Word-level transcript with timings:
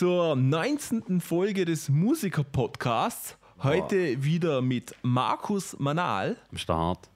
zur 0.00 0.34
19. 0.34 1.20
Folge 1.20 1.66
des 1.66 1.90
Musiker-Podcasts. 1.90 3.36
Heute 3.62 4.24
wieder 4.24 4.62
mit 4.62 4.94
Markus 5.02 5.76
Manal 5.78 6.38
Am 6.50 6.56
Start. 6.56 7.10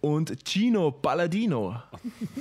und 0.00 0.34
Gino 0.44 0.90
Palladino. 0.90 1.76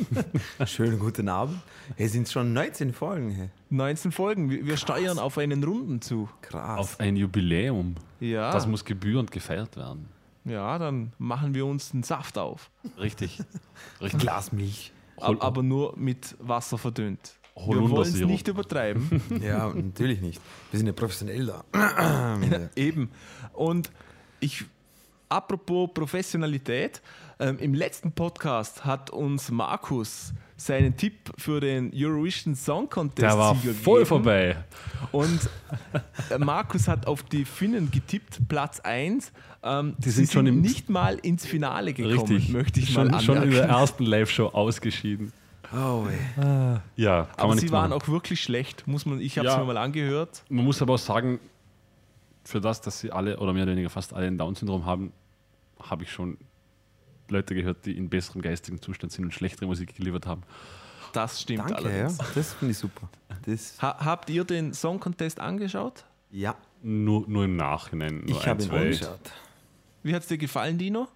Schönen 0.66 0.98
guten 0.98 1.30
Abend. 1.30 1.59
Hey, 1.95 2.08
sind 2.08 2.27
schon 2.27 2.54
19 2.54 2.91
Folgen. 2.91 3.30
Hey. 3.30 3.49
19 3.70 4.12
Folgen. 4.12 4.49
Wir 4.49 4.66
wir 4.66 4.77
steuern 4.77 5.20
auf 5.20 5.38
einen 5.38 5.63
Runden 5.63 6.02
zu. 6.02 6.27
Krass. 6.41 6.80
Auf 6.80 6.99
ein 6.99 7.16
Jubiläum. 7.16 7.93
Ja, 8.20 8.49
Das 8.52 8.66
muss 8.66 8.84
gebührend 8.84 9.30
gefeiert 9.30 9.77
werden. 9.77 10.07
ja, 10.43 10.80
dann 10.80 11.13
machen 11.20 11.54
wir 11.54 11.68
uns 11.68 11.93
einen 11.93 12.02
Saft 12.02 12.40
auf. 12.40 12.71
Richtig. 12.98 13.40
Ein 13.40 13.46
Richtig. 14.02 14.21
Glas 14.21 14.52
Milch. 14.52 14.91
Ab- 15.18 15.35
Aber 15.40 15.62
nur 15.62 15.96
mit 15.98 16.35
Wasser 16.40 16.80
verdünnt. 16.80 17.35
Wir 17.55 17.90
wollen 17.90 18.08
es 18.08 18.20
nicht 18.20 18.48
übertreiben. 18.48 19.22
Ja, 19.41 19.70
natürlich 19.73 20.22
nicht. 20.22 20.41
Wir 20.72 20.77
sind 20.80 20.88
ja 20.88 20.94
professionell 20.94 21.46
da. 21.46 22.40
Eben. 22.76 23.10
Und 23.54 23.90
ich, 24.40 24.66
apropos 25.30 25.90
Professionalität, 25.93 27.02
ähm, 27.40 27.57
im 27.60 27.74
letzten 27.74 28.12
Podcast 28.12 28.84
hat 28.85 29.10
uns 29.10 29.52
Markus 29.52 30.34
seinen 30.57 30.96
Tipp 30.96 31.32
für 31.38 31.60
den 31.60 31.91
Eurovision 31.93 32.55
Song 32.55 32.90
Contest 32.90 33.21
Der 33.21 33.38
war 33.38 33.55
Sieger 33.55 33.74
voll 33.74 33.99
gegeben. 34.04 34.08
vorbei. 34.08 34.58
Und 35.12 35.40
äh, 36.30 36.37
Markus 36.37 36.87
hat 36.87 37.08
auf 37.08 37.24
die 37.24 37.43
Finnen 37.46 37.91
getippt, 37.91 38.40
Platz 38.48 38.80
1. 38.82 39.32
Ähm, 39.63 39.96
Die 39.98 40.10
sie 40.10 40.26
sind 40.26 40.32
schon 40.32 40.62
nicht 40.62 40.90
mal 40.90 41.15
ins 41.20 41.46
Finale 41.46 41.93
gekommen, 41.93 42.20
Richtig. 42.20 42.49
möchte 42.49 42.80
ich 42.80 42.91
schon, 42.93 43.10
mal 43.10 43.20
schon 43.21 43.35
in 43.37 43.43
anmerken. 43.43 43.68
der 43.68 43.77
ersten 43.77 44.04
Live-Show 44.05 44.48
ausgeschieden. 44.48 45.34
Oh, 45.74 46.05
ey. 46.10 46.80
Ja, 46.96 47.24
kann 47.24 47.30
Aber 47.38 47.48
man 47.49 47.58
sie 47.58 47.63
nichts 47.66 47.71
waren 47.71 47.90
machen. 47.91 48.02
auch 48.02 48.08
wirklich 48.08 48.41
schlecht, 48.41 48.88
muss 48.88 49.05
man. 49.05 49.20
Ich 49.21 49.38
habe 49.38 49.48
es 49.48 49.54
Ja. 49.54 49.60
mir 49.60 49.66
mal 49.66 49.77
angehört. 49.77 50.44
Man 50.49 50.66
muss 50.66 50.82
aber 50.82 50.94
auch 50.96 50.99
sagen, 50.99 51.40
für 52.44 52.62
das, 52.62 52.82
dass 52.82 52.99
sie 52.99 53.12
alle 53.12 53.40
oder 53.40 53.54
mehr 53.54 53.63
oder 53.63 53.71
weniger 53.71 53.90
fast 53.90 54.13
alle 54.13 54.27
ein 54.27 54.38
Down-Syndrom 54.38 54.86
haben, 54.86 55.12
habe 55.82 56.04
ich 56.04 56.12
schon 56.12 56.38
Leute 57.30 57.55
gehört, 57.55 57.86
die 57.86 57.98
in 57.98 58.10
besserem 58.10 58.41
geistigen 58.41 58.82
Zustand 58.82 59.12
sind 59.12 59.26
und 59.26 59.34
schlechtere 59.34 59.66
Musik 59.66 59.96
geliefert 59.96 60.27
haben. 60.27 60.43
Das 61.13 61.41
stimmt 61.41 61.60
Danke, 61.62 61.74
ja. 61.74 61.90
allerdings. 61.90 62.18
Das 62.36 62.54
finde 62.54 62.71
ich 62.74 62.77
super. 62.77 63.10
Das, 63.46 63.82
Ha 63.82 63.98
habt 64.06 64.30
ihr 64.30 64.44
den 64.44 64.74
Song 64.74 65.00
Contest 65.00 65.40
angeschaut? 65.40 66.06
ja, 66.30 66.56
Nur, 66.84 67.25
nur 67.28 67.46
im 67.46 67.56
Nachhinein. 67.56 68.19
Nur 68.25 68.30
ich 68.38 68.46
habe 68.47 68.62
ihn 68.62 68.69
angeschaut. 68.69 69.19
Wie 70.03 70.13
hat 70.13 70.22
es 70.22 70.28
dir 70.28 70.38
gefallen, 70.38 70.78
Dino? 70.78 71.08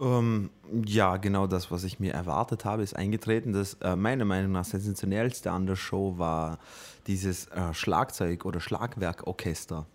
Ähm, 0.00 0.50
ja, 0.86 1.16
genau 1.18 1.46
das, 1.46 1.70
was 1.70 1.84
ich 1.84 2.00
mir 2.00 2.12
erwartet 2.12 2.64
habe, 2.64 2.82
ist 2.82 2.94
eingetreten. 2.96 3.52
Das 3.52 3.74
äh, 3.74 3.94
meiner 3.96 4.24
Meinung 4.24 4.52
nach 4.52 4.64
sensationellste 4.64 5.50
an 5.52 5.66
der 5.66 5.76
Show 5.76 6.18
war 6.18 6.58
dieses 7.06 7.46
äh, 7.48 7.72
Schlagzeug- 7.72 8.44
oder 8.44 8.60
Schlagwerkorchester. 8.60 9.86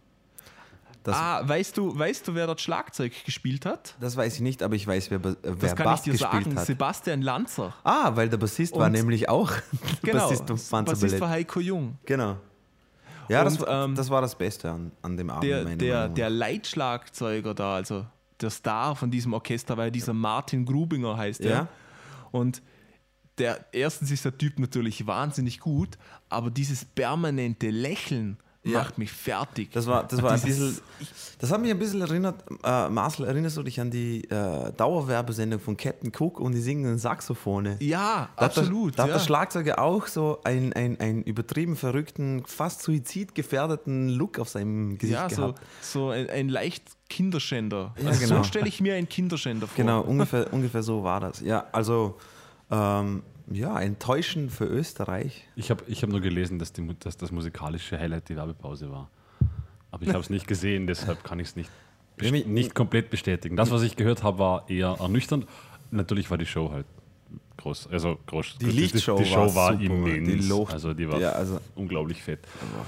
Das, 1.04 1.16
ah, 1.16 1.42
weißt 1.48 1.78
du, 1.78 1.98
weißt 1.98 2.28
du, 2.28 2.36
wer 2.36 2.46
dort 2.46 2.60
Schlagzeug 2.60 3.14
gespielt 3.26 3.66
hat? 3.66 3.96
das 4.02 4.18
weiß 4.18 4.36
ich 4.36 4.42
nicht, 4.42 4.62
aber 4.62 4.76
ich 4.76 4.86
weiß, 4.86 5.10
wer, 5.12 5.18
äh, 5.20 5.36
wer 5.44 5.56
Das 5.56 5.76
kann 5.76 5.86
Bass 5.86 6.06
ich 6.06 6.12
dir 6.12 6.18
sagen, 6.18 6.56
hat. 6.56 6.66
Sebastian 6.66 7.22
Lanzer. 7.22 7.74
Ah, 7.84 8.12
weil 8.16 8.28
der 8.30 8.38
Bassist 8.38 8.76
war 8.76 8.88
Und- 8.88 8.92
nämlich 8.94 9.28
auch 9.30 9.52
Genau, 10.04 10.30
Bassist 10.30 10.70
vom 10.70 10.86
Bassist 10.86 11.20
war 11.22 11.30
Heiko 11.30 11.60
Jung. 11.62 11.98
Genau. 12.06 12.36
Ja, 13.30 13.44
das, 13.44 13.58
Und, 13.60 13.68
war- 13.68 13.86
ähm, 13.86 13.96
das 13.96 14.10
war 14.10 14.22
das 14.22 14.36
Beste 14.36 14.72
an, 14.72 14.92
an 15.02 15.16
dem 15.16 15.30
Abend. 15.30 15.44
Der, 15.46 15.64
der, 15.66 16.08
der. 16.10 16.30
Leitschlagzeuger 16.30 17.54
da, 17.54 17.76
also 17.76 18.06
der 18.42 18.50
Star 18.50 18.96
von 18.96 19.12
diesem 19.12 19.34
Orchester, 19.34 19.78
war 19.78 19.86
ja 19.86 19.92
dieser 19.92 20.14
Martin 20.14 20.66
Grubinger, 20.66 21.18
heißt 21.18 21.42
er. 21.42 21.50
Ja. 21.50 21.68
Und 22.32 22.62
der, 23.38 23.66
erstens 23.72 24.12
ist 24.12 24.26
der 24.26 24.38
Typ 24.38 24.60
natürlich 24.60 25.08
wahnsinnig 25.08 25.60
gut, 25.60 25.98
aber 26.30 26.52
dieses 26.52 26.86
permanente 26.86 27.70
Lächeln 27.70 28.38
Ja. 28.72 28.80
macht 28.80 28.98
mich 28.98 29.12
fertig. 29.12 29.72
Das 29.72 29.86
war, 29.88 30.04
das 30.08 30.22
war 30.22 30.32
ein 30.32 30.42
bisschen. 30.42 30.78
Das 31.40 31.52
hat 31.52 31.62
mich 31.62 31.72
ein 31.72 31.80
bisschen 31.80 32.02
erinnert. 32.02 32.44
Äh, 32.64 32.90
Marcel, 32.90 33.26
erinnerst 33.26 33.56
du 33.58 33.64
dich 33.64 33.80
an 33.80 33.90
die 33.92 34.26
äh, 34.30 34.72
Dauerwerbesendung 34.76 35.60
von 35.62 35.78
Captain 35.78 36.12
Cook 36.18 36.40
und 36.40 36.52
die 36.54 36.60
singenden 36.62 36.98
Saxophone? 36.98 37.78
ja, 37.80 38.30
Da 38.36 38.46
hat 38.46 38.56
der- 38.58 38.64
absolut. 38.64 39.00
Da 39.00 39.04
hat 39.04 39.12
der 39.12 39.20
Schlagzeuger 39.20 39.80
auch 39.80 40.08
so 40.08 40.40
einen, 40.44 40.74
einen, 40.74 41.00
einen 41.00 41.24
übertrieben 41.24 41.76
verrückten, 41.78 42.44
fast 42.46 42.82
suizidgefährdeten 42.84 44.10
Look 44.10 44.40
auf 44.40 44.50
seinem 44.50 44.98
Gesicht 44.98 45.20
ja, 45.20 45.30
so, 45.30 45.36
gehabt. 45.44 45.62
so 45.82 46.10
ein, 46.10 46.30
ein 46.30 46.50
leicht 46.50 46.84
Kinderschänder. 47.10 47.94
Ja, 48.02 48.10
also 48.10 48.20
genau. 48.22 48.38
So 48.38 48.44
stelle 48.44 48.68
ich 48.68 48.82
mir 48.82 48.96
einen 48.96 49.10
Kinderschänder 49.10 49.68
vor. 49.68 49.76
Genau, 49.78 50.02
ungefähr, 50.02 50.52
ungefähr 50.54 50.84
so 50.84 51.04
war 51.04 51.20
das. 51.20 51.40
Ja, 51.42 51.66
also 51.72 52.18
ähm, 52.70 53.24
ja, 53.52 53.80
enttäuschend 53.80 54.52
für 54.52 54.66
Österreich. 54.66 55.48
Ich 55.56 55.70
habe 55.72 55.84
ich 55.88 56.04
hab 56.04 56.10
nur 56.10 56.22
gelesen, 56.22 56.60
dass, 56.60 56.74
die, 56.74 56.88
dass 57.00 57.18
das 57.18 57.32
musikalische 57.32 58.00
Highlight 58.00 58.30
die 58.30 58.36
Werbepause 58.36 58.92
war. 58.92 59.10
Aber 59.92 60.04
ich 60.04 60.10
habe 60.10 60.20
es 60.20 60.30
nicht 60.30 60.48
gesehen, 60.48 60.86
deshalb 60.88 61.24
kann 61.24 61.40
ich 61.40 61.48
es 61.50 61.56
nicht, 61.56 61.70
nicht 62.48 62.76
komplett 62.76 63.10
bestätigen. 63.10 63.56
Das, 63.56 63.72
was 63.72 63.82
ich 63.82 63.96
gehört 63.96 64.24
habe, 64.24 64.38
war 64.40 64.70
eher 64.70 64.98
ernüchternd. 65.00 65.48
Natürlich 65.92 66.30
war 66.30 66.38
die 66.38 66.46
Show 66.46 66.72
halt 66.72 66.86
groß. 67.58 67.88
Also 67.88 68.20
groß. 68.28 68.58
Die 68.60 68.66
Lichtshow 68.68 69.18
die, 69.18 69.24
die 69.24 69.30
Show 69.30 69.56
war 69.56 69.74
war, 69.74 69.82
immens. 69.82 70.28
Die 70.28 70.48
Luft- 70.48 70.74
also 70.74 70.94
die 70.94 71.10
war 71.10 71.20
Ja, 71.20 71.32
also- 71.32 71.60
unglaublich 71.76 72.22
fett. 72.22 72.40
Also 72.62 72.86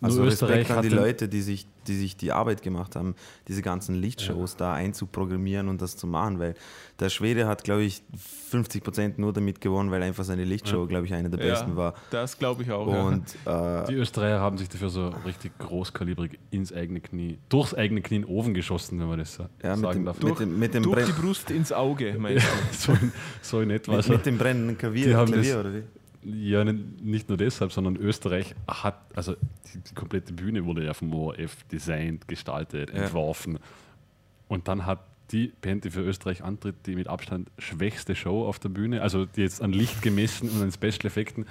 Nur 0.00 0.26
Respekt 0.26 0.70
an 0.70 0.82
die 0.82 0.88
Leute, 0.88 1.28
die 1.28 1.42
sich, 1.42 1.66
die 1.86 1.94
sich 1.94 2.16
die 2.16 2.32
Arbeit 2.32 2.62
gemacht 2.62 2.96
haben, 2.96 3.14
diese 3.48 3.60
ganzen 3.60 3.94
Lichtshows 3.94 4.56
da 4.56 4.72
einzuprogrammieren 4.72 5.68
und 5.68 5.82
das 5.82 5.96
zu 5.96 6.06
machen, 6.06 6.38
weil 6.38 6.54
der 7.00 7.10
Schwede 7.10 7.46
hat, 7.46 7.64
glaube 7.64 7.82
ich, 7.82 8.02
50 8.50 8.82
Prozent 8.82 9.18
nur 9.18 9.32
damit 9.32 9.60
gewonnen, 9.60 9.90
weil 9.90 10.02
einfach 10.02 10.24
seine 10.24 10.44
Lichtshow, 10.44 10.86
glaube 10.86 11.06
ich, 11.06 11.12
eine 11.14 11.28
der 11.30 11.38
besten 11.38 11.70
ja, 11.70 11.76
war. 11.76 11.94
Das 12.10 12.38
glaube 12.38 12.62
ich 12.62 12.70
auch. 12.70 12.86
Und 12.86 13.24
äh, 13.44 13.84
Die 13.88 13.94
Österreicher 13.94 14.40
haben 14.40 14.56
sich 14.58 14.68
dafür 14.70 14.88
so 14.88 15.08
richtig 15.26 15.56
großkalibrig 15.58 16.38
ins 16.50 16.72
eigene 16.72 17.00
Knie, 17.00 17.38
durchs 17.48 17.74
eigene 17.74 18.00
Knie 18.02 18.16
in 18.16 18.22
den 18.22 18.30
Ofen 18.30 18.54
geschossen, 18.54 18.98
wenn 19.00 19.08
man 19.08 19.18
das 19.18 19.34
so 19.34 19.46
ja, 19.62 19.76
mit, 19.76 19.80
sagen 19.84 19.98
dem, 20.00 20.04
darf. 20.06 20.22
mit, 20.22 20.38
dem, 20.40 20.58
mit, 20.58 20.74
dem 20.74 20.82
ja. 20.84 20.90
Durch 20.94 21.04
Brenn- 21.06 21.14
die 21.16 21.20
Brust 21.22 21.50
ins 21.50 21.72
Auge, 21.72 22.14
meinst 22.18 22.46
du? 22.46 22.76
so, 22.76 22.92
in, 22.92 23.12
so 23.42 23.60
in 23.60 23.70
etwa. 23.70 23.92
mit, 23.92 23.96
Also, 23.98 24.12
mit 24.14 24.26
dem 24.26 24.38
brennenden 24.38 24.78
Klavier, 24.78 25.06
Die 25.08 25.14
haben 25.14 25.30
Klavier 25.32 25.54
das- 25.56 25.60
oder 25.64 25.74
wie? 25.74 25.82
Ja, 26.22 26.64
nicht 26.64 27.28
nur 27.28 27.38
deshalb, 27.38 27.72
sondern 27.72 27.96
Österreich 27.96 28.54
hat, 28.68 29.00
also 29.14 29.36
die, 29.74 29.94
komplette 29.94 30.32
Bühne 30.34 30.66
wurde 30.66 30.84
ja 30.84 30.92
vom 30.92 31.14
ORF 31.14 31.64
designt, 31.72 32.28
gestaltet, 32.28 32.90
Ja. 32.90 33.04
entworfen. 33.04 33.58
Und 34.48 34.68
dann 34.68 34.84
hat 34.84 35.00
die 35.32 35.52
Band, 35.62 35.84
die 35.84 35.90
für 35.90 36.02
Österreich 36.02 36.42
antritt, 36.44 36.74
die 36.86 36.94
mit 36.96 37.08
Abstand 37.08 37.50
schwächste 37.58 38.14
Show 38.14 38.46
auf 38.46 38.58
der 38.58 38.68
Bühne, 38.68 39.00
also 39.00 39.24
die 39.24 39.40
jetzt 39.42 39.62
an 39.62 39.72
Licht 39.72 40.02
gemessen 40.02 40.50
und 40.50 40.60
an 40.60 40.72
Special 40.72 41.06
Effekten, 41.06 41.46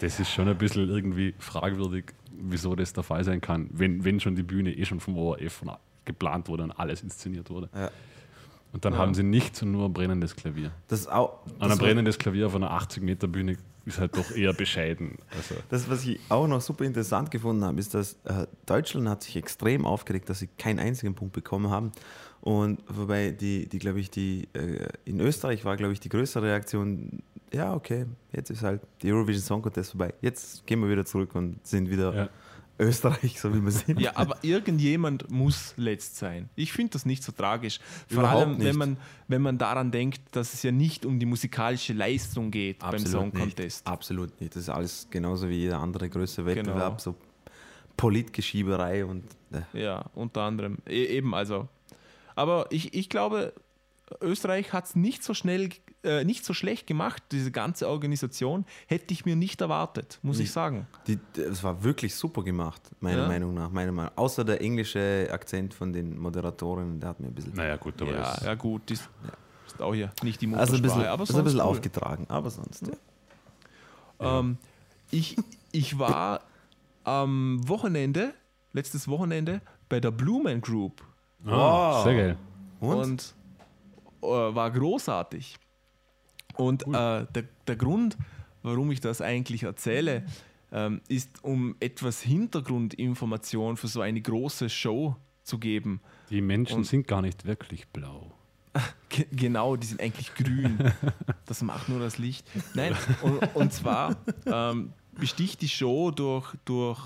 das 0.00 0.18
ist 0.18 0.30
schon 0.30 0.48
ein 0.48 0.58
bisschen 0.58 0.88
irgendwie 0.88 1.34
fragwürdig, 1.38 2.06
wieso 2.32 2.74
das 2.74 2.92
der 2.92 3.02
Fall 3.02 3.22
sein 3.22 3.40
kann, 3.40 3.68
wenn, 3.72 4.04
wenn 4.04 4.18
schon 4.20 4.34
die 4.34 4.42
Bühne 4.42 4.72
eh 4.72 4.84
schon 4.84 5.00
vom 5.00 5.16
ORF 5.16 5.62
geplant 6.04 6.48
wurde 6.48 6.64
und 6.64 6.72
alles 6.72 7.02
inszeniert 7.02 7.50
wurde. 7.50 7.68
Ja. 7.74 7.90
Und 8.72 8.84
dann 8.84 8.98
haben 8.98 9.14
sie 9.14 9.22
nichts 9.22 9.62
und 9.62 9.72
nur 9.72 9.86
ein 9.86 9.92
brennendes 9.92 10.36
Klavier. 10.36 10.70
Das, 10.88 11.00
ist 11.00 11.10
auch, 11.10 11.38
das, 11.58 11.72
ein 11.72 11.78
brennendes 11.78 12.18
Klavier 12.18 12.46
auf 12.46 12.54
einer 12.54 12.70
80 12.72 13.02
Meter 13.02 13.26
Bühne 13.26 13.56
ist 13.86 13.98
halt 13.98 14.16
doch 14.16 14.30
eher 14.32 14.52
bescheiden. 14.52 15.16
Also, 15.34 15.54
das, 15.70 15.88
was 15.88 16.04
ich 16.04 16.20
auch 16.28 16.46
noch 16.46 16.60
super 16.60 16.84
interessant 16.84 17.30
gefunden 17.30 17.64
habe, 17.64 17.78
ist, 17.78 17.94
dass 17.94 18.14
äh, 18.24 18.46
Deutschland 18.66 19.08
hat 19.08 19.22
sich 19.22 19.36
extrem 19.36 19.86
aufgeregt, 19.86 20.28
dass 20.28 20.40
sie 20.40 20.48
keinen 20.58 20.80
einzigen 20.80 21.14
Punkt 21.14 21.32
bekommen 21.32 21.70
haben. 21.70 21.92
Und 22.40 22.80
wobei 22.88 23.30
die, 23.30 23.68
die 23.68 23.78
glaube 23.78 24.00
ich, 24.00 24.10
die 24.10 24.48
äh, 24.52 24.88
in 25.04 25.20
Österreich 25.20 25.64
war, 25.64 25.76
glaube 25.76 25.92
ich, 25.92 26.00
die 26.00 26.08
größere 26.08 26.44
Reaktion, 26.44 27.22
ja, 27.52 27.74
okay, 27.74 28.06
jetzt 28.32 28.50
ist 28.50 28.62
halt 28.62 28.82
die 29.02 29.12
Eurovision 29.12 29.42
Song 29.42 29.62
Contest 29.62 29.92
vorbei. 29.92 30.12
Jetzt 30.20 30.66
gehen 30.66 30.80
wir 30.80 30.90
wieder 30.90 31.04
zurück 31.04 31.34
und 31.34 31.64
sind 31.66 31.88
wieder 31.88 32.14
Ja. 32.14 32.28
Österreich, 32.78 33.40
so 33.40 33.54
wie 33.54 33.62
wir 33.62 33.70
sind. 33.70 33.98
Ja, 34.00 34.12
aber 34.16 34.36
irgendjemand 34.42 35.30
muss 35.30 35.72
letzt 35.76 36.16
sein. 36.16 36.50
Ich 36.56 36.72
finde 36.72 36.92
das 36.92 37.06
nicht 37.06 37.22
so 37.22 37.32
tragisch. 37.32 37.80
Vor 38.08 38.18
Überhaupt 38.20 38.46
allem, 38.46 38.58
wenn 38.58 38.64
nicht. 38.66 38.76
man, 38.76 38.96
wenn 39.28 39.42
man 39.42 39.56
daran 39.58 39.90
denkt, 39.90 40.20
dass 40.32 40.52
es 40.54 40.62
ja 40.62 40.72
nicht 40.72 41.06
um 41.06 41.18
die 41.18 41.26
musikalische 41.26 41.92
Leistung 41.94 42.50
geht 42.50 42.80
beim 42.80 42.98
Song 43.06 43.28
nicht. 43.28 43.38
Contest. 43.40 43.86
Absolut 43.86 44.38
nicht. 44.40 44.54
Das 44.54 44.64
ist 44.64 44.68
alles 44.68 45.06
genauso 45.10 45.48
wie 45.48 45.54
jeder 45.56 45.78
andere 45.80 46.08
größere 46.10 46.46
Wettbewerb, 46.46 46.98
Genau. 46.98 46.98
so 46.98 47.14
Politgeschieberei 47.96 49.04
und 49.04 49.24
äh, 49.52 49.82
Ja, 49.82 50.04
unter 50.14 50.42
anderem. 50.42 50.78
E 50.86 51.04
eben, 51.06 51.34
also. 51.34 51.68
Aber 52.34 52.66
ich, 52.70 52.92
ich 52.94 53.08
glaube, 53.08 53.54
Österreich 54.20 54.72
hat 54.72 54.84
es 54.84 54.96
nicht 54.96 55.24
so 55.24 55.32
schnell, 55.32 55.70
äh, 56.06 56.24
nicht 56.24 56.44
so 56.44 56.54
schlecht 56.54 56.86
gemacht, 56.86 57.22
diese 57.32 57.50
ganze 57.50 57.88
Organisation. 57.88 58.64
Hätte 58.86 59.12
ich 59.12 59.24
mir 59.26 59.36
nicht 59.36 59.60
erwartet, 59.60 60.18
muss 60.22 60.38
ich 60.38 60.50
sagen. 60.52 60.86
Die, 61.06 61.18
es 61.38 61.62
war 61.62 61.82
wirklich 61.84 62.14
super 62.14 62.42
gemacht, 62.42 62.80
meiner 63.00 63.22
Ja. 63.22 63.28
Meinung 63.28 63.52
nach. 63.54 63.70
Meiner 63.70 63.92
Meinung. 63.92 64.12
Außer 64.16 64.44
der 64.44 64.60
englische 64.60 65.28
Akzent 65.30 65.74
von 65.74 65.92
den 65.92 66.18
Moderatorinnen, 66.18 67.00
der 67.00 67.10
hat 67.10 67.20
mir 67.20 67.26
ein 67.26 67.34
bisschen, 67.34 67.52
naja, 67.54 67.76
gut, 67.76 68.00
aber 68.00 68.12
Ja, 68.12 68.18
das, 68.18 68.42
ja, 68.44 68.54
gut, 68.54 68.90
das 68.90 69.00
ist 69.66 69.82
auch 69.82 69.92
hier 69.94 70.10
nicht 70.22 70.40
die 70.40 70.46
also 70.54 70.76
ein 70.76 70.80
Muttersprache, 70.80 70.82
bisschen, 70.82 71.02
aber 71.06 71.20
also 71.20 71.36
ein 71.38 71.44
bisschen 71.44 71.58
sonst 71.58 71.64
cool. 71.66 71.70
aufgetragen. 71.70 72.26
Aber 72.28 72.50
sonst. 72.50 72.86
Ja. 74.20 74.38
Ähm, 74.38 74.56
ich, 75.10 75.36
ich 75.72 75.98
war 75.98 76.40
am 77.04 77.60
Wochenende, 77.68 78.32
letztes 78.72 79.08
Wochenende, 79.08 79.60
bei 79.88 80.00
der 80.00 80.10
Blumen 80.10 80.60
Group 80.60 81.02
Ah, 81.46 82.02
sehr 82.02 82.14
geil. 82.16 82.36
Und? 82.80 82.96
und, 82.98 83.34
äh, 84.22 84.26
war 84.26 84.70
großartig. 84.70 85.58
Und 86.56 86.82
äh, 86.86 86.90
der, 86.90 87.44
der 87.66 87.76
Grund, 87.76 88.16
warum 88.62 88.90
ich 88.90 89.00
das 89.00 89.20
eigentlich 89.20 89.62
erzähle, 89.64 90.24
ähm, 90.72 91.00
ist, 91.08 91.44
um 91.44 91.76
etwas 91.80 92.20
Hintergrundinformation 92.22 93.76
für 93.76 93.88
so 93.88 94.00
eine 94.00 94.20
große 94.20 94.68
Show 94.68 95.16
zu 95.42 95.58
geben. 95.58 96.00
Die 96.30 96.40
Menschen 96.40 96.78
Und- 96.78 96.84
sind 96.84 97.06
gar 97.06 97.22
nicht 97.22 97.44
wirklich 97.46 97.86
blau. 97.88 98.32
Ge- 99.08 99.26
Genau, 99.32 99.76
die 99.76 99.86
sind 99.86 100.00
eigentlich 100.00 100.34
grün. 100.34 100.92
Das 101.46 101.62
macht 101.62 101.88
nur 101.88 102.00
das 102.00 102.18
Licht. 102.18 102.46
Nein, 102.74 102.94
und, 103.22 103.54
und 103.56 103.72
zwar 103.72 104.16
ähm, 104.44 104.92
besticht 105.18 105.62
die 105.62 105.68
Show 105.68 106.10
durch, 106.10 106.54
durch 106.64 107.00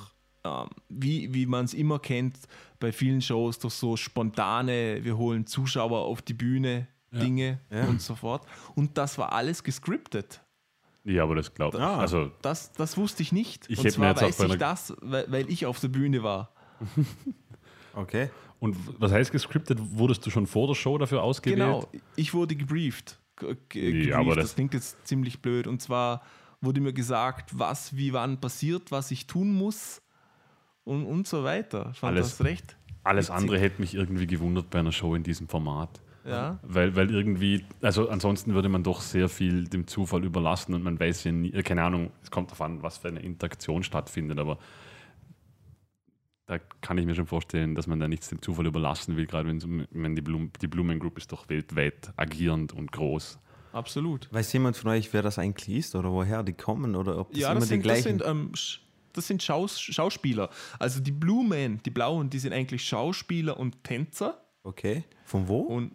ähm, 0.44 0.68
wie, 0.88 1.32
wie 1.34 1.46
man 1.46 1.66
es 1.66 1.74
immer 1.74 1.98
kennt, 1.98 2.36
bei 2.80 2.90
vielen 2.92 3.20
Shows, 3.20 3.58
durch 3.58 3.74
so 3.74 3.96
spontane, 3.96 5.04
wir 5.04 5.16
holen 5.18 5.46
Zuschauer 5.46 6.00
auf 6.00 6.22
die 6.22 6.32
Bühne, 6.34 6.86
Dinge 7.12 7.60
Ja. 7.70 7.84
und 7.86 8.00
so 8.00 8.14
fort. 8.14 8.46
Und 8.74 8.96
das 8.98 9.18
war 9.18 9.32
alles 9.32 9.62
gescriptet. 9.64 10.40
Ja, 11.04 11.22
aber 11.22 11.34
das 11.36 11.52
glaubt 11.54 11.74
Ah. 11.76 11.98
Also, 11.98 12.30
Das, 12.42 12.72
das 12.72 12.96
wusste 12.96 13.22
ich 13.22 13.32
nicht. 13.32 13.68
Ich 13.70 13.78
und 13.78 13.84
hätte 13.86 14.00
mir 14.00 14.14
zwar 14.14 14.28
weiß 14.28 14.40
ich 14.40 14.54
das, 14.56 14.94
weil, 15.00 15.24
weil 15.32 15.50
ich 15.50 15.64
auf 15.66 15.80
der 15.80 15.88
Bühne 15.88 16.22
war. 16.22 16.52
Okay. 17.94 18.30
und 18.60 18.76
was 19.00 19.10
heißt 19.10 19.32
gescriptet? 19.32 19.78
Wurdest 19.80 20.24
du 20.24 20.30
schon 20.30 20.46
vor 20.46 20.68
der 20.68 20.74
Show 20.74 20.96
dafür 20.98 21.22
ausgewählt? 21.22 21.58
Genau, 21.58 21.88
ich 22.16 22.32
wurde 22.34 22.54
gebrieft. 22.54 23.18
Ge 23.68 24.08
Ja, 24.08 24.18
aber 24.18 24.36
das- 24.36 24.44
das 24.46 24.54
klingt 24.54 24.74
jetzt 24.74 24.96
ziemlich 25.06 25.40
blöd. 25.42 25.66
Und 25.66 25.80
zwar 25.82 26.22
wurde 26.60 26.80
mir 26.80 26.92
gesagt, 26.92 27.58
was 27.58 27.96
wie 27.96 28.12
wann 28.12 28.40
passiert, 28.40 28.92
was 28.92 29.10
ich 29.10 29.26
tun 29.26 29.52
muss 29.54 30.02
und, 30.84 31.04
und 31.06 31.26
so 31.26 31.42
weiter. 31.42 31.92
Fand 31.94 32.14
Alles- 32.16 32.36
das 32.36 32.46
recht. 32.46 32.76
Alles 33.02 33.28
Witzig. 33.28 33.40
andere 33.42 33.58
hätte 33.58 33.80
mich 33.80 33.94
irgendwie 33.94 34.26
gewundert 34.26 34.68
bei 34.70 34.78
einer 34.78 34.92
Show 34.92 35.14
in 35.14 35.22
diesem 35.22 35.48
Format. 35.48 36.00
Ja. 36.24 36.58
Weil, 36.62 36.94
weil 36.96 37.10
irgendwie, 37.14 37.64
also 37.80 38.08
ansonsten 38.08 38.54
würde 38.54 38.68
man 38.68 38.82
doch 38.82 39.00
sehr 39.00 39.28
viel 39.28 39.64
dem 39.64 39.86
Zufall 39.86 40.24
überlassen 40.24 40.74
und 40.74 40.82
man 40.82 41.00
weiß 41.00 41.24
ja 41.24 41.32
nie, 41.32 41.52
äh, 41.52 41.62
keine 41.62 41.82
Ahnung, 41.82 42.10
es 42.22 42.30
kommt 42.30 42.50
darauf 42.50 42.62
an, 42.62 42.82
was 42.82 42.98
für 42.98 43.08
eine 43.08 43.20
Interaktion 43.20 43.82
stattfindet, 43.82 44.38
aber 44.38 44.58
da 46.46 46.58
kann 46.80 46.98
ich 46.98 47.06
mir 47.06 47.14
schon 47.14 47.26
vorstellen, 47.26 47.74
dass 47.74 47.86
man 47.86 48.00
da 48.00 48.08
nichts 48.08 48.28
dem 48.28 48.42
Zufall 48.42 48.66
überlassen 48.66 49.16
will, 49.16 49.26
gerade 49.26 49.48
wenn 49.48 50.16
die, 50.16 50.20
Blum, 50.20 50.50
die 50.60 50.66
Blumen 50.66 50.98
Group 50.98 51.16
ist 51.16 51.30
doch 51.32 51.48
weltweit 51.48 52.12
agierend 52.16 52.72
und 52.72 52.90
groß. 52.90 53.38
Absolut. 53.72 54.28
Weiß 54.32 54.52
jemand 54.52 54.76
von 54.76 54.90
euch, 54.90 55.12
wer 55.12 55.22
das 55.22 55.38
eigentlich 55.38 55.76
ist 55.76 55.94
oder 55.94 56.10
woher 56.10 56.42
die 56.42 56.52
kommen 56.52 56.96
oder 56.96 57.18
ob 57.18 57.30
das 57.30 57.40
ja, 57.40 57.50
immer 57.52 57.60
das 57.60 57.68
die 57.68 57.74
sind, 57.74 57.86
das 57.86 57.92
gleichen 58.02 58.18
sind, 58.18 58.22
ähm, 58.26 58.52
das 59.12 59.26
sind 59.26 59.42
Schaus 59.42 59.80
Schauspieler. 59.80 60.50
Also 60.78 61.00
die 61.00 61.12
Blue 61.12 61.46
Men, 61.46 61.80
die 61.84 61.90
Blauen, 61.90 62.30
die 62.30 62.38
sind 62.38 62.52
eigentlich 62.52 62.84
Schauspieler 62.84 63.58
und 63.58 63.82
Tänzer. 63.84 64.40
Okay. 64.62 65.04
Von 65.24 65.48
wo? 65.48 65.60
Und 65.60 65.92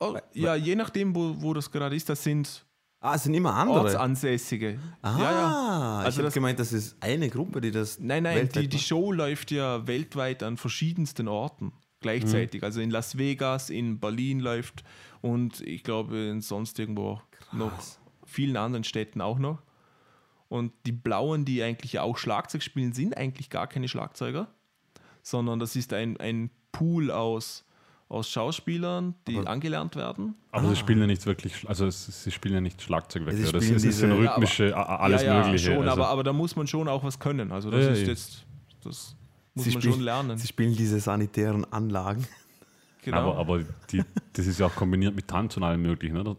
oh, 0.00 0.16
ja, 0.34 0.54
je 0.54 0.74
nachdem, 0.74 1.14
wo, 1.14 1.34
wo 1.40 1.54
das 1.54 1.70
gerade 1.70 1.94
ist, 1.96 2.08
das 2.08 2.22
sind 2.24 2.64
ah, 3.00 3.14
es 3.14 3.22
sind 3.24 3.34
immer 3.34 3.54
andere. 3.54 3.80
Ortsansässige. 3.80 4.78
Ah, 5.02 5.16
Ja, 5.18 5.22
ja. 5.32 5.98
ich 6.00 6.06
Also 6.06 6.16
habe 6.18 6.24
das- 6.24 6.34
gemeint, 6.34 6.58
das 6.58 6.72
ist 6.72 6.96
eine 7.00 7.28
Gruppe, 7.30 7.60
die 7.60 7.70
das 7.70 7.98
Nein, 7.98 8.24
nein, 8.24 8.48
die, 8.54 8.68
die. 8.68 8.78
Show 8.78 9.12
läuft 9.12 9.50
ja 9.50 9.86
weltweit 9.86 10.42
an 10.42 10.56
verschiedensten 10.56 11.28
Orten 11.28 11.72
gleichzeitig. 12.00 12.62
Also 12.62 12.80
in 12.80 12.90
Las 12.90 13.16
Vegas, 13.18 13.70
in 13.70 14.00
Berlin 14.00 14.40
läuft 14.40 14.82
und 15.20 15.60
ich 15.60 15.82
glaube 15.84 16.16
in 16.18 16.40
sonst 16.40 16.78
irgendwo 16.78 17.20
noch 17.52 17.72
vielen 18.24 18.56
anderen 18.56 18.84
Städten 18.84 19.20
auch 19.20 19.38
noch. 19.38 19.62
Und 20.48 20.72
die 20.84 20.92
Blauen, 20.92 21.44
die 21.44 21.62
eigentlich 21.62 21.92
ja 21.94 22.02
auch 22.02 22.16
Schlagzeug 22.18 22.62
spielen, 22.62 22.92
sind 22.92 23.16
eigentlich 23.16 23.50
gar 23.50 23.66
keine 23.68 23.86
Schlagzeuger, 23.86 24.48
sondern 25.22 25.58
das 25.60 25.76
ist 25.76 25.92
ein, 25.92 26.16
ein 26.18 26.50
Pool 26.72 27.10
aus, 27.10 27.64
aus 28.10 28.28
Schauspielern, 28.28 29.14
die 29.26 29.38
Aber- 29.38 29.48
angelernt 29.48 29.96
werden. 29.96 30.34
Aber 30.52 30.68
sie 30.68 30.76
spielen 30.76 30.98
ja 31.00 31.06
nicht 31.06 31.24
wirklich, 31.26 31.66
also 31.68 31.88
sie 31.88 32.30
spielen 32.30 32.54
ja 32.54 32.60
nicht 32.60 32.82
Schlagzeug 32.82 33.24
weg. 33.24 33.36
Das 33.40 33.40
ist, 33.40 33.70
eine 33.70 33.76
diese- 33.80 34.06
aber- 34.12 34.18
rhythmische, 34.18 34.76
a- 34.76 34.82
a- 34.82 34.96
alles 34.96 35.22
ja, 35.22 35.34
ja, 35.38 35.44
Mögliche. 35.46 35.66
Schon, 35.72 35.78
also, 35.88 35.92
aber, 35.92 36.08
aber 36.08 36.22
da 36.24 36.32
muss 36.32 36.56
man 36.56 36.66
schon 36.66 36.88
auch 36.88 37.04
was 37.04 37.18
können. 37.18 37.52
Also 37.52 37.70
das 37.70 37.84
Ja, 37.86 37.90
ist 37.92 38.02
ja. 38.02 38.06
jetzt, 38.08 38.44
das 38.82 39.14
muss 39.54 39.64
Sie 39.64 39.70
man 39.72 39.80
spielen- 39.80 39.94
schon 39.94 40.02
lernen. 40.02 40.36
Sie 40.38 40.46
spielen 40.48 40.74
diese 40.76 40.98
sanitären 41.00 41.64
Anlagen. 41.72 42.26
Genau. 43.02 43.16
aber, 43.32 43.38
aber 43.38 43.64
die, 43.90 44.02
das 44.34 44.46
ist 44.46 44.58
ja 44.60 44.66
auch 44.66 44.74
kombiniert 44.74 45.14
mit 45.14 45.26
Tanz 45.26 45.56
und 45.56 45.62
allem 45.62 45.80
Möglichen, 45.80 46.18
oder? 46.18 46.36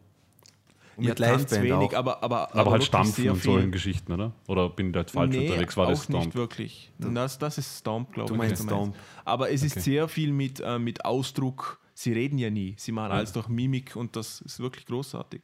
Und 1.01 1.07
ja, 1.07 1.09
mit 1.09 1.17
Tanz 1.17 1.51
Liveband 1.51 1.63
wenig, 1.79 1.89
auch. 1.95 1.99
aber, 1.99 2.23
aber, 2.23 2.41
Aber, 2.55 2.57
halt 2.57 2.65
wirklich 2.81 2.85
Stampfen 2.87 3.29
und 3.29 3.41
solchen 3.43 3.71
Geschichten, 3.71 4.11
oder? 4.13 4.31
Oder 4.47 4.69
bin 4.69 4.87
ich 4.87 4.93
da 4.93 4.99
jetzt 4.99 5.11
falsch 5.11 5.35
nee, 5.35 5.47
unterwegs? 5.49 5.75
War 5.77 5.85
auch 5.87 5.89
das 5.91 6.03
Stomp? 6.03 6.25
nicht 6.25 6.35
wirklich. 6.35 6.91
Das, 6.99 7.39
das 7.39 7.57
ist 7.57 7.79
Stomp, 7.79 8.13
glaube 8.13 8.27
Du 8.29 8.33
ich. 8.35 8.37
meinst 8.37 8.59
was 8.59 8.65
Stomp. 8.65 8.95
Aber 9.25 9.51
es 9.51 9.63
ist 9.63 9.73
Okay. 9.73 9.79
sehr 9.81 10.07
viel 10.07 10.31
mit, 10.31 10.59
äh, 10.59 10.77
mit 10.79 11.03
Ausdruck. 11.05 11.79
Sie 11.93 12.13
reden 12.13 12.37
ja 12.37 12.49
nie. 12.49 12.75
Sie 12.77 12.91
machen 12.91 13.11
Ja. 13.11 13.17
alles 13.17 13.33
durch 13.33 13.47
Mimik 13.47 13.95
und 13.95 14.15
das 14.15 14.41
ist 14.41 14.59
wirklich 14.59 14.85
großartig. 14.85 15.41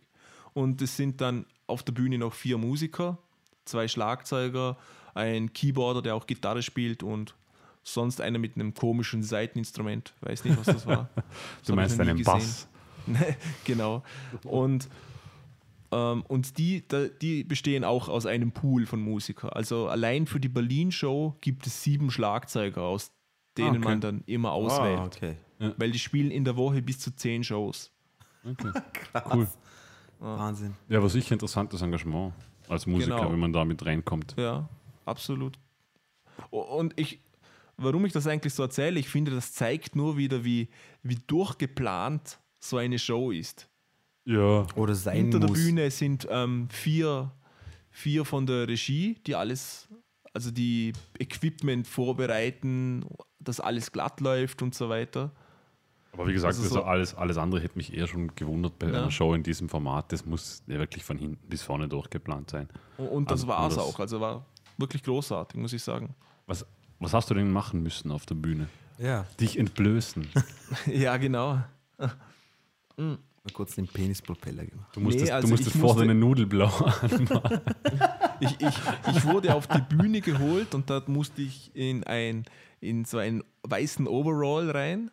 Und 0.53 0.81
es 0.81 0.95
sind 0.95 1.21
dann 1.21 1.45
auf 1.67 1.83
der 1.83 1.93
Bühne 1.93 2.17
noch 2.17 2.33
vier 2.33 2.57
Musiker, 2.57 3.17
zwei 3.65 3.87
Schlagzeuger, 3.87 4.77
ein 5.13 5.51
Keyboarder, 5.53 6.01
der 6.01 6.15
auch 6.15 6.25
Gitarre 6.27 6.61
spielt 6.61 7.03
und 7.03 7.35
sonst 7.83 8.21
einer 8.21 8.37
mit 8.39 8.55
einem 8.55 8.73
komischen 8.73 9.23
Seiteninstrument. 9.23 10.13
Weiß 10.21 10.43
nicht, 10.45 10.57
was 10.57 10.65
das 10.67 10.85
war. 10.85 11.09
Das 11.15 11.67
Du 11.67 11.75
meinst 11.75 11.99
einen 11.99 12.17
gesehen. 12.17 12.33
Bass? 12.33 12.67
genau. 13.65 14.03
Und, 14.43 14.87
und 15.89 16.57
die, 16.57 16.83
die 17.21 17.43
bestehen 17.43 17.83
auch 17.83 18.09
aus 18.09 18.25
einem 18.25 18.51
Pool 18.51 18.85
von 18.85 19.01
Musikern. 19.01 19.51
Also 19.51 19.87
allein 19.87 20.27
für 20.27 20.39
die 20.39 20.49
Berlin-Show 20.49 21.35
gibt 21.41 21.65
es 21.67 21.81
sieben 21.83 22.11
Schlagzeuger, 22.11 22.81
aus 22.83 23.11
denen 23.57 23.67
Ah, 23.67 23.71
okay. 23.77 23.85
man 23.85 24.01
dann 24.01 24.23
immer 24.25 24.51
auswählt. 24.51 24.99
Ah, 24.99 25.05
okay. 25.05 25.37
Weil 25.77 25.91
die 25.91 25.99
spielen 25.99 26.29
in 26.29 26.43
der 26.45 26.55
Woche 26.57 26.81
bis 26.81 26.99
zu 26.99 27.15
zehn 27.15 27.43
Shows. 27.43 27.91
Okay. 28.43 28.71
Cool. 29.33 29.47
Wahnsinn. 30.19 30.75
Ja, 30.89 30.97
aber 30.99 31.09
sicher 31.09 31.33
interessantes 31.33 31.81
Engagement 31.81 32.33
als 32.67 32.85
Musiker, 32.87 33.17
Genau. 33.17 33.31
wenn 33.31 33.39
man 33.39 33.53
da 33.53 33.63
mit 33.65 33.85
reinkommt. 33.85 34.35
Ja, 34.37 34.67
absolut. 35.05 35.57
Und 36.49 36.99
ich, 36.99 37.19
warum 37.77 38.05
ich 38.05 38.13
das 38.13 38.25
eigentlich 38.27 38.53
so 38.53 38.63
erzähle, 38.63 38.99
ich 38.99 39.09
finde, 39.09 39.31
das 39.31 39.53
zeigt 39.53 39.95
nur 39.95 40.17
wieder, 40.17 40.43
wie, 40.43 40.69
wie 41.03 41.17
durchgeplant 41.27 42.39
so 42.59 42.77
eine 42.77 42.97
Show 42.99 43.31
ist. 43.31 43.69
Ja, 44.29 44.67
Oder 44.75 44.93
sein 44.93 45.15
Hinter 45.15 45.39
der 45.39 45.47
muss. 45.49 45.57
Bühne 45.57 45.89
sind 45.89 46.27
ähm, 46.29 46.67
vier, 46.69 47.31
vier 47.89 48.25
von 48.25 48.45
der 48.45 48.67
Regie, 48.67 49.15
die 49.25 49.35
alles, 49.35 49.87
also 50.33 50.51
die 50.51 50.91
Equipment 51.17 51.87
vorbereiten, 51.87 53.05
dass 53.39 53.61
alles 53.61 53.89
glatt 53.91 54.19
läuft 54.19 54.61
und 54.61 54.75
so 54.75 54.89
weiter. 54.89 55.31
aber 56.11 56.27
wie 56.27 56.33
gesagt, 56.33 56.49
Also 56.55 56.63
also 56.63 56.75
so- 56.75 56.83
alles, 56.83 57.15
alles 57.15 57.37
andere 57.37 57.61
hätte 57.61 57.77
mich 57.77 57.93
eher 57.93 58.05
schon 58.07 58.35
gewundert 58.35 58.77
bei 58.79 58.87
Ja. 58.87 58.97
einer 59.03 59.11
Show 59.11 59.33
in 59.33 59.43
diesem 59.43 59.69
Format. 59.69 60.11
Das 60.11 60.25
muss 60.25 60.61
ja 60.67 60.77
wirklich 60.77 61.05
von 61.05 61.17
hinten 61.17 61.47
bis 61.47 61.63
vorne 61.63 61.87
durchgeplant 61.87 62.49
sein. 62.49 62.67
Und, 62.97 63.07
und 63.07 63.31
das 63.31 63.43
Also, 63.43 63.47
war 63.47 63.67
es 63.69 63.77
auch. 63.77 63.97
Also 63.97 64.19
war 64.19 64.45
wirklich 64.77 65.03
großartig, 65.03 65.57
muss 65.57 65.71
ich 65.71 65.81
sagen. 65.83 66.13
Was, 66.47 66.65
was 66.99 67.13
hast 67.13 67.29
du 67.29 67.33
denn 67.33 67.49
machen 67.49 67.81
müssen 67.81 68.11
auf 68.11 68.25
der 68.25 68.35
Bühne? 68.35 68.67
Ja, 68.97 69.25
Dich 69.39 69.57
entblößen. 69.57 70.27
ja, 70.87 71.15
genau. 71.15 71.61
mal 73.47 73.53
kurz 73.53 73.75
den 73.75 73.87
Penispropeller 73.87 74.65
gemacht. 74.65 74.89
Du 74.93 74.99
musstest, 74.99 75.25
Nee, 75.25 75.31
also 75.31 75.47
du 75.47 75.51
musstest 75.53 75.75
ich 75.75 75.81
vor 75.81 75.93
musste- 75.93 76.07
deine 76.07 76.15
Nudelblau 76.19 76.67
anmachen. 77.01 77.61
Ich, 78.39 78.51
ich, 78.61 78.75
ich 79.15 79.25
wurde 79.25 79.55
auf 79.55 79.65
die 79.65 79.81
Bühne 79.81 80.21
geholt 80.21 80.75
und 80.75 80.91
dort 80.91 81.09
musste 81.09 81.41
ich 81.41 81.71
in, 81.75 82.03
ein, 82.03 82.45
in 82.79 83.03
so 83.03 83.17
einen 83.17 83.43
weißen 83.63 84.05
Overall 84.07 84.69
rein 84.69 85.09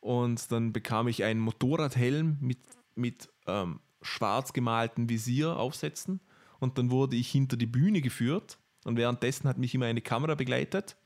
und 0.00 0.50
dann 0.50 0.72
bekam 0.72 1.06
ich 1.06 1.22
einen 1.22 1.38
Motorradhelm 1.38 2.38
mit, 2.40 2.58
mit 2.96 3.28
ähm, 3.46 3.78
schwarz 4.02 4.52
gemaltem 4.52 5.08
Visier 5.08 5.56
aufsetzen 5.56 6.18
und 6.58 6.76
dann 6.76 6.90
wurde 6.90 7.14
ich 7.14 7.30
hinter 7.30 7.56
die 7.56 7.66
Bühne 7.66 8.00
geführt 8.00 8.58
und 8.84 8.96
währenddessen 8.96 9.48
hat 9.48 9.58
mich 9.58 9.72
immer 9.72 9.86
eine 9.86 10.00
Kamera 10.02 10.34
begleitet 10.34 10.96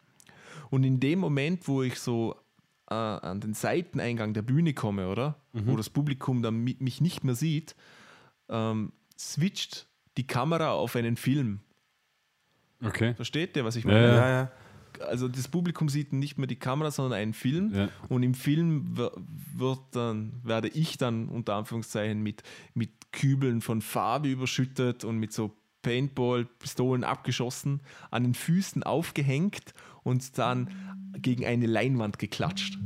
und 0.70 0.82
in 0.84 0.98
dem 0.98 1.18
Moment, 1.18 1.68
wo 1.68 1.82
ich 1.82 1.98
so 1.98 2.36
äh, 2.90 2.94
an 2.94 3.40
den 3.40 3.54
Seiteneingang 3.54 4.34
der 4.34 4.42
Bühne 4.42 4.74
komme, 4.74 5.08
oder? 5.08 5.36
Wo 5.52 5.76
das 5.76 5.88
Publikum 5.90 6.42
dann 6.42 6.62
mi- 6.64 6.76
mich 6.80 7.00
nicht 7.00 7.24
mehr 7.24 7.34
sieht, 7.34 7.74
ähm, 8.48 8.92
switcht 9.18 9.86
die 10.16 10.26
Kamera 10.26 10.72
auf 10.72 10.96
einen 10.96 11.16
Film. 11.16 11.60
Okay. 12.82 13.14
Versteht 13.14 13.56
ihr, 13.56 13.64
was 13.64 13.76
ich 13.76 13.84
Ja, 13.84 13.90
meine? 13.90 14.06
Ja, 14.08 14.28
ja. 14.28 14.50
Also 15.06 15.28
das 15.28 15.46
Publikum 15.48 15.88
sieht 15.88 16.12
nicht 16.12 16.36
mehr 16.36 16.46
die 16.48 16.56
Kamera, 16.56 16.90
sondern 16.90 17.18
einen 17.18 17.32
Film. 17.32 17.72
Ja. 17.72 17.88
Und 18.08 18.22
im 18.22 18.34
Film 18.34 18.96
wird 18.96 19.80
dann, 19.92 20.32
werde 20.42 20.68
ich 20.68 20.98
dann 20.98 21.28
unter 21.28 21.54
Anführungszeichen 21.54 22.20
mit, 22.22 22.42
mit 22.74 22.90
Kübeln 23.12 23.60
von 23.60 23.82
Farbe 23.82 24.28
überschüttet 24.28 25.04
und 25.04 25.18
mit 25.18 25.32
so 25.32 25.56
Paintball-Pistolen 25.82 27.04
abgeschossen, 27.04 27.80
an 28.10 28.24
den 28.24 28.34
Füßen 28.34 28.82
aufgehängt 28.82 29.74
und 30.02 30.36
dann 30.38 30.68
gegen 31.22 31.44
eine 31.46 31.66
Leinwand 31.66 32.18
geklatscht. 32.18 32.78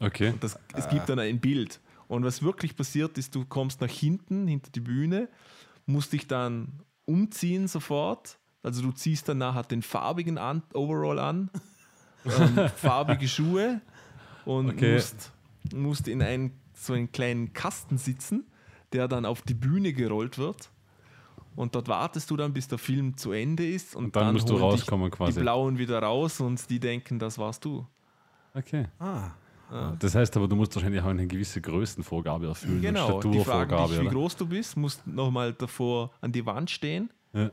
Okay. 0.00 0.34
Das, 0.40 0.58
es 0.74 0.88
gibt 0.88 1.08
dann 1.08 1.18
ein 1.18 1.40
Bild. 1.40 1.80
Und 2.08 2.24
was 2.24 2.42
wirklich 2.42 2.76
passiert 2.76 3.16
ist, 3.18 3.34
du 3.34 3.44
kommst 3.44 3.80
nach 3.80 3.90
hinten, 3.90 4.46
hinter 4.46 4.70
die 4.70 4.80
Bühne, 4.80 5.28
musst 5.86 6.12
dich 6.12 6.26
dann 6.26 6.82
umziehen 7.06 7.68
sofort. 7.68 8.38
Also 8.62 8.82
du 8.82 8.92
ziehst 8.92 9.28
dann 9.28 9.38
nachher 9.38 9.62
den 9.62 9.82
farbigen 9.82 10.38
an 10.38 10.62
Overall 10.72 11.18
an, 11.18 11.50
ähm, 12.24 12.68
farbige 12.76 13.28
Schuhe 13.28 13.80
und 14.44 14.70
Okay. 14.70 14.94
musst, 14.94 15.32
musst 15.74 16.08
in 16.08 16.22
einen, 16.22 16.52
so 16.74 16.92
einen 16.92 17.12
kleinen 17.12 17.52
Kasten 17.52 17.98
sitzen, 17.98 18.46
der 18.92 19.08
dann 19.08 19.24
auf 19.26 19.42
die 19.42 19.54
Bühne 19.54 19.92
gerollt 19.92 20.38
wird. 20.38 20.70
Und 21.56 21.74
dort 21.74 21.88
wartest 21.88 22.30
du 22.30 22.36
dann, 22.36 22.52
bis 22.52 22.68
der 22.68 22.78
Film 22.78 23.16
zu 23.16 23.32
Ende 23.32 23.68
ist 23.68 23.94
und, 23.96 24.06
Und 24.06 24.16
dann 24.16 24.32
musst 24.32 24.48
du 24.48 24.56
rauskommen 24.56 25.10
quasi. 25.10 25.34
Die 25.34 25.40
Blauen 25.40 25.78
wieder 25.78 26.00
raus 26.02 26.40
und 26.40 26.68
die 26.70 26.80
denken, 26.80 27.18
das 27.18 27.38
warst 27.38 27.64
du. 27.64 27.86
Okay. 28.54 28.86
Ah, 28.98 29.30
Das 29.98 30.14
heißt 30.14 30.36
aber, 30.36 30.46
du 30.46 30.54
musst 30.56 30.74
wahrscheinlich 30.76 31.00
auch 31.02 31.06
eine 31.06 31.26
gewisse 31.26 31.60
Größenvorgabe 31.60 32.46
erfüllen. 32.46 32.80
Genau, 32.80 33.20
eine 33.20 33.30
die 33.32 33.40
fragen 33.40 33.88
dich, 33.88 34.00
wie 34.00 34.08
groß 34.08 34.36
du 34.36 34.46
bist, 34.46 34.76
musst 34.76 35.06
nochmal 35.06 35.52
davor 35.52 36.10
an 36.20 36.30
die 36.30 36.44
Wand 36.46 36.70
stehen, 36.70 37.10
Ja. 37.32 37.50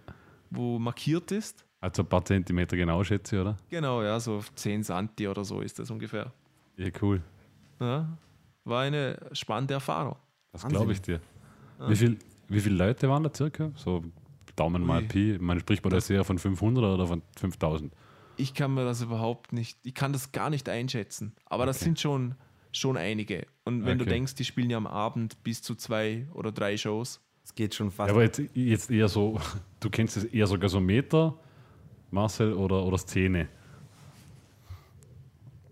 wo 0.49 0.77
markiert 0.77 1.31
ist. 1.31 1.65
Also 1.79 2.03
ein 2.03 2.07
paar 2.09 2.23
Zentimeter 2.23 2.77
genau, 2.77 3.03
schätze 3.03 3.35
ich, 3.35 3.41
oder? 3.41 3.57
Genau, 3.69 4.03
ja, 4.03 4.19
so 4.19 4.43
10 4.53 4.83
Santi 4.83 5.27
oder 5.27 5.43
so 5.43 5.61
ist 5.61 5.79
das 5.79 5.89
ungefähr. 5.89 6.31
Ja, 6.77 6.89
cool. 7.01 7.21
Ja, 7.79 8.07
war 8.63 8.81
eine 8.83 9.17
spannende 9.31 9.73
Erfahrung. 9.73 10.15
Das 10.51 10.67
glaube 10.67 10.91
ich 10.91 11.01
dir. 11.01 11.19
Wie, 11.87 11.95
viel, 11.95 12.19
wie 12.51 12.59
viele 12.59 12.75
Leute 12.75 13.09
waren 13.09 13.23
da 13.23 13.31
circa? 13.33 13.71
So 13.75 14.03
Daumen 14.55 14.85
mal. 14.85 15.01
Pi. 15.03 15.37
Man 15.39 15.59
spricht 15.59 15.81
bei 15.81 15.89
der 15.89 15.97
Das- 15.97 16.07
Serie 16.07 16.23
von 16.23 16.37
500 16.37 16.83
oder 16.83 17.07
von 17.07 17.21
5000? 17.37 17.93
Ich 18.37 18.53
kann 18.53 18.73
mir 18.73 18.83
das 18.85 19.01
überhaupt 19.01 19.53
nicht, 19.53 19.77
ich 19.83 19.93
kann 19.93 20.13
das 20.13 20.31
gar 20.31 20.49
nicht 20.49 20.67
einschätzen. 20.69 21.33
Aber 21.45 21.65
das 21.65 21.77
Okay. 21.77 21.85
sind 21.85 21.99
schon, 21.99 22.35
schon 22.71 22.97
einige. 22.97 23.45
Und 23.65 23.85
wenn 23.85 23.97
du 23.97 24.03
Okay. 24.03 24.13
denkst, 24.13 24.35
die 24.35 24.45
spielen 24.45 24.69
ja 24.69 24.77
am 24.77 24.87
Abend 24.87 25.41
bis 25.43 25.61
zu 25.61 25.75
zwei 25.75 26.27
oder 26.33 26.51
drei 26.51 26.77
Shows. 26.77 27.21
es 27.43 27.55
geht 27.55 27.73
schon 27.75 27.91
fast. 27.91 28.07
Ja, 28.09 28.13
aber 28.13 28.23
jetzt, 28.23 28.41
jetzt 28.53 28.91
eher 28.91 29.07
so, 29.09 29.39
du 29.79 29.89
kennst 29.89 30.15
es 30.17 30.25
eher 30.25 30.47
so 30.47 30.57
Gasometer, 30.59 31.37
Marcel, 32.11 32.53
oder, 32.53 32.83
oder 32.85 32.97
Szene. 32.97 33.47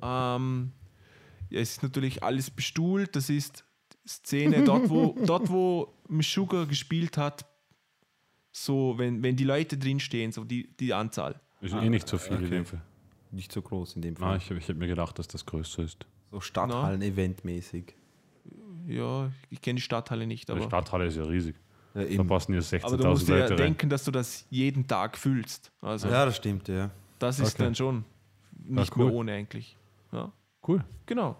Ähm, 0.01 0.71
ja, 1.49 1.59
es 1.59 1.71
ist 1.71 1.83
natürlich 1.83 2.23
alles 2.23 2.49
bestuhlt. 2.49 3.15
Das 3.15 3.29
ist 3.29 3.65
Szene 4.09 4.63
dort, 4.63 4.89
wo, 4.89 5.15
dort, 5.25 5.49
wo 5.49 5.93
Meshuggah 6.07 6.65
gespielt 6.65 7.17
hat. 7.17 7.45
So, 8.51 8.95
wenn, 8.97 9.21
wenn 9.21 9.35
die 9.35 9.43
Leute 9.43 9.77
drinstehen, 9.77 10.31
so 10.31 10.43
die, 10.43 10.67
die 10.79 10.93
Anzahl. 10.93 11.39
Ist 11.61 11.73
eh 11.75 11.89
nicht 11.89 12.07
so 12.07 12.17
viel 12.17 12.37
in 12.37 12.45
okay. 12.45 12.49
dem 12.49 12.65
Fall. 12.65 12.81
nicht 13.31 13.51
so 13.51 13.61
groß 13.61 13.95
in 13.97 14.01
dem 14.01 14.15
Fall. 14.15 14.29
Nein, 14.29 14.41
ich, 14.43 14.49
ich 14.49 14.67
hätte 14.67 14.79
mir 14.79 14.87
gedacht, 14.87 15.19
dass 15.19 15.27
das 15.27 15.45
größer 15.45 15.83
ist. 15.83 16.05
so 16.31 16.39
Stadthallen-Event-mäßig. 16.41 17.93
Ja, 18.87 19.29
ich 19.51 19.61
kenne 19.61 19.75
die 19.75 19.81
Stadthalle 19.83 20.25
nicht, 20.25 20.47
Die 20.47 20.53
aber, 20.53 20.63
Stadthalle 20.63 21.05
ist 21.05 21.17
ja 21.17 21.23
riesig. 21.23 21.55
Ja, 21.93 22.03
Da 22.05 22.23
passen 22.23 22.53
ja 22.53 22.61
aber 22.81 22.97
du 22.97 23.07
musst 23.07 23.27
16.000 23.27 23.29
ja 23.29 23.37
Leute 23.39 23.49
rein. 23.51 23.57
denken, 23.57 23.89
dass 23.89 24.03
du 24.05 24.11
das 24.11 24.45
jeden 24.49 24.87
Tag 24.87 25.17
fühlst. 25.17 25.71
Also 25.81 26.07
ja, 26.07 26.25
das 26.25 26.37
stimmt, 26.37 26.67
ja. 26.67 26.89
das 27.19 27.39
ist 27.39 27.53
Okay. 27.55 27.63
dann 27.63 27.75
schon 27.75 28.05
nicht 28.63 28.95
cool. 28.97 29.05
mehr 29.05 29.13
ohne 29.13 29.33
eigentlich. 29.33 29.77
Ja. 30.11 30.31
Cool. 30.67 30.83
Genau. 31.05 31.35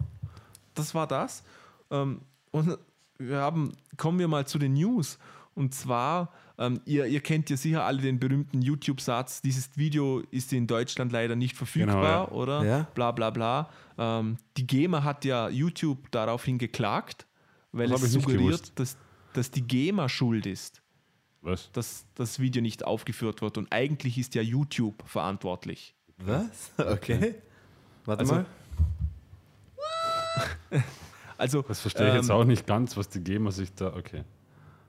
Das 0.74 0.94
war 0.94 1.06
das. 1.08 1.42
Ähm, 1.90 2.20
und 2.50 2.78
wir 3.18 3.36
haben, 3.38 3.72
kommen 3.96 4.18
wir 4.18 4.28
mal 4.28 4.46
zu 4.46 4.58
den 4.58 4.74
News. 4.74 5.18
Und 5.54 5.74
zwar, 5.74 6.32
ähm, 6.58 6.80
ihr, 6.84 7.06
ihr 7.06 7.20
kennt 7.20 7.50
ja 7.50 7.56
sicher 7.56 7.84
alle 7.84 8.00
den 8.00 8.18
berühmten 8.18 8.62
YouTube-Satz, 8.62 9.42
dieses 9.42 9.76
Video 9.76 10.20
ist 10.30 10.52
in 10.52 10.66
Deutschland 10.66 11.12
leider 11.12 11.36
nicht 11.36 11.56
verfügbar, 11.56 12.02
ja. 12.02 12.28
oder? 12.28 12.64
Ja. 12.64 12.86
Bla 12.94 13.10
bla 13.10 13.30
bla. 13.30 13.68
Ähm, 13.98 14.36
die 14.56 14.66
GEMA 14.66 15.02
hat 15.02 15.24
ja 15.24 15.48
YouTube 15.48 16.10
daraufhin 16.12 16.56
geklagt, 16.56 17.26
weil 17.72 17.88
Das 17.88 18.02
es 18.02 18.12
suggeriert, 18.12 18.78
dass, 18.78 18.96
dass 19.32 19.50
die 19.50 19.62
GEMA 19.62 20.08
schuld 20.08 20.46
ist, 20.46 20.80
Was? 21.42 21.70
dass 21.72 22.06
das 22.14 22.38
Video 22.38 22.62
nicht 22.62 22.84
aufgeführt 22.84 23.42
wird. 23.42 23.58
Und 23.58 23.72
eigentlich 23.72 24.16
ist 24.16 24.34
ja 24.34 24.42
YouTube 24.42 25.02
verantwortlich. 25.06 25.94
Was? 26.18 26.72
Okay. 26.78 27.34
Warte 28.06 28.20
Also, 28.20 28.34
mal. 28.34 28.46
Also, 31.40 31.62
Das 31.62 31.80
verstehe 31.80 32.08
ich 32.08 32.14
jetzt 32.14 32.28
ähm, 32.28 32.36
auch 32.36 32.44
nicht 32.44 32.66
ganz, 32.66 32.96
was 32.96 33.08
die 33.08 33.20
GEMA 33.24 33.50
sich 33.50 33.72
da. 33.74 33.94
Okay. 33.96 34.24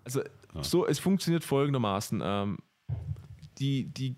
Also 0.04 0.22
so, 0.62 0.86
es 0.86 1.00
funktioniert 1.00 1.44
folgendermaßen. 1.44 2.22
Ähm, 2.24 2.58
die, 3.58 3.86
die 3.86 4.18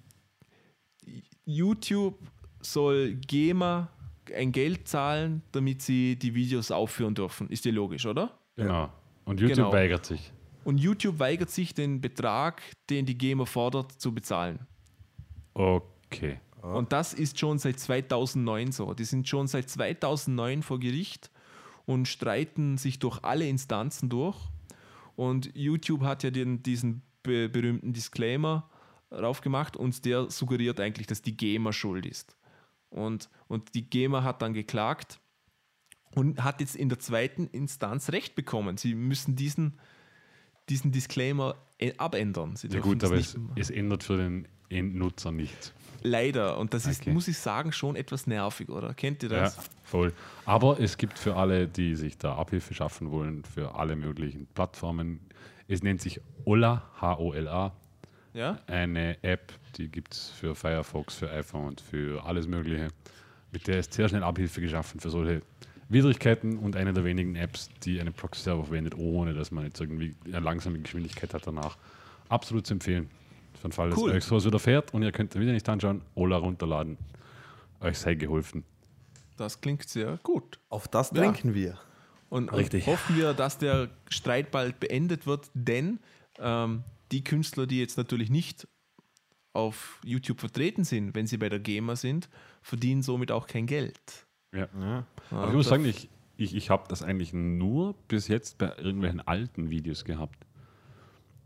YouTube 1.46 2.18
soll 2.62 3.13
GEMA 3.16 3.90
ein 4.36 4.52
Geld 4.52 4.88
zahlen, 4.88 5.44
damit 5.52 5.82
sie 5.82 6.16
die 6.16 6.34
Videos 6.34 6.72
aufführen 6.72 7.13
dürfen. 7.13 7.50
Ist 7.50 7.66
dir 7.66 7.74
logisch, 7.74 8.06
oder? 8.06 8.32
Genau. 8.56 8.90
Und 9.25 9.40
YouTube 9.40 9.58
Genau. 9.58 9.74
weigert 9.74 10.06
sich. 10.06 10.32
Und 10.63 10.78
YouTube 10.80 11.20
weigert 11.20 11.50
sich, 11.50 11.74
den 11.74 12.00
Betrag, 12.02 12.62
den 12.90 13.06
die 13.06 13.18
GEMA 13.18 13.46
fordert, 13.46 13.92
zu 13.92 14.13
bezahlen. 14.13 14.60
Okay. 15.54 16.40
Und 16.62 16.94
das 16.94 17.13
ist 17.13 17.38
schon 17.38 17.60
seit 17.60 17.80
2009 17.80 18.72
so. 18.72 18.94
Die 18.94 19.04
sind 19.04 19.28
schon 19.28 19.48
seit 19.48 19.70
2009 19.70 20.63
vor 20.63 20.80
Gericht 20.80 21.30
und 21.86 22.08
streiten 22.08 22.78
sich 22.78 23.00
durch 23.00 23.24
alle 23.24 23.48
Instanzen 23.48 24.10
durch. 24.10 24.38
Und 25.16 25.52
YouTube 25.56 26.02
hat 26.02 26.24
ja 26.24 26.32
den, 26.32 26.63
diesen 26.63 27.02
be 27.22 27.50
berühmten 27.50 27.94
Disclaimer 27.94 28.70
drauf 29.10 29.42
gemacht 29.42 29.78
und 29.78 30.06
der 30.06 30.30
suggeriert 30.30 30.80
eigentlich, 30.80 31.08
dass 31.08 31.22
die 31.22 31.38
GEMA 31.38 31.72
schuld 31.72 32.06
ist. 32.06 32.36
Und, 32.90 33.30
und 33.48 33.75
die 33.75 33.90
GEMA 33.90 34.24
hat 34.24 34.42
dann 34.42 34.54
geklagt 34.54 35.20
und 36.16 36.44
hat 36.44 36.62
jetzt 36.62 36.75
in 36.75 36.90
der 36.90 37.00
zweiten 37.00 37.48
Instanz 37.48 38.12
Recht 38.12 38.36
bekommen. 38.36 38.78
Sie 38.78 38.96
müssen 38.96 39.36
diesen, 39.36 39.80
diesen 40.70 40.92
Disclaimer 40.92 41.56
äh, 41.80 41.94
abändern. 41.98 42.56
Sie 42.56 42.68
Ja 42.68 42.80
gut, 42.80 43.04
aber 43.04 43.16
es, 43.16 43.38
es 43.56 43.70
ändert 43.70 44.04
für 44.04 44.18
den 44.18 44.48
Endnutzer 44.74 45.32
nichts. 45.32 45.74
Leider. 46.01 46.58
Und 46.58 46.74
das 46.74 46.86
ist, 46.86 47.01
Okay. 47.01 47.12
muss 47.12 47.27
ich 47.30 47.38
sagen, 47.38 47.72
schon 47.72 47.96
etwas 47.96 48.27
nervig, 48.27 48.68
oder? 48.70 48.94
Kennt 48.94 49.24
ihr 49.24 49.30
das? 49.30 49.56
Ja, 49.56 49.63
voll. 49.86 50.13
Aber 50.46 50.80
es 50.80 50.98
gibt 50.98 51.18
für 51.18 51.36
alle, 51.38 51.68
die 51.68 51.96
sich 51.96 52.18
da 52.18 52.36
Abhilfe 52.36 52.74
schaffen 52.74 53.10
wollen, 53.12 53.44
für 53.46 53.75
alle 53.75 53.96
möglichen 53.96 54.46
Plattformen, 54.48 55.22
es 55.70 55.82
nennt 55.82 56.01
sich 56.01 56.20
Ola, 56.44 56.84
H-O-L-A, 57.00 57.72
Ja? 58.34 58.60
eine 58.68 59.24
App, 59.24 59.53
die 59.77 59.88
gibt 59.88 60.13
es 60.13 60.30
für 60.30 60.56
Firefox, 60.56 61.15
für 61.15 61.32
iPhone 61.32 61.68
und 61.68 61.82
für 61.82 62.25
alles 62.25 62.48
Mögliche. 62.48 62.89
Mit 63.53 63.68
der 63.68 63.80
ist 63.80 63.94
sehr 63.94 64.10
schnell 64.10 64.24
Abhilfe 64.24 64.60
geschaffen 64.60 65.00
für 65.00 65.10
solche 65.10 65.42
Widrigkeiten 65.88 66.58
und 66.58 66.75
eine 66.75 66.92
der 66.92 67.06
wenigen 67.06 67.36
Apps, 67.36 67.70
die 67.84 68.01
einen 68.01 68.13
Proxy-Server 68.13 68.63
verwendet, 68.65 68.96
ohne 68.98 69.34
dass 69.34 69.51
man 69.51 69.63
jetzt 69.65 69.80
irgendwie 69.80 70.15
eine 70.25 70.39
langsame 70.39 70.80
Geschwindigkeit 70.80 71.34
hat 71.34 71.46
danach. 71.48 71.77
Absolut 72.30 72.65
zu 72.68 72.74
empfehlen. 72.74 73.10
Für 73.63 73.70
den 73.70 73.72
Fall, 73.72 73.89
dass 73.91 74.00
Cool. 74.00 74.12
euch 74.12 74.25
sowas 74.25 74.43
wieder 74.43 74.60
fährt 74.60 74.93
und 74.93 75.03
ihr 75.03 75.13
könnt 75.13 75.34
den 75.34 75.39
Video 75.41 75.53
nicht 75.53 75.70
anschauen, 75.70 76.01
Ola 76.15 76.36
runterladen. 76.36 76.98
Euch 77.79 77.98
sei 77.98 78.15
geholfen. 78.15 78.65
Das 79.38 79.62
klingt 79.62 79.88
sehr 79.88 80.20
gut. 80.22 80.60
Auf 80.67 80.89
das 80.89 81.12
Ja. 81.12 81.22
denken 81.22 81.53
wir. 81.53 81.79
Und, 82.27 82.51
Richtig. 82.51 82.86
und 82.86 82.91
hoffen 82.93 83.15
wir, 83.15 83.34
dass 83.34 83.58
der 83.60 83.89
Streit 84.10 84.51
bald 84.51 84.82
beendet 84.82 85.25
wird, 85.27 85.50
denn 85.53 86.00
ähm, 86.39 86.84
die 87.13 87.24
Künstler, 87.24 87.65
die 87.65 87.79
jetzt 87.79 87.96
natürlich 87.98 88.29
nicht 88.29 88.67
auf 89.53 90.01
YouTube 90.03 90.41
vertreten 90.41 90.84
sind, 90.84 91.15
wenn 91.15 91.25
sie 91.25 91.38
bei 91.38 91.48
der 91.48 91.60
GEMA 91.60 91.96
sind, 91.96 92.27
verdienen 92.63 93.01
somit 93.01 93.32
auch 93.32 93.48
kein 93.48 93.65
Geld. 93.65 94.27
Ja. 94.53 94.67
Ja. 94.77 95.05
Aber 95.32 95.48
ich 95.48 95.53
muss 95.53 95.70
sagen, 95.70 95.86
ich, 95.86 96.10
ich, 96.36 96.53
ich 96.53 96.70
habe 96.70 96.84
das 96.89 97.01
eigentlich 97.01 97.32
nur 97.32 97.93
bis 98.10 98.27
jetzt 98.27 98.58
bei 98.58 98.74
irgendwelchen 98.77 99.22
alten 99.22 99.70
Videos 99.70 100.03
gehabt. 100.03 100.46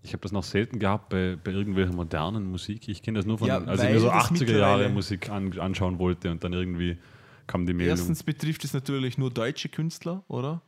Ich 0.08 0.14
habe 0.14 0.22
das 0.22 0.32
noch 0.32 0.44
selten 0.44 0.80
gehabt 0.80 1.10
bei, 1.10 1.36
bei 1.42 1.52
irgendwelcher 1.52 1.94
modernen 1.94 2.46
Musik. 2.50 2.88
Ich 2.88 3.02
kenne 3.02 3.20
das 3.20 3.26
nur 3.26 3.38
von, 3.38 3.48
Ja, 3.50 3.58
als 3.60 3.84
ich 3.84 3.90
mir 3.90 4.00
so 4.00 4.08
das 4.08 4.32
80er 4.32 4.58
Jahre 4.58 4.88
Musik 4.90 5.30
an, 5.30 5.60
anschauen 5.60 6.00
wollte 6.00 6.32
und 6.32 6.44
dann 6.46 6.54
irgendwie 6.54 6.98
kam 7.46 7.66
die 7.66 7.74
Meldung. 7.74 7.98
Erstens 7.98 8.24
betrifft 8.24 8.64
es 8.64 8.74
natürlich 8.74 9.18
nur 9.18 9.30
deutsche 9.32 9.68
Künstler, 9.68 10.24
oder? 10.30 10.62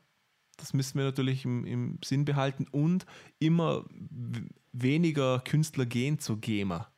Das 0.58 0.74
müssen 0.74 0.98
wir 0.98 1.06
natürlich 1.06 1.46
im, 1.46 1.66
im 1.66 2.00
Sinn 2.04 2.26
behalten. 2.26 2.68
Und 2.72 3.06
immer 3.40 3.86
weniger 4.74 5.40
Künstler 5.40 5.86
gehen 5.86 6.20
zur 6.20 6.40
GEMA. 6.42 6.92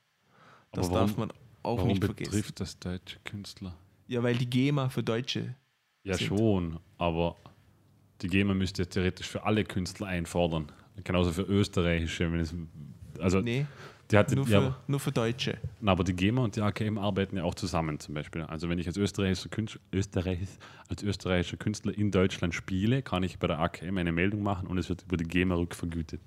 Das 0.72 0.90
warum- 0.90 1.08
darf 1.08 1.18
man 1.18 1.32
auch 1.62 1.78
Warum 1.78 1.90
nicht 1.90 2.04
vergessen. 2.04 2.32
betrifft 2.32 2.60
das 2.60 2.80
deutsche 2.80 3.20
Künstler? 3.24 3.78
Ja, 4.08 4.24
weil 4.24 4.36
die 4.36 4.50
GEMA 4.50 4.90
für 4.90 5.04
Deutsche. 5.04 5.56
Ja, 6.04 6.16
Sind. 6.16 6.28
schon, 6.28 6.80
aber 6.98 7.36
die 8.24 8.28
GEMA 8.30 8.56
müsste 8.56 8.88
theoretisch 8.88 9.28
für 9.28 9.44
alle 9.44 9.64
Künstler 9.64 10.08
einfordern. 10.08 10.72
Genauso 11.04 11.32
für 11.32 11.44
österreichische. 11.44 12.26
Es, 12.36 12.54
also, 13.20 13.42
Nee, 13.42 13.66
die 14.12 14.18
hat, 14.18 14.32
nur 14.36 14.46
für, 14.46 14.52
ja, 14.52 14.76
nur 14.88 15.00
für 15.00 15.12
Deutsche. 15.12 15.58
Na, 15.80 15.94
aber 15.94 16.04
die 16.04 16.14
GEMA 16.14 16.44
und 16.44 16.56
die 16.56 16.62
AKM 16.62 16.98
arbeiten 16.98 17.38
ja 17.38 17.44
auch 17.44 17.56
zusammen 17.56 18.00
zum 18.00 18.14
Beispiel. 18.14 18.42
Also 18.42 18.68
wenn 18.68 18.78
ich 18.78 18.88
als 18.88 18.98
österreichischer, 18.98 19.50
Künstler, 19.50 19.80
Österreich, 19.94 20.40
als 20.90 21.02
österreichischer 21.02 21.58
Künstler 21.58 21.98
in 21.98 22.12
Deutschland 22.12 22.54
spiele, 22.54 23.02
kann 23.04 23.24
ich 23.24 23.40
bei 23.40 23.48
der 23.48 23.60
AKM 23.60 23.98
eine 23.98 24.12
Meldung 24.12 24.44
machen 24.44 24.68
und 24.68 24.78
es 24.78 24.90
wird 24.90 25.04
über 25.04 25.16
die 25.16 25.24
GEMA 25.24 25.56
rückvergütet. 25.56 26.20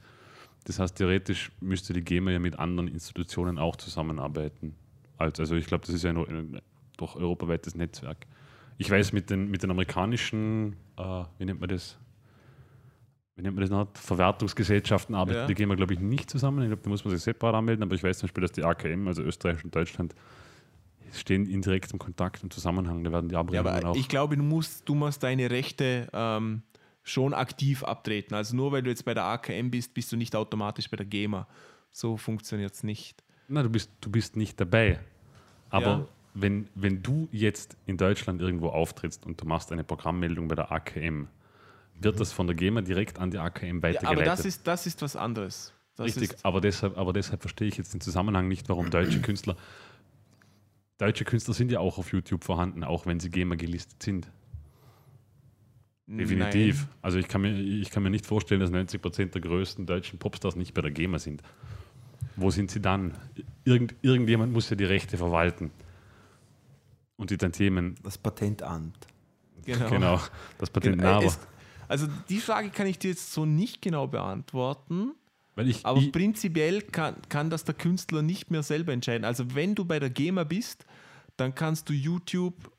Das 0.65 0.79
heißt, 0.79 0.97
theoretisch 0.97 1.53
müsste 1.61 1.93
die 1.93 2.01
GEMA 2.01 2.31
ja 2.31 2.39
mit 2.39 2.59
anderen 2.59 2.89
Institutionen 2.89 3.59
auch 3.59 3.77
zusammenarbeiten. 3.77 4.75
Also, 5.19 5.55
ich 5.55 5.67
glaube, 5.67 5.85
das 5.87 5.95
ist 5.95 6.05
ja 6.05 6.11
ein 6.11 6.61
doch 6.97 7.17
europaweites 7.17 7.75
Netzwerk. 7.75 8.27
Ich 8.79 8.91
weiß, 8.91 9.13
mit 9.13 9.31
den, 9.31 9.51
mit 9.51 9.63
den 9.63 9.71
amerikanischen, 9.71 10.77
äh, 10.97 11.25
wie 11.39 11.45
nennt 11.45 11.61
man 11.61 11.69
das? 11.69 11.99
Wie 13.37 13.43
nennt 13.43 13.57
man 13.57 13.63
das 13.63 13.71
noch? 13.71 13.89
Verwertungsgesellschaften 13.95 15.15
arbeitet 15.15 15.43
Ja. 15.43 15.47
die 15.49 15.55
GEMA, 15.55 15.75
glaube 15.75 15.95
ich, 15.95 16.01
nicht 16.01 16.31
zusammen. 16.31 16.63
Ich 16.63 16.69
glaube, 16.69 16.83
da 16.83 16.89
muss 16.89 17.05
man 17.05 17.15
sich 17.15 17.23
separat 17.23 17.57
anmelden, 17.57 17.83
aber 17.83 17.95
ich 17.95 18.03
weiß 18.03 18.19
zum 18.19 18.29
Beispiel, 18.29 18.43
dass 18.43 18.53
die 18.53 18.63
AKM, 18.63 19.09
also 19.09 19.23
Österreich 19.23 19.65
und 19.65 19.75
Deutschland, 19.75 20.15
stehen 21.13 21.47
in 21.47 21.61
direktem 21.63 21.99
Kontakt 21.99 22.43
und 22.45 22.53
Zusammenhang. 22.53 23.03
Da 23.05 23.11
werden 23.13 23.29
die 23.29 23.35
Ja, 23.35 23.41
Abrechnungen 23.41 23.77
aber 23.77 23.89
auch. 23.91 23.97
ich 23.97 24.09
glaube, 24.09 24.37
du 24.37 24.43
musst, 24.43 24.89
du 24.89 24.95
musst 24.95 25.23
deine 25.23 25.51
Rechte 25.51 26.09
ähm, 26.13 26.63
schon 27.03 27.35
aktiv 27.35 27.83
abtreten. 27.83 28.35
Also 28.35 28.55
nur 28.57 28.71
weil 28.73 28.83
du 28.83 28.91
jetzt 28.91 29.05
bei 29.05 29.15
der 29.15 29.25
AKM 29.25 29.71
bist, 29.71 29.95
bist 29.95 30.13
du 30.13 30.17
nicht 30.17 30.35
automatisch 30.37 30.89
bei 30.89 30.97
der 30.97 31.07
GEMA. 31.07 31.47
So 31.91 32.17
funktioniert 32.17 32.73
es 32.73 32.83
nicht. 32.85 33.23
Na, 33.49 33.63
du 33.63 33.69
bist, 33.69 33.91
du 34.01 34.11
bist 34.11 34.37
nicht 34.37 34.61
dabei. 34.61 34.99
Aber 35.71 35.87
Ja. 35.89 36.07
wenn, 36.35 36.69
wenn 36.75 37.03
du 37.03 37.29
jetzt 37.33 37.77
in 37.87 37.97
Deutschland 37.97 38.41
irgendwo 38.41 38.69
auftrittst 38.69 39.27
und 39.27 39.41
du 39.41 39.45
machst 39.47 39.71
eine 39.73 39.85
Programmmeldung 39.85 40.49
bei 40.49 40.55
der 40.55 40.71
AKM, 40.73 41.29
wird 42.01 42.21
das 42.21 42.33
von 42.33 42.47
der 42.47 42.57
GEMA 42.57 42.81
direkt 42.83 43.19
an 43.19 43.31
die 43.31 43.39
AKM 43.39 43.77
Ja, 43.79 43.83
weitergeleitet. 43.83 44.09
aber 44.09 44.23
das 44.25 44.45
ist, 44.45 44.67
das 44.67 44.87
ist 44.87 45.01
was 45.03 45.17
anderes. 45.17 45.73
Das 45.97 46.07
Richtig, 46.07 46.33
Ist, 46.33 46.45
aber 46.45 46.61
deshalb, 46.61 46.99
aber 46.99 47.13
deshalb 47.13 47.41
verstehe 47.43 47.69
ich 47.69 47.77
jetzt 47.77 47.95
den 47.95 48.01
Zusammenhang 48.01 48.49
nicht, 48.49 48.69
warum 48.69 48.91
deutsche 48.91 49.21
Künstler. 49.21 49.57
Deutsche 50.99 51.25
Künstler 51.25 51.55
sind 51.55 51.71
ja 51.71 51.79
auch 51.79 51.99
auf 51.99 52.13
YouTube 52.13 52.43
vorhanden, 52.45 52.83
auch 52.83 53.07
wenn 53.07 53.21
sie 53.21 53.31
GEMA 53.31 53.55
gelistet 53.55 54.03
sind. 54.03 54.29
Definitiv. 56.07 56.81
Nein. 56.83 56.89
Also 57.01 57.19
ich 57.19 57.29
kann, 57.29 57.41
mir, 57.43 57.59
ich 57.59 57.91
kann 57.91 58.03
mir 58.03 58.11
nicht 58.11 58.27
vorstellen, 58.27 58.61
dass 58.61 58.71
90 58.71 59.01
Prozent 59.01 59.35
der 59.35 59.41
größten 59.41 59.87
deutschen 59.87 60.19
Popstars 60.19 60.55
nicht 60.57 60.75
bei 60.75 60.83
der 60.83 60.91
GEMA 60.91 61.19
sind. 61.19 61.43
Wo 62.37 62.51
sind 62.51 62.71
sie 62.71 62.81
dann? 62.81 63.15
Irgend, 63.65 63.95
irgendjemand 64.03 64.53
muss 64.53 64.69
ja 64.69 64.77
die 64.77 64.85
Rechte 64.85 65.17
verwalten. 65.17 65.71
Und 67.17 67.31
die 67.31 67.39
Tantiemen, 67.39 67.95
Das 68.03 68.19
Patentamt. 68.19 69.07
Genau. 69.65 69.89
genau, 69.89 70.21
das 70.59 70.69
Patent 70.69 70.99
Genau, 70.99 71.23
äh, 71.23 71.27
es- 71.27 71.39
Also 71.89 72.07
die 72.29 72.39
Frage 72.39 72.71
kann 72.71 72.87
ich 72.87 72.99
dir 72.99 73.11
jetzt 73.11 73.33
so 73.33 73.45
nicht 73.45 73.83
genau 73.83 74.07
beantworten, 74.07 75.13
Weil 75.55 75.69
ich, 75.69 75.85
aber 75.85 76.01
ich, 76.01 76.13
prinzipiell 76.13 76.83
kann, 76.83 77.17
kann 77.29 77.51
das 77.51 77.65
der 77.65 77.75
Künstler 77.75 78.23
nicht 78.23 78.51
mehr 78.51 78.63
selber 78.63 78.93
entscheiden. 78.93 79.25
Also 79.25 79.55
wenn 79.55 79.75
du 79.75 79.85
bei 79.85 79.99
der 79.99 80.11
GEMA 80.11 80.45
bist, 80.45 80.87
dann 81.37 81.55
kannst 81.55 81.89
du 81.89 81.93
YouTube 81.93 82.71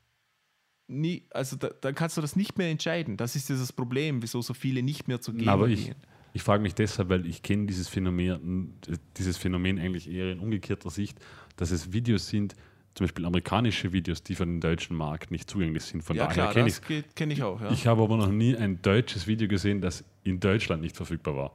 nie, 0.88 1.24
also 1.30 1.56
da, 1.56 1.68
dann 1.80 1.94
kannst 1.94 2.16
du 2.16 2.20
das 2.20 2.36
nicht 2.36 2.58
mehr 2.58 2.70
entscheiden. 2.70 3.16
Das 3.16 3.36
ist 3.36 3.48
dieses 3.48 3.72
Problem, 3.72 4.22
wieso 4.22 4.42
so 4.42 4.54
viele 4.54 4.82
nicht 4.82 5.08
mehr 5.08 5.20
zur 5.20 5.34
GEMA 5.34 5.52
aber 5.52 5.68
ich, 5.68 5.86
gehen. 5.86 5.96
ich 6.32 6.42
frage 6.42 6.62
mich 6.62 6.74
deshalb, 6.74 7.08
weil 7.08 7.26
ich 7.26 7.42
kenne 7.42 7.66
dieses 7.66 7.88
Phänomen, 7.88 8.74
dieses 9.16 9.36
Phänomen 9.36 9.78
eigentlich 9.78 10.10
eher 10.10 10.32
in 10.32 10.40
umgekehrter 10.40 10.90
Sicht, 10.90 11.18
dass 11.56 11.70
es 11.70 11.92
Videos 11.92 12.28
sind, 12.28 12.54
zum 12.96 13.04
Beispiel 13.04 13.26
amerikanische 13.26 13.92
Videos, 13.92 14.22
die 14.22 14.34
für 14.34 14.46
den 14.46 14.60
deutschen 14.60 14.96
Markt 14.96 15.30
nicht 15.30 15.50
zugänglich 15.50 15.84
sind. 15.84 16.02
Von 16.02 16.16
Ja 16.16 16.26
daher 16.26 16.48
kenne 16.52 16.68
ich 16.68 16.80
das 16.80 17.14
kenne 17.14 17.34
ich 17.34 17.42
auch. 17.42 17.60
Ja. 17.60 17.70
Ich 17.70 17.86
habe 17.86 18.02
aber 18.02 18.16
noch 18.16 18.30
nie 18.30 18.56
ein 18.56 18.80
deutsches 18.80 19.26
Video 19.26 19.46
gesehen, 19.48 19.82
das 19.82 20.02
in 20.24 20.40
Deutschland 20.40 20.82
nicht 20.82 20.96
verfügbar 20.96 21.36
war. 21.36 21.52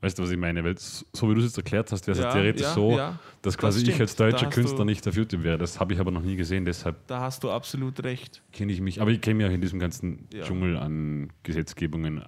Weißt 0.00 0.18
du, 0.18 0.22
was 0.22 0.30
ich 0.30 0.38
meine? 0.38 0.62
Weil 0.64 0.76
so 0.78 1.28
wie 1.28 1.34
du 1.34 1.40
es 1.40 1.46
jetzt 1.46 1.58
erklärt 1.58 1.90
hast, 1.92 2.06
wäre 2.06 2.16
es 2.16 2.22
Ja, 2.24 2.32
theoretisch 2.32 2.62
ja, 2.62 2.72
so, 2.72 2.96
ja. 2.96 3.18
dass 3.42 3.58
quasi 3.58 3.80
stimmt. 3.80 3.96
ich 3.96 4.00
als 4.00 4.14
Da 4.14 4.30
deutscher 4.30 4.46
Künstler 4.48 4.84
nicht 4.84 5.06
auf 5.08 5.16
YouTube 5.16 5.42
wäre. 5.42 5.58
Das 5.58 5.78
habe 5.80 5.92
ich 5.92 5.98
aber 6.00 6.12
noch 6.12 6.22
nie 6.22 6.36
gesehen, 6.36 6.64
deshalb 6.64 7.04
da 7.08 7.20
hast 7.20 7.42
du 7.42 7.50
absolut 7.50 8.02
recht. 8.04 8.40
kenne 8.52 8.72
ich 8.72 8.80
mich. 8.80 9.00
Aber 9.02 9.10
ich 9.10 9.20
kenne 9.20 9.34
mich 9.34 9.46
auch 9.46 9.50
in 9.52 9.60
diesem 9.60 9.80
ganzen. 9.80 10.28
Dschungel 10.30 10.78
an 10.78 11.30
Gesetzgebungen. 11.42 12.22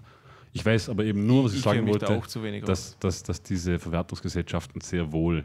Ich 0.53 0.67
weiß 0.67 0.91
aber 0.91 1.05
eben 1.05 1.27
nur, 1.27 1.45
was 1.45 1.53
ich, 1.53 1.59
Ich 1.59 1.65
sagen 1.65 1.87
da 1.87 1.93
wollte, 1.93 2.43
wenig 2.43 2.65
dass, 2.65 2.99
dass, 2.99 3.23
dass 3.23 3.41
diese 3.43 3.79
Verwertungsgesellschaften 3.79 4.83
sehr 4.83 5.13
wohl 5.13 5.45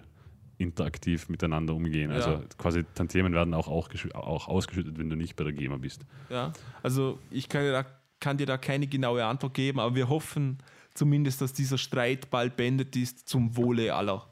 interaktiv 0.58 1.30
miteinander 1.30 1.74
umgehen. 1.74 2.10
Ja. 2.10 2.16
Also 2.18 2.42
quasi 2.58 2.84
Tantiemen 2.96 3.34
werden 3.34 3.54
auch, 3.54 3.68
auch, 3.68 3.90
auch 4.14 4.48
ausgeschüttet, 4.48 4.98
wenn 4.98 5.10
du 5.10 5.16
nicht 5.16 5.36
bei 5.36 5.44
der 5.44 5.54
GEMA 5.54 5.78
bist. 5.78 6.02
Ja, 6.30 6.52
also 6.84 7.20
ich 7.30 7.48
kann 7.50 7.62
dir, 7.64 7.72
da, 7.72 7.86
kann 8.20 8.38
dir 8.38 8.46
da 8.48 8.58
keine 8.58 8.88
genaue 8.88 9.24
Antwort 9.26 9.54
geben, 9.54 9.80
aber 9.80 9.96
wir 9.96 10.10
hoffen 10.10 10.58
zumindest, 10.94 11.42
dass 11.42 11.54
dieser 11.54 11.78
Streit 11.78 12.30
bald 12.32 12.56
beendet 12.58 12.96
ist 12.96 13.30
zum 13.30 13.56
Wohle 13.56 13.94
aller. 13.94 14.26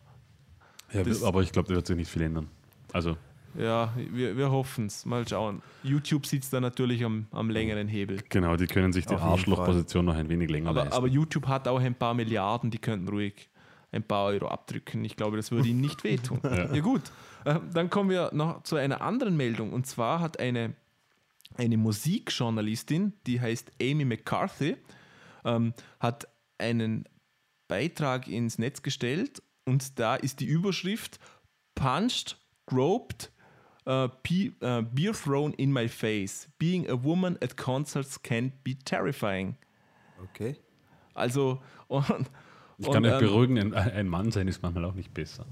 Ja, 0.93 1.03
Das- 1.03 1.23
aber 1.23 1.41
ich 1.43 1.51
glaube, 1.51 1.67
da 1.69 1.75
wird 1.75 1.85
sich 1.87 1.95
nicht 1.95 2.09
viel 2.09 2.23
ändern. 2.23 2.47
Also 2.93 3.17
Ja, 3.57 3.93
wir, 4.11 4.35
wir 4.35 4.49
hoffen 4.51 4.87
es. 4.87 5.05
Mal 5.05 5.27
schauen. 5.27 5.61
YouTube 5.83 6.25
sitzt 6.25 6.51
da 6.53 6.59
natürlich 6.59 7.03
am, 7.05 7.27
am 7.31 7.49
längeren 7.49 7.87
Hebel. 7.87 8.19
Genau, 8.29 8.55
die 8.57 8.67
können 8.67 8.91
sich 8.93 9.05
die 9.05 9.15
Arschlochposition 9.15 10.05
noch 10.05 10.15
ein 10.15 10.27
wenig 10.27 10.49
länger 10.49 10.71
Aber, 10.71 10.81
leisten. 10.81 10.97
aber 10.97 11.07
YouTube 11.07 11.47
hat 11.47 11.67
auch 11.67 11.79
ein 11.79 11.95
paar 11.95 12.13
Milliarden, 12.13 12.69
die 12.71 12.79
könnten 12.79 13.07
ruhig 13.07 13.47
ein 13.95 14.03
paar 14.03 14.25
Euro 14.25 14.47
abdrücken. 14.47 15.03
Ich 15.05 15.15
glaube, 15.15 15.37
das 15.37 15.51
würde 15.51 15.69
ihnen 15.69 15.81
nicht 15.81 16.03
wehtun. 16.03 16.39
ja. 16.43 16.79
gut, 16.79 17.01
äh, 17.45 17.59
dann 17.73 17.89
kommen 17.89 18.09
wir 18.09 18.29
noch 18.33 18.63
zu 18.63 18.75
einer 18.75 19.01
anderen 19.01 19.37
Meldung. 19.37 19.73
Und 19.73 19.87
zwar 19.87 20.19
hat 20.19 20.39
eine, 20.39 20.73
eine 21.55 21.77
Musikjournalistin, 21.77 23.13
die 23.25 23.41
heißt 23.41 23.71
Amy 23.81 24.05
McCarthy, 24.05 24.77
ähm, 25.43 25.73
hat 25.99 26.27
einen 26.57 27.05
Beitrag 27.67 28.27
ins 28.27 28.59
Netz 28.59 28.81
gestellt 28.81 29.41
und 29.65 29.99
da 29.99 30.15
ist 30.15 30.39
die 30.39 30.45
Überschrift 30.45 31.19
Punched, 31.73 32.37
Groped, 32.67 33.31
uh, 33.87 34.07
uh, 34.61 34.81
Beer 34.93 35.13
thrown 35.13 35.53
in 35.53 35.71
my 35.71 35.87
face. 35.87 36.47
Being 36.59 36.89
a 36.89 36.95
woman 36.95 37.37
at 37.41 37.57
concerts 37.57 38.21
can 38.21 38.53
be 38.63 38.75
terrifying. 38.75 39.57
Okay. 40.23 40.55
Also, 41.13 41.61
und, 41.87 42.29
ich 42.77 42.91
kann 42.91 43.05
und, 43.05 43.11
euch 43.11 43.21
ähm, 43.21 43.27
beruhigen, 43.27 43.57
ein, 43.57 43.73
ein 43.73 44.07
Mann 44.07 44.31
sein 44.31 44.47
ist 44.47 44.61
manchmal 44.61 44.85
auch 44.85 44.95
nicht 44.95 45.13
besser. 45.13 45.45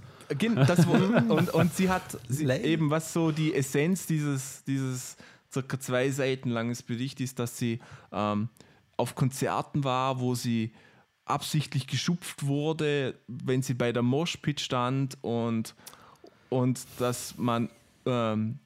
Das, 0.67 0.85
und, 0.85 1.49
und 1.49 1.73
sie 1.73 1.89
hat 1.89 2.03
sie, 2.27 2.45
eben, 2.45 2.89
was 2.89 3.13
so 3.13 3.31
die 3.31 3.53
Essenz 3.53 4.07
dieses, 4.07 4.63
dieses 4.65 5.15
circa 5.51 5.79
zwei 5.79 6.09
Seiten 6.09 6.49
langes 6.49 6.83
Bericht 6.83 7.21
ist, 7.21 7.39
dass 7.39 7.57
sie 7.57 7.79
ähm, 8.11 8.49
auf 8.97 9.15
Konzerten 9.15 9.83
war, 9.83 10.19
wo 10.19 10.35
sie 10.35 10.73
absichtlich 11.25 11.87
geschupft 11.87 12.45
wurde, 12.45 13.15
wenn 13.27 13.61
sie 13.61 13.73
bei 13.73 13.91
der 13.91 14.03
Moshpit 14.03 14.59
stand 14.59 15.17
und, 15.21 15.75
und 16.49 16.85
dass 16.99 17.37
man 17.37 17.69
ähm, 18.05 18.59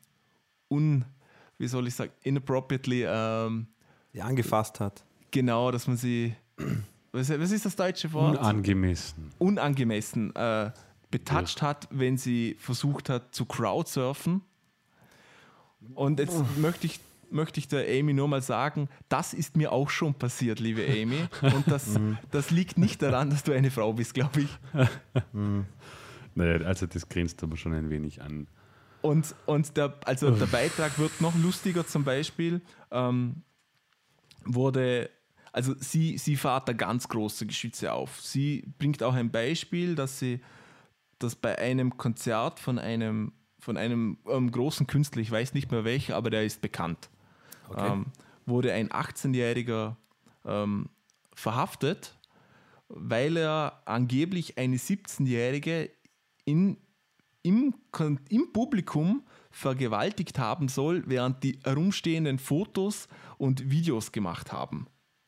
un, 0.69 1.05
wie 1.59 1.67
soll 1.67 1.87
ich 1.87 1.95
sagen, 1.95 2.11
inappropriately 2.23 3.05
ähm, 3.07 3.67
Die 4.13 4.21
angefasst 4.21 4.79
hat. 4.79 5.03
genau, 5.31 5.71
dass 5.71 5.87
man 5.87 5.97
sie 5.97 6.35
was, 7.11 7.29
ist 7.29 7.65
das 7.65 7.75
deutsche 7.75 8.11
Wort? 8.13 8.37
Unangemessen. 8.39 9.31
unangemessen 9.37 10.35
äh, 10.35 10.71
betatscht 11.11 11.61
hat, 11.61 11.87
wenn 11.91 12.17
sie 12.17 12.55
versucht 12.59 13.09
hat 13.09 13.33
zu 13.33 13.45
crowdsurfen. 13.45 14.41
Und 15.93 16.19
jetzt 16.19 16.43
möchte 16.57 16.87
ich, 16.87 16.99
möchte 17.29 17.59
ich 17.59 17.67
der 17.67 17.85
Amy 17.87 18.13
nur 18.13 18.27
mal 18.27 18.41
sagen, 18.41 18.89
das 19.09 19.33
ist 19.33 19.55
mir 19.55 19.71
auch 19.71 19.89
schon 19.89 20.13
passiert, 20.13 20.59
liebe 20.59 20.85
Amy. 20.85 21.27
Und 21.41 21.67
das, 21.67 21.97
das 22.31 22.51
liegt 22.51 22.77
nicht 22.77 23.01
daran, 23.01 23.29
dass 23.29 23.43
du 23.43 23.53
eine 23.53 23.71
Frau 23.71 23.93
bist, 23.93 24.13
glaube 24.13 24.41
ich. 24.41 24.59
Naja, 26.35 26.65
also 26.65 26.85
das 26.85 27.07
grinst 27.07 27.41
aber 27.43 27.57
schon 27.57 27.73
ein 27.73 27.89
wenig 27.89 28.21
an. 28.21 28.47
Und, 29.01 29.33
und 29.45 29.77
der, 29.77 29.93
also 30.05 30.31
der 30.31 30.47
Beitrag 30.47 30.99
wird 30.99 31.21
noch 31.21 31.35
lustiger 31.35 31.87
zum 31.87 32.03
Beispiel. 32.03 32.61
Ähm, 32.91 33.43
wurde, 34.45 35.09
also 35.57 35.73
sie, 35.79 36.19
sie 36.19 36.35
fährt 36.35 36.69
da 36.69 36.73
ganz 36.73 37.09
große 37.09 37.47
Geschütze 37.47 37.91
auf. 37.91 38.21
Sie 38.21 38.63
bringt 38.77 39.01
auch 39.01 39.15
ein 39.15 39.31
Beispiel, 39.31 39.95
dass 39.95 40.19
sie 40.19 40.39
dass 41.17 41.35
bei 41.35 41.57
einem 41.57 41.97
Konzert 41.97 42.59
von 42.59 42.77
einem, 42.77 43.31
von 43.59 43.75
einem 43.75 44.19
ähm, 44.29 44.51
großen 44.51 44.85
Künstler, 44.85 45.23
ich 45.23 45.31
weiß 45.31 45.55
nicht 45.55 45.71
mehr 45.71 45.83
welcher, 45.83 46.15
aber 46.15 46.29
der 46.29 46.45
ist 46.45 46.61
bekannt, 46.61 47.09
Okay. 47.69 47.91
ähm, 47.91 48.05
wurde 48.45 48.71
ein 48.71 48.89
18-Jähriger 48.89 49.95
ähm, 50.45 50.89
verhaftet, 51.33 52.15
weil 52.87 53.35
er 53.35 53.81
angeblich 53.85 54.59
eine 54.59 54.77
17-Jährige 54.77 55.89
in, 56.45 56.77
im, 57.41 57.73
im 58.29 58.53
Publikum 58.53 59.23
vergewaltigt 59.49 60.37
haben 60.37 60.67
soll, 60.67 61.03
während 61.07 61.43
die 61.43 61.59
herumstehenden 61.63 62.37
Fotos 62.37 63.07
und 63.39 63.71
Videos 63.71 64.11
gemacht 64.11 64.53
haben. 64.53 64.85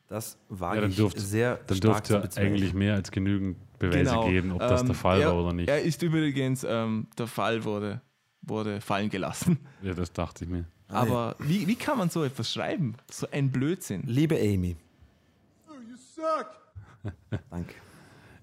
Das 0.10 0.38
war 0.50 0.74
Ja, 0.76 0.82
dann 0.82 0.90
ich 0.90 0.96
dürfte 0.96 1.22
sehr 1.22 1.58
dann 1.68 1.78
stark 1.78 2.04
dürfte 2.04 2.30
zu 2.30 2.40
ja 2.42 2.48
eigentlich 2.48 2.74
mehr 2.74 2.96
als 2.96 3.12
genügend 3.12 3.58
Beweise 3.78 4.20
geben, 4.26 4.52
ob 4.52 4.60
das 4.60 4.82
ähm, 4.82 4.88
der 4.88 4.96
Fall 4.96 5.22
er, 5.22 5.28
war 5.30 5.44
oder 5.44 5.54
nicht. 5.54 5.70
Er 5.70 5.82
ist 5.84 6.02
übrigens, 6.02 6.66
ähm, 6.68 7.08
der 7.18 7.28
Fall 7.28 7.64
wurde, 7.64 8.02
wurde 8.42 8.82
fallen 8.82 9.10
gelassen. 9.12 9.60
Ja, 9.84 9.94
das 9.94 10.12
dachte 10.12 10.44
ich 10.46 10.50
mir. 10.50 10.66
Aber 10.88 11.36
wie, 11.40 11.68
wie 11.68 11.76
kann 11.76 12.00
man 12.00 12.10
so 12.10 12.24
etwas 12.24 12.52
schreiben? 12.52 12.96
So 13.12 13.28
ein 13.32 13.52
Blödsinn. 13.52 14.02
Liebe 14.08 14.36
Amy. 14.36 14.76
Danke. 17.50 17.76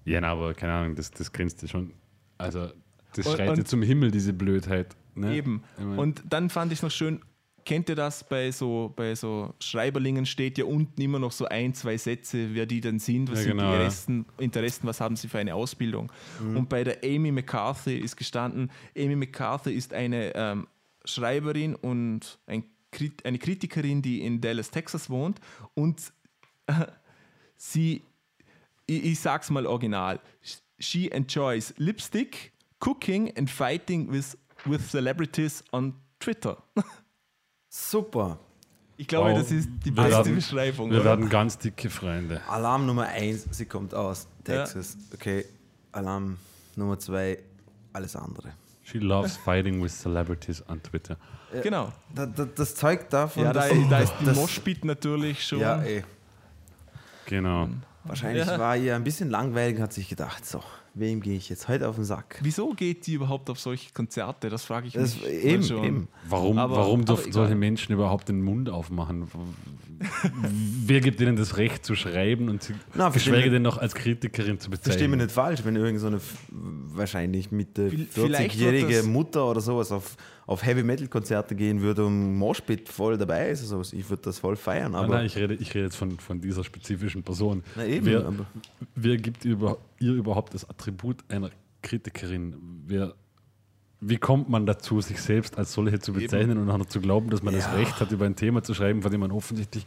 Ja, 0.05 0.21
na, 0.21 0.31
aber 0.31 0.53
keine 0.53 0.73
Ahnung, 0.73 0.95
das, 0.95 1.11
das 1.11 1.31
grinst 1.31 1.61
ja 1.61 1.67
schon. 1.67 1.93
Also, 2.37 2.69
das 3.13 3.25
Und- 3.27 3.35
schreit 3.35 3.47
ja 3.47 3.53
und- 3.53 3.67
zum 3.67 3.81
Himmel, 3.81 4.11
diese 4.11 4.33
Blödheit. 4.33 4.95
Ne? 5.15 5.35
Eben. 5.35 5.63
Ich 5.77 5.83
mein- 5.83 5.99
Und 5.99 6.23
dann 6.29 6.49
fand 6.49 6.71
ich 6.71 6.81
noch 6.81 6.91
schön, 6.91 7.19
kennt 7.67 7.89
ihr 7.89 7.95
das 7.95 8.23
bei 8.23 8.49
so, 8.49 8.93
bei 8.95 9.13
so 9.13 9.53
Schreiberlingen 9.59 10.25
steht 10.25 10.57
ja 10.57 10.63
unten 10.63 11.01
immer 11.01 11.19
noch 11.19 11.33
so 11.33 11.45
ein, 11.45 11.73
zwei 11.73 11.97
Sätze, 11.97 12.55
wer 12.55 12.65
die 12.65 12.79
denn 12.79 12.97
sind, 12.97 13.29
was 13.29 13.39
Ja, 13.39 13.43
sind 13.43 13.51
genau, 13.57 13.63
die 13.63 13.69
ja. 13.69 13.75
Interessen, 13.75 14.25
Interessen, 14.37 14.87
was 14.87 15.01
haben 15.01 15.17
sie 15.17 15.27
für 15.27 15.39
eine 15.39 15.53
Ausbildung. 15.53 16.09
Mhm. 16.39 16.57
Und 16.57 16.69
bei 16.69 16.85
der 16.85 17.03
Amy 17.03 17.29
McCarthy 17.29 17.97
ist 17.97 18.15
gestanden, 18.15 18.71
Amy 18.97 19.17
McCarthy 19.17 19.73
ist 19.73 19.93
eine 19.93 20.33
ähm, 20.33 20.67
Schreiberin 21.03 21.75
und 21.75 22.39
ein, 22.47 22.63
eine 23.25 23.37
Kritikerin, 23.37 24.01
die 24.01 24.21
in 24.21 24.39
Dallas, 24.39 24.71
Texas 24.71 25.09
wohnt 25.09 25.41
und 25.73 26.13
sie, 27.57 28.01
ich, 28.85 29.03
ich 29.03 29.19
sag's 29.19 29.49
mal 29.49 29.65
original, 29.65 30.21
she 30.79 31.09
enjoys 31.11 31.73
lipstick, 31.75 32.53
cooking 32.79 33.29
and 33.37 33.49
fighting 33.49 34.09
with, 34.09 34.37
with 34.65 34.89
celebrities 34.89 35.65
on 35.73 35.95
Twitter. 36.17 36.63
Super. 37.69 38.39
Ich 38.99 39.07
glaube, 39.07 39.31
Wow. 39.31 39.39
das 39.39 39.51
ist 39.51 39.69
die 39.85 39.95
Wir 39.95 40.03
beste 40.03 40.11
werden- 40.11 40.35
Beschreibung. 40.35 40.89
Wir 40.89 40.97
oder? 41.01 41.05
werden 41.11 41.29
ganz 41.29 41.57
dicke 41.57 41.89
Freunde. 41.89 42.41
Alarm 42.47 42.85
Nummer 42.85 43.07
eins, 43.07 43.45
sie 43.51 43.65
kommt 43.65 43.93
aus 43.93 44.27
Texas. 44.43 44.97
Okay, 45.13 45.45
Alarm. 45.91 46.37
Nummer 46.75 46.97
zwei, 46.99 47.39
alles 47.93 48.15
andere. 48.15 48.49
She 48.83 48.99
loves 48.99 49.35
fighting 49.37 49.83
with 49.83 49.91
celebrities 49.99 50.63
on 50.69 50.81
Twitter. 50.81 51.17
Genau. 51.63 51.91
Da, 52.13 52.25
da, 52.25 52.45
das 52.45 52.75
zeugt 52.75 53.11
davon, 53.11 53.43
Ja, 53.43 53.53
da, 53.53 53.67
dass 53.67 53.89
da 53.89 53.99
ist 53.99 54.13
die 54.21 54.25
Moshpit 54.31 54.85
natürlich 54.85 55.43
schon. 55.45 55.59
Ja, 55.59 55.81
ey. 55.81 56.03
Genau. 57.25 57.69
Wahrscheinlich 58.07 58.45
Ja. 58.45 58.57
war 58.59 58.75
ihr 58.77 58.95
ein 58.95 59.03
bisschen 59.03 59.29
langweilig, 59.29 59.79
hat 59.79 59.93
sich 59.93 60.07
gedacht, 60.09 60.45
so, 60.45 60.61
wem 60.93 61.19
gehe 61.21 61.35
ich 61.37 61.49
jetzt 61.49 61.67
heute 61.67 61.87
auf 61.89 61.95
den 61.95 62.05
Sack? 62.05 62.39
Wieso 62.41 62.69
geht 62.73 63.05
die 63.07 63.13
überhaupt 63.13 63.49
auf 63.49 63.59
solche 63.59 63.91
Konzerte? 63.93 64.49
Das 64.49 64.63
frage 64.65 64.87
ich 64.87 64.93
Das, 64.93 65.15
mich 65.21 65.25
eben, 65.43 65.63
schon. 65.63 65.83
eben. 65.83 66.07
Warum, 66.27 66.57
Aber- 66.57 66.77
warum 66.77 67.01
aber 67.01 67.05
dürfen 67.05 67.23
egal. 67.29 67.33
solche 67.33 67.55
Menschen 67.55 67.93
überhaupt 67.93 68.29
den 68.29 68.41
Mund 68.41 68.69
aufmachen? 68.69 69.27
Wer 70.85 71.01
gibt 71.01 71.19
ihnen 71.21 71.35
das 71.35 71.57
Recht 71.57 71.85
zu 71.85 71.95
schreiben 71.95 72.49
und 72.49 72.61
sie, 72.63 72.73
Na, 72.93 73.09
geschweige 73.09 73.45
mich- 73.45 73.51
denn 73.53 73.61
noch 73.63 73.77
als 73.77 73.95
Kritikerin 73.95 74.59
zu 74.59 74.69
Versteh 74.69 74.89
mich 74.89 74.95
bezeichnen? 74.97 75.17
nicht 75.19 75.31
falsch, 75.31 75.61
wenn 75.65 75.75
irgend 75.75 75.99
so 75.99 76.07
eine 76.07 76.19
wahrscheinlich 76.49 77.51
Mitte 77.51 77.89
Vil- 77.91 78.07
vielleicht 78.09 78.59
wird 78.59 78.69
40-jährige 78.73 78.97
das- 78.97 79.05
Mutter 79.05 79.49
oder 79.49 79.61
sowas 79.61 79.91
auf, 79.91 80.15
auf 80.47 80.65
Heavy-Metal-Konzerte 80.65 81.55
gehen 81.55 81.81
würde 81.81 82.05
und 82.05 82.35
Moshpit 82.37 82.87
voll 82.89 83.17
dabei 83.17 83.49
ist, 83.49 83.71
also 83.71 83.95
ich 83.95 84.09
würde 84.09 84.23
das 84.23 84.39
voll 84.39 84.55
feiern. 84.55 84.93
Nein, 84.93 85.03
Aber 85.03 85.15
nein, 85.15 85.25
ich 85.25 85.35
rede, 85.35 85.53
ich 85.53 85.75
rede 85.75 85.85
jetzt 85.85 85.97
von, 85.97 86.17
von 86.19 86.41
dieser 86.41 86.63
spezifischen 86.63 87.21
Person. 87.21 87.63
Na 87.75 87.85
eben, 87.85 88.05
wer, 88.05 88.25
aber- 88.25 88.45
wer 88.95 89.17
gibt 89.17 89.43
ihr, 89.45 89.51
über, 89.51 89.77
ihr 89.99 90.13
überhaupt 90.13 90.53
das 90.53 90.67
Attribut 90.69 91.17
einer 91.29 91.51
Kritikerin? 91.81 92.55
Wer, 92.87 93.13
wie 93.99 94.17
kommt 94.17 94.47
man 94.47 94.65
dazu, 94.65 95.01
sich 95.01 95.19
selbst 95.21 95.57
als 95.57 95.73
solche 95.73 95.99
zu 95.99 96.13
bezeichnen 96.13 96.57
und 96.57 96.69
auch 96.71 96.85
zu 96.85 97.01
glauben, 97.01 97.29
dass 97.29 97.43
man 97.43 97.53
das 97.53 97.71
Recht 97.73 97.99
hat, 97.99 98.11
über 98.11 98.25
ein 98.25 98.35
Thema 98.37 98.63
zu 98.63 98.73
schreiben, 98.73 99.01
von 99.01 99.11
dem 99.11 99.19
man 99.19 99.31
offensichtlich 99.31 99.85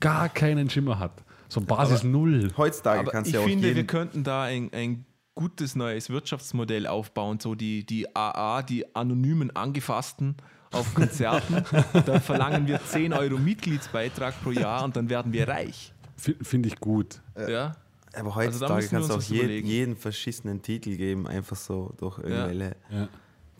gar 0.00 0.28
keinen 0.30 0.70
Schimmer 0.70 0.98
hat? 0.98 1.22
So 1.50 1.60
Basis 1.60 2.04
Null. 2.04 2.52
heutzutage 2.56 3.00
Aber 3.00 3.10
kannst 3.10 3.28
ich 3.28 3.32
du 3.34 3.38
ja 3.38 3.44
auch 3.44 3.48
finde, 3.48 3.74
wir 3.74 3.86
könnten 3.86 4.22
da 4.22 4.42
ein, 4.44 4.70
ein 4.72 5.04
gutes 5.38 5.76
neues 5.76 6.10
Wirtschaftsmodell 6.10 6.88
aufbauen, 6.88 7.38
so 7.38 7.54
die, 7.54 7.84
die 7.86 8.14
AA, 8.16 8.62
die 8.62 8.94
anonymen 8.96 9.54
Angefassten 9.54 10.36
auf 10.72 10.94
Konzerten. 10.94 11.62
da 12.06 12.18
verlangen 12.18 12.66
wir 12.66 12.80
10 12.84 13.12
Euro 13.12 13.38
Mitgliedsbeitrag 13.38 14.34
pro 14.42 14.50
Jahr 14.50 14.82
und 14.84 14.96
dann 14.96 15.08
werden 15.08 15.32
wir 15.32 15.46
reich. 15.46 15.94
Finde 16.16 16.68
ich 16.68 16.80
gut. 16.80 17.20
Ja? 17.36 17.76
aber 18.14 18.30
Also 18.30 18.34
heutzutage 18.34 18.82
wir 18.82 18.88
kannst 18.88 19.08
du 19.10 19.14
auch 19.14 19.18
was 19.18 19.28
je, 19.28 19.38
überlegen. 19.38 19.68
jeden 19.68 19.96
verschissenen 19.96 20.60
Titel 20.62 20.96
geben, 20.96 21.28
einfach 21.28 21.54
so 21.56 21.94
durch 21.98 22.18
irgendwelche 22.18 22.74
Ja. 22.90 23.08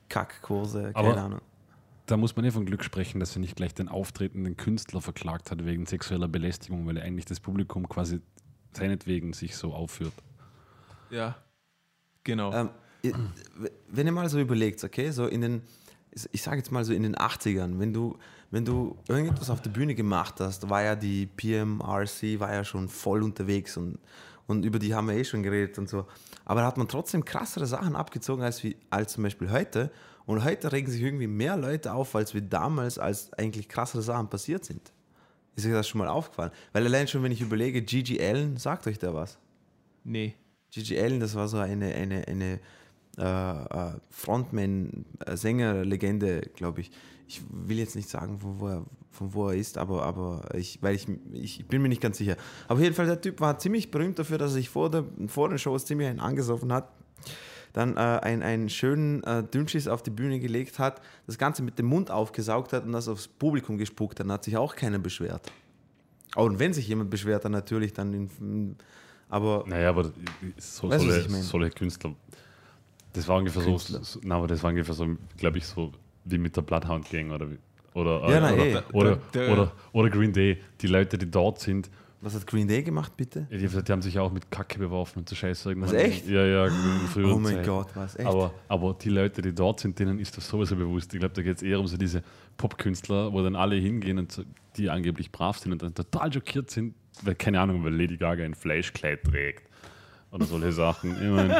Kackkurse, 0.08 0.90
Aber- 0.94 1.10
keine 1.10 1.22
Ahnung. 1.22 1.40
Da 2.06 2.16
muss 2.16 2.34
man 2.34 2.44
ja 2.46 2.50
von 2.50 2.64
Glück 2.66 2.82
sprechen, 2.82 3.20
dass 3.20 3.34
sie 3.34 3.38
nicht 3.38 3.54
gleich 3.54 3.74
den 3.74 3.88
auftretenden 3.88 4.56
Künstler 4.56 5.00
verklagt 5.02 5.50
hat 5.52 5.64
wegen 5.66 5.84
sexueller 5.86 6.26
Belästigung, 6.26 6.86
weil 6.86 6.96
er 6.96 7.04
eigentlich 7.04 7.26
das 7.26 7.38
Publikum 7.38 7.86
quasi 7.88 8.20
seinetwegen 8.72 9.34
sich 9.34 9.54
so 9.56 9.74
aufführt. 9.74 10.14
Ja. 11.10 11.36
Genau. 12.28 12.52
Ähm, 12.52 12.68
wenn 13.88 14.06
ihr 14.06 14.12
mal 14.12 14.28
so 14.28 14.38
überlegt, 14.38 14.84
okay, 14.84 15.10
so 15.10 15.26
in 15.26 15.40
den, 15.40 15.62
ich 16.30 16.42
sage 16.42 16.58
jetzt 16.58 16.70
mal 16.70 16.84
so 16.84 16.92
in 16.92 17.02
den 17.02 17.16
80ern, 17.16 17.78
wenn 17.78 17.94
du, 17.94 18.18
wenn 18.50 18.66
du 18.66 18.98
irgendetwas 19.08 19.48
auf 19.48 19.62
der 19.62 19.70
Bühne 19.70 19.94
gemacht 19.94 20.34
hast, 20.38 20.68
war 20.68 20.82
ja 20.82 20.94
die 20.94 21.24
PMRC 21.24 22.38
war 22.38 22.52
ja 22.52 22.64
schon 22.64 22.90
voll 22.90 23.22
unterwegs 23.22 23.78
und, 23.78 23.98
und 24.46 24.66
über 24.66 24.78
die 24.78 24.94
haben 24.94 25.08
wir 25.08 25.14
eh 25.14 25.24
schon 25.24 25.42
geredet 25.42 25.78
und 25.78 25.88
so. 25.88 26.06
Aber 26.44 26.60
da 26.60 26.66
hat 26.66 26.76
man 26.76 26.86
trotzdem 26.86 27.24
krassere 27.24 27.64
Sachen 27.64 27.96
abgezogen 27.96 28.42
als, 28.42 28.62
wie, 28.62 28.76
als 28.90 29.14
zum 29.14 29.22
Beispiel 29.22 29.50
heute. 29.50 29.90
Und 30.26 30.44
heute 30.44 30.70
regen 30.70 30.90
sich 30.90 31.00
irgendwie 31.00 31.26
mehr 31.26 31.56
Leute 31.56 31.94
auf, 31.94 32.14
als 32.14 32.34
wie 32.34 32.42
damals, 32.42 32.98
als 32.98 33.32
eigentlich 33.32 33.70
krassere 33.70 34.02
Sachen 34.02 34.28
passiert 34.28 34.66
sind. 34.66 34.92
Ist 35.56 35.64
euch 35.64 35.72
das 35.72 35.88
schon 35.88 36.00
mal 36.00 36.08
aufgefallen? 36.08 36.50
Weil 36.74 36.84
allein 36.84 37.08
schon, 37.08 37.22
wenn 37.22 37.32
ich 37.32 37.40
überlege, 37.40 37.80
Gigi 37.80 38.20
Allen, 38.20 38.58
sagt 38.58 38.86
euch 38.86 38.98
da 38.98 39.14
was? 39.14 39.38
nee. 40.04 40.34
Gigi 40.70 40.98
Allen, 40.98 41.20
das 41.20 41.34
war 41.34 41.48
so 41.48 41.58
eine, 41.58 41.94
eine, 41.94 42.28
eine 42.28 42.60
äh, 43.18 43.22
äh, 43.22 43.92
Frontman-Sänger-Legende, 44.10 46.42
glaube 46.54 46.82
ich. 46.82 46.90
Ich 47.26 47.42
will 47.50 47.78
jetzt 47.78 47.96
nicht 47.96 48.08
sagen, 48.08 48.38
von 48.38 48.60
wo 48.60 48.68
er, 48.68 48.86
von 49.10 49.34
wo 49.34 49.48
er 49.48 49.56
ist, 49.56 49.76
aber, 49.76 50.04
aber 50.04 50.54
ich, 50.54 50.80
weil 50.82 50.94
ich, 50.94 51.08
ich 51.32 51.66
bin 51.66 51.82
mir 51.82 51.88
nicht 51.88 52.00
ganz 52.00 52.18
sicher. 52.18 52.36
Aber 52.66 52.74
auf 52.78 52.82
jeden 52.82 52.94
Fall, 52.94 53.06
der 53.06 53.20
Typ 53.20 53.40
war 53.40 53.58
ziemlich 53.58 53.90
berühmt 53.90 54.16
dafür, 54.18 54.38
dass 54.38 54.52
er 54.52 54.54
sich 54.54 54.70
vor, 54.70 54.90
der, 54.90 55.04
vor 55.26 55.48
den 55.48 55.58
Shows 55.58 55.84
ziemlich 55.84 56.06
einen 56.08 56.20
angesoffen 56.20 56.72
hat. 56.72 56.92
Dann 57.72 57.96
äh, 57.96 58.00
ein, 58.00 58.42
einen 58.42 58.68
schönen 58.68 59.24
äh, 59.24 59.42
Dünnschiss 59.42 59.88
auf 59.88 60.02
die 60.02 60.10
Bühne 60.10 60.38
gelegt 60.40 60.78
hat, 60.78 61.00
das 61.26 61.38
Ganze 61.38 61.62
mit 61.62 61.78
dem 61.78 61.86
Mund 61.86 62.10
aufgesaugt 62.10 62.72
hat 62.72 62.84
und 62.84 62.92
das 62.92 63.08
aufs 63.08 63.28
Publikum 63.28 63.78
gespuckt. 63.78 64.20
Dann 64.20 64.32
hat 64.32 64.44
sich 64.44 64.56
auch 64.56 64.76
keiner 64.76 64.98
beschwert. 64.98 65.52
Oh, 66.36 66.44
und 66.44 66.58
wenn 66.58 66.72
sich 66.72 66.88
jemand 66.88 67.10
beschwert, 67.10 67.44
dann 67.44 67.52
natürlich 67.52 67.92
dann 67.92 68.14
in, 68.14 68.76
aber 69.28 69.64
Naja, 69.66 69.90
aber 69.90 70.04
so, 70.56 70.88
Weißt 70.90 71.04
solche, 71.04 71.20
ich 71.20 71.28
meine? 71.28 71.42
solche 71.42 71.70
Künstler, 71.70 72.14
das 73.12 73.26
war 73.28 73.38
ungefähr 73.38 73.62
so, 73.62 73.70
Künstler. 73.70 74.00
so, 74.04 74.20
na, 74.22 74.36
aber 74.36 74.46
das 74.46 74.62
war 74.62 74.70
ungefähr 74.70 74.94
so, 74.94 75.06
glaube 75.36 75.58
ich, 75.58 75.66
so 75.66 75.92
wie 76.24 76.38
mit 76.38 76.56
der 76.56 76.62
Bloodhound 76.62 77.08
Gang 77.10 77.30
oder 77.32 77.50
wie- 77.50 77.58
oder, 77.94 78.20
Ja, 78.30 78.36
äh, 78.36 78.40
na, 78.40 78.52
oder, 78.52 78.64
eh. 78.66 78.82
oder, 78.92 79.16
Der- 79.32 79.42
der- 79.46 79.52
oder, 79.52 79.72
oder 79.92 80.10
Green 80.10 80.32
Day, 80.32 80.58
die 80.80 80.86
Leute, 80.86 81.18
die 81.18 81.30
dort 81.30 81.58
sind, 81.60 81.90
was 82.20 82.34
hat 82.34 82.46
Green 82.48 82.66
Day 82.66 82.82
gemacht, 82.82 83.16
bitte? 83.16 83.46
die, 83.50 83.58
die 83.58 83.92
haben 83.92 84.02
sich 84.02 84.18
auch 84.18 84.32
mit 84.32 84.50
Kacke 84.50 84.78
beworfen 84.80 85.20
und 85.20 85.28
so 85.28 85.36
Scheiße. 85.36 85.68
irgendwann. 85.70 85.90
Was, 85.90 85.96
echt? 86.02 86.26
Ja, 86.28 86.44
ja, 86.44 86.66
in 86.66 86.72
früheren 87.12 87.32
Oh 87.32 87.38
mein 87.38 87.54
Zeiten. 87.56 87.66
Gott, 87.68 87.88
was, 87.94 88.16
echt? 88.16 88.26
Aber, 88.26 88.52
aber 88.66 88.94
die 89.00 89.08
Leute, 89.08 89.40
die 89.40 89.54
dort 89.54 89.78
sind, 89.80 89.98
denen 90.00 90.18
ist 90.18 90.36
das 90.36 90.48
sowieso 90.48 90.74
bewusst. 90.74 91.14
Ich 91.14 91.20
glaube, 91.20 91.34
da 91.34 91.42
geht 91.42 91.56
es 91.58 91.62
eher 91.62 91.78
um 91.78 91.86
so 91.86 91.96
diese 91.96 92.22
Popkünstler, 92.56 93.32
wo 93.32 93.40
dann 93.42 93.54
alle 93.54 93.76
hingehen 93.76 94.18
und 94.18 94.32
so, 94.32 94.42
die 94.76 94.90
angeblich 94.90 95.30
brav 95.30 95.58
sind 95.58 95.72
und 95.72 95.82
dann 95.82 95.94
total 95.94 96.32
schockiert 96.32 96.70
sind, 96.70 96.94
keine 97.38 97.60
Ahnung, 97.60 97.84
weil 97.84 97.94
Lady 97.94 98.16
Gaga 98.16 98.44
ein 98.44 98.54
Fleischkleid 98.54 99.24
trägt. 99.24 99.64
Oder 100.30 100.44
solche 100.44 100.72
Sachen. 100.72 101.12
Ich 101.12 101.30
mein, 101.30 101.50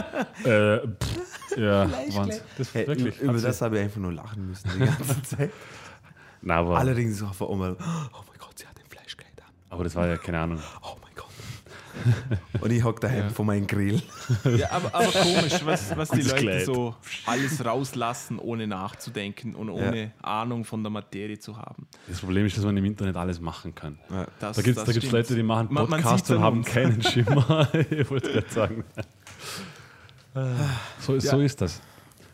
äh, 0.45 0.87
pff, 0.87 1.57
ja, 1.57 1.91
Wahnsinn. 2.15 2.41
Das 2.59 2.75
Hey, 2.75 2.87
wirklich. 2.87 3.19
über 3.21 3.39
das 3.41 3.63
habe 3.63 3.79
ich 3.79 3.85
einfach 3.85 4.01
nur 4.01 4.13
lachen 4.13 4.47
müssen 4.47 4.71
die 4.75 4.79
ganze 4.85 5.23
Zeit. 5.37 5.51
Na, 6.43 6.57
aber, 6.57 6.77
Alle 6.79 6.95
regen 6.95 7.09
sich 7.11 7.19
so 7.19 7.27
auf 7.27 7.41
einmal, 7.43 7.73
oh 7.81 8.23
mein 8.29 8.39
Gott, 8.39 8.59
sie 8.59 8.67
hat 8.67 8.79
ein 8.79 8.89
Fleischkleid 8.91 9.33
an. 9.41 9.53
aber 9.71 9.85
das 9.85 9.95
war 9.97 10.07
ja, 10.07 10.17
keine 10.19 10.39
Ahnung. 10.41 10.61
Oh. 10.83 10.88
Und 12.61 12.71
ich 12.73 12.83
hocke 12.85 13.01
daheim 13.01 13.31
vor 13.31 13.45
meinem 13.45 13.67
Grill. 13.67 14.01
Ja, 14.57 14.71
aber, 14.73 14.95
aber 14.95 15.07
komisch, 15.13 15.61
was, 15.65 15.97
was 15.97 16.11
die 16.11 16.23
Leute 16.23 16.35
Kleid. 16.37 16.65
so 16.67 16.95
alles 17.27 17.65
rauslassen, 17.65 18.39
ohne 18.39 18.67
nachzudenken 18.67 19.55
und 19.55 19.71
ohne 19.71 20.13
Ahnung 20.23 20.65
von 20.65 20.83
der 20.83 20.91
Materie 20.91 21.39
zu 21.39 21.57
haben. 21.57 21.87
Das 22.07 22.21
Problem 22.21 22.47
ist, 22.47 22.57
dass 22.57 22.65
man 22.65 22.77
im 22.77 22.85
Internet 22.85 23.17
alles 23.17 23.41
machen 23.41 23.75
kann. 23.75 23.99
Das, 24.41 24.57
Da 24.57 24.63
gibt 24.63 24.79
es. 24.79 25.11
Leute, 25.13 25.35
die 25.35 25.43
machen 25.43 25.69
Man- 25.71 25.89
man 25.89 26.01
Podcasts 26.03 26.31
und 26.31 26.41
haben 26.41 26.59
uns. 26.59 26.67
keinen 26.69 27.03
Schimmer. 27.09 27.69
ich 27.91 28.11
wollte 28.11 28.33
gerade 28.33 28.49
sagen. 28.51 28.85
So, 31.01 31.19
so 31.19 31.37
Ja. 31.39 31.45
ist 31.45 31.61
das. 31.61 31.81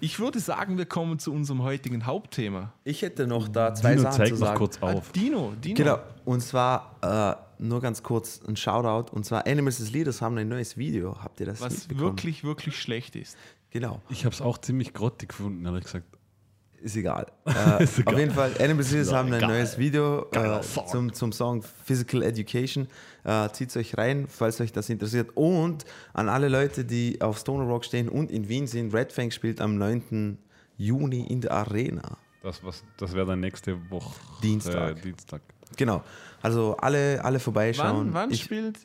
Ich 0.01 0.19
würde 0.19 0.39
sagen, 0.39 0.77
wir 0.77 0.85
kommen 0.85 1.19
zu 1.19 1.33
unserem 1.33 1.63
heutigen 1.63 2.05
Hauptthema. 2.05 2.73
Ich 2.85 3.01
hätte 3.03 3.27
noch 3.27 3.49
da 3.49 3.73
zwei 3.75 3.91
Dino, 3.95 4.03
Sachen 4.03 4.17
zeig 4.17 4.29
zu 4.29 4.35
noch 4.35 4.41
sagen. 4.49 4.59
kurz 4.59 4.79
Ah, 4.83 4.93
auf. 4.93 5.13
Dino, 5.13 5.53
Dino. 5.63 5.75
Genau, 5.77 5.99
und 6.27 6.41
zwar 6.43 6.97
äh, 7.01 7.35
nur 7.59 7.81
ganz 7.81 8.03
kurz 8.03 8.41
ein 8.47 8.57
Shoutout. 8.57 9.13
Und 9.15 9.25
zwar 9.25 9.47
Animals 9.47 9.81
as 9.81 9.91
Leaders 9.91 10.21
haben 10.23 10.37
ein 10.39 10.49
neues 10.49 10.77
Video. 10.77 11.17
Habt 11.23 11.41
ihr 11.41 11.47
das 11.47 11.61
Was 11.61 11.89
wirklich, 11.91 12.45
wirklich 12.45 12.79
schlecht 12.81 13.17
ist. 13.17 13.37
Genau, 13.71 14.01
Ich 14.09 14.25
habe 14.25 14.35
es 14.35 14.41
auch 14.41 14.59
ziemlich 14.59 14.93
grottig 14.95 15.31
gefunden, 15.31 15.65
ehrlich 15.67 15.85
gesagt. 15.85 16.07
ist 16.81 16.97
egal. 16.97 17.27
Äh, 17.47 17.83
Ist 17.85 17.99
egal. 17.99 18.15
Auf 18.15 18.21
jeden 18.21 18.33
Fall, 18.35 18.53
Animals 18.61 18.87
as 18.89 18.93
Leaders 18.93 19.13
haben 19.13 19.29
ein 19.29 19.35
egal. 19.39 19.49
neues 19.51 19.79
Video 19.79 20.27
äh, 20.33 20.63
Song. 20.63 20.87
zum, 20.87 21.13
zum 21.13 21.33
Song 21.33 21.63
Physical 21.85 22.23
Education. 22.23 22.87
Äh, 23.25 23.49
Zieht 23.51 23.77
euch 23.77 23.97
rein, 23.99 24.27
falls 24.29 24.61
euch 24.61 24.71
das 24.73 24.89
interessiert. 24.91 25.31
Und 25.35 25.85
an 26.13 26.29
alle 26.29 26.49
Leute, 26.49 26.85
die 26.85 27.21
auf 27.21 27.39
Stoner 27.39 27.65
Rock 27.65 27.85
stehen 27.85 28.09
und 28.09 28.31
in 28.31 28.49
Wien 28.49 28.67
sind, 28.67 28.95
Red 28.95 29.11
Fang 29.13 29.31
spielt 29.33 29.61
am 29.61 29.77
9. 29.77 30.39
Juni 30.77 31.27
in 31.27 31.41
der 31.41 31.53
Arena. 31.53 32.17
Das, 32.43 32.63
was- 32.63 32.85
das 32.99 33.13
wäre 33.15 33.27
dann 33.27 33.41
nächste 33.41 33.79
Woche. 33.91 34.15
Dienstag. 34.43 34.99
Äh, 34.99 35.01
Dienstag. 35.01 35.41
Genau. 35.77 36.05
Also 36.45 36.77
alle, 36.77 37.25
alle 37.25 37.41
vorbeischauen. 37.41 38.09
Wann, 38.09 38.15
wann 38.15 38.31
ich, 38.31 38.43
spielt 38.43 38.79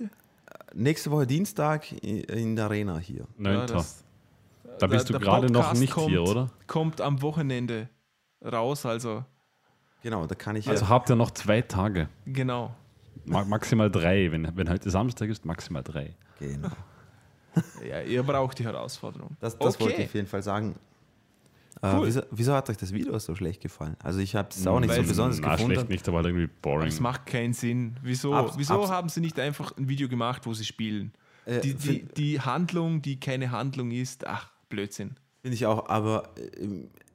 nächste 0.73 1.11
Woche 1.11 1.27
Dienstag 1.27 1.91
in 2.01 2.55
der 2.55 2.65
Arena 2.65 2.97
hier. 2.99 3.25
Neunter. 3.37 3.73
das- 3.75 4.03
da 4.79 4.87
bist 4.87 5.09
der- 5.09 5.19
du 5.19 5.25
gerade 5.25 5.51
noch 5.51 5.73
nicht 5.73 5.91
kommt, 5.91 6.07
hier, 6.09 6.23
oder? 6.23 6.49
Kommt 6.67 7.01
am 7.01 7.21
Wochenende 7.21 7.89
raus, 8.45 8.85
also 8.85 9.25
Genau, 10.01 10.25
da 10.25 10.35
kann 10.35 10.55
ich. 10.55 10.69
Also 10.69 10.87
habt 10.87 11.09
ihr 11.09 11.17
noch 11.17 11.31
zwei 11.31 11.61
Tage. 11.61 12.07
genau. 12.25 12.73
Ma 13.25 13.43
maximal 13.43 13.91
drei. 13.91 14.31
Wenn, 14.31 14.55
wenn 14.55 14.69
heute 14.69 14.89
Samstag 14.89 15.27
ist, 15.29 15.43
maximal 15.43 15.83
drei. 15.83 16.15
genau. 16.39 16.69
Ja, 17.85 17.99
ihr 18.01 18.23
braucht 18.23 18.57
die 18.59 18.63
Herausforderung. 18.63 19.35
Das, 19.41 19.57
das 19.57 19.75
Okay. 19.75 19.83
wollte 19.83 20.01
ich 20.01 20.07
auf 20.07 20.13
jeden 20.15 20.27
Fall 20.27 20.41
sagen. 20.43 20.75
Äh, 21.81 21.93
Cool. 21.95 22.07
wieso, 22.07 22.21
wieso 22.31 22.53
hat 22.53 22.69
euch 22.69 22.75
das 22.77 22.91
Video 22.93 23.17
so 23.19 23.35
schlecht 23.35 23.61
gefallen? 23.61 23.95
Also 24.03 24.19
ich 24.19 24.35
habe 24.35 24.49
es 24.51 24.67
auch 24.67 24.79
nicht 24.81 24.91
so 24.91 24.97
Weil- 24.97 25.07
besonders 25.07 25.39
Na, 25.39 25.53
gefunden. 25.53 25.75
schlecht 25.75 25.89
nicht, 25.89 26.07
aber 26.09 26.17
halt 26.17 26.27
irgendwie 26.27 26.49
boring. 26.61 26.87
Es 26.89 26.99
macht 26.99 27.25
keinen 27.25 27.53
Sinn. 27.53 27.95
Wieso, 28.03 28.33
Abs- 28.33 28.57
wieso 28.57 28.81
abs- 28.81 28.91
haben 28.91 29.07
sie 29.09 29.21
nicht 29.21 29.39
einfach 29.39 29.75
ein 29.77 29.87
Video 29.87 30.09
gemacht, 30.09 30.45
wo 30.45 30.53
sie 30.53 30.65
spielen? 30.65 31.13
Äh, 31.45 31.61
die, 31.61 31.73
die, 31.75 32.03
die 32.03 32.41
Handlung, 32.41 33.01
die 33.01 33.17
keine 33.19 33.51
Handlung 33.51 33.91
ist, 33.91 34.27
ach, 34.27 34.49
Blödsinn. 34.67 35.15
Finde 35.41 35.55
ich 35.55 35.65
auch, 35.65 35.87
aber 35.87 36.29
äh, 36.37 36.67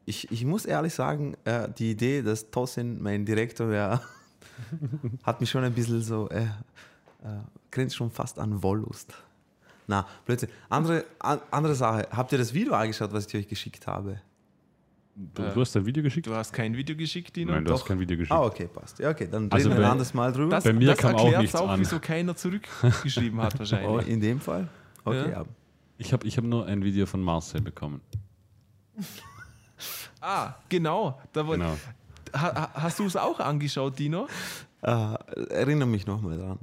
ich, 0.06 0.30
ich 0.32 0.44
muss 0.46 0.64
ehrlich 0.64 0.94
sagen, 0.94 1.36
äh, 1.44 1.68
die 1.78 1.90
Idee, 1.90 2.22
dass 2.22 2.50
Tosin 2.50 3.02
mein 3.02 3.26
Direktor 3.26 3.68
wäre, 3.68 4.00
hat 5.24 5.40
mich 5.40 5.50
schon 5.50 5.62
ein 5.64 5.74
bisschen 5.74 6.00
so, 6.02 6.28
äh, 6.30 6.42
äh, 6.42 6.46
grenzt 7.70 7.96
schon 7.96 8.10
fast 8.10 8.38
an 8.38 8.62
Wollust. 8.62 9.12
Na, 9.86 10.06
Blödsinn. 10.24 10.48
Andere, 10.70 11.04
an, 11.18 11.40
andere 11.50 11.74
Sache. 11.74 12.08
Habt 12.10 12.32
ihr 12.32 12.38
das 12.38 12.54
Video 12.54 12.72
angeschaut, 12.72 13.12
was 13.12 13.26
ich 13.26 13.34
euch 13.36 13.46
geschickt 13.48 13.86
habe? 13.86 14.20
Du, 15.16 15.42
du 15.42 15.60
hast 15.60 15.76
ein 15.76 15.86
Video 15.86 16.02
geschickt? 16.02 16.26
Du 16.26 16.34
hast 16.34 16.52
kein 16.52 16.76
Video 16.76 16.96
geschickt, 16.96 17.36
Dino? 17.36 17.52
Nein, 17.52 17.64
du 17.64 17.72
hast 17.72 17.84
kein 17.84 18.00
Video 18.00 18.16
geschickt. 18.16 18.32
Ah, 18.32 18.42
okay, 18.44 18.66
passt. 18.66 18.98
Ja, 18.98 19.10
okay, 19.10 19.28
dann 19.30 19.50
Also 19.50 19.68
reden 19.68 19.78
wir 19.78 19.82
bei- 19.82 19.86
ein 19.86 19.92
anderes 19.92 20.12
Mal 20.12 20.32
drüber. 20.32 20.50
Das, 20.50 20.64
Bei 20.64 20.72
mir 20.72 20.88
das 20.88 20.98
kam 20.98 21.14
auch 21.14 21.38
nichts 21.38 21.54
auch, 21.54 21.68
an. 21.68 21.78
wieso 21.80 22.00
keiner 22.00 22.34
zurückgeschrieben 22.34 23.40
hat 23.40 23.54
oh, 23.54 23.58
wahrscheinlich. 23.60 24.08
in 24.08 24.20
dem 24.20 24.40
Fall? 24.40 24.68
Okay, 25.04 25.30
Ja. 25.30 25.44
Ich 25.98 26.12
habe 26.12 26.26
ich 26.26 26.36
hab 26.36 26.44
nur 26.44 26.66
ein 26.66 26.82
Video 26.82 27.06
von 27.06 27.22
Marcel 27.22 27.60
bekommen. 27.60 28.00
Ah, 30.20 30.54
genau. 30.70 31.20
Da 31.34 31.42
Genau. 31.42 31.76
ha, 32.32 32.54
ha- 32.54 32.70
hast 32.74 32.98
du 32.98 33.04
es 33.04 33.14
auch 33.14 33.40
angeschaut, 33.40 33.98
Dino? 33.98 34.26
Äh, 34.80 35.14
erinnere 35.50 35.86
mich 35.88 36.06
nochmal 36.06 36.38
dran. 36.38 36.58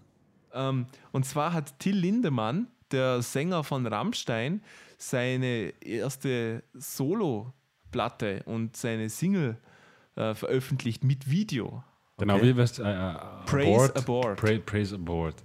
Ähm, 0.54 0.86
und 1.12 1.26
zwar 1.28 1.54
hat 1.54 1.78
Till 1.78 1.96
Lindemann, 1.96 2.68
der 2.90 3.22
Sänger 3.22 3.64
von 3.64 3.86
Rammstein, 3.86 4.64
seine 4.98 5.74
erste 5.84 6.64
Solo-Platte 7.92 8.44
und 8.46 8.76
seine 8.76 9.10
Single 9.10 9.58
äh, 10.16 10.34
veröffentlicht 10.34 11.04
mit 11.04 11.30
Video. 11.30 11.84
Genau, 12.18 12.36
Okay. 12.36 12.48
wie 12.48 12.58
weißt 12.58 12.80
äh, 12.80 12.84
äh, 13.12 13.16
Praise? 13.46 13.96
Abort. 13.96 14.40
Pra 14.40 14.58
praise 14.60 14.96
Abort. 14.96 15.44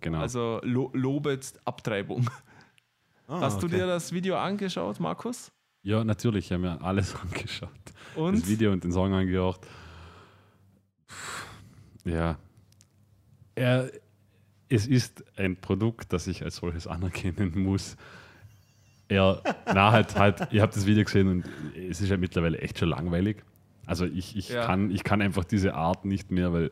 Genau. 0.00 0.20
Also 0.20 0.60
lo 0.62 0.90
lobet 0.94 1.52
Abtreibung. 1.64 2.28
Ah, 3.28 3.40
Hast 3.40 3.62
du 3.62 3.66
okay. 3.66 3.76
dir 3.76 3.86
das 3.86 4.12
Video 4.12 4.36
angeschaut, 4.36 4.98
Markus? 5.00 5.52
ja, 5.82 6.04
natürlich, 6.04 6.46
ich 6.46 6.52
habe 6.52 6.62
mir 6.62 6.82
alles 6.82 7.14
angeschaut. 7.22 7.70
Und? 8.14 8.40
Das 8.40 8.48
Video 8.48 8.72
und 8.72 8.84
den 8.84 8.92
Song 8.92 9.12
angehört. 9.14 9.60
Ja. 12.04 12.38
Er, 13.54 13.90
es 14.68 14.86
ist 14.86 15.24
ein 15.38 15.56
Produkt, 15.56 16.12
das 16.12 16.26
ich 16.26 16.42
als 16.42 16.56
solches 16.56 16.86
anerkennen 16.86 17.52
muss. 17.62 17.96
Er, 19.10 19.42
na, 19.66 19.92
halt, 19.92 20.16
halt, 20.16 20.48
ihr 20.52 20.62
habt 20.62 20.74
das 20.76 20.86
Video 20.86 21.04
gesehen 21.04 21.28
und 21.28 21.44
es 21.90 22.00
ist 22.00 22.08
ja 22.10 22.16
mittlerweile 22.16 22.58
echt 22.58 22.78
schon 22.78 22.88
langweilig. 22.88 23.42
Also 23.86 24.06
ich, 24.06 24.36
ich, 24.36 24.48
Ja. 24.50 24.64
kann, 24.64 24.90
ich 24.90 25.04
kann 25.04 25.20
einfach 25.20 25.44
diese 25.44 25.74
Art 25.74 26.04
nicht 26.04 26.30
mehr, 26.30 26.52
weil 26.52 26.70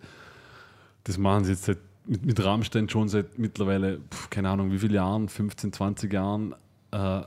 das 1.05 1.19
machen 1.19 1.45
sie 1.45 1.53
jetzt 1.53 1.65
seit, 1.65 1.79
mit, 2.07 2.25
mit 2.25 2.45
Rammstein 2.45 2.89
schon 2.89 3.09
seit 3.09 3.39
mittlerweile, 3.39 3.99
pf, 4.11 4.31
keine 4.31 4.51
Ahnung, 4.51 4.71
wie 4.73 4.79
viele 4.79 4.95
Jahren, 4.95 5.29
15, 5.29 5.73
20 5.73 6.13
Jahren. 6.13 6.55
Äh, 6.93 7.23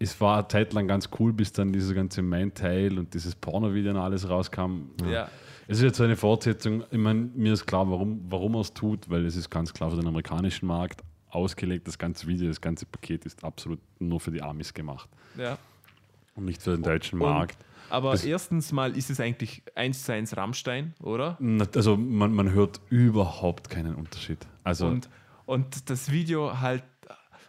es 0.00 0.20
war 0.20 0.38
eine 0.38 0.48
Zeit 0.48 0.72
lang 0.72 0.88
ganz 0.88 1.10
cool, 1.18 1.32
bis 1.32 1.52
dann 1.52 1.72
dieses 1.72 1.94
ganze 1.94 2.22
Main-Teil 2.22 2.98
und 2.98 3.12
dieses 3.14 3.34
Porno-Video 3.34 3.92
und 3.92 3.98
alles 3.98 4.28
rauskam. 4.28 4.90
Ja. 5.10 5.28
Es 5.68 5.76
ist 5.78 5.84
jetzt 5.84 5.98
so 5.98 6.04
eine 6.04 6.16
Fortsetzung. 6.16 6.82
Ich 6.90 6.98
meine, 6.98 7.28
mir 7.34 7.52
ist 7.52 7.66
klar, 7.66 7.88
warum, 7.88 8.20
warum 8.28 8.54
er 8.54 8.62
es 8.62 8.72
tut, 8.74 9.08
weil 9.10 9.24
es 9.26 9.36
ist 9.36 9.50
ganz 9.50 9.72
klar 9.72 9.90
für 9.90 9.96
den 9.96 10.08
amerikanischen 10.08 10.66
Markt 10.66 11.02
ausgelegt. 11.30 11.86
Das 11.88 11.98
ganze 11.98 12.26
Video, 12.26 12.48
das 12.48 12.60
ganze 12.60 12.86
Paket 12.86 13.24
ist 13.26 13.42
absolut 13.44 13.80
nur 13.98 14.20
für 14.20 14.30
die 14.30 14.42
Amis 14.42 14.74
gemacht 14.74 15.08
ja. 15.36 15.58
und 16.34 16.44
nicht 16.44 16.62
für 16.62 16.72
den 16.72 16.82
deutschen 16.82 17.20
Und- 17.20 17.28
Markt. 17.28 17.56
Aber 17.88 18.12
Das- 18.12 18.24
erstens 18.24 18.70
mal 18.70 18.96
ist 18.96 19.10
es 19.10 19.18
eigentlich 19.18 19.62
eins 19.74 20.04
zu 20.04 20.12
eins 20.12 20.36
Rammstein, 20.36 20.94
oder? 21.02 21.36
Also 21.74 21.96
man, 21.96 22.32
man 22.32 22.52
hört 22.52 22.80
überhaupt 22.88 23.68
keinen 23.68 23.96
Unterschied. 23.96 24.38
Also 24.62 24.86
Und, 24.86 25.10
und 25.46 25.90
das 25.90 26.12
Video 26.12 26.60
halt, 26.60 26.84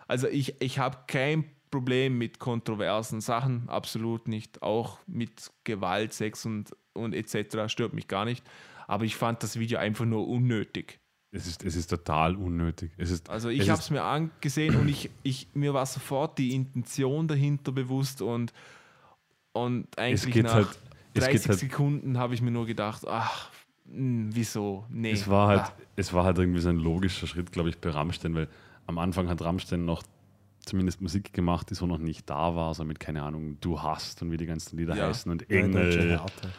also 0.08 0.28
ich, 0.28 0.60
ich 0.60 0.80
habe 0.80 0.98
kein 1.06 1.46
Problem 1.70 2.18
mit 2.18 2.40
kontroversen 2.40 3.22
Sachen, 3.22 3.70
absolut 3.70 4.28
nicht. 4.28 4.64
Auch 4.64 4.98
mit 5.06 5.52
Gewalt, 5.64 6.12
Sex 6.14 6.44
und, 6.48 6.76
und 6.94 7.14
etc. 7.14 7.68
stört 7.72 7.94
mich 7.94 8.08
gar 8.08 8.26
nicht. 8.26 8.44
Aber 8.88 9.06
ich 9.06 9.16
fand 9.16 9.44
das 9.44 9.60
Video 9.60 9.78
einfach 9.78 10.06
nur 10.06 10.28
unnötig. 10.28 11.00
Es, 11.32 11.48
ist, 11.48 11.64
es 11.64 11.76
ist 11.76 11.88
total 11.90 12.36
unnötig. 12.36 12.92
Es 12.98 13.10
ist, 13.12 13.30
Also 13.30 13.50
ich 13.50 13.70
habe 13.70 13.80
es 13.80 13.90
mir 13.90 14.04
angesehen 14.04 14.76
und 14.76 14.88
ich, 14.90 15.10
ich, 15.24 15.48
mir 15.54 15.74
war 15.74 15.86
sofort 15.86 16.38
die 16.38 16.54
Intention 16.54 17.28
dahinter 17.28 17.72
bewusst 17.72 18.22
und, 18.22 18.52
und 19.54 19.88
eigentlich 19.98 20.36
nach 20.44 20.54
halt- 20.54 20.68
es 21.14 21.24
30 21.26 21.42
geht 21.42 21.50
halt- 21.50 21.60
Sekunden 21.60 22.18
habe 22.18 22.34
ich 22.34 22.42
mir 22.42 22.52
nur 22.52 22.66
gedacht, 22.66 23.04
ach, 23.08 23.50
mh, 23.86 24.30
wieso? 24.34 24.86
Nee. 24.90 25.12
Es 25.12 25.28
war 25.30 25.48
halt, 25.48 25.62
Ah. 25.62 25.74
es 25.96 26.14
war 26.14 26.24
halt 26.26 26.38
irgendwie 26.38 26.60
so 26.62 26.70
ein 26.70 26.78
logischer 26.78 27.28
Schritt, 27.28 27.52
glaube 27.52 27.70
ich, 27.70 27.78
bei 27.78 27.90
Rammstein, 27.90 28.34
weil 28.36 28.48
am 28.88 28.98
Anfang 28.98 29.30
hat 29.30 29.42
Rammstein 29.42 29.86
noch 29.86 30.04
zumindest 30.66 31.02
Musik 31.02 31.34
gemacht, 31.34 31.70
die 31.70 31.76
so 31.76 31.86
noch 31.88 31.98
nicht 31.98 32.30
da 32.30 32.56
war, 32.56 32.74
so 32.76 32.84
mit, 32.84 33.00
keine 33.00 33.24
Ahnung, 33.24 33.58
Du 33.62 33.82
hast 33.82 34.22
und 34.22 34.32
wie 34.32 34.38
die 34.38 34.46
ganzen 34.46 34.78
Lieder 34.78 34.96
Ja. 34.96 35.08
heißen 35.08 35.32
und 35.32 35.46
Ja, 35.50 35.58
Engel. 35.58 36.10
Härte. 36.12 36.52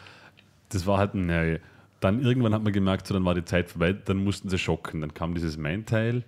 Das 0.69 0.85
war 0.87 0.97
halt 0.97 1.13
neu. 1.15 1.59
Dann 2.03 2.21
irgendwann 2.21 2.53
hat 2.53 2.63
man 2.63 2.73
gemerkt, 2.73 3.07
so, 3.07 3.13
dann 3.13 3.23
war 3.23 3.33
die 3.33 3.45
Zeit 3.45 3.69
vorbei, 3.69 3.93
dann 3.93 4.23
mussten 4.23 4.49
sie 4.49 4.57
schocken. 4.57 4.99
Dann 5.01 5.13
kam 5.13 5.33
dieses 5.35 5.57
Main-Teil, 5.57 6.23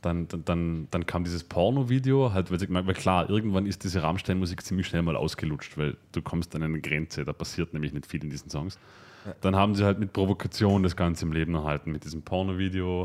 dann, 0.00 0.26
dann, 0.26 0.44
dann, 0.44 0.88
dann 0.90 1.06
kam 1.06 1.22
dieses 1.22 1.44
Porno-Video, 1.44 2.32
halt, 2.32 2.50
weil 2.50 2.58
sie 2.58 2.66
gemerkt 2.66 2.88
weil 2.88 2.94
klar, 2.94 3.30
irgendwann 3.30 3.66
ist 3.66 3.84
diese 3.84 4.02
Rammstein-Musik 4.02 4.62
ziemlich 4.64 4.88
schnell 4.88 5.02
mal 5.02 5.14
ausgelutscht, 5.14 5.78
weil 5.78 5.96
du 6.10 6.22
kommst 6.22 6.54
an 6.56 6.64
eine 6.64 6.80
Grenze, 6.80 7.24
da 7.24 7.32
passiert 7.32 7.72
nämlich 7.72 7.92
nicht 7.92 8.06
viel 8.06 8.24
in 8.24 8.30
diesen 8.30 8.50
Songs. 8.50 8.78
Dann 9.40 9.54
haben 9.54 9.76
sie 9.76 9.84
halt 9.84 10.00
mit 10.00 10.12
Provokation 10.12 10.82
das 10.82 10.96
Ganze 10.96 11.24
im 11.24 11.30
Leben 11.32 11.54
erhalten, 11.54 11.92
mit 11.92 12.02
diesem 12.04 12.22
Porno-Video. 12.22 13.04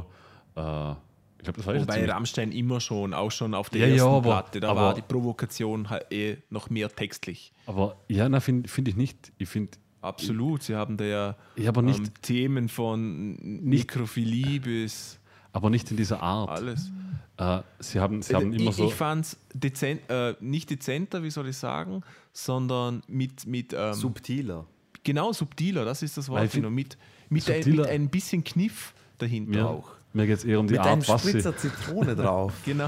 Äh, 0.55 0.91
ich 1.39 1.43
glaube, 1.43 1.57
das 1.57 1.67
war 1.67 1.75
Wobei 1.79 2.05
Rammstein 2.09 2.51
immer 2.51 2.79
schon, 2.81 3.13
auch 3.13 3.29
schon 3.29 3.53
auf 3.53 3.69
der 3.69 3.81
Ja, 3.81 3.87
ja, 3.87 3.93
ersten 3.93 4.07
aber- 4.09 4.21
Platte, 4.23 4.59
da 4.59 4.69
aber- 4.69 4.81
war 4.81 4.93
die 4.95 5.03
Provokation 5.03 5.91
halt 5.91 6.11
eh 6.11 6.37
noch 6.49 6.71
mehr 6.71 6.89
textlich. 6.89 7.53
Aber 7.67 7.97
ja, 8.07 8.27
na, 8.27 8.39
finde 8.39 8.67
find 8.67 8.87
ich 8.87 8.95
nicht. 8.95 9.31
Ich 9.37 9.47
finde, 9.49 9.77
Absolut, 10.01 10.63
sie 10.63 10.75
haben 10.75 10.95
da 10.97 11.03
ja, 11.05 11.35
Ja, 11.55 11.69
aber 11.69 11.81
nicht- 11.81 11.99
ähm, 11.99 12.11
Themen 12.21 12.69
von 12.69 13.33
Nekrophilie 13.41 14.59
bis 14.59 15.19
aber 15.53 15.69
nicht 15.69 15.89
in 15.89 15.97
dieser 15.97 16.21
Art. 16.21 16.49
alles. 16.49 16.91
Äh, 17.37 17.61
sie 17.79 17.99
haben, 17.99 18.21
sie 18.21 18.35
haben 18.35 18.53
immer 18.53 18.69
ich, 18.69 18.75
so. 18.75 18.85
ich 18.85 18.93
fand 18.93 19.25
es 19.25 19.37
dezent, 19.53 20.01
äh, 20.09 20.35
nicht 20.39 20.69
dezenter, 20.69 21.23
wie 21.23 21.29
soll 21.31 21.47
ich 21.47 21.57
sagen, 21.57 22.01
sondern 22.33 23.01
mit, 23.07 23.45
mit 23.47 23.73
ähm, 23.77 23.93
Subtiler. 23.93 24.65
genau 25.03 25.33
subtiler, 25.33 25.83
das 25.85 26.01
ist 26.03 26.17
das 26.17 26.29
Wort, 26.29 26.51
genau, 26.51 26.69
mit, 26.69 26.97
mit, 27.29 27.49
ein, 27.49 27.69
mit 27.69 27.87
ein 27.87 28.09
bisschen 28.09 28.43
Kniff 28.43 28.93
dahinter 29.17 29.49
mir 29.51 29.67
auch. 29.67 29.89
mir 30.13 30.27
geht 30.27 30.37
es 30.37 30.43
eher 30.45 30.59
um 30.59 30.67
die 30.67 30.73
Mit 30.73 30.81
einem 30.81 30.99
Art, 31.01 31.09
was 31.09 31.23
sie. 31.23 31.29
Spritzer 31.29 31.57
Zitrone 31.57 32.15
drauf. 32.15 32.53
Genau. 32.65 32.87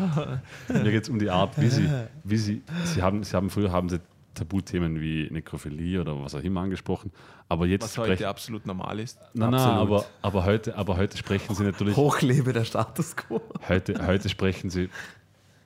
Mir 0.67 0.91
geht 0.91 1.04
es 1.04 1.10
um 1.10 1.17
die 1.19 1.30
Art, 1.30 1.60
wie 1.60 1.69
sie, 1.69 1.89
wie 2.24 2.38
sie, 2.38 2.62
sie 2.86 3.02
haben, 3.02 3.24
sie 3.24 3.36
haben 3.36 3.50
früher 3.50 3.72
haben 3.72 3.89
sie 3.89 4.00
Tabuthemen 4.34 5.02
wie 5.02 5.28
Nekrophilie 5.32 6.02
oder 6.02 6.22
was 6.22 6.36
auch 6.36 6.44
immer 6.44 6.62
angesprochen, 6.62 7.12
aber 7.48 7.65
jetzt 7.65 7.84
Was 7.84 7.98
heute 7.98 8.13
sprechen, 8.13 8.26
absolut 8.30 8.65
normal 8.65 9.00
ist. 9.00 9.20
nein, 9.34 9.52
nein, 9.52 9.60
Absolut. 9.60 9.80
aber, 9.82 10.06
aber 10.22 10.46
heute, 10.46 10.76
aber 10.76 10.98
heute 10.98 11.18
sprechen 11.18 11.56
sie 11.56 11.63
natürlich, 11.63 11.96
Hochlebe 11.96 12.54
der 12.54 12.63
Status 12.63 13.15
quo. 13.15 13.42
heute, 13.68 14.06
heute 14.06 14.30
sprechen 14.30 14.70
sie 14.70 14.89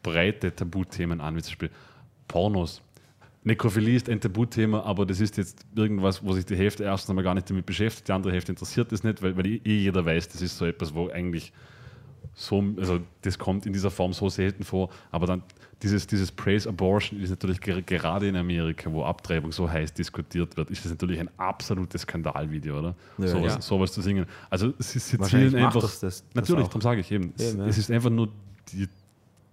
breite 0.02 0.56
Tabuthemen 0.56 1.22
an, 1.22 1.36
wie 1.36 1.42
zum 1.42 1.52
Beispiel 1.52 1.70
Pornos. 2.28 2.82
Nekrophilie 3.46 3.96
ist 3.96 4.10
ein 4.10 4.22
Tabuthema, 4.22 4.84
aber 4.84 5.06
das 5.06 5.20
ist 5.20 5.36
jetzt 5.38 5.66
irgendwas, 5.76 6.24
wo 6.24 6.32
sich 6.34 6.46
die 6.46 6.56
Hälfte 6.56 6.84
erstens 6.86 7.10
einmal 7.10 7.26
gar 7.26 7.34
nicht 7.34 7.50
damit 7.50 7.66
beschäftigt, 7.66 8.08
die 8.08 8.12
andere 8.14 8.32
Hälfte 8.32 8.54
interessiert 8.54 8.92
das 8.92 9.04
nicht, 9.04 9.22
weil, 9.22 9.36
weil 9.36 9.46
eh 9.46 9.60
jeder 9.66 10.06
weiß, 10.06 10.30
das 10.30 10.42
ist 10.42 10.58
so 10.58 10.66
etwas, 10.66 10.94
wo 10.94 11.10
eigentlich 11.10 11.52
so, 12.36 12.64
also 12.78 13.00
das 13.22 13.38
kommt 13.38 13.66
in 13.66 13.74
dieser 13.74 13.92
Form 13.92 14.14
so 14.14 14.30
selten 14.30 14.64
vor, 14.64 14.90
aber 15.12 15.28
dann 15.28 15.44
dieses, 15.82 16.08
dieses 16.08 16.32
Praise 16.32 16.68
Abortion 16.70 17.22
ist 17.22 17.30
natürlich 17.30 17.60
ger 17.60 17.82
gerade 17.82 18.28
in 18.28 18.36
Amerika, 18.38 18.92
wo 18.92 19.04
Abtreibung 19.04 19.52
so 19.52 19.70
heiß 19.70 19.94
diskutiert 19.94 20.56
wird, 20.56 20.72
ist 20.72 20.86
das 20.86 20.92
natürlich 20.92 21.20
ein 21.20 21.30
absolutes 21.38 22.04
Skandalvideo, 22.04 22.80
oder? 22.80 22.96
Ja, 23.18 23.28
sowas, 23.28 23.54
ja. 23.56 23.62
sowas 23.62 23.92
zu 23.92 24.02
singen. 24.02 24.26
Also 24.50 24.74
sie, 24.80 25.00
sie 25.00 25.20
zielen 25.20 25.56
einfach. 25.56 25.82
das 25.82 26.00
das- 26.00 26.24
natürlich, 26.34 26.68
darum 26.68 26.82
sage 26.82 27.02
ich 27.02 27.12
eben. 27.12 27.34
Es, 27.38 27.52
Eben, 27.54 27.60
ja. 27.62 27.68
es 27.68 27.78
ist 27.78 27.92
einfach 27.92 28.10
nur 28.10 28.30
die, 28.72 28.88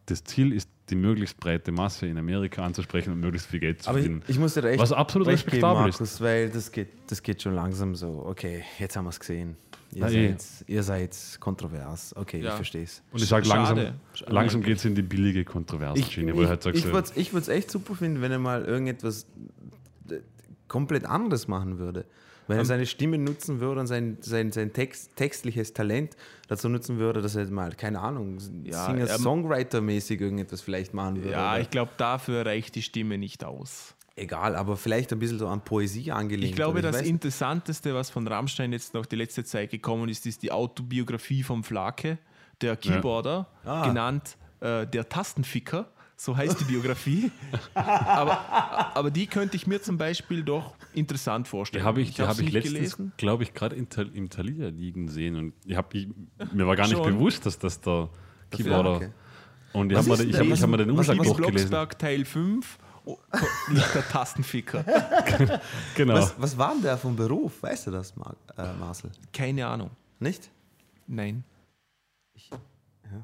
das 0.06 0.22
Ziel 0.24 0.52
ist, 0.52 0.68
die 0.88 0.94
möglichst 0.96 1.38
breite 1.38 1.72
Masse 1.72 2.06
in 2.06 2.16
Amerika 2.18 2.64
anzusprechen 2.64 3.12
und 3.12 3.20
möglichst 3.20 3.48
viel 3.48 3.60
Geld 3.60 3.82
zu 3.82 3.90
Aber 3.90 3.98
ich, 3.98 4.04
verdienen. 4.04 4.24
ich 4.28 4.38
muss 4.38 4.54
dir 4.54 4.64
echt 4.64 4.80
Was 4.80 4.92
absolut 4.92 5.28
recht 5.28 5.44
geben, 5.46 5.56
respektabel 5.64 5.88
ist. 5.88 6.00
Markus, 6.00 6.20
weil 6.20 6.48
das 6.50 6.70
geht, 6.72 6.88
das 7.08 7.22
geht 7.22 7.42
schon 7.42 7.54
langsam 7.54 7.94
so. 7.94 8.24
Okay, 8.26 8.62
jetzt 8.78 8.96
haben 8.96 9.04
wir 9.04 9.10
es 9.10 9.20
gesehen. 9.20 9.56
Ihr, 9.92 10.02
Na, 10.02 10.10
eh. 10.10 10.28
seid, 10.36 10.44
ihr 10.68 10.82
seid 10.84 11.16
kontrovers. 11.40 12.14
Okay, 12.16 12.40
Ja. 12.40 12.50
ich 12.50 12.54
verstehe 12.54 12.84
es. 12.84 13.02
Und 13.12 13.20
ich 13.22 13.28
sage 13.28 13.48
langsam, 13.48 13.76
Schade. 14.14 14.32
langsam 14.32 14.62
geht 14.62 14.76
es 14.78 14.84
in 14.84 14.94
die 14.94 15.02
billige 15.02 15.44
Kontroverse-Schiene, 15.44 16.34
wo 16.36 16.42
ich 16.42 16.48
halt 16.48 16.64
ich, 16.66 16.84
sagst, 16.84 17.16
ich 17.16 17.32
würde 17.32 17.42
es 17.42 17.48
echt 17.48 17.70
super 17.70 17.94
finden, 17.96 18.20
wenn 18.20 18.30
er 18.30 18.38
mal 18.38 18.64
irgendetwas 18.64 19.26
komplett 20.68 21.04
anderes 21.04 21.48
machen 21.48 21.78
würde. 21.78 22.04
Wenn 22.46 22.56
Ähm. 22.56 22.62
er 22.62 22.64
seine 22.64 22.86
Stimme 22.86 23.18
nutzen 23.18 23.60
würde 23.60 23.80
und 23.80 23.86
sein, 23.86 24.16
sein, 24.20 24.50
sein 24.52 24.72
Text, 24.72 25.14
textliches 25.16 25.72
Talent 25.72 26.16
dazu 26.48 26.68
nutzen 26.68 26.98
würde, 26.98 27.20
dass 27.22 27.36
er 27.36 27.46
mal, 27.50 27.72
keine 27.74 28.00
Ahnung, 28.00 28.38
Ja, 28.64 28.86
Singer-Songwriter-mäßig 28.86 30.20
irgendetwas 30.20 30.60
vielleicht 30.60 30.94
machen 30.94 31.16
würde. 31.16 31.30
Ja, 31.32 31.52
oder- 31.52 31.60
ich 31.60 31.70
glaube, 31.70 31.92
dafür 31.96 32.46
reicht 32.46 32.74
die 32.74 32.82
Stimme 32.82 33.18
nicht 33.18 33.44
aus. 33.44 33.94
Egal, 34.16 34.54
aber 34.56 34.76
vielleicht 34.76 35.12
ein 35.12 35.18
bisschen 35.18 35.38
so 35.38 35.48
an 35.48 35.62
Poesie 35.62 36.10
angelehnt. 36.12 36.50
Ich 36.50 36.56
glaube, 36.56 36.80
oder 36.80 36.90
das 36.92 37.02
weiß- 37.02 37.06
Interessanteste, 37.06 37.94
was 37.94 38.10
von 38.10 38.26
Rammstein 38.26 38.72
jetzt 38.72 38.92
noch 38.92 39.06
die 39.06 39.16
letzte 39.16 39.44
Zeit 39.44 39.70
gekommen 39.70 40.08
ist, 40.08 40.26
ist 40.26 40.42
die 40.42 40.52
Autobiografie 40.52 41.42
vom 41.42 41.64
Flake, 41.64 42.18
der 42.60 42.76
Keyboarder, 42.76 43.46
Ah. 43.64 43.86
genannt 43.88 44.36
äh, 44.60 44.86
der 44.86 45.08
Tastenficker. 45.08 45.88
So 46.16 46.36
heißt 46.36 46.60
die 46.60 46.64
Biografie. 46.64 47.30
aber, 47.74 48.94
aber 48.94 49.10
die 49.10 49.26
könnte 49.26 49.56
ich 49.56 49.66
mir 49.66 49.80
zum 49.80 49.96
Beispiel 49.96 50.42
doch 50.42 50.74
interessant 50.92 51.48
vorstellen. 51.48 51.82
Die 51.82 51.86
habe 51.88 52.02
ich, 52.02 52.14
die 52.14 52.20
hab's 52.20 52.36
hab 52.38 52.44
ich 52.46 52.52
letztens, 52.52 52.98
glaube 53.16 53.42
ich, 53.44 53.54
gerade 53.54 53.74
im 53.76 54.28
Thalia 54.28 54.68
liegen 54.68 55.08
sehen. 55.08 55.36
Und 55.36 55.54
ich 55.64 55.76
hab, 55.76 55.94
ich, 55.94 56.08
mir 56.52 56.66
war 56.66 56.76
gar 56.76 56.88
nicht 56.88 56.98
Schon? 56.98 57.14
bewusst, 57.14 57.46
dass 57.46 57.58
das 57.58 57.80
der 57.80 58.10
Der 58.52 58.56
Keyboarder 58.58 58.96
Flake. 58.98 59.12
Und 59.72 59.92
ich 59.92 59.96
habe 59.98 60.08
mir, 60.08 60.24
ich 60.24 60.36
hab, 60.38 60.44
ich 60.46 60.62
hab 60.62 60.68
mir 60.68 60.76
den 60.76 60.90
Umschlag 60.90 61.18
was- 61.18 61.26
durchgelesen. 61.28 61.70
Blocksberg 61.70 61.98
Teil 61.98 62.24
5, 62.26 62.78
oh, 63.04 63.18
nicht 63.70 63.94
der 63.94 64.08
Tastenficker. 64.08 64.84
Genau. 65.94 66.14
Was, 66.14 66.34
was 66.38 66.58
war 66.58 66.72
denn 66.72 66.82
der 66.82 66.98
vom 66.98 67.16
Beruf? 67.16 67.62
Weißt 67.62 67.86
du 67.86 67.90
das, 67.90 68.16
Mar 68.16 68.36
äh, 68.56 68.72
Marcel? 68.74 69.10
Keine 69.32 69.66
Ahnung. 69.66 69.90
Nicht? 70.18 70.50
Nein. 71.06 71.44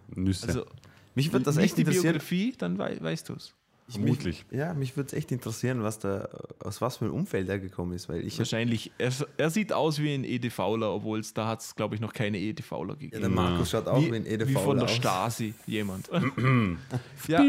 Nüsse. 0.08 0.48
Also, 0.48 0.66
Mich 1.14 1.32
würde 1.32 1.44
das 1.44 1.56
nicht 1.56 1.66
echt 1.66 1.76
die 1.76 1.82
interessieren. 1.82 2.14
Biografie, 2.14 2.54
dann 2.58 2.78
wei 2.78 3.00
weißt 3.00 3.28
du 3.28 3.34
es. 3.34 3.54
Ich, 3.88 3.94
Vermutlich. 3.94 4.44
Mich, 4.51 4.59
ja, 4.59 4.75
mich 4.75 4.96
würde 4.96 5.09
es 5.09 5.12
echt 5.12 5.31
interessieren, 5.31 5.85
was 5.85 6.01
da, 6.01 6.29
aus 6.59 6.81
was 6.81 6.96
für 6.96 7.05
einem 7.05 7.14
Umfeld 7.14 7.49
er 7.49 7.61
gekommen 7.61 7.92
ist, 7.92 8.09
weil 8.09 8.27
ich 8.27 8.37
Wahrscheinlich. 8.37 8.90
Er, 8.99 9.12
er 9.37 9.51
sieht 9.51 9.72
aus 9.72 10.01
wie 10.01 10.12
ein 10.12 10.25
EDVler, 10.25 10.92
obwohl 10.92 11.20
es 11.20 11.33
da 11.35 11.46
hat 11.46 11.61
es, 11.61 11.77
glaube 11.77 11.94
ich, 11.94 12.01
noch 12.01 12.12
keine 12.12 12.38
EDVler 12.38 12.94
ja, 12.94 12.94
gegeben. 12.94 13.20
der 13.20 13.31
Markus 13.31 13.70
schaut 13.70 13.87
auch 13.87 14.03
wie, 14.03 14.12
ein 14.12 14.27
EDV 14.27 14.49
wie 14.49 14.55
von 14.55 14.77
der 14.77 14.87
aus. 14.87 14.94
Stasi 14.96 15.55
jemand. 15.66 16.09
ja, 17.29 17.44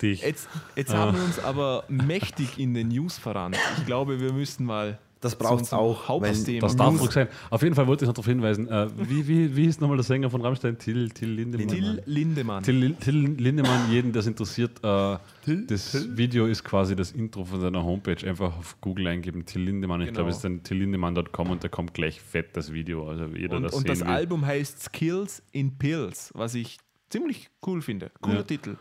dich. 0.00 0.22
jetzt 0.22 0.48
jetzt 0.76 0.94
haben 0.94 1.16
wir 1.16 1.24
uns 1.24 1.40
aber 1.40 1.84
mächtig 1.88 2.58
in 2.58 2.72
den 2.74 2.88
News 2.88 3.18
verrannt. 3.18 3.56
Ich 3.78 3.86
glaube, 3.86 4.20
wir 4.20 4.32
müssten 4.32 4.64
mal 4.64 4.98
Das 5.20 5.36
braucht's 5.36 5.60
unserem 5.72 5.80
auch, 5.80 6.08
Hauptthema. 6.08 6.60
Das 6.60 6.76
darf 6.76 6.98
ruhig 6.98 7.10
sein. 7.10 7.28
Auf 7.50 7.62
jeden 7.62 7.74
Fall 7.74 7.86
wollte 7.86 8.04
ich 8.04 8.06
noch 8.06 8.14
darauf 8.14 8.26
hinweisen. 8.26 8.68
Äh, 8.68 8.88
wie, 8.96 9.28
wie, 9.28 9.54
wie 9.54 9.64
hieß 9.64 9.78
nochmal 9.80 9.98
der 9.98 10.04
Sänger 10.04 10.30
von 10.30 10.40
Rammstein? 10.40 10.78
Till, 10.78 11.10
Till 11.10 11.28
Lindemann. 11.30 11.68
Till 11.68 12.02
Lindemann. 12.06 12.62
Till, 12.62 12.94
Till 12.94 13.14
Lindemann, 13.36 13.90
jeden, 13.90 14.12
der 14.12 14.20
es 14.20 14.26
interessiert, 14.26 14.82
äh, 14.82 15.18
das 15.66 16.16
Video 16.16 16.46
ist 16.46 16.64
quasi 16.64 16.96
das 16.96 17.12
Intro 17.12 17.44
von 17.44 17.60
seiner 17.60 17.84
Homepage. 17.84 18.26
Einfach 18.26 18.56
auf 18.56 18.80
Google 18.80 19.08
eingeben, 19.08 19.44
Till 19.44 19.62
Lindemann. 19.62 20.00
Ich 20.00 20.06
Genau. 20.06 20.16
glaube, 20.20 20.30
es 20.30 20.36
ist 20.36 20.44
dann 20.44 20.62
tilllindemann.com 20.62 21.50
und 21.50 21.62
da 21.64 21.68
kommt 21.68 21.92
gleich 21.92 22.20
fett 22.20 22.56
das 22.56 22.72
Video. 22.72 23.08
Also 23.08 23.26
jeder 23.26 23.56
Und, 23.58 23.64
das 23.64 23.74
und 23.74 23.88
das. 23.88 24.02
Album 24.02 24.46
heißt 24.46 24.82
Skills 24.84 25.42
in 25.52 25.76
Pills, 25.76 26.30
was 26.34 26.54
ich 26.54 26.78
ziemlich 27.10 27.50
cool 27.66 27.82
finde. 27.82 28.10
Cooler 28.22 28.36
Ja. 28.36 28.42
Titel. 28.44 28.76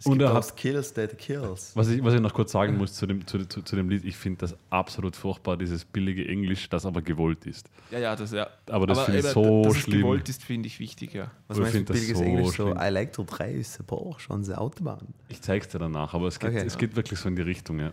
Ja. 0.00 0.02
Es 0.02 0.06
Und 0.06 0.12
gibt 0.18 0.22
er 0.30 0.32
hat- 0.34 0.44
Skills 0.46 0.94
that 0.94 1.18
kills. 1.18 1.76
Was 1.76 1.88
ich, 1.88 2.02
was 2.02 2.14
ich 2.14 2.20
noch 2.20 2.32
kurz 2.32 2.52
sagen 2.52 2.78
muss 2.78 2.94
zu 2.94 3.06
dem, 3.06 3.26
zu, 3.26 3.46
zu, 3.46 3.60
zu 3.60 3.76
dem 3.76 3.90
Lied, 3.90 4.02
ich 4.06 4.16
finde 4.16 4.38
das 4.38 4.56
absolut 4.70 5.14
furchtbar, 5.14 5.58
dieses 5.58 5.84
billige 5.84 6.26
Englisch, 6.26 6.70
das 6.70 6.86
aber 6.86 7.02
gewollt 7.02 7.44
ist. 7.44 7.68
Ja, 7.90 7.98
ja, 7.98 8.16
das, 8.16 8.32
ja. 8.32 8.46
Aber 8.70 8.86
das 8.86 9.00
finde 9.00 9.20
ich 9.20 9.26
so 9.26 9.62
dass 9.64 9.76
schlimm. 9.76 10.00
gewollt 10.00 10.26
ist, 10.28 10.42
finde 10.42 10.68
ich 10.68 10.80
wichtig, 10.80 11.12
ja. 11.12 11.30
Was 11.48 11.58
Ich 11.58 11.62
meinst 11.64 11.76
du 11.76 11.84
das 11.84 11.96
billiges 11.96 12.18
so 12.18 12.24
Englisch? 12.24 12.46
So, 12.46 12.52
schlimm. 12.68 12.78
I 12.80 12.88
like 12.88 13.12
to 13.12 13.24
drive 13.24 13.66
the 13.66 13.82
Porsche 13.82 14.30
on 14.32 14.42
the 14.42 14.54
Autobahn. 14.54 15.06
Ich 15.28 15.42
zeige 15.42 15.66
es 15.66 15.70
dir 15.70 15.78
danach, 15.78 16.14
aber 16.14 16.28
es 16.28 16.38
geht, 16.38 16.48
Okay. 16.50 16.64
es 16.66 16.78
geht 16.78 16.96
wirklich 16.96 17.20
so 17.20 17.28
in 17.28 17.36
die 17.36 17.42
Richtung. 17.42 17.78
Ja. 17.80 17.92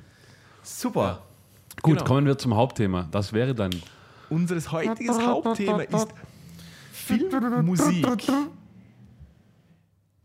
Super. 0.64 1.22
Gut, 1.82 1.96
Genau. 1.98 2.06
kommen 2.06 2.26
wir 2.26 2.38
zum 2.38 2.56
Hauptthema. 2.56 3.08
Das 3.12 3.34
wäre 3.34 3.54
dann 3.54 3.72
Unseres 4.30 4.72
heutiges 4.72 5.20
Hauptthema 5.20 5.82
ist 5.82 6.08
Filmmusik. 6.94 8.06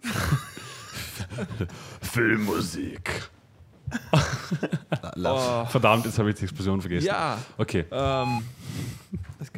Filmmusik. 2.03 3.31
Oh, 5.17 5.65
Verdammt, 5.67 6.07
jetzt 6.07 6.19
habe 6.19 6.31
ich 6.31 6.37
die 6.37 6.45
Explosion 6.45 6.81
vergessen. 6.81 7.07
ja, 7.07 7.39
Okay, 7.59 7.85
ähm, 7.91 8.43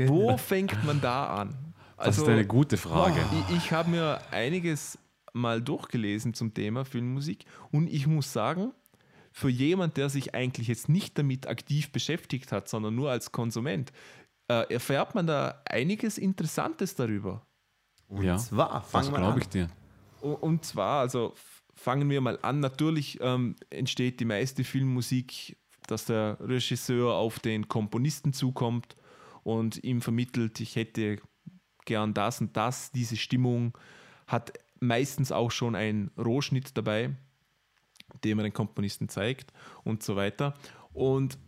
wo 0.06 0.36
fängt 0.36 0.84
man 0.84 1.00
da 1.00 1.36
an? 1.36 1.54
das 1.96 2.18
ist 2.18 2.28
eine 2.28 2.44
gute 2.46 2.76
Frage. 2.76 3.20
Ich, 3.50 3.56
ich 3.56 3.72
habe 3.72 3.90
mir 3.90 4.20
einiges 4.30 4.98
mal 5.32 5.60
durchgelesen 5.62 6.34
zum 6.34 6.52
Thema 6.54 6.84
Filmmusik 6.84 7.44
und 7.70 7.88
ich 7.88 8.06
muss 8.06 8.32
sagen, 8.32 8.72
für 9.30 9.48
jemand, 9.48 9.96
der 9.96 10.08
sich 10.08 10.34
eigentlich 10.34 10.68
jetzt 10.68 10.88
nicht 10.88 11.18
damit 11.18 11.46
aktiv 11.48 11.90
beschäftigt 11.90 12.52
hat, 12.52 12.68
sondern 12.68 12.94
nur 12.94 13.10
als 13.10 13.32
Konsument, 13.32 13.92
äh, 14.48 14.72
erfährt 14.72 15.14
man 15.14 15.26
da 15.26 15.60
einiges 15.64 16.18
Interessantes 16.18 16.94
darüber. 16.94 17.42
ja, 18.20 18.36
zwar, 18.36 18.80
das 18.80 18.90
fangen 18.90 19.10
wir 19.12 19.18
glaube 19.18 19.32
an. 19.34 19.38
ich 19.40 19.48
dir. 19.48 19.68
Und 20.20 20.64
zwar, 20.64 21.00
also 21.00 21.34
fangen 21.74 22.08
wir 22.08 22.20
mal 22.20 22.38
an. 22.42 22.60
Natürlich 22.60 23.18
ähm, 23.20 23.56
entsteht 23.70 24.20
die 24.20 24.24
meiste 24.24 24.64
Filmmusik, 24.64 25.56
dass 25.86 26.06
der 26.06 26.38
Regisseur 26.40 27.14
auf 27.14 27.38
den 27.38 27.68
Komponisten 27.68 28.32
zukommt 28.32 28.96
und 29.42 29.82
ihm 29.84 30.00
vermittelt, 30.00 30.60
ich 30.60 30.76
hätte 30.76 31.18
gern 31.84 32.14
das 32.14 32.40
und 32.40 32.56
das, 32.56 32.92
diese 32.92 33.16
Stimmung, 33.16 33.76
hat 34.26 34.54
meistens 34.80 35.32
auch 35.32 35.50
schon 35.50 35.74
einen 35.74 36.10
Rohschnitt 36.16 36.76
dabei, 36.76 37.14
den 38.22 38.36
man 38.36 38.44
den 38.44 38.52
Komponisten 38.52 39.08
zeigt 39.08 39.52
und 39.82 40.02
so 40.02 40.16
weiter. 40.16 40.54
Und 40.92 41.38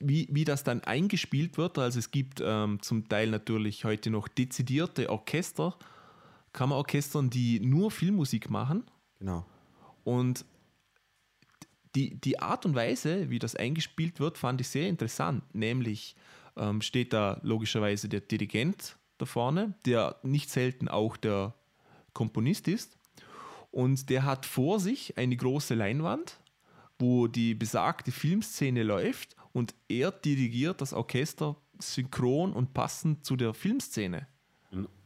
wie, 0.00 0.28
wie 0.30 0.44
das 0.44 0.64
dann 0.64 0.82
eingespielt 0.84 1.56
wird, 1.56 1.78
also 1.78 1.98
es 1.98 2.10
gibt 2.10 2.42
ähm, 2.44 2.80
zum 2.82 3.08
Teil 3.08 3.30
natürlich 3.30 3.84
heute 3.84 4.10
noch 4.10 4.28
dezidierte 4.28 5.08
Orchester, 5.08 5.76
Kammerorchestern, 6.52 7.30
die 7.30 7.60
nur 7.60 7.90
Filmmusik 7.90 8.50
machen 8.50 8.84
Genau. 9.18 9.44
und 10.04 10.44
die, 11.94 12.14
die 12.20 12.38
Art 12.38 12.64
und 12.64 12.74
Weise, 12.74 13.30
wie 13.30 13.38
das 13.38 13.56
eingespielt 13.56 14.20
wird, 14.20 14.38
fand 14.38 14.60
ich 14.60 14.68
sehr 14.68 14.88
interessant. 14.88 15.42
Nämlich 15.54 16.14
ähm, 16.56 16.82
steht 16.82 17.12
da 17.12 17.40
logischerweise 17.42 18.08
der 18.08 18.20
Dirigent 18.20 18.96
da 19.18 19.26
vorne, 19.26 19.74
der 19.84 20.16
nicht 20.22 20.50
selten 20.50 20.88
auch 20.88 21.16
der 21.16 21.54
Komponist 22.12 22.68
ist. 22.68 22.96
Und 23.70 24.08
der 24.10 24.24
hat 24.24 24.46
vor 24.46 24.80
sich 24.80 25.18
eine 25.18 25.36
große 25.36 25.74
Leinwand, 25.74 26.38
wo 26.98 27.26
die 27.26 27.54
besagte 27.54 28.12
Filmszene 28.12 28.82
läuft 28.82 29.36
und 29.52 29.74
er 29.88 30.10
dirigiert 30.10 30.80
das 30.80 30.92
Orchester 30.92 31.56
synchron 31.78 32.52
und 32.52 32.74
passend 32.74 33.24
zu 33.24 33.36
der 33.36 33.54
Filmszene. 33.54 34.26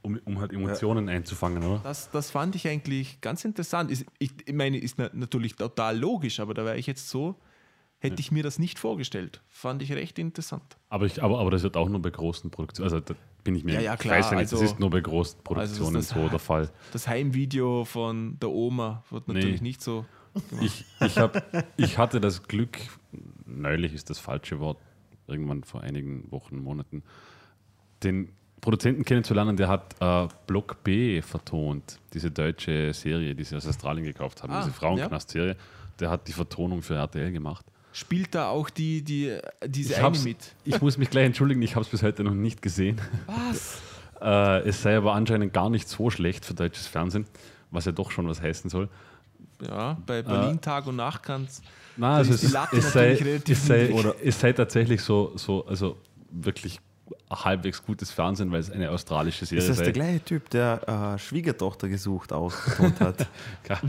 Um, 0.05 0.19
um 0.25 0.41
halt 0.41 0.53
Emotionen 0.53 1.09
einzufangen, 1.09 1.63
oder? 1.63 1.79
Das, 1.85 2.11
das 2.11 2.33
fand 2.33 2.57
ich 2.57 2.67
eigentlich 2.67 3.21
ganz 3.21 3.45
interessant. 3.45 3.89
Ist, 3.93 4.05
ich, 4.19 4.33
ich 4.45 4.53
meine, 4.53 4.77
ist 4.79 4.99
na, 4.99 5.09
natürlich 5.13 5.55
total 5.55 5.97
logisch, 5.97 6.41
aber 6.41 6.55
da 6.55 6.65
wäre 6.65 6.77
ich 6.77 6.89
jetzt 6.89 7.09
so, 7.09 7.37
hätte 8.01 8.19
ich 8.19 8.33
mir 8.33 8.43
das 8.43 8.59
nicht 8.59 8.81
vorgestellt. 8.81 9.41
Fand 9.49 9.81
ich 9.81 9.93
recht 9.93 10.19
interessant. 10.19 10.77
Aber, 10.89 11.07
ich, 11.07 11.23
aber, 11.23 11.39
aber 11.39 11.53
das 11.53 11.63
wird 11.63 11.77
auch 11.77 11.89
nur 11.89 12.03
bei 12.03 12.11
großen 12.11 12.51
Produktionen. 12.51 12.93
Also 12.93 12.99
da 12.99 13.15
bin 13.45 13.55
ich 13.55 13.63
mir 13.63 13.75
Ja, 13.75 13.81
ja, 13.81 13.95
ich 13.95 14.01
klar, 14.01 14.19
weiß 14.19 14.31
ja 14.33 14.37
nicht, 14.39 14.53
das 14.53 14.61
also- 14.61 14.73
ist 14.73 14.81
nur 14.81 14.91
bei 14.91 15.01
großen 15.01 15.39
Also 15.39 15.43
Produktionen 15.45 15.95
das 15.95 16.09
das- 16.09 16.17
so 16.21 16.29
der 16.29 16.39
Fall. 16.41 16.69
Das 16.93 17.07
Heimvideo 17.07 17.85
von 17.85 18.41
der 18.41 18.51
Oma 18.51 19.05
wird 19.11 19.29
natürlich 19.29 19.61
Nee. 19.61 19.69
nicht 19.69 19.83
so. 19.83 20.05
Ich, 20.61 20.85
ich, 21.01 21.17
hab, 21.19 21.65
ich 21.77 21.99
hatte 21.99 22.21
das 22.21 22.43
Glück, 22.49 22.79
neulich 23.47 23.95
ist 23.95 24.11
das 24.11 24.19
falsche 24.19 24.59
Wort, 24.59 24.79
irgendwann 25.29 25.63
vor 25.63 25.83
einigen 25.83 26.29
Wochen, 26.33 26.57
Monaten, 26.57 27.05
den 28.03 28.33
Produzenten 28.63 29.05
kennenzulernen, 29.05 29.57
der 29.57 29.69
hat 29.69 29.97
äh, 30.01 30.29
Block 30.47 30.83
B 30.85 31.21
vertont, 31.21 31.99
diese 32.15 32.31
deutsche 32.31 32.95
Serie, 32.95 33.35
die 33.35 33.43
sie 33.43 33.57
aus 33.57 33.67
Australien 33.67 34.05
gekauft 34.05 34.43
haben, 34.43 34.53
Ah, 34.53 34.63
diese 34.63 34.73
Frauenknast-Serie. 34.73 35.57
Der 35.99 36.09
hat 36.09 36.29
die 36.29 36.33
Vertonung 36.33 36.81
für 36.81 36.95
RTL 36.95 37.33
gemacht. 37.33 37.67
Spielt 37.93 38.35
da 38.37 38.49
auch 38.49 38.71
die, 38.71 39.03
die, 39.03 39.37
diese 39.67 39.95
Ich, 39.95 39.99
eine 39.99 40.19
mit? 40.21 40.55
ich 40.65 40.81
muss 40.81 40.97
mich 40.97 41.11
gleich 41.11 41.27
entschuldigen, 41.27 41.61
ich 41.61 41.75
habe 41.75 41.85
es 41.85 41.91
bis 41.91 42.05
heute 42.05 42.23
noch 42.23 42.35
nicht 42.35 42.63
gesehen. 42.63 43.01
Was? 43.27 43.83
Äh, 44.23 44.69
es 44.69 44.81
sei 44.81 44.97
aber 44.97 45.15
anscheinend 45.15 45.53
gar 45.53 45.69
nicht 45.69 45.89
so 45.89 46.09
schlecht 46.09 46.45
für 46.45 46.55
deutsches 46.55 46.87
Fernsehen, 46.87 47.27
was 47.73 47.87
ja 47.87 47.91
doch 47.91 48.13
schon 48.13 48.29
was 48.29 48.41
heißen 48.41 48.71
soll. 48.71 48.89
Ja, 49.61 49.97
bei 50.07 50.23
Berlin 50.23 50.61
Tag 50.61 50.87
und 50.87 50.95
Nacht 50.95 51.29
Da 51.29 51.39
also 52.15 52.33
ist 52.33 52.45
es, 52.45 52.49
die 52.49 52.55
Latte 52.55 52.77
es, 52.77 52.93
sei, 52.93 53.41
es, 53.45 53.67
sei, 53.67 53.93
oder 53.93 54.15
es 54.23 54.39
sei 54.39 54.53
tatsächlich 54.53 55.03
so, 55.03 55.33
so 55.35 55.67
also 55.67 55.99
wirklich 56.31 56.79
halbwegs 57.31 57.85
gutes 57.85 58.11
Fernsehen, 58.11 58.53
weil 58.53 58.61
es 58.61 58.71
eine 58.71 58.91
australische 58.91 59.47
Serie 59.47 59.63
Ist 59.63 59.69
das 59.69 59.79
sei. 59.79 59.85
der 59.85 59.93
gleiche 59.93 60.25
Typ, 60.25 60.51
der 60.51 61.15
äh, 61.15 61.19
Schwiegertochter 61.19 61.89
gesucht 61.89 62.33
ausgetont 62.33 63.01
hat? 63.01 63.27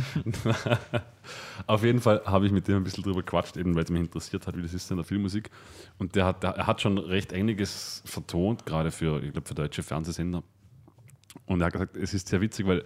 Auf 1.68 1.84
jeden 1.84 2.02
Fall 2.02 2.22
habe 2.26 2.46
ich 2.46 2.52
mit 2.52 2.68
dem 2.68 2.78
ein 2.78 2.84
bisschen 2.84 3.04
drüber 3.04 3.22
gequatscht, 3.22 3.58
eben 3.58 3.76
weil 3.76 3.84
es 3.84 3.90
mich 3.90 4.02
interessiert 4.02 4.48
hat, 4.48 4.58
wie 4.58 4.62
das 4.62 4.74
ist 4.74 4.90
in 4.92 4.98
der 4.98 5.06
Filmmusik. 5.06 5.50
Und 5.98 6.16
der 6.16 6.26
hat, 6.26 6.44
der, 6.44 6.52
er 6.52 6.68
hat 6.68 6.82
schon 6.82 6.98
recht 6.98 7.34
einiges 7.34 8.02
vertont, 8.06 8.66
gerade 8.66 8.92
für, 8.92 9.22
ich 9.24 9.32
glaube, 9.32 9.48
für 9.48 9.56
deutsche 9.56 9.84
Fernsehsender. 9.84 10.44
Und 11.46 11.62
er 11.62 11.68
hat 11.68 11.74
gesagt, 11.74 11.98
es 11.98 12.14
ist 12.14 12.28
sehr 12.28 12.42
witzig, 12.42 12.68
weil 12.68 12.84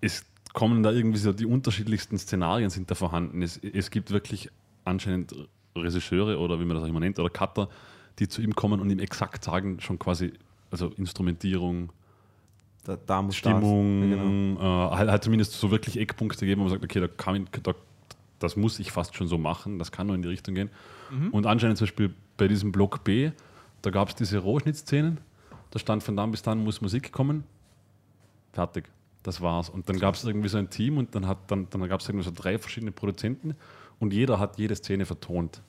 es 0.00 0.24
kommen 0.52 0.82
da 0.82 0.90
irgendwie 0.90 1.18
so 1.18 1.32
die 1.32 1.46
unterschiedlichsten 1.46 2.18
Szenarien 2.18 2.70
sind 2.70 2.90
da 2.90 2.94
vorhanden. 2.94 3.42
Es, 3.42 3.58
es 3.58 3.90
gibt 3.90 4.10
wirklich 4.10 4.50
anscheinend 4.84 5.34
Regisseure 5.76 6.38
oder 6.38 6.60
wie 6.60 6.64
man 6.64 6.76
das 6.76 6.84
auch 6.84 6.88
immer 6.88 7.00
nennt, 7.00 7.18
oder 7.18 7.30
Cutter, 7.30 7.68
die 8.18 8.28
zu 8.28 8.42
ihm 8.42 8.54
kommen 8.54 8.80
und 8.80 8.90
ihm 8.90 8.98
exakt 8.98 9.44
sagen, 9.44 9.80
schon 9.80 9.98
quasi, 9.98 10.32
also 10.70 10.88
Instrumentierung, 10.96 11.90
Da, 12.84 12.96
da 12.96 13.22
muss 13.22 13.36
Stimmung, 13.36 14.00
Das. 14.00 14.10
Ja, 14.10 14.24
genau. 14.24 14.90
äh, 14.90 14.96
halt, 14.96 15.10
halt 15.10 15.24
zumindest 15.24 15.52
so 15.52 15.70
wirklich 15.70 15.98
Eckpunkte 15.98 16.44
geben, 16.46 16.60
wo 16.60 16.64
man 16.64 16.70
sagt, 16.72 16.84
okay, 16.84 17.00
da 17.00 17.08
kann 17.08 17.36
ich, 17.36 17.62
da, 17.62 17.74
das 18.38 18.56
muss 18.56 18.78
ich 18.80 18.90
fast 18.90 19.14
schon 19.14 19.28
so 19.28 19.38
machen, 19.38 19.78
das 19.78 19.92
kann 19.92 20.08
nur 20.08 20.16
in 20.16 20.22
die 20.22 20.28
Richtung 20.28 20.54
gehen. 20.54 20.70
Und 21.30 21.46
anscheinend 21.46 21.76
zum 21.76 21.84
Beispiel 21.84 22.14
bei 22.38 22.48
diesem 22.48 22.72
Block 22.72 23.04
B, 23.04 23.32
da 23.82 23.90
gab 23.90 24.08
es 24.08 24.14
diese 24.14 24.38
Rohschnittszenen, 24.38 25.18
da 25.70 25.78
stand 25.78 26.02
von 26.02 26.16
dann 26.16 26.30
bis 26.30 26.42
dann 26.42 26.64
muss 26.64 26.80
Musik 26.80 27.12
kommen, 27.12 27.44
fertig, 28.52 28.88
das 29.22 29.40
war's. 29.40 29.68
Und 29.68 29.88
dann 29.88 29.98
gab 29.98 30.14
es 30.14 30.24
irgendwie 30.24 30.48
so 30.48 30.58
ein 30.58 30.70
Team 30.70 30.96
und 30.96 31.14
dann, 31.14 31.26
hat, 31.26 31.38
dann, 31.48 31.68
dann 31.70 31.86
gab 31.88 32.00
es 32.00 32.08
irgendwie 32.08 32.24
so 32.24 32.32
drei 32.34 32.58
verschiedene 32.58 32.92
Produzenten 32.92 33.54
und 34.00 34.12
jeder 34.12 34.38
hat 34.38 34.58
jede 34.58 34.74
Szene 34.74 35.04
vertont. 35.04 35.60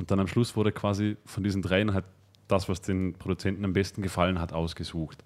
Und 0.00 0.10
dann 0.10 0.18
am 0.18 0.26
Schluss 0.26 0.56
wurde 0.56 0.72
quasi 0.72 1.18
von 1.26 1.44
diesen 1.44 1.60
dreien 1.60 1.92
halt 1.92 2.06
das, 2.48 2.70
was 2.70 2.80
den 2.80 3.12
Produzenten 3.12 3.66
am 3.66 3.74
besten 3.74 4.00
gefallen 4.00 4.40
hat, 4.40 4.54
ausgesucht. 4.54 5.22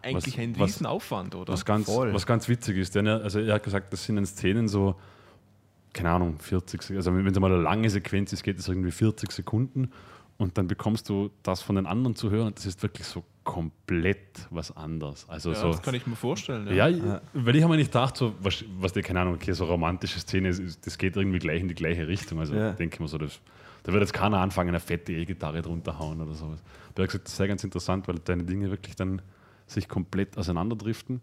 eigentlich 0.00 0.34
Was- 0.38 0.42
ein 0.42 0.54
Riesenaufwand, 0.54 1.34
oder? 1.34 1.52
Was 1.52 1.66
ganz, 1.66 1.84
Voll. 1.86 2.14
was 2.14 2.24
ganz 2.26 2.48
witzig 2.48 2.78
ist, 2.78 2.94
denn 2.94 3.06
er, 3.06 3.20
also 3.22 3.38
er 3.38 3.52
hat 3.54 3.62
gesagt, 3.62 3.92
das 3.92 4.02
sind 4.04 4.16
in 4.16 4.24
Szenen 4.24 4.66
so, 4.66 4.94
keine 5.92 6.10
Ahnung, 6.10 6.38
40, 6.38 6.80
Sek- 6.82 6.96
also 6.96 7.14
wenn 7.14 7.26
es 7.26 7.38
mal 7.38 7.52
eine 7.52 7.60
lange 7.62 7.90
Sequenz 7.90 8.32
ist, 8.32 8.42
geht 8.42 8.58
es 8.58 8.66
irgendwie 8.66 8.90
40 8.92 9.30
Sekunden 9.30 9.90
und 10.38 10.56
dann 10.56 10.68
bekommst 10.68 11.08
du 11.10 11.30
das 11.42 11.60
von 11.60 11.76
den 11.76 11.84
anderen 11.86 12.16
zu 12.16 12.30
hören 12.30 12.46
und 12.46 12.56
das 12.58 12.64
ist 12.64 12.82
wirklich 12.82 13.06
so 13.06 13.24
komplett 13.44 14.46
was 14.50 14.74
anderes. 14.76 15.28
Also 15.28 15.50
ja, 15.52 15.56
so, 15.56 15.68
das 15.70 15.82
kann 15.82 15.94
ich 15.94 16.06
mir 16.06 16.16
vorstellen. 16.16 16.74
ja, 16.74 17.20
weil 17.34 17.56
ich 17.56 17.62
habe 17.62 17.72
mir 17.74 17.78
nicht 17.78 17.92
gedacht, 17.92 18.16
so, 18.16 18.34
was, 18.40 18.64
was 18.80 18.92
die, 18.94 19.02
keine 19.02 19.20
Ahnung, 19.20 19.34
okay, 19.34 19.52
so 19.52 19.66
romantische 19.66 20.18
Szene, 20.18 20.48
ist, 20.48 20.86
das 20.86 20.96
geht 20.98 21.14
irgendwie 21.16 21.38
gleich 21.40 21.60
in 21.60 21.68
die 21.68 21.74
gleiche 21.74 22.08
Richtung. 22.08 22.40
Also 22.40 22.54
Ja. 22.54 22.72
denke 22.72 22.94
ich 22.96 23.00
mir 23.00 23.08
so, 23.08 23.18
das, 23.18 23.38
da 23.84 23.92
wird 23.92 24.02
jetzt 24.02 24.12
keiner 24.12 24.40
anfangen, 24.40 24.70
eine 24.70 24.80
fette 24.80 25.12
E-Gitarre 25.12 25.62
drunter 25.62 25.98
hauen 25.98 26.20
oder 26.20 26.34
sowas. 26.34 26.62
Er 26.96 27.02
hat 27.02 27.10
gesagt, 27.10 27.26
das 27.26 27.36
sei 27.36 27.46
ganz 27.46 27.62
interessant, 27.62 28.08
weil 28.08 28.18
deine 28.18 28.44
Dinge 28.44 28.70
wirklich 28.70 28.96
dann 28.96 29.22
sich 29.66 29.88
komplett 29.88 30.36
auseinanderdriften 30.36 31.20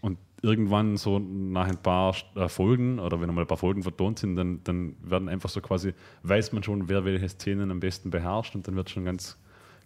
und 0.00 0.18
irgendwann 0.40 0.96
so 0.96 1.18
nach 1.18 1.66
ein 1.66 1.78
paar 1.78 2.14
äh, 2.36 2.48
Folgen 2.48 2.98
oder 3.00 3.20
wenn 3.20 3.28
einmal 3.28 3.44
ein 3.44 3.48
paar 3.48 3.56
Folgen 3.56 3.82
vertont 3.82 4.20
sind, 4.20 4.36
dann, 4.36 4.60
dann 4.62 4.94
werden 5.02 5.28
einfach 5.28 5.48
so 5.48 5.60
quasi, 5.60 5.92
weiß 6.22 6.52
man 6.52 6.62
schon, 6.62 6.88
wer 6.88 7.04
welche 7.04 7.28
Szenen 7.28 7.70
am 7.70 7.80
besten 7.80 8.10
beherrscht 8.10 8.54
und 8.54 8.68
dann 8.68 8.76
wird 8.76 8.90
schon 8.90 9.04
ganz 9.04 9.36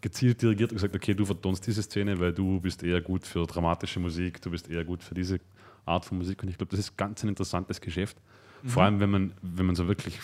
gezielt 0.00 0.42
dirigiert 0.42 0.70
und 0.70 0.76
gesagt, 0.76 0.94
okay, 0.94 1.14
du 1.14 1.24
vertonst 1.24 1.66
diese 1.66 1.82
Szene, 1.82 2.20
weil 2.20 2.32
du 2.32 2.60
bist 2.60 2.82
eher 2.82 3.00
gut 3.00 3.26
für 3.26 3.46
dramatische 3.46 4.00
Musik, 4.00 4.42
du 4.42 4.50
bist 4.50 4.68
eher 4.68 4.84
gut 4.84 5.02
für 5.02 5.14
diese 5.14 5.40
Art 5.86 6.04
von 6.04 6.18
Musik 6.18 6.42
und 6.42 6.50
ich 6.50 6.58
glaube, 6.58 6.70
das 6.70 6.80
ist 6.80 6.96
ganz 6.96 7.22
ein 7.22 7.28
interessantes 7.28 7.80
Geschäft. 7.80 8.16
Vor 8.64 8.82
allem, 8.82 8.98
wenn 8.98 9.10
man, 9.10 9.32
wenn 9.40 9.66
man 9.66 9.76
so 9.76 9.86
wirklich 9.86 10.18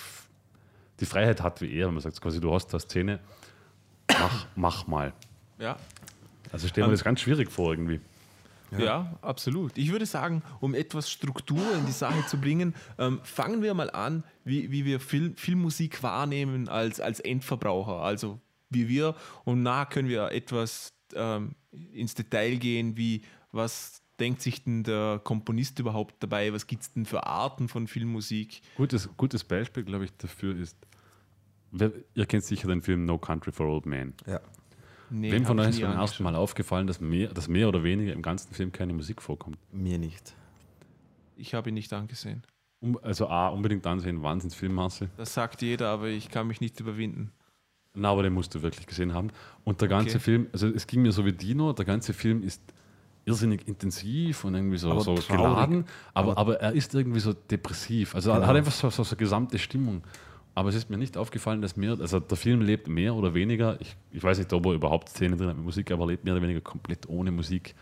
die 1.01 1.07
Freiheit 1.07 1.43
hat 1.43 1.61
wie 1.61 1.73
er, 1.73 1.87
wenn 1.87 1.95
man 1.95 2.03
sagt 2.03 2.21
quasi, 2.21 2.41
du 2.41 2.53
hast 2.53 2.69
da 2.69 2.79
Szene, 2.79 3.21
mach, 4.09 4.47
mach 4.55 4.87
mal. 4.87 5.13
ja. 5.59 5.77
Also 6.53 6.69
stellen 6.69 6.87
wir 6.87 6.93
das 6.93 7.03
ganz 7.03 7.21
schwierig 7.21 7.51
vor 7.51 7.73
irgendwie. 7.73 8.01
Ja. 8.79 9.17
absolut. 9.23 9.77
Ich 9.77 9.93
würde 9.93 10.07
sagen, 10.07 10.43
um 10.61 10.75
etwas 10.75 11.11
Struktur 11.11 11.75
in 11.77 11.87
die 11.87 11.93
Sache 11.93 12.27
zu 12.27 12.39
bringen, 12.39 12.75
ähm, 12.99 13.21
fangen 13.23 13.63
wir 13.63 13.75
mal 13.75 13.91
an, 13.91 14.25
wie, 14.45 14.71
wie 14.71 14.85
wir 14.85 15.01
Film, 15.01 15.37
Filmmusik 15.37 16.03
wahrnehmen 16.03 16.69
als, 16.69 17.01
als 17.01 17.21
Endverbraucher. 17.21 18.03
Also 18.03 18.41
wie 18.71 18.89
wir 18.89 19.15
und 19.45 19.63
nachher 19.63 19.87
können 19.87 20.09
wir 20.09 20.33
etwas 20.33 20.93
ähm, 21.15 21.55
ins 21.93 22.15
Detail 22.15 22.57
gehen, 22.57 22.97
wie 22.97 23.23
was 23.53 24.03
denkt 24.21 24.41
sich 24.43 24.65
denn 24.65 24.83
der 24.85 25.21
Komponist 25.23 25.79
überhaupt 25.79 26.15
dabei, 26.21 26.53
was 26.53 26.67
gibt 26.67 26.83
es 26.83 26.93
denn 26.93 27.07
für 27.07 27.27
Arten 27.27 27.69
von 27.69 27.87
Filmmusik. 27.89 28.63
Gutes, 28.77 29.09
gutes 29.17 29.45
Beispiel, 29.45 29.83
glaube 29.85 30.05
ich, 30.05 30.13
dafür 30.17 30.57
ist, 30.57 30.77
wer, 31.73 31.93
ihr 32.15 32.27
kennt 32.27 32.45
sicher 32.45 32.69
den 32.69 32.83
Film 32.83 33.05
No 33.05 33.19
Country 33.19 33.53
for 33.53 33.67
Old 33.67 33.87
Men. 33.87 34.15
Ja. 34.27 34.41
Nee, 35.11 35.31
Wem 35.31 35.45
von 35.45 35.59
euch 35.61 35.71
ist 35.71 35.81
beim 35.81 35.93
ersten. 35.93 36.23
Mal 36.23 36.35
aufgefallen, 36.35 36.87
dass 36.87 37.01
mehr, 37.01 37.29
dass 37.33 37.47
mehr 37.49 37.69
oder 37.69 37.85
weniger 37.85 38.13
im 38.13 38.23
ganzen 38.23 38.53
Film 38.55 38.73
keine 38.73 38.95
Musik 38.95 39.21
vorkommt? 39.21 39.59
Mir 39.71 39.99
nicht. 39.99 40.35
Ich 41.37 41.55
habe 41.55 41.69
ihn 41.69 41.75
nicht 41.75 41.93
angesehen. 41.93 42.43
Um, 42.81 42.99
also 43.03 43.29
A, 43.29 43.49
unbedingt 43.49 43.87
ansehen, 43.87 44.23
Wahnsinnsfilmmasse. 44.23 45.11
Das 45.17 45.35
sagt 45.35 45.63
jeder, 45.63 45.89
aber 45.89 46.09
ich 46.09 46.31
kann 46.31 46.47
mich 46.47 46.61
nicht 46.61 46.81
überwinden. 46.81 47.33
Na, 47.95 48.11
aber 48.11 48.23
den 48.25 48.33
musst 48.33 48.55
du 48.55 48.63
wirklich 48.63 48.87
gesehen 48.87 49.13
haben. 49.13 49.29
Und 49.63 49.81
der 49.81 49.89
ganze 49.89 50.17
Okay. 50.17 50.25
Film, 50.25 50.47
also 50.53 50.69
es 50.69 50.87
ging 50.87 51.03
mir 51.03 51.13
so 51.13 51.25
wie 51.25 51.33
Dino, 51.33 51.73
der 51.73 51.85
ganze 51.85 52.13
Film 52.13 52.43
ist 52.43 52.61
irrsinnig 53.27 53.67
intensiv 53.67 54.45
und 54.45 54.55
irgendwie 54.55 54.77
so, 54.77 54.91
Aber 54.91 55.01
so 55.01 55.15
traurig. 55.15 55.29
geladen, 55.29 55.85
aber, 56.13 56.33
Aber- 56.33 56.39
aber 56.41 56.61
er 56.61 56.73
ist 56.73 56.95
irgendwie 56.95 57.21
so 57.21 57.33
depressiv. 57.33 58.15
Also 58.15 58.31
er 58.31 58.37
Genau. 58.37 58.47
hat 58.49 58.57
einfach 58.57 58.73
so, 58.73 58.91
so, 58.91 59.03
so 59.03 59.11
eine 59.13 59.19
gesamte 59.19 59.59
Stimmung. 59.59 60.03
Aber 60.57 60.69
es 60.69 60.75
ist 60.77 60.89
mir 60.89 60.99
nicht 60.99 61.17
aufgefallen, 61.17 61.61
dass 61.63 61.77
mehr, 61.77 61.97
also 61.99 62.21
der 62.21 62.37
Film 62.37 62.61
lebt 62.61 62.87
mehr 62.87 63.15
oder 63.15 63.35
weniger, 63.35 63.81
ich, 63.81 63.97
ich 64.13 64.23
weiß 64.23 64.39
nicht, 64.39 64.53
ob 64.53 64.65
er 64.67 64.73
überhaupt 64.73 65.09
Szenen 65.09 65.37
drin 65.37 65.49
hat 65.49 65.57
mit 65.57 65.65
Musik, 65.65 65.91
aber 65.91 66.05
er 66.05 66.09
lebt 66.09 66.25
mehr 66.25 66.35
oder 66.35 66.43
weniger 66.43 66.61
komplett 66.61 67.09
ohne 67.09 67.33
Musik. 67.33 67.75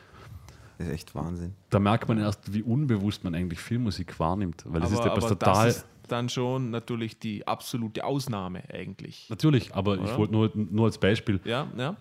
Das 0.79 0.87
ist 0.89 0.95
echt 0.95 1.15
Wahnsinn. 1.15 1.53
Da 1.71 1.79
merkt 1.79 2.09
man 2.09 2.19
erst, 2.19 2.53
wie 2.55 2.63
unbewusst 2.63 3.25
man 3.25 3.35
eigentlich 3.35 3.61
Filmmusik 3.61 4.19
wahrnimmt, 4.19 4.65
weil 4.67 4.81
das 4.81 4.91
ist 4.91 5.01
etwas 5.01 5.25
aber 5.25 5.29
total. 5.39 5.67
das 5.67 5.77
ist 5.79 5.87
dann 6.09 6.29
schon 6.31 6.71
natürlich 6.71 7.19
die 7.19 7.47
absolute 7.47 8.05
Ausnahme 8.05 8.63
eigentlich. 8.73 9.27
Natürlich, 9.29 9.75
aber 9.75 9.97
ich 9.97 10.01
Oder? 10.03 10.17
wollte 10.19 10.33
nur, 10.33 10.51
nur 10.55 10.87
als 10.87 10.99
Beispiel 10.99 11.41
Ja, 11.45 11.67
ja. 11.77 11.97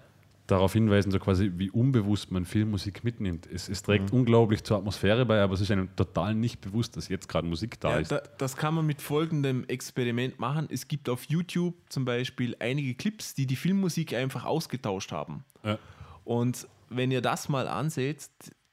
Darauf 0.48 0.74
hinweisen, 0.74 1.12
so 1.12 1.20
quasi, 1.20 1.52
wie 1.56 1.70
unbewusst 1.70 2.32
man 2.32 2.46
Filmmusik 2.46 3.04
mitnimmt. 3.04 3.48
Es, 3.48 3.70
es 3.70 3.84
trägt 3.84 4.12
unglaublich 4.12 4.64
zur 4.64 4.78
Atmosphäre 4.78 5.26
bei, 5.26 5.42
aber 5.42 5.54
es 5.54 5.62
ist 5.62 5.72
einem 5.72 5.96
total 5.96 6.36
nicht 6.36 6.60
bewusst, 6.62 6.98
dass 6.98 7.08
jetzt 7.08 7.30
gerade 7.30 7.48
Musik 7.48 7.80
da 7.80 7.92
ja 7.92 7.98
ist. 8.00 8.12
da, 8.12 8.22
das 8.38 8.58
kann 8.58 8.74
man 8.74 8.86
mit 8.86 9.02
folgendem 9.02 9.64
Experiment 9.66 10.40
machen. 10.40 10.68
Es 10.70 10.88
gibt 10.88 11.08
auf 11.08 11.24
YouTube 11.26 11.76
zum 11.90 12.06
Beispiel 12.06 12.56
einige 12.60 12.96
Clips, 12.96 13.34
die 13.34 13.46
die 13.46 13.56
Filmmusik 13.56 14.14
einfach 14.14 14.46
ausgetauscht 14.46 15.12
haben. 15.12 15.46
Ja. 15.64 15.78
Und 16.26 16.68
wenn 16.90 17.12
ihr 17.12 17.22
das 17.22 17.48
mal 17.48 17.68
anseht, 17.68 18.30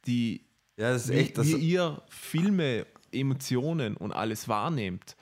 die, 0.06 0.42
Ja, 0.76 0.92
das 0.92 1.04
ist 1.04 1.12
wie, 1.12 1.18
echt. 1.18 1.38
Das, 1.38 1.46
wie 1.46 1.56
ihr 1.56 2.02
Filme, 2.08 2.86
Emotionen 3.12 3.96
und 3.96 4.12
alles 4.12 4.48
wahrnehmt, 4.48 5.16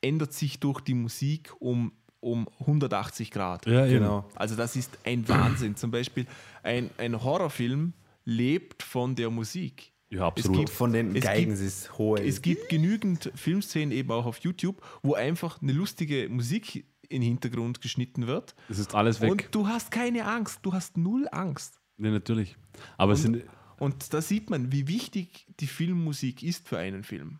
ändert 0.00 0.32
sich 0.32 0.60
durch 0.60 0.80
die 0.80 0.94
Musik 0.94 1.52
um, 1.60 1.92
um 2.22 2.48
180 2.60 3.30
Grad. 3.30 3.66
Ja, 3.66 3.84
eben. 3.84 3.98
genau. 4.00 4.24
Also 4.34 4.54
das 4.56 4.76
ist 4.76 4.96
ein 5.04 5.28
Wahnsinn. 5.28 5.76
Zum 5.76 5.90
Beispiel 5.90 6.26
ein, 6.62 6.90
ein 6.98 7.22
Horrorfilm 7.22 7.92
lebt 8.24 8.82
von 8.82 9.14
der 9.16 9.30
Musik. 9.30 9.92
Ja, 10.08 10.26
absolut. 10.26 10.58
gibt- 10.58 10.70
Von 10.70 10.92
den 10.92 11.16
es 11.16 11.24
Geigen 11.24 11.50
gibt- 11.52 11.62
ist 11.62 11.98
hohe. 11.98 12.20
Es 12.22 12.40
gibt 12.42 12.68
genügend 12.68 13.32
Filmszenen 13.34 13.90
eben 13.92 14.10
auch 14.12 14.26
auf 14.26 14.38
YouTube, 14.38 14.80
wo 15.02 15.14
einfach 15.14 15.60
eine 15.60 15.72
lustige 15.72 16.28
Musik 16.28 16.84
in 17.08 17.20
den 17.20 17.22
Hintergrund 17.22 17.80
geschnitten 17.80 18.26
wird. 18.26 18.54
Es 18.68 18.78
ist 18.78 18.94
alles 18.94 19.20
weg. 19.20 19.30
Und 19.30 19.48
du 19.50 19.66
hast 19.66 19.90
keine 19.90 20.24
Angst, 20.26 20.60
du 20.62 20.72
hast 20.72 20.96
null 20.96 21.28
Angst. 21.32 21.80
nee, 21.96 22.10
natürlich. 22.10 22.56
Aber 22.96 23.12
es 23.14 23.22
sind, 23.22 23.42
Und 23.78 24.12
da 24.14 24.22
sieht 24.22 24.48
man, 24.48 24.70
wie 24.70 24.86
wichtig 24.86 25.46
die 25.60 25.66
Filmmusik 25.66 26.42
ist 26.42 26.68
für 26.68 26.78
einen 26.78 27.02
Film. 27.02 27.38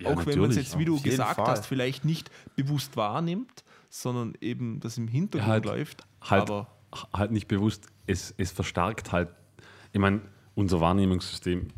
Ja, 0.00 0.10
auch 0.10 0.26
wenn 0.26 0.38
man 0.38 0.50
es 0.50 0.56
jetzt, 0.56 0.78
wie 0.78 0.84
du 0.84 1.00
gesagt 1.00 1.36
Fall. 1.36 1.46
hast, 1.46 1.66
vielleicht 1.66 2.04
nicht 2.04 2.30
bewusst 2.56 2.96
wahrnimmt, 2.96 3.64
sondern 3.90 4.34
eben 4.40 4.80
das 4.80 4.98
im 4.98 5.08
Hintergrund 5.08 5.46
Ja, 5.46 5.52
halt- 5.52 5.64
läuft. 5.64 6.06
halt, 6.22 6.42
Aber 6.42 6.68
halt 7.12 7.30
nicht 7.32 7.48
bewusst, 7.48 7.86
es, 8.06 8.34
es 8.38 8.52
verstärkt 8.52 9.12
halt, 9.12 9.28
ich 9.92 10.00
meine, 10.00 10.20
unser 10.54 10.80
Wahrnehmungssystem 10.80 11.68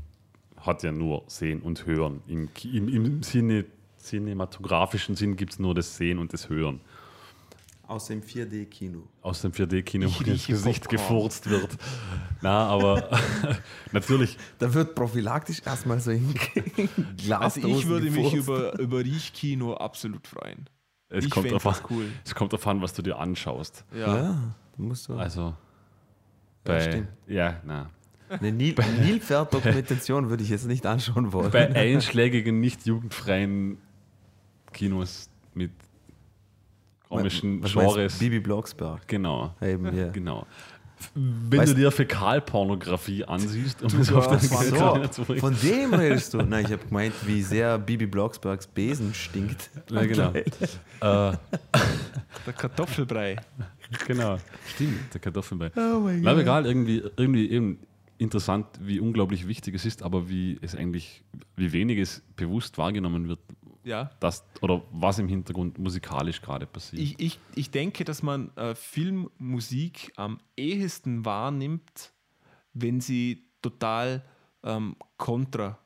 hat 0.59 0.83
ja 0.83 0.93
nur 0.93 1.25
Sehen 1.27 1.61
und 1.63 1.87
Hören. 1.87 2.23
Im, 2.27 2.49
im, 2.65 2.89
im 2.89 3.23
Sinne, 3.23 3.65
cinematografischen 3.99 5.15
Sinn 5.17 5.37
gibt 5.37 5.53
es 5.53 5.59
nur 5.59 5.75
das 5.75 5.97
Sehen 5.97 6.19
und 6.19 6.33
das 6.33 6.49
Hören. 6.49 6.81
Aus 7.91 8.07
dem 8.07 8.23
4D-Kino. 8.23 9.03
Aus 9.21 9.43
dem 9.43 9.51
4D-Kino, 9.51 10.07
Ich 10.07 10.21
wo 10.25 10.31
ins 10.31 10.47
Gesicht 10.47 10.85
Popcorn. 10.85 11.09
gefurzt 11.09 11.51
wird. 11.51 11.77
Na, 12.41 12.69
aber 12.69 13.11
natürlich, 13.93 14.39
Da 14.61 14.73
wird 14.73 14.95
prophylaktisch 14.95 15.61
erstmal 15.67 15.99
so 15.99 16.13
in 16.13 16.33
Glas. 17.17 17.57
also 17.57 17.67
ich 17.67 17.87
würde 17.89 18.09
mich 18.13 18.33
über, 18.33 18.79
über 18.79 19.01
Riechkino 19.01 19.75
absolut 19.75 20.29
freuen. 20.29 20.71
es 21.09 21.25
Ich 21.25 21.31
kommt, 21.33 21.51
drauf 21.51 21.65
das 21.65 21.81
an, 21.81 21.87
cool. 21.91 22.05
es 22.25 22.33
kommt 22.33 22.53
darauf 22.53 22.67
an, 22.69 22.81
was 22.81 22.93
du 22.95 23.03
dir 23.03 23.19
anschaust. 23.19 23.85
Ja. 23.93 24.17
Ja, 24.17 24.55
du 24.77 24.83
musst 24.85 25.03
so. 25.05 25.17
Also, 25.17 25.57
bei, 26.63 26.81
stimmt. 26.81 27.09
ja, 27.27 27.61
na. 27.65 27.91
Eine 28.29 28.53
Nil 28.53 28.77
Nilpferd-Dokumentation 29.01 30.29
würde 30.31 30.45
ich 30.45 30.51
jetzt 30.51 30.67
nicht 30.69 30.87
anschauen 30.87 31.33
wollen. 31.33 31.51
bei 31.51 31.75
einschlägigen, 31.75 32.61
nicht 32.61 32.87
jugendfreien 32.87 33.79
Kinos 34.73 35.29
mit 35.55 35.73
komischen 37.11 37.63
Was? 37.63 37.73
Genres. 37.73 38.19
Bibi 38.19 38.41
Blocksberg. 38.41 39.07
Genau, 39.07 39.55
Eben, 39.61 39.95
ja. 39.97 40.09
genau. 40.13 40.47
Wenn 41.15 41.61
Weißt- 41.61 41.69
du 41.69 41.75
dir 41.77 41.91
Fäkalpornografie 41.91 43.25
ansiehst, 43.25 43.83
um 43.83 44.01
es 44.01 44.13
auf 44.13 44.39
zu 44.39 44.47
so, 44.47 45.25
bringen. 45.25 45.41
von 45.41 45.57
dem 45.63 45.95
redest 45.95 46.35
du. 46.35 46.39
Nein, 46.43 46.67
ich 46.67 46.73
habe 46.73 46.85
gemeint, 46.87 47.15
wie 47.27 47.41
sehr 47.43 47.79
Bibi 47.79 48.07
Blocksbergs 48.07 48.67
Besen 48.67 49.15
stinkt. 49.15 49.71
Ja, 49.91 50.05
genau. 50.05 50.33
äh, 50.35 50.43
Der 51.01 52.53
Kartoffelbrei. 52.57 53.37
genau. 54.07 54.37
Stimmt, 54.75 55.15
der 55.15 55.21
Kartoffelbrei. 55.23 55.71
Oh 55.77 56.01
mein 56.01 56.27
aber 56.27 56.41
egal, 56.43 56.67
irgendwie, 56.67 57.03
irgendwie 57.17 57.51
eben 57.51 57.79
interessant, 58.19 58.67
wie 58.81 59.01
unglaublich 59.01 59.49
wichtig 59.49 59.75
es 59.75 59.87
ist, 59.87 60.03
aber 60.03 60.29
wie 60.29 60.59
es 60.61 60.75
eigentlich, 60.77 61.25
wie 61.57 61.73
wenig 61.73 61.99
es 61.99 62.23
bewusst 62.37 62.77
wahrgenommen 62.77 63.27
wird, 63.29 63.41
Ja. 63.85 64.11
das, 64.21 64.45
oder 64.61 64.83
was 64.91 65.19
im 65.19 65.29
Hintergrund 65.29 65.79
musikalisch 65.79 66.43
gerade 66.43 66.67
passiert. 66.67 67.01
Ich, 67.03 67.19
ich, 67.19 67.39
ich 67.55 67.71
denke, 67.71 68.05
dass 68.05 68.23
man 68.23 68.55
äh, 68.57 68.75
Filmmusik 68.75 70.13
am 70.17 70.39
ehesten 70.57 71.25
wahrnimmt, 71.25 72.13
wenn 72.75 73.01
sie 73.01 73.45
total 73.63 74.25
ähm, 74.63 74.97
kontra 75.17 75.79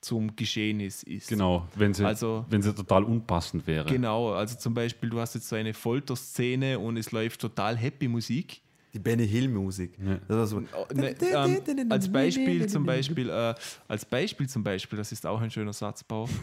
zum 0.00 0.36
Geschehnis 0.36 1.02
ist. 1.02 1.28
genau, 1.28 1.66
wenn 1.74 1.92
sie, 1.92 2.04
Also- 2.04 2.44
wenn 2.48 2.62
sie 2.62 2.72
total 2.74 3.02
unpassend 3.04 3.66
wäre. 3.66 3.88
Genau, 3.88 4.32
also 4.32 4.56
zum 4.56 4.72
Beispiel, 4.74 5.10
du 5.10 5.18
hast 5.18 5.34
jetzt 5.34 5.48
so 5.48 5.56
eine 5.56 5.74
Folterszene 5.74 6.78
und 6.78 6.96
es 6.96 7.10
läuft 7.10 7.40
total 7.40 7.76
happy 7.76 8.06
Musik. 8.06 8.62
Die 8.94 8.98
Benny 8.98 9.26
Hill 9.28 9.48
Musik. 9.48 9.92
Ja. 10.02 10.16
Das 10.28 10.36
war 10.36 10.46
so. 10.46 10.62
Oh, 10.76 10.86
ne, 10.94 11.14
ähm, 11.20 11.90
als 11.90 12.10
Beispiel 12.10 12.66
zum 12.68 12.84
Beispiel, 12.86 13.28
äh, 13.28 13.54
als 13.86 14.04
Beispiel 14.04 14.48
zum 14.48 14.62
Beispiel, 14.64 14.96
das 14.96 15.12
ist 15.12 15.26
auch 15.26 15.40
ein 15.40 15.50
schöner 15.50 15.72
Satzbau. 15.72 16.28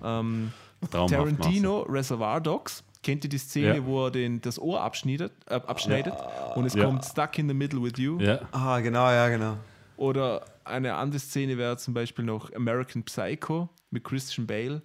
Ähm, 0.00 0.52
Tarantino, 0.92 1.80
Reservoir 1.82 2.40
Dogs. 2.40 2.84
Kennt 3.02 3.24
ihr 3.24 3.30
die 3.30 3.38
Szene, 3.38 3.76
Ja. 3.78 3.84
wo 3.84 4.06
er 4.06 4.10
den, 4.12 4.40
das 4.40 4.60
Ohr 4.60 4.80
abschneidet, 4.80 5.32
äh, 5.46 5.54
abschneidet 5.54 6.14
und 6.54 6.66
es 6.66 6.74
Ja. 6.74 6.84
kommt 6.84 7.04
Stuck 7.04 7.36
in 7.38 7.48
the 7.48 7.54
Middle 7.54 7.82
with 7.82 7.94
You? 7.96 8.18
Ja, 8.20 8.40
Ah, 8.52 8.78
genau, 8.80 9.10
ja, 9.10 9.28
genau. 9.28 9.56
Oder 9.96 10.44
eine 10.64 10.94
andere 10.94 11.18
Szene 11.18 11.58
wäre 11.58 11.76
zum 11.78 11.94
Beispiel 11.94 12.24
noch 12.24 12.52
American 12.54 13.02
Psycho 13.02 13.68
mit 13.90 14.04
Christian 14.04 14.46
Bale, 14.46 14.82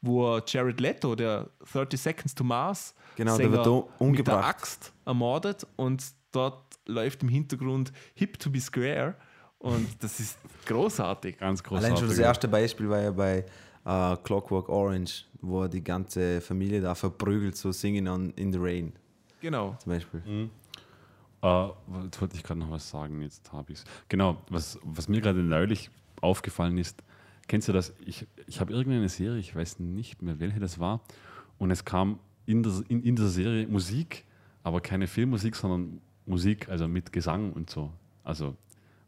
wo 0.00 0.38
Jared 0.44 0.80
Leto, 0.80 1.14
der 1.14 1.48
30 1.72 2.00
Seconds 2.00 2.34
to 2.34 2.42
Mars, 2.42 2.94
Genau, 3.16 3.36
der 3.36 3.46
Sänger, 3.48 3.52
wird 3.58 3.66
da 3.66 3.70
mit 3.76 3.84
der 3.88 4.00
umgebracht. 4.00 4.44
Axt 4.44 4.92
ermordet 5.04 5.66
und 5.76 6.02
dort 6.32 6.62
läuft 6.86 7.22
im 7.22 7.28
Hintergrund 7.28 7.92
Hip 8.14 8.38
to 8.38 8.50
be 8.50 8.60
Square 8.60 9.14
und 9.58 9.86
das 10.02 10.20
ist 10.20 10.38
großartig. 10.66 11.38
Ganz 11.38 11.62
großartig. 11.62 11.86
Allein 11.90 11.98
schon 11.98 12.08
das 12.08 12.18
erste 12.18 12.48
Beispiel 12.48 12.88
war 12.88 13.00
ja 13.00 13.10
bei 13.10 13.44
äh, 13.84 14.16
Clockwork 14.22 14.68
Orange, 14.68 15.24
wo 15.40 15.62
er 15.62 15.68
die 15.68 15.82
ganze 15.82 16.40
Familie 16.40 16.80
da 16.80 16.94
verprügelt, 16.94 17.56
so 17.56 17.72
Singing 17.72 18.08
on 18.08 18.30
in 18.30 18.52
the 18.52 18.58
Rain 18.60 18.92
Genau. 19.40 19.76
zum 19.82 19.92
Beispiel. 19.92 20.50
Äh, 21.42 21.66
jetzt 22.04 22.20
wollte 22.20 22.36
ich 22.36 22.42
gerade 22.42 22.58
noch 22.60 22.70
was 22.70 22.88
sagen, 22.90 23.22
jetzt 23.22 23.52
habe 23.52 23.72
ich 23.72 23.78
es. 23.78 23.84
Genau, 24.08 24.42
was, 24.50 24.78
was 24.82 25.08
mir 25.08 25.20
gerade 25.20 25.40
neulich 25.42 25.90
aufgefallen 26.20 26.76
ist, 26.78 27.02
kennst 27.46 27.68
du 27.68 27.72
das? 27.72 27.94
Ich, 28.04 28.26
ich 28.46 28.60
habe 28.60 28.72
irgendeine 28.72 29.08
Serie, 29.08 29.38
ich 29.38 29.54
weiß 29.54 29.78
nicht 29.78 30.20
mehr, 30.22 30.40
welche 30.40 30.58
das 30.58 30.78
war, 30.80 31.00
und 31.58 31.70
es 31.70 31.84
kam 31.84 32.18
in 32.46 32.62
der, 32.62 32.72
in, 32.88 33.02
in 33.04 33.14
der 33.16 33.26
Serie 33.28 33.66
Musik, 33.68 34.24
aber 34.64 34.80
keine 34.80 35.06
Filmmusik, 35.06 35.54
sondern 35.54 36.00
Musik, 36.28 36.68
also 36.68 36.88
mit 36.88 37.12
Gesang 37.12 37.52
und 37.52 37.70
so. 37.70 37.90
Also, 38.24 38.56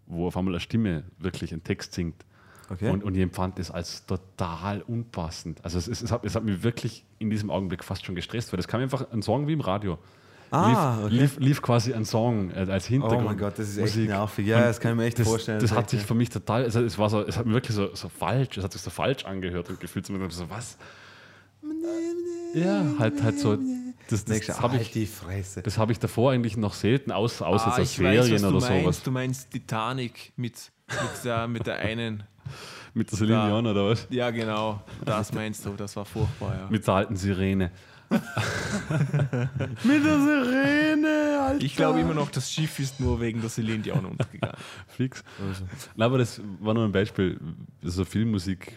wo 0.06 0.26
auf 0.26 0.36
einmal 0.36 0.54
eine 0.54 0.60
Stimme 0.60 1.04
wirklich 1.18 1.52
einen 1.52 1.62
Text 1.64 1.92
singt. 1.92 2.24
Okay. 2.70 2.88
Und, 2.88 3.02
und 3.02 3.16
ich 3.16 3.22
empfand 3.22 3.58
das 3.58 3.70
als 3.70 4.06
total 4.06 4.82
unpassend. 4.82 5.64
Also 5.64 5.78
es, 5.78 5.88
es, 5.88 6.02
es, 6.02 6.12
hat, 6.12 6.24
es 6.24 6.36
hat 6.36 6.44
mich 6.44 6.62
wirklich 6.62 7.04
in 7.18 7.28
diesem 7.28 7.50
Augenblick 7.50 7.82
fast 7.82 8.04
schon 8.06 8.14
gestresst, 8.14 8.52
weil 8.52 8.58
das 8.58 8.68
kam 8.68 8.80
einfach 8.80 9.10
ein 9.10 9.22
Song 9.22 9.48
wie 9.48 9.54
im 9.54 9.60
Radio. 9.60 9.98
Ah, 10.52 10.66
lief, 10.68 11.04
okay. 11.04 11.14
lief, 11.14 11.38
lief 11.38 11.62
quasi 11.62 11.94
ein 11.94 12.04
Song 12.04 12.50
äh, 12.50 12.66
als 12.68 12.86
Hintergrund. 12.86 13.22
Oh 13.22 13.24
mein 13.24 13.38
Gott, 13.38 13.58
das 13.58 13.68
ist 13.68 13.78
echt 13.78 13.96
nervig. 13.96 14.46
Ja, 14.46 14.58
Und 14.58 14.62
das 14.64 14.80
kann 14.80 14.92
ich 14.92 14.96
mir 14.96 15.04
echt 15.04 15.18
das, 15.18 15.28
vorstellen. 15.28 15.60
Das 15.60 15.70
Das 15.70 15.78
hat 15.78 15.84
ist 15.86 15.90
sich 15.90 16.02
für 16.02 16.14
mich 16.14 16.28
total, 16.30 16.64
also 16.64 16.80
es, 16.80 16.98
war 16.98 17.08
so, 17.08 17.24
es 17.24 17.36
hat 17.36 17.46
mir 17.46 17.52
wirklich 17.52 17.76
so, 17.76 17.94
so 17.94 18.08
falsch, 18.08 18.56
es 18.56 18.64
hat 18.64 18.72
sich 18.72 18.82
so 18.82 18.90
falsch 18.90 19.24
angehört 19.24 19.68
und 19.68 19.80
gefühlt 19.80 20.06
so, 20.06 20.28
so 20.28 20.50
was? 20.50 20.76
Ja, 22.54 22.84
halt, 22.98 23.22
halt 23.22 23.38
so. 23.38 23.58
Das, 24.10 24.24
das, 24.24 24.46
das 24.46 24.60
habe 24.60 24.76
halt 24.76 24.96
ich, 24.96 25.10
das 25.62 25.78
hab 25.78 25.90
ich 25.90 25.98
davor 25.98 26.32
eigentlich 26.32 26.56
noch 26.56 26.74
selten, 26.74 27.12
außer, 27.12 27.46
außer 27.46 27.68
Ah, 27.68 27.76
so 27.76 27.82
ich 27.82 28.02
weiß, 28.02 28.42
oder 28.42 28.50
meinst. 28.50 28.66
sowas. 28.66 29.02
Du 29.02 29.10
meinst 29.10 29.50
Titanic 29.50 30.32
mit, 30.36 30.70
mit, 30.88 31.24
der, 31.24 31.46
mit 31.48 31.66
der 31.66 31.78
einen. 31.78 32.24
Mit 32.92 33.08
der 33.12 33.18
Celine. 33.18 33.46
Dion 33.46 33.66
oder 33.68 33.86
was? 33.90 34.08
Ja, 34.10 34.30
genau. 34.30 34.82
Das 35.04 35.32
meinst 35.32 35.64
du. 35.64 35.74
Das 35.74 35.94
war 35.94 36.04
furchtbar, 36.04 36.56
ja. 36.58 36.66
Mit 36.68 36.84
der 36.84 36.94
alten 36.94 37.14
Sirene. 37.14 37.70
Mit 38.10 40.04
der 40.04 40.18
Sirene, 40.18 41.40
Alter. 41.40 41.64
Ich 41.64 41.76
glaube 41.76 42.00
immer 42.00 42.14
noch, 42.14 42.30
das 42.30 42.50
Schiff 42.52 42.80
ist 42.80 42.98
nur 42.98 43.20
wegen 43.20 43.40
der 43.40 43.48
Celine 43.50 43.78
Dion 43.84 44.04
untergegangen. 44.04 44.56
Fix. 44.88 45.22
Nein, 45.94 46.06
aber 46.06 46.18
das 46.18 46.40
war 46.58 46.74
nur 46.74 46.84
ein 46.84 46.90
Beispiel. 46.90 47.38
So 47.82 48.04
Filmmusik, 48.04 48.76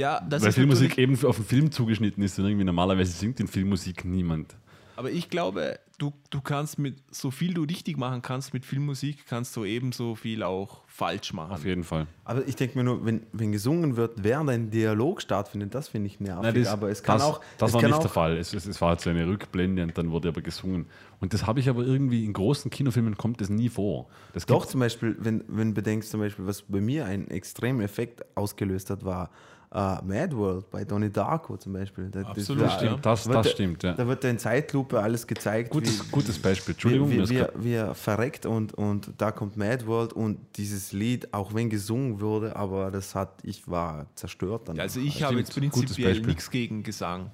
Ja, 0.00 0.20
das 0.28 0.42
weil 0.42 0.48
ist 0.48 0.54
Filmmusik 0.54 0.98
eben 0.98 1.22
auf 1.24 1.36
den 1.36 1.44
Film 1.44 1.70
zugeschnitten 1.70 2.22
ist 2.22 2.38
und 2.38 2.46
irgendwie 2.46 2.64
normalerweise 2.64 3.12
singt 3.12 3.38
in 3.38 3.48
Filmmusik 3.48 4.04
niemand. 4.04 4.56
aber 4.96 5.10
ich 5.10 5.28
glaube, 5.28 5.78
du, 6.00 6.12
du 6.30 6.40
kannst 6.40 6.78
mit 6.78 7.02
so 7.10 7.30
viel 7.30 7.54
du 7.54 7.62
richtig 7.62 7.96
machen 7.96 8.22
kannst 8.22 8.54
mit 8.54 8.64
Filmmusik, 8.64 9.26
kannst 9.26 9.54
du 9.56 9.64
ebenso 9.64 10.14
viel 10.14 10.42
auch 10.42 10.82
falsch 10.86 11.32
machen. 11.32 11.52
Auf 11.52 11.64
jeden 11.64 11.84
Fall. 11.84 12.06
Aber 12.24 12.46
ich 12.46 12.56
denke 12.56 12.78
mir 12.78 12.84
nur, 12.84 13.04
wenn, 13.04 13.22
wenn 13.32 13.52
gesungen 13.52 13.96
wird, 13.96 14.22
während 14.22 14.50
ein 14.50 14.70
Dialog 14.70 15.20
stattfindet, 15.20 15.74
das 15.74 15.88
finde 15.88 16.08
ich 16.08 16.20
nervig. 16.20 16.42
Nein, 16.42 16.54
das, 16.54 16.68
aber 16.68 16.90
es 16.90 17.02
kann 17.02 17.18
das, 17.18 17.26
auch. 17.26 17.40
Das 17.58 17.70
es 17.70 17.74
war 17.74 17.82
nicht 17.82 17.94
auch, 17.94 18.00
der 18.00 18.10
Fall. 18.10 18.36
Es, 18.36 18.52
es, 18.54 18.66
es 18.66 18.80
war 18.80 18.90
halt 18.90 19.00
so 19.00 19.10
eine 19.10 19.26
Rückblende 19.26 19.82
und 19.82 19.96
dann 19.96 20.10
wurde 20.10 20.28
aber 20.28 20.40
gesungen. 20.40 20.86
Und 21.20 21.34
das 21.34 21.46
habe 21.46 21.60
ich 21.60 21.68
aber 21.68 21.82
irgendwie 21.82 22.24
in 22.24 22.32
großen 22.32 22.70
Kinofilmen 22.70 23.16
kommt 23.16 23.40
das 23.40 23.50
nie 23.50 23.68
vor. 23.68 24.08
Das 24.32 24.46
Doch, 24.46 24.66
zum 24.66 24.80
Beispiel, 24.80 25.16
wenn, 25.20 25.44
wenn 25.48 25.68
du 25.68 25.74
bedenkst, 25.74 26.10
zum 26.10 26.20
Beispiel, 26.20 26.46
was 26.46 26.62
bei 26.62 26.80
mir 26.80 27.04
einen 27.04 27.28
extremen 27.28 27.80
Effekt 27.80 28.24
ausgelöst 28.36 28.90
hat, 28.90 29.04
war 29.04 29.30
äh, 29.72 29.76
Mad 30.02 30.36
World 30.36 30.68
bei 30.70 30.84
Donnie 30.84 31.10
Darko 31.10 31.56
zum 31.56 31.72
Beispiel. 31.74 32.10
Da, 32.10 32.22
Absolut, 32.22 32.62
das, 32.64 32.72
ja. 32.72 32.78
Stimmt, 32.88 33.06
das, 33.06 33.26
wird 33.26 33.36
das 33.36 33.46
der- 33.46 33.52
stimmt. 33.52 33.82
Ja. 33.84 33.92
Da 33.94 34.06
wird 34.06 34.24
in 34.24 34.38
Zeitlupe 34.38 35.00
alles 35.00 35.26
gezeigt. 35.26 35.70
Gutes, 35.70 36.10
gutes 36.10 36.38
Beispiel. 36.40 36.74
Entschuldigung. 36.74 37.08
wie, 37.10 37.16
mir 37.18 37.28
wie, 37.28 37.38
wie, 37.38 37.64
wie 37.64 37.72
er 37.74 37.94
verreckt 37.94 38.46
und, 38.46 38.74
und 38.74 39.12
da 39.18 39.30
kommt 39.30 39.56
Mad 39.56 39.86
World 39.86 40.12
und 40.12 40.38
dieses 40.56 40.92
Lied, 40.92 41.32
auch 41.32 41.54
wenn 41.54 41.70
gesungen 41.70 42.20
wurde, 42.20 42.56
aber 42.56 42.90
das 42.90 43.14
hat, 43.14 43.38
ich 43.44 43.68
war 43.68 44.06
zerstört 44.16 44.68
dann. 44.68 44.80
Also 44.80 44.98
ich 45.00 45.20
Ja, 45.20 45.28
habe 45.28 45.38
jetzt 45.38 45.54
prinzipiell 45.54 46.20
nichts 46.20 46.50
gegen 46.50 46.82
Gesang. 46.82 47.30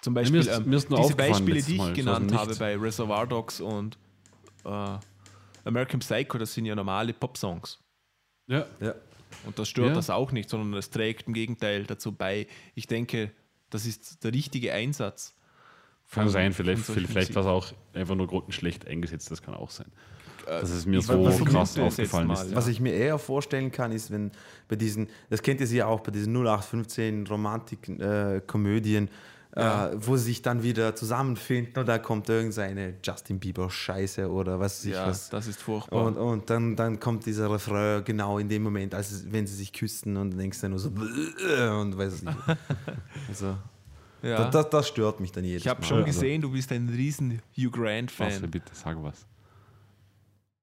Zum 0.00 0.14
mir 0.14 0.20
Beispiel 0.20 0.40
ist- 0.40 0.48
ähm, 0.58 0.64
mir 0.68 0.76
ist 0.76 0.88
nur 0.90 1.00
diese 1.00 1.14
Beispiele, 1.16 1.60
die 1.62 1.72
ich 1.72 1.78
Mal, 1.78 1.92
genannt 1.92 2.34
habe 2.34 2.54
bei 2.56 2.76
Reservoir 2.78 3.26
Dogs 3.26 3.60
und 3.60 3.98
äh, 4.64 4.98
American 5.66 6.00
Psycho, 6.00 6.38
das 6.38 6.52
sind 6.54 6.64
ja 6.66 6.74
normale 6.74 7.12
Popsongs. 7.12 7.78
ja. 8.48 8.64
ja. 8.80 8.94
Und 9.46 9.58
das 9.58 9.68
stört 9.68 9.88
Ja. 9.88 9.94
das 9.94 10.10
auch 10.10 10.32
nicht, 10.32 10.48
sondern 10.50 10.74
es 10.78 10.90
trägt 10.90 11.26
im 11.26 11.34
Gegenteil 11.34 11.84
dazu 11.84 12.12
bei. 12.12 12.46
Ich 12.74 12.86
denke, 12.86 13.30
das 13.70 13.86
ist 13.86 14.22
der 14.24 14.32
richtige 14.32 14.72
Einsatz. 14.72 15.34
Kann 16.10 16.28
sein, 16.28 16.52
vielleicht, 16.52 16.82
vielleicht 16.84 17.34
war 17.34 17.42
es 17.42 17.48
auch 17.48 17.72
einfach 17.92 18.14
nur 18.14 18.26
grottenschlecht 18.28 18.86
eingesetzt, 18.86 19.30
das 19.30 19.42
kann 19.42 19.54
auch 19.54 19.70
sein. 19.70 19.86
Äh, 20.46 20.60
Dass 20.60 20.70
es 20.70 20.86
mir 20.86 20.98
ich 20.98 21.06
so 21.06 21.14
vermute 21.24 21.44
krass 21.44 21.76
aufgefallen 21.78 22.28
mal, 22.28 22.34
ist. 22.34 22.50
ja. 22.50 22.56
Was 22.56 22.68
ich 22.68 22.78
mir 22.78 22.92
eher 22.92 23.18
vorstellen 23.18 23.72
kann, 23.72 23.90
ist, 23.90 24.10
wenn 24.10 24.30
bei 24.68 24.76
diesen, 24.76 25.08
das 25.30 25.42
kennt 25.42 25.60
ihr 25.60 25.66
sie 25.66 25.78
ja 25.78 25.86
auch, 25.86 26.00
bei 26.00 26.12
diesen 26.12 26.32
0815 26.34 27.26
Romantik-Komödien, 27.26 29.08
Ja. 29.56 29.90
äh, 29.90 29.96
wo 30.06 30.16
sie 30.16 30.24
sich 30.24 30.42
dann 30.42 30.62
wieder 30.64 30.96
zusammenfinden 30.96 31.78
und 31.78 31.86
da 31.86 31.98
kommt 31.98 32.28
irgendeine 32.28 32.94
Justin 33.04 33.38
Bieber-Scheiße 33.38 34.28
oder 34.28 34.58
was 34.58 34.78
weiß 34.80 34.84
ich 34.86 34.92
Ja, 34.94 35.06
was. 35.06 35.30
das 35.30 35.46
ist 35.46 35.62
furchtbar. 35.62 36.04
Und, 36.06 36.16
und 36.16 36.50
dann, 36.50 36.74
dann 36.74 36.98
kommt 36.98 37.24
dieser 37.24 37.50
Refrain 37.52 38.02
genau 38.04 38.38
in 38.38 38.48
dem 38.48 38.62
Moment, 38.64 38.94
als 38.94 39.30
wenn 39.30 39.46
sie 39.46 39.54
sich 39.54 39.72
küssen 39.72 40.16
und 40.16 40.30
dann 40.32 40.38
denkst 40.40 40.60
du 40.60 40.68
nur 40.70 40.78
so 40.80 40.88
und 40.88 41.96
weiß 41.96 42.12
es 42.14 42.22
nicht. 42.22 42.36
Also, 43.28 43.56
ja. 44.22 44.38
das, 44.38 44.50
das, 44.50 44.70
das 44.70 44.88
stört 44.88 45.20
mich 45.20 45.30
dann 45.30 45.44
jedes 45.44 45.62
ich 45.62 45.68
habe 45.68 45.84
schon 45.84 45.98
Also, 45.98 46.06
gesehen, 46.06 46.40
du 46.42 46.50
bist 46.50 46.72
ein 46.72 46.88
riesen 46.88 47.40
Hugh 47.56 47.70
Marcel, 47.70 47.70
Grant-Fan. 48.10 48.50
bitte 48.50 48.72
sag 48.74 49.00
was. 49.02 49.24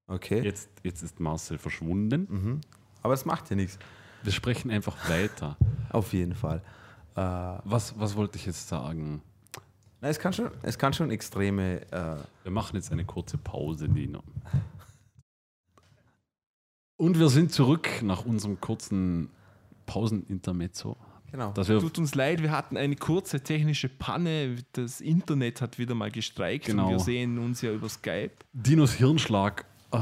Okay. 0.07 0.41
Jetzt, 0.41 0.69
jetzt 0.83 1.01
ist 1.01 1.19
Marcel 1.19 1.57
verschwunden. 1.57 2.27
Mhm. 2.29 2.61
Aber 3.03 3.13
das 3.13 3.23
macht 3.25 3.49
ja 3.49 3.55
nichts. 3.55 3.79
Wir 4.23 4.33
sprechen 4.33 4.69
einfach 4.69 4.97
weiter. 5.09 5.57
Auf 5.91 6.11
jeden 6.13 6.35
Fall. 6.35 6.61
Äh, 7.15 7.21
Was, 7.21 7.99
was 7.99 8.15
wollte 8.15 8.37
ich 8.37 8.45
jetzt 8.45 8.67
sagen? 8.67 9.21
na, 10.01 10.07
es, 10.09 10.17
kann 10.19 10.33
schon, 10.33 10.49
es 10.63 10.77
kann 10.77 10.93
schon 10.93 11.11
extreme. 11.11 11.81
Äh, 11.91 12.15
Wir 12.43 12.51
machen 12.51 12.75
jetzt 12.75 12.91
eine 12.91 13.05
kurze 13.05 13.37
Pause, 13.37 13.87
Dino. 13.89 14.23
Und 16.97 17.17
wir 17.19 17.29
sind 17.29 17.51
zurück 17.51 17.89
nach 18.03 18.25
unserem 18.25 18.59
kurzen 18.61 19.29
Pausenintermezzo. 19.87 20.95
genau. 21.31 21.51
Tut 21.51 21.97
uns 21.97 22.13
leid, 22.15 22.41
wir 22.41 22.51
hatten 22.51 22.77
eine 22.77 22.95
kurze 22.95 23.41
technische 23.41 23.89
Panne. 23.89 24.57
Das 24.73 25.01
Internet 25.01 25.61
hat 25.61 25.77
wieder 25.79 25.95
mal 25.95 26.11
gestreikt 26.11 26.65
Genau. 26.67 26.85
und 26.85 26.91
wir 26.91 26.99
sehen 26.99 27.39
uns 27.39 27.61
ja 27.61 27.71
über 27.71 27.89
Skype. 27.89 28.31
Dinos 28.53 28.93
Hirnschlag 28.93 29.65
äh, 29.91 29.97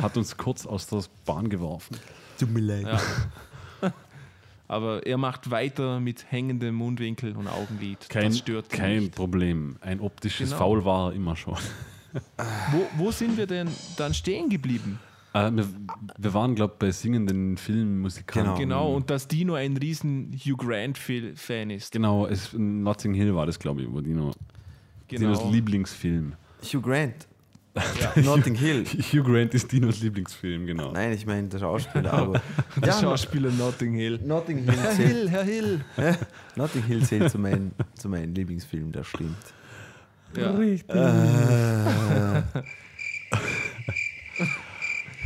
hat 0.00 0.16
uns 0.16 0.36
kurz 0.36 0.64
aus 0.66 0.86
der 0.86 1.02
Bahn 1.26 1.48
geworfen. 1.50 1.96
Tut 2.38 2.50
mir 2.50 2.60
leid. 2.60 2.86
Ja. 2.86 3.00
Aber 4.68 5.06
er 5.06 5.16
macht 5.16 5.50
weiter 5.50 6.00
mit 6.00 6.30
hängendem 6.30 6.74
Mundwinkel 6.74 7.36
und 7.36 7.46
Augenlid. 7.48 8.08
Kein, 8.08 8.26
das 8.30 8.38
stört 8.38 8.68
kein 8.70 9.04
nicht. 9.04 9.14
Problem. 9.14 9.76
Ein 9.80 10.00
optisches 10.00 10.50
Genau. 10.50 10.58
Foul 10.58 10.84
war 10.84 11.10
er 11.10 11.14
immer 11.14 11.36
schon. 11.36 11.56
Wo, 12.72 12.86
wo 12.96 13.10
sind 13.10 13.36
wir 13.36 13.46
denn 13.46 13.68
dann 13.96 14.14
stehen 14.14 14.48
geblieben? 14.48 14.98
Äh, 15.34 15.50
wir, 15.52 15.66
wir 16.16 16.34
waren, 16.34 16.54
glaube 16.54 16.72
ich, 16.74 16.78
bei 16.78 16.90
singenden 16.90 17.58
Filmmusikanten. 17.58 18.54
Genau, 18.56 18.94
und 18.94 19.10
dass 19.10 19.28
Dino 19.28 19.54
ein 19.54 19.76
riesen 19.76 20.32
Hugh 20.32 20.56
Grant-Fan 20.56 21.70
ist. 21.70 21.92
Genau, 21.92 22.26
es, 22.26 22.54
Notting 22.54 23.12
Hill 23.12 23.34
war 23.34 23.44
das, 23.44 23.58
glaube 23.58 23.82
ich, 23.82 23.92
wo 23.92 24.00
Dino, 24.00 24.32
Dinos 25.10 25.38
Genau. 25.40 25.50
Lieblingsfilm. 25.50 26.32
Hugh 26.62 26.80
Grant. 26.80 27.28
Ja. 28.00 28.12
Notting 28.22 28.54
Hill. 28.54 28.84
Hugh 28.86 29.22
Grant 29.22 29.52
ist 29.54 29.70
Dinos 29.70 30.00
Lieblingsfilm, 30.00 30.66
genau. 30.66 30.92
Nein, 30.92 31.12
ich 31.12 31.26
meine 31.26 31.48
der 31.48 31.58
Schauspieler, 31.58 32.12
aber. 32.12 32.40
Der 32.80 32.88
ja, 32.88 33.00
Schauspieler 33.00 33.50
Notting 33.50 33.92
Hill. 33.94 34.18
Notting 34.24 34.58
Hill 34.64 34.76
Herr 34.76 34.92
zählt, 34.92 35.08
Hill, 35.08 35.30
Herr 35.30 35.44
Hill. 35.44 35.84
Notting 36.56 36.82
Hill 36.84 37.02
zählt 37.04 37.30
zu 37.30 37.38
meinem 37.38 37.72
zu 37.94 38.08
meinem 38.08 38.32
Lieblingsfilm, 38.34 38.92
das 38.92 39.06
stimmt. 39.06 39.36
Ja. 40.36 40.58
Äh, 40.58 42.42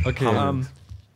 Okay. 0.03 0.25
Ähm, 0.25 0.65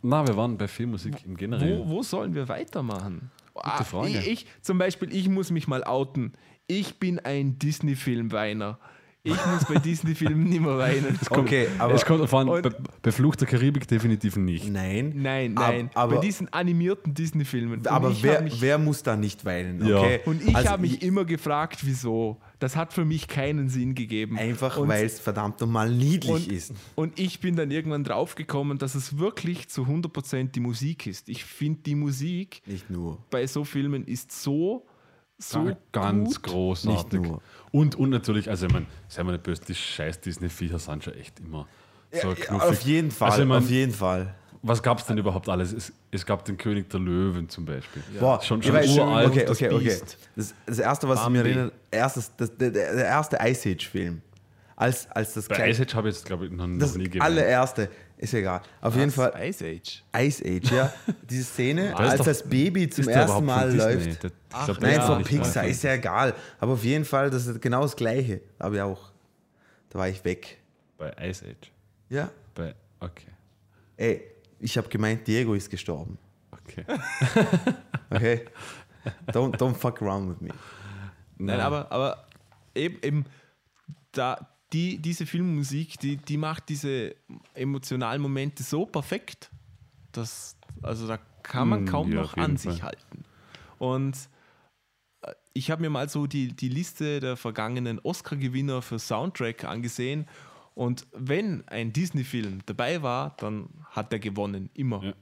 Na, 0.03 0.27
wir 0.27 0.37
waren 0.37 0.57
bei 0.57 0.67
Filmmusik 0.67 1.15
im 1.25 1.35
Generell. 1.35 1.79
wo, 1.79 1.89
wo 1.89 2.03
sollen 2.03 2.35
wir 2.35 2.47
weitermachen? 2.47 3.31
Ah, 3.55 3.83
Frage. 3.83 4.09
Ich, 4.09 4.27
ich, 4.27 4.45
zum 4.61 4.77
Beispiel, 4.77 5.13
ich 5.13 5.27
muss 5.29 5.49
mich 5.49 5.67
mal 5.67 5.83
outen. 5.83 6.33
Ich 6.67 6.99
bin 6.99 7.19
ein 7.19 7.57
Disney-Film-Weiner. 7.57 8.77
Ich 9.25 9.45
muss 9.47 9.65
bei 9.65 9.75
Disney-Filmen 9.79 10.43
nicht 10.43 10.61
mehr 10.61 10.77
weinen. 10.77 11.19
Okay, 11.29 11.67
aber 11.79 11.93
es 11.95 12.05
kommt 12.05 12.21
davon, 12.21 12.61
bei 13.01 13.11
Fluch 13.11 13.35
der 13.35 13.47
Karibik 13.47 13.87
definitiv 13.87 14.35
nicht. 14.37 14.69
nein. 14.71 15.13
Nein, 15.15 15.57
Ab- 15.57 15.71
nein. 15.71 15.89
aber- 15.95 16.15
bei 16.15 16.21
diesen 16.21 16.51
animierten 16.53 17.13
Disney-Filmen. 17.13 17.85
Aber 17.87 18.15
wer, 18.21 18.41
mich, 18.41 18.61
wer 18.61 18.77
muss 18.77 19.01
da 19.03 19.15
nicht 19.15 19.43
weinen? 19.43 19.85
Ja. 19.85 19.97
Okay? 19.99 20.19
und 20.25 20.47
ich 20.47 20.55
Also 20.55 20.69
habe 20.69 20.81
mich 20.83 21.01
immer 21.01 21.25
gefragt, 21.25 21.79
wieso. 21.81 22.37
Das 22.59 22.75
hat 22.75 22.93
für 22.93 23.03
mich 23.03 23.27
keinen 23.27 23.67
Sinn 23.67 23.95
gegeben. 23.95 24.37
Einfach, 24.37 24.79
weil 24.87 25.05
es 25.05 25.19
verdammt 25.19 25.59
nochmal 25.59 25.91
niedlich 25.91 26.31
und, 26.31 26.51
ist. 26.51 26.73
und 26.95 27.19
ich 27.19 27.39
bin 27.41 27.55
dann 27.55 27.69
irgendwann 27.71 28.03
draufgekommen, 28.03 28.77
dass 28.77 28.95
es 28.95 29.17
wirklich 29.17 29.67
zu 29.67 29.83
100% 29.83 30.51
die 30.51 30.59
Musik 30.61 31.05
ist. 31.07 31.27
Ich 31.29 31.43
finde, 31.43 31.81
die 31.81 31.95
Musik 31.95 32.61
Nicht 32.65 32.89
nur. 32.89 33.17
bei 33.29 33.45
so 33.47 33.63
Filmen 33.65 34.05
ist 34.05 34.31
so, 34.31 34.85
so 35.37 35.63
Ga- 35.65 35.77
ganz 35.91 36.41
gut. 36.41 36.51
großartig. 36.51 37.11
Nicht 37.19 37.27
nur. 37.27 37.41
Und, 37.71 37.95
und 37.95 38.09
natürlich, 38.09 38.49
also 38.49 38.67
ich 38.67 38.73
meine, 38.73 38.85
seien 39.07 39.25
wir 39.27 39.33
nicht 39.33 39.43
böse, 39.43 39.61
die 39.67 39.75
scheiß 39.75 40.21
Disney-Viecher 40.21 40.79
sind 40.79 41.03
schon 41.03 41.13
echt 41.15 41.39
immer 41.39 41.67
so 42.11 42.29
Ja, 42.29 42.35
knuffig. 42.35 42.69
auf 42.69 42.81
jeden 42.81 43.11
Fall, 43.11 43.29
Also 43.31 43.41
ich 43.43 43.47
mein, 43.47 43.57
auf 43.63 43.69
jeden 43.69 43.91
Fall. 43.93 44.33
was 44.61 44.81
gab 44.81 44.99
es 44.99 45.05
denn 45.05 45.17
überhaupt 45.17 45.49
alles? 45.49 45.73
Es, 45.73 45.91
es 46.11 46.25
gab 46.25 46.45
den 46.45 46.55
König 46.57 46.89
der 46.89 47.01
Löwen 47.01 47.49
zum 47.49 47.65
Beispiel. 47.65 48.01
Boah, 48.19 48.41
schon 48.41 48.63
schon 48.63 48.73
weiß- 48.75 48.97
uralt. 48.97 49.27
Okay, 49.29 49.41
das 49.45 49.51
okay, 49.61 49.69
okay. 49.73 49.83
Biest. 49.83 50.17
Das, 50.37 50.53
das 50.65 50.79
erste, 50.79 51.09
was 51.09 51.21
Bambi. 51.21 51.39
ich 51.39 51.43
mir 51.43 51.49
erinnere, 51.49 51.71
erstes, 51.91 52.31
das, 52.37 52.55
der, 52.55 52.71
der 52.71 52.93
erste 53.05 53.37
Ice 53.41 53.69
Age-Film. 53.69 54.21
Als, 54.77 55.09
als 55.11 55.33
das 55.33 55.47
Bei 55.47 55.55
kleine- 55.55 55.71
Ice 55.71 55.81
Age 55.83 55.95
habe 55.95 56.09
ich 56.09 56.15
jetzt, 56.15 56.25
glaube 56.25 56.45
ich, 56.45 56.51
noch, 56.51 56.67
noch 56.67 56.79
das 56.79 56.95
nie 56.95 57.05
gesehen. 57.05 57.21
allererste, 57.21 57.89
ist 58.17 58.33
egal. 58.33 58.61
Auf 58.81 58.95
jeden 58.95 59.11
Fall 59.11 59.33
Ice 59.47 59.63
Age. 59.65 60.03
Ice 60.17 60.43
Age, 60.45 60.71
ja. 60.71 60.93
Diese 61.29 61.43
Szene, 61.43 61.91
Da 61.91 62.03
ist 62.05 62.09
als 62.11 62.17
doch- 62.19 62.25
das 62.25 62.43
Baby 62.43 62.89
zum 62.89 63.07
ersten 63.09 63.45
Mal 63.45 63.75
läuft. 63.75 64.23
Ich 64.23 64.31
Ach, 64.51 64.65
glaub, 64.65 64.81
nein, 64.81 65.01
von 65.01 65.23
Pixar, 65.23 65.65
ist 65.65 65.83
ja 65.83 65.93
egal. 65.93 66.33
Aber 66.59 66.73
auf 66.73 66.83
jeden 66.83 67.05
Fall, 67.05 67.29
das 67.29 67.45
ist 67.47 67.61
genau 67.61 67.81
das 67.81 67.95
Gleiche. 67.95 68.41
Aber 68.59 68.75
ja 68.75 68.85
auch. 68.85 69.11
Da 69.89 69.99
war 69.99 70.09
ich 70.09 70.23
weg. 70.23 70.57
Bei 70.97 71.11
Ice 71.29 71.45
Age. 71.45 71.71
Ja. 72.09 72.29
Bei, 72.53 72.73
okay. 72.99 73.27
Ey, 73.97 74.23
ich 74.59 74.77
habe 74.77 74.87
gemeint, 74.87 75.27
Diego 75.27 75.53
ist 75.53 75.69
gestorben. 75.69 76.17
Okay. 76.51 76.85
Okay? 78.09 78.45
don't, 79.33 79.55
don't 79.57 79.73
fuck 79.75 80.01
around 80.01 80.29
with 80.29 80.39
me. 80.41 80.49
Nein, 81.37 81.59
aber, 81.59 81.91
aber 81.91 82.25
eben, 82.75 82.97
eben 83.01 83.25
da, 84.11 84.47
die, 84.73 84.97
diese 84.97 85.25
Filmmusik, 85.25 85.99
die, 85.99 86.17
die 86.17 86.37
macht 86.37 86.69
diese 86.69 87.15
emotionalen 87.53 88.21
Momente 88.21 88.63
so 88.63 88.85
perfekt, 88.85 89.51
dass, 90.11 90.57
also 90.81 91.07
da 91.07 91.17
kann 91.43 91.69
man 91.69 91.83
Mm, 91.83 91.87
kaum 91.87 92.11
ja, 92.11 92.21
noch 92.21 92.35
an 92.37 92.57
Fall. 92.57 92.71
sich 92.73 92.83
halten. 92.83 93.23
Und 93.77 94.17
äh, 95.21 95.31
ich 95.53 95.69
habe 95.71 95.81
mir 95.81 95.89
mal 95.89 96.09
so 96.09 96.25
die, 96.27 96.47
die 96.53 96.69
Liste 96.69 97.19
der 97.19 97.37
vergangenen 97.37 97.99
Oscar-Gewinner 97.99 98.81
für 98.81 98.97
Soundtrack 98.99 99.63
angesehen. 99.65 100.27
Und 100.73 101.05
wenn 101.13 101.65
ein 101.67 101.93
Disney-Film 101.93 102.59
dabei 102.65 103.01
war, 103.01 103.35
dann 103.37 103.69
hat 103.91 104.11
er 104.11 104.19
gewonnen, 104.19 104.69
immer. 104.73 105.03
Ja. 105.03 105.13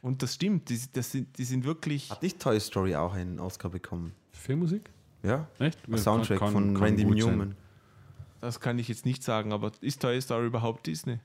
Und 0.00 0.22
das 0.22 0.34
stimmt, 0.34 0.68
die, 0.70 0.80
das 0.92 1.12
sind, 1.12 1.36
die 1.38 1.44
sind 1.44 1.64
wirklich. 1.64 2.10
Hat 2.10 2.22
nicht 2.22 2.40
Toy 2.40 2.58
Story 2.58 2.94
auch 2.96 3.12
einen 3.14 3.38
Oscar 3.38 3.68
bekommen? 3.68 4.12
Filmmusik? 4.32 4.90
Ja? 5.22 5.48
Echt? 5.58 5.78
Ein 5.88 5.98
Soundtrack 5.98 6.38
Kann- 6.38 6.52
von 6.52 6.74
kann 6.74 6.82
Randy 6.82 7.04
gut 7.04 7.22
sein. 7.22 7.54
Das 8.42 8.58
kann 8.60 8.78
ich 8.78 8.88
jetzt 8.88 9.06
nicht 9.06 9.22
sagen, 9.22 9.52
aber 9.52 9.70
ist 9.80 10.02
Toy 10.02 10.20
Story 10.20 10.46
überhaupt 10.46 10.86
Disney? 10.86 11.20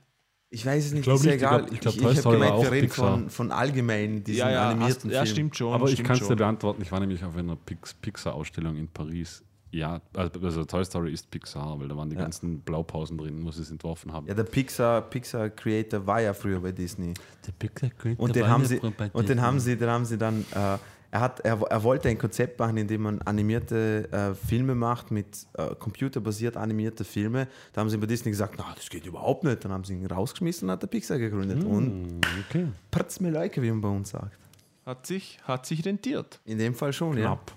Ich 0.50 0.64
weiß 0.64 0.86
es 0.86 0.92
nicht, 0.92 1.02
glaub 1.02 1.16
ist 1.16 1.24
ja 1.26 1.32
nicht, 1.32 1.42
ich 1.42 1.46
egal. 1.46 1.58
glaub- 1.58 1.72
ich 1.72 1.80
glaub, 1.80 1.94
ich, 1.94 2.00
Toy 2.00 2.10
ich 2.12 2.16
habe 2.16 2.20
Story 2.20 2.40
war 2.40 2.46
gemeint, 2.46 2.62
wir 2.62 2.68
auch 2.68 2.72
reden 2.72 2.86
Pixar. 2.88 3.10
von, 3.10 3.30
von 3.30 3.52
allgemein 3.52 4.24
diesen 4.24 4.38
ja, 4.38 4.50
ja, 4.50 4.70
animierten 4.70 5.10
ja, 5.10 5.26
stimmt 5.26 5.56
schon. 5.56 5.74
Aber 5.74 5.86
ich 5.88 5.94
stimmt 5.94 6.08
kann 6.08 6.18
es 6.18 6.28
dir 6.28 6.36
beantworten. 6.36 6.80
Ich 6.80 6.90
war 6.92 7.00
nämlich 7.00 7.22
auf 7.24 7.36
einer 7.36 7.56
Pix 7.56 7.92
Pixar-Ausstellung 7.94 8.76
in 8.76 8.88
Paris. 8.88 9.42
Ja, 9.72 10.00
also 10.14 10.40
also 10.40 10.64
Toy 10.64 10.82
Story 10.84 11.12
ist 11.12 11.28
Pixar, 11.30 11.78
weil 11.78 11.88
da 11.88 11.96
waren 11.96 12.08
die 12.08 12.16
Ja. 12.16 12.22
ganzen 12.22 12.60
Blaupausen 12.60 13.18
drin, 13.18 13.44
wo 13.44 13.50
sie 13.50 13.60
es 13.62 13.70
entworfen 13.70 14.12
haben. 14.12 14.26
Ja, 14.26 14.32
der 14.32 14.44
Pixar, 14.44 15.02
Pixar 15.02 15.50
Creator 15.50 16.06
war 16.06 16.22
ja 16.22 16.32
früher 16.32 16.60
bei 16.60 16.72
Disney. 16.72 17.12
Der 17.46 17.52
Pixar 17.52 17.90
Und 18.16 18.34
den 18.34 18.48
haben 18.48 18.64
sie, 18.64 18.80
und 19.12 19.28
den 19.28 19.42
haben 19.42 19.60
sie, 19.60 19.76
den 19.76 19.90
haben 19.90 20.04
sie 20.06 20.16
dann, 20.16 20.46
äh, 20.54 20.78
er, 21.10 21.20
hat, 21.20 21.40
er, 21.40 21.60
er 21.62 21.82
wollte 21.82 22.08
ein 22.08 22.18
Konzept 22.18 22.58
machen, 22.58 22.76
in 22.76 22.86
dem 22.86 23.02
man 23.02 23.22
animierte 23.22 24.10
äh, 24.12 24.34
Filme 24.34 24.74
macht, 24.74 25.10
mit 25.10 25.46
äh, 25.54 25.74
computerbasiert 25.74 26.56
animierte 26.56 27.04
Filme. 27.04 27.48
Da 27.72 27.80
haben 27.80 27.88
sie 27.90 27.96
bei 27.96 28.06
Disney 28.06 28.30
gesagt, 28.30 28.54
na, 28.58 28.66
das 28.74 28.90
geht 28.90 29.06
überhaupt 29.06 29.44
nicht. 29.44 29.64
Dann 29.64 29.72
haben 29.72 29.84
sie 29.84 29.94
ihn 29.94 30.06
rausgeschmissen 30.06 30.68
und 30.68 30.72
hat 30.72 30.82
der 30.82 30.88
Pixar 30.88 31.18
gegründet. 31.18 31.64
Und 31.64 31.88
Hm, 32.08 32.20
okay. 32.48 32.66
Perz 32.90 33.20
mir 33.20 33.30
Leuke, 33.30 33.62
wie 33.62 33.70
man 33.70 33.80
bei 33.80 33.88
uns 33.88 34.10
sagt. 34.10 34.38
Hat 34.84 35.06
sich, 35.06 35.38
hat 35.44 35.66
sich 35.66 35.84
rentiert. 35.84 36.40
In 36.44 36.58
dem 36.58 36.74
Fall 36.74 36.92
schon, 36.92 37.16
Knapp. 37.16 37.52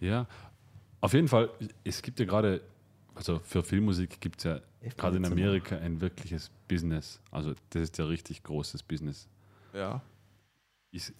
Ja, 0.00 0.26
auf 1.00 1.12
jeden 1.12 1.28
Fall, 1.28 1.50
es 1.84 2.02
gibt 2.02 2.18
ja 2.20 2.26
gerade, 2.26 2.60
also 3.14 3.38
für 3.44 3.62
Filmmusik 3.62 4.20
gibt 4.20 4.38
es 4.38 4.44
ja 4.44 4.60
gerade 4.96 5.18
in. 5.18 5.24
Amerika 5.26 5.76
ein 5.76 6.00
wirkliches 6.00 6.50
Business. 6.68 7.20
Also 7.30 7.54
das 7.70 7.82
ist 7.82 7.98
ja 7.98 8.06
richtig 8.06 8.42
großes 8.42 8.82
Business. 8.82 9.28
Ja. 9.74 10.00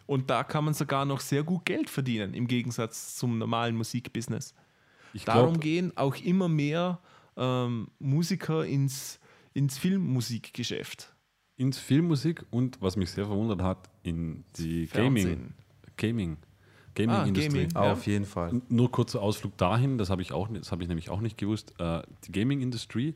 Und 0.07 0.31
da 0.31 0.45
kann 0.45 0.65
man 0.65 0.75
sogar 0.75 1.05
noch 1.05 1.21
sehr 1.21 1.43
gut 1.43 1.65
Geld 1.65 1.91
verdienen, 1.91 2.35
im 2.35 2.47
Gegensatz 2.47 3.17
zum 3.17 3.39
normalen 3.39 3.77
Musikbusiness. 3.77 4.55
ich 5.13 5.25
Darum 5.25 5.59
gehen 5.61 5.93
auch 5.97 6.17
immer 6.17 6.49
mehr 6.49 7.01
ähm, 7.37 7.89
Musiker 7.99 8.65
ins, 8.65 9.19
ins 9.55 9.79
Filmmusikgeschäft. 9.79 11.15
ins 11.57 11.79
Filmmusik 11.79 12.45
und 12.51 12.81
was 12.81 12.97
mich 12.97 13.11
sehr 13.11 13.27
verwundert 13.27 13.63
hat, 13.63 13.89
in 14.03 14.45
die 14.57 14.87
Gaming, 14.87 15.23
Fernsehen. 15.27 15.55
Gaming, 15.97 16.37
Gaming 16.95 17.17
Ah, 17.17 17.25
Industrie. 17.25 17.53
Gaming. 17.67 17.71
ja. 17.75 17.93
Auf 17.93 18.07
jeden 18.07 18.25
Fall. 18.27 18.61
Nur 18.69 18.91
kurzer 18.91 19.21
Ausflug 19.23 19.57
dahin, 19.57 19.99
das 19.99 20.09
habe 20.11 20.23
ich 20.23 20.33
auch, 20.33 20.49
nicht- 20.49 20.63
das 20.65 20.73
habe 20.73 20.83
ich 20.83 20.89
nämlich 20.89 21.09
auch 21.11 21.21
nicht 21.21 21.37
gewusst. 21.39 21.75
Äh, 21.79 22.03
die 22.25 22.33
Gaming 22.33 22.61
Industry, 22.61 23.15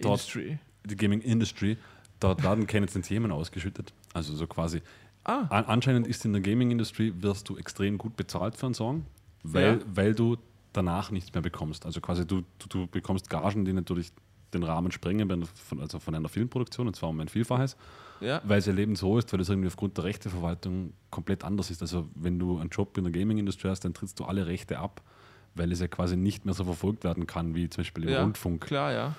die 0.00 0.96
Gaming 0.96 1.20
Industry, 1.20 1.76
dort 2.20 2.42
werden 2.42 2.66
keine 2.66 2.86
Tantiemen 2.86 3.30
ausgeschüttet. 3.32 3.92
Also 4.14 4.34
so 4.34 4.46
quasi. 4.46 4.80
Ah, 5.28 5.46
An, 5.50 5.64
anscheinend 5.66 6.06
ist 6.06 6.24
in 6.24 6.32
der 6.32 6.40
Gaming 6.42 6.70
Industry 6.70 7.12
wirst 7.20 7.48
du 7.50 7.56
extrem 7.58 7.98
gut 7.98 8.16
bezahlt 8.16 8.56
für 8.56 8.66
einen 8.66 8.74
Song, 8.74 9.04
weil, 9.42 9.78
Ja. 9.78 9.84
weil 9.94 10.14
du 10.14 10.36
danach 10.72 11.10
nichts 11.10 11.32
mehr 11.34 11.42
bekommst. 11.42 11.84
Also 11.84 12.00
quasi 12.00 12.26
du, 12.26 12.42
du, 12.58 12.68
du 12.68 12.86
bekommst 12.86 13.28
Gagen, 13.28 13.64
die 13.64 13.72
natürlich 13.74 14.10
den 14.54 14.62
Rahmen 14.62 14.90
sprengen, 14.90 15.44
von, 15.44 15.80
also 15.80 15.98
von 15.98 16.14
einer 16.14 16.30
Filmproduktion, 16.30 16.86
und 16.86 16.96
zwar 16.96 17.10
um 17.10 17.20
ein 17.20 17.28
Vielfaches, 17.28 17.76
ja. 18.20 18.40
weil 18.44 18.66
ihr 18.66 18.72
Leben 18.72 18.96
so 18.96 19.18
ist, 19.18 19.30
weil 19.30 19.38
das 19.38 19.50
irgendwie 19.50 19.66
aufgrund 19.68 19.98
der 19.98 20.04
Rechteverwaltung 20.04 20.94
komplett 21.10 21.44
anders 21.44 21.70
ist. 21.70 21.82
Also 21.82 22.08
wenn 22.14 22.38
du 22.38 22.56
einen 22.58 22.70
Job 22.70 22.96
in 22.96 23.04
der 23.04 23.12
Gaming-Industrie 23.12 23.68
hast, 23.68 23.80
dann 23.84 23.92
trittst 23.92 24.18
du 24.18 24.24
alle 24.24 24.46
Rechte 24.46 24.78
ab, 24.78 25.02
weil 25.54 25.70
es 25.72 25.80
ja 25.80 25.88
quasi 25.88 26.16
nicht 26.16 26.46
mehr 26.46 26.54
so 26.54 26.64
verfolgt 26.64 27.04
werden 27.04 27.26
kann, 27.26 27.54
wie 27.54 27.68
zum 27.68 27.82
Beispiel 27.82 28.04
im 28.04 28.08
ja. 28.10 28.22
Rundfunk. 28.22 28.62
Klar, 28.62 28.92
ja. 28.92 29.14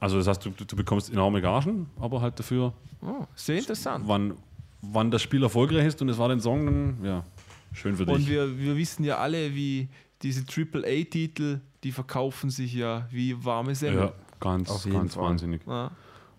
Also 0.00 0.16
das 0.18 0.26
heißt, 0.26 0.44
du, 0.44 0.50
du 0.50 0.74
bekommst 0.76 1.12
enorme 1.12 1.40
Gagen, 1.40 1.86
aber 2.00 2.20
halt 2.20 2.36
dafür, 2.40 2.72
Oh, 3.02 3.24
sehr 3.36 3.58
interessant. 3.58 4.08
wann, 4.08 4.34
wann 4.82 5.10
das 5.10 5.22
Spiel 5.22 5.42
erfolgreich 5.42 5.86
ist 5.86 6.02
und 6.02 6.08
es 6.08 6.18
war 6.18 6.28
den 6.28 6.40
Song, 6.40 6.66
dann 6.66 7.04
ja, 7.04 7.24
schön 7.72 7.96
für 7.96 8.06
dich. 8.06 8.14
Und 8.14 8.28
wir, 8.28 8.58
wir 8.58 8.76
wissen 8.76 9.04
ja 9.04 9.18
alle, 9.18 9.54
wie 9.54 9.88
diese 10.22 10.42
AAA-Titel, 10.42 11.60
die 11.84 11.92
verkaufen 11.92 12.50
sich 12.50 12.74
ja 12.74 13.06
wie 13.10 13.44
warme 13.44 13.74
Semmel. 13.74 13.98
ja, 13.98 14.12
ganz, 14.40 14.70
Auf 14.70 14.88
ganz 14.90 15.16
wahnsinnig. 15.16 15.62
Ja. 15.66 15.90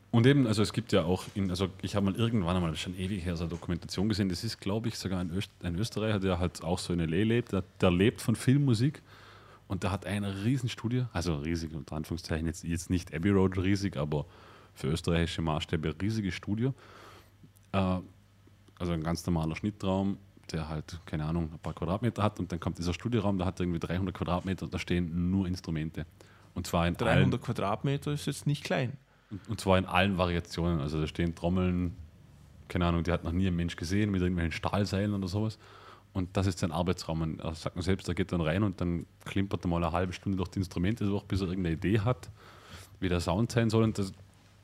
Und 0.10 0.26
eben, 0.26 0.48
also 0.48 0.62
es 0.62 0.74
gibt 0.74 0.94
ja 0.94 1.04
auch, 1.04 1.26
in, 1.36 1.50
also 1.50 1.68
ich 1.82 1.96
habe 1.96 2.06
mal 2.06 2.16
irgendwann 2.16 2.56
einmal, 2.56 2.72
das 2.72 2.80
ist 2.80 2.84
schon 2.84 2.98
ewig 2.98 3.24
her, 3.26 3.36
so 3.36 3.44
eine 3.44 3.52
Dokumentation 3.52 4.08
gesehen, 4.08 4.30
das 4.30 4.44
ist, 4.44 4.60
glaube 4.60 4.88
ich, 4.88 4.98
sogar 4.98 5.20
ein, 5.20 5.32
Öst, 5.32 5.52
ein 5.62 5.76
Österreicher, 5.76 6.20
der 6.20 6.40
halt 6.40 6.64
auch 6.64 6.80
so 6.80 6.94
in 6.94 7.00
L.A. 7.02 7.24
lebt, 7.24 7.52
der, 7.52 7.64
der 7.82 7.92
lebt 7.92 8.22
von 8.22 8.36
Filmmusik 8.36 9.02
und 9.68 9.84
der 9.84 9.92
hat 9.92 10.06
eine 10.06 10.46
Riesenstudie, 10.46 11.06
also 11.12 11.36
riesig 11.36 11.74
unter 11.74 11.98
Anführungszeichen, 11.98 12.48
jetzt, 12.48 12.64
jetzt 12.64 12.90
nicht 12.90 13.14
Abbey 13.14 13.32
Road 13.32 13.58
riesig, 13.58 13.98
aber 13.98 14.26
für 14.74 14.88
österreichische 14.88 15.42
Maßstäbe 15.42 15.96
riesige 16.02 16.32
Studie. 16.32 16.72
Äh, 17.74 17.98
also 18.80 18.92
ein 18.92 19.04
ganz 19.04 19.26
normaler 19.26 19.56
Schnittraum, 19.56 20.18
der 20.52 20.70
halt, 20.70 21.00
keine 21.06 21.26
Ahnung, 21.26 21.50
ein 21.52 21.60
paar 21.60 21.74
Quadratmeter 21.74 22.24
hat 22.24 22.40
und 22.40 22.52
dann 22.52 22.60
kommt 22.60 22.78
dieser 22.78 22.94
Studieraum, 22.94 23.38
der 23.38 23.48
hat 23.48 23.60
irgendwie 23.60 23.80
300 23.80 24.16
Quadratmeter 24.16 24.66
und 24.66 24.74
da 24.74 24.80
stehen 24.80 25.32
nur 25.32 25.48
Instrumente. 25.48 26.06
Und 26.54 26.68
zwar 26.68 26.88
in 26.88 26.96
allen 26.96 27.32
300 27.32 27.42
Quadratmeter 27.42 28.12
ist 28.12 28.26
jetzt 28.26 28.48
nicht 28.48 28.64
klein. 28.64 28.94
und, 29.30 29.48
und 29.50 29.62
zwar 29.62 29.78
in 29.78 29.86
allen 29.86 30.18
Variationen. 30.18 30.80
Also 30.80 31.00
da 31.00 31.08
stehen 31.08 31.36
Trommeln, 31.36 31.96
keine 32.68 32.86
Ahnung, 32.86 33.04
die 33.04 33.12
hat 33.12 33.24
noch 33.24 33.32
nie 33.32 33.48
ein 33.48 33.56
Mensch 33.56 33.76
gesehen, 33.76 34.12
mit 34.12 34.22
irgendwelchen 34.22 34.54
Stahlseilen 34.54 35.14
oder 35.14 35.28
sowas. 35.28 35.60
Und 36.14 36.36
das 36.36 36.48
ist 36.48 36.60
sein 36.60 36.72
Arbeitsraum. 36.72 37.22
Und 37.22 37.42
er 37.42 37.54
sagt 37.54 37.76
mir 37.76 37.84
selbst, 37.84 38.08
er 38.08 38.16
geht 38.16 38.32
dann 38.32 38.42
rein 38.42 38.64
und 38.64 38.82
dann 38.82 39.06
klimpert 39.26 39.66
er 39.66 39.68
mal 39.68 39.84
eine 39.84 39.92
halbe 39.92 40.14
Stunde 40.14 40.38
durch 40.38 40.50
die 40.50 40.60
Instrumente 40.60 41.06
durch, 41.06 41.24
bis 41.24 41.42
er 41.42 41.48
irgendeine 41.48 41.76
Idee 41.76 42.00
hat, 42.00 42.30
wie 43.00 43.10
der 43.10 43.20
Sound 43.20 43.52
sein 43.52 43.70
soll. 43.70 43.84
Und 43.84 44.00
das, 44.00 44.14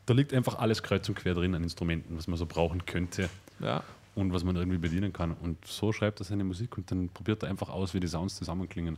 da 0.06 0.14
liegt 0.14 0.34
einfach 0.34 0.58
alles 0.58 0.82
kreuz 0.82 1.08
und 1.10 1.16
quer 1.16 1.36
drin 1.36 1.54
an 1.54 1.62
Instrumenten, 1.62 2.18
was 2.18 2.28
man 2.28 2.38
so 2.38 2.46
brauchen 2.46 2.86
könnte 2.86 3.30
Ja. 3.60 3.84
Und 4.16 4.34
was 4.34 4.44
man 4.44 4.56
irgendwie 4.56 4.78
bedienen 4.78 5.12
kann. 5.14 5.32
Und 5.32 5.66
so 5.66 5.92
schreibt 5.92 6.20
er 6.22 6.24
seine 6.26 6.44
Musik 6.44 6.78
und 6.78 6.90
dann 6.92 7.10
probiert 7.10 7.44
er 7.44 7.50
einfach 7.50 7.70
aus, 7.70 7.94
wie 7.94 8.00
die 8.00 8.08
Sounds 8.08 8.36
zusammenklingen. 8.36 8.98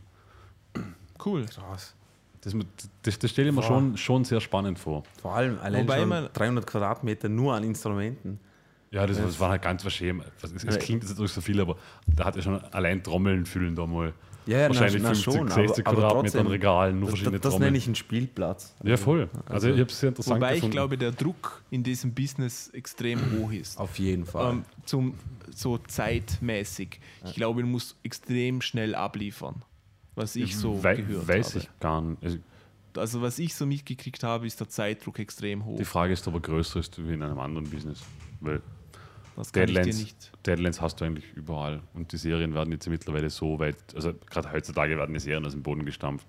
Cool. 1.24 1.46
Krass. 1.46 1.94
Das, 2.42 2.54
das, 3.02 3.18
das 3.18 3.30
stelle 3.30 3.48
ich 3.48 3.54
mir 3.54 3.62
schon, 3.62 3.96
schon 3.96 4.24
sehr 4.24 4.40
spannend 4.40 4.78
vor. 4.78 5.02
Vor 5.20 5.34
allem 5.34 5.58
allein 5.58 5.82
Wobei 5.82 6.00
schon 6.00 6.08
man- 6.08 6.28
300 6.32 6.66
Quadratmeter 6.66 7.28
nur 7.28 7.54
an 7.54 7.64
Instrumenten. 7.64 8.38
Ja, 8.92 9.04
das, 9.06 9.16
das 9.18 9.40
war 9.40 9.50
halt 9.50 9.62
ganz 9.62 9.82
verschämt. 9.82 10.24
Es, 10.42 10.52
es 10.52 10.78
klingt 10.78 11.02
jetzt 11.02 11.18
nicht 11.18 11.32
so 11.32 11.40
viel, 11.40 11.60
aber 11.60 11.76
da 12.06 12.24
hat 12.24 12.36
er 12.36 12.42
schon 12.42 12.62
allein 12.66 13.02
Trommeln 13.02 13.44
füllen 13.44 13.74
da 13.74 13.84
mal. 13.86 14.12
Ja, 14.46 14.58
ja, 14.60 14.68
Wahrscheinlich 14.68 15.02
na 15.02 15.08
50, 15.08 15.24
schon, 15.24 15.48
60 15.48 15.86
aber- 15.86 15.98
aber 15.98 16.08
Quadratmeter 16.08 16.40
an 16.40 16.46
Regalen, 16.46 16.94
nur 17.00 17.08
Das, 17.10 17.18
verschiedene 17.18 17.40
das, 17.40 17.52
das 17.52 17.60
nenne 17.60 17.76
ich 17.76 17.86
einen 17.86 17.94
Spielplatz. 17.96 18.74
ja, 18.84 18.96
voll. 18.96 19.28
Also, 19.46 19.68
ich 19.70 19.80
habe 19.80 19.90
es 19.90 19.98
sehr 19.98 20.10
interessant 20.10 20.36
Wobei 20.36 20.50
ich 20.50 20.54
gefunden. 20.56 20.72
glaube, 20.72 20.96
der 20.98 21.10
Druck 21.12 21.62
in 21.70 21.82
diesem 21.82 22.14
Business 22.14 22.68
extrem 22.68 23.18
hoch 23.32 23.50
ist. 23.52 23.78
Auf 23.78 23.98
jeden 23.98 24.24
Fall. 24.24 24.52
Ähm, 24.52 24.64
zum, 24.84 25.14
so 25.52 25.78
zeitmäßig. 25.78 27.00
Ich 27.24 27.34
glaube, 27.34 27.62
du 27.62 27.66
musst 27.68 27.96
extrem 28.02 28.60
schnell 28.60 28.94
abliefern. 28.94 29.62
Was 30.14 30.36
ich 30.36 30.56
so 30.56 30.82
Wei 30.82 30.94
gehört 30.96 31.28
weiß 31.28 31.54
habe. 31.54 31.58
ich 31.58 31.80
gar 31.80 32.00
nicht. 32.02 32.22
Also, 32.22 32.38
Also 32.96 33.20
was 33.22 33.38
ich 33.38 33.54
so 33.54 33.66
mitgekriegt 33.66 34.22
habe, 34.22 34.46
ist 34.46 34.58
der 34.60 34.68
Zeitdruck 34.68 35.18
extrem 35.18 35.64
hoch. 35.66 35.76
die 35.78 35.84
Frage 35.84 36.12
ist, 36.14 36.26
ob 36.28 36.34
er 36.34 36.40
größer 36.40 36.80
ist 36.80 36.96
wie 37.06 37.12
in 37.12 37.22
einem 37.22 37.38
anderen 37.38 37.68
Business. 37.68 38.00
Weil 38.40 38.62
Das 39.36 39.52
kann 39.52 39.64
ich 39.64 39.68
dir 39.68 39.74
Deadlines, 39.74 39.98
nicht. 40.00 40.32
Deadlines 40.46 40.80
hast 40.80 41.00
du 41.00 41.04
eigentlich 41.04 41.30
überall. 41.34 41.82
Und 41.94 42.10
die 42.12 42.16
Serien 42.16 42.54
werden 42.54 42.72
jetzt 42.72 42.88
mittlerweile 42.88 43.28
so 43.30 43.58
weit, 43.58 43.76
also 43.94 44.12
gerade 44.30 44.50
heutzutage 44.50 44.96
werden 44.96 45.12
die 45.14 45.20
Serien 45.20 45.44
aus 45.46 45.52
dem 45.52 45.62
Boden 45.62 45.84
gestampft. 45.84 46.26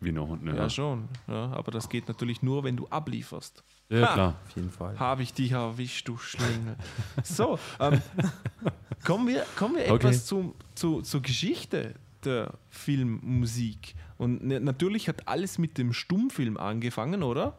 Wie 0.00 0.12
noch 0.12 0.28
und 0.28 0.44
Ja, 0.46 0.52
nöcher. 0.52 0.70
schon. 0.70 1.08
Ja, 1.26 1.52
aber 1.52 1.72
das 1.72 1.88
geht 1.88 2.06
natürlich 2.08 2.42
nur, 2.42 2.64
wenn 2.64 2.76
du 2.76 2.86
ablieferst. 2.88 3.62
Ja, 3.88 4.02
Ha! 4.08 4.12
klar. 4.14 4.34
Auf 4.46 4.56
jeden 4.56 4.70
Fall. 4.70 4.98
Habe 4.98 5.22
ich 5.22 5.32
dich 5.32 5.52
erwischt, 5.52 6.08
du 6.08 6.16
Schlingel. 6.18 6.76
so, 7.22 7.58
ähm, 7.80 8.00
kommen 9.04 9.26
wir, 9.28 9.44
kommen 9.56 9.76
wir 9.76 9.84
Okay. 9.84 9.94
etwas 10.08 10.26
zum, 10.26 10.54
zu, 10.74 11.00
zur 11.02 11.22
Geschichte 11.22 11.94
der 12.24 12.52
Filmmusik. 12.70 13.94
Und 14.18 14.44
ne, 14.44 14.60
natürlich 14.60 15.08
hat 15.08 15.28
alles 15.28 15.56
mit 15.58 15.78
dem 15.78 15.92
Stummfilm 15.92 16.56
angefangen, 16.58 17.22
oder? 17.22 17.58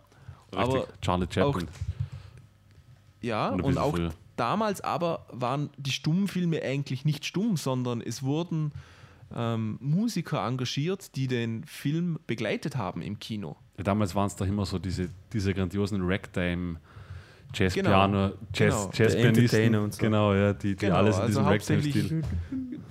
Richtig. 0.54 0.60
Aber 0.76 0.88
Charlie 1.02 1.28
Chaplin. 1.30 1.68
Ja, 3.22 3.50
Und 3.50 3.78
auch 3.78 3.96
früher. 3.96 4.12
Damals 4.38 4.82
aber 4.82 5.26
waren 5.32 5.70
die 5.78 5.92
Stummfilme 5.92 6.62
eigentlich 6.62 7.06
nicht 7.06 7.26
stumm, 7.26 7.58
sondern 7.58 8.02
es 8.02 8.24
wurden 8.24 8.72
ähm, 9.36 9.78
Musiker 9.82 10.46
engagiert, 10.46 11.16
die 11.16 11.28
den 11.28 11.64
Film 11.66 12.20
begleitet 12.28 12.78
haben 12.78 13.02
im 13.02 13.20
Kino. 13.20 13.58
Ja, 13.78 13.84
damals 13.84 14.16
waren 14.16 14.28
es 14.28 14.36
doch 14.36 14.48
immer 14.48 14.66
so 14.66 14.80
diese, 14.80 15.10
diese 15.34 15.54
grandiosen 15.54 16.02
Ragtime, 16.02 16.80
Jazzpiano, 17.54 18.30
Genau, 18.30 18.38
Jazz, 18.54 18.74
genau. 18.74 18.92
Jazzpianisten. 18.94 19.26
Entertainer 19.26 19.82
und 19.82 19.94
so. 19.94 20.00
Genau, 20.02 20.34
ja, 20.34 20.54
die, 20.54 20.70
die 20.70 20.76
Genau, 20.76 20.96
alles 20.96 21.16
in 21.16 21.22
also 21.22 21.40
diesem 21.40 21.46
Ragtime-Stil. 21.46 22.22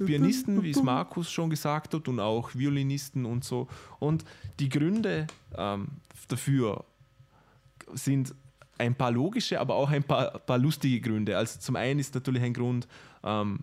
Pianisten, 0.04 0.62
wie 0.62 0.70
es 0.70 0.82
Markus 0.82 1.30
schon 1.30 1.50
gesagt 1.50 1.94
hat, 1.94 2.08
und 2.08 2.20
auch 2.20 2.54
Violinisten 2.54 3.24
und 3.24 3.44
so. 3.44 3.68
Und 3.98 4.24
die 4.60 4.68
Gründe 4.68 5.26
ähm, 5.56 5.88
dafür 6.28 6.84
sind 7.94 8.34
ein 8.78 8.94
paar 8.94 9.10
logische, 9.10 9.60
aber 9.60 9.74
auch 9.74 9.90
ein 9.90 10.02
paar, 10.04 10.38
paar 10.38 10.58
lustige 10.58 11.00
Gründe. 11.00 11.36
Also 11.36 11.58
zum 11.58 11.76
einen 11.76 12.00
ist 12.00 12.14
natürlich 12.14 12.42
ein 12.42 12.52
Grund, 12.52 12.86
ähm, 13.24 13.60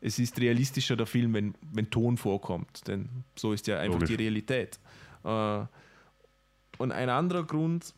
es 0.00 0.18
ist 0.18 0.40
realistischer 0.40 0.96
der 0.96 1.06
Film, 1.06 1.32
wenn, 1.34 1.54
wenn 1.72 1.88
Ton 1.88 2.16
vorkommt, 2.16 2.86
denn 2.88 3.08
so 3.36 3.52
ist 3.52 3.66
ja 3.68 3.78
einfach 3.78 4.00
Logisch. 4.00 4.16
die 4.16 4.22
Realität. 4.22 4.80
Äh, 5.24 5.64
und 6.78 6.90
ein 6.90 7.08
anderer 7.08 7.44
Grund 7.44 7.94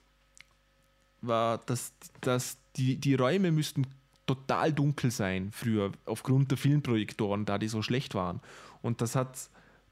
war, 1.23 1.59
dass, 1.59 1.95
dass 2.21 2.59
die, 2.77 2.97
die 2.97 3.15
Räume 3.15 3.51
müssten 3.51 3.87
total 4.27 4.73
dunkel 4.73 5.11
sein 5.11 5.51
früher, 5.53 5.93
aufgrund 6.05 6.51
der 6.51 6.59
Filmprojektoren, 6.59 7.45
da 7.47 7.59
die 7.59 7.69
so 7.69 7.83
schlecht 7.83 8.15
waren. 8.15 8.41
Und 8.83 9.01
das 9.01 9.17
hat 9.17 9.49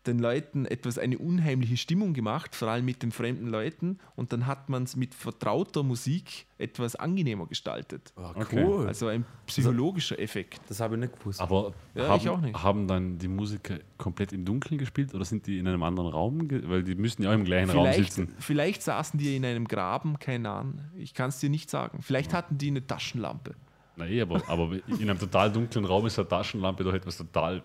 den 0.07 0.19
Leuten 0.19 0.67
etwas 0.67 0.99
eine 0.99 1.17
unheimliche 1.19 1.77
Stimmung 1.77 2.13
gemacht, 2.15 2.55
vor 2.57 2.69
allem 2.69 2.85
mit 2.85 3.03
den 3.03 3.13
fremden 3.13 3.47
Leuten. 3.49 3.99
Und 4.17 4.33
dann 4.33 4.47
hat 4.47 4.69
man 4.69 4.83
es 4.83 4.97
mit 4.97 5.15
vertrauter 5.15 5.83
Musik 5.83 6.47
etwas 6.59 6.97
angenehmer 6.97 7.47
gestaltet. 7.47 8.13
Oh, 8.17 8.31
Okay. 8.35 8.65
cool. 8.65 8.87
Also 8.89 9.07
ein 9.09 9.25
psychologischer 9.47 10.19
Effekt. 10.19 10.61
das 10.69 10.81
habe 10.81 10.95
ich 10.97 11.01
nicht 11.03 11.19
gewusst. 11.19 11.41
Aber 11.41 11.73
Ja, 11.95 12.09
haben, 12.09 12.21
ich 12.21 12.29
auch 12.29 12.41
nicht. 12.41 12.63
haben 12.63 12.89
dann 12.89 13.19
die 13.19 13.29
Musiker 13.29 13.79
komplett 13.99 14.33
im 14.33 14.45
Dunkeln 14.45 14.79
gespielt 14.79 15.15
oder 15.15 15.25
sind 15.25 15.47
die 15.47 15.59
in 15.59 15.69
einem 15.69 15.83
anderen 15.83 16.09
Raum? 16.11 16.49
Weil 16.51 16.83
die 16.83 16.95
müssen 16.95 17.23
ja 17.23 17.31
auch 17.31 17.35
im 17.35 17.45
gleichen 17.45 17.71
Raum 17.71 17.85
Vielleicht, 17.87 18.13
sitzen. 18.13 18.35
vielleicht 18.39 18.83
saßen 18.83 19.19
die 19.19 19.37
in 19.37 19.45
einem 19.45 19.69
Graben, 19.69 20.19
keine 20.19 20.51
Ahnung. 20.51 20.81
Ich 20.97 21.15
kann 21.15 21.29
es 21.29 21.39
dir 21.39 21.51
nicht 21.51 21.71
sagen. 21.71 21.99
Vielleicht 22.03 22.33
hatten 22.35 22.59
die 22.59 22.69
eine 22.69 22.87
Taschenlampe. 22.87 23.55
Na 23.97 24.07
eh, 24.07 24.23
aber, 24.23 24.43
aber 24.49 24.73
in 24.87 25.09
einem 25.09 25.19
total 25.19 25.53
dunklen 25.53 25.85
Raum 25.85 26.07
ist 26.07 26.19
eine 26.19 26.27
Taschenlampe 26.29 26.83
doch 26.83 26.95
etwas 26.95 27.19
total. 27.19 27.63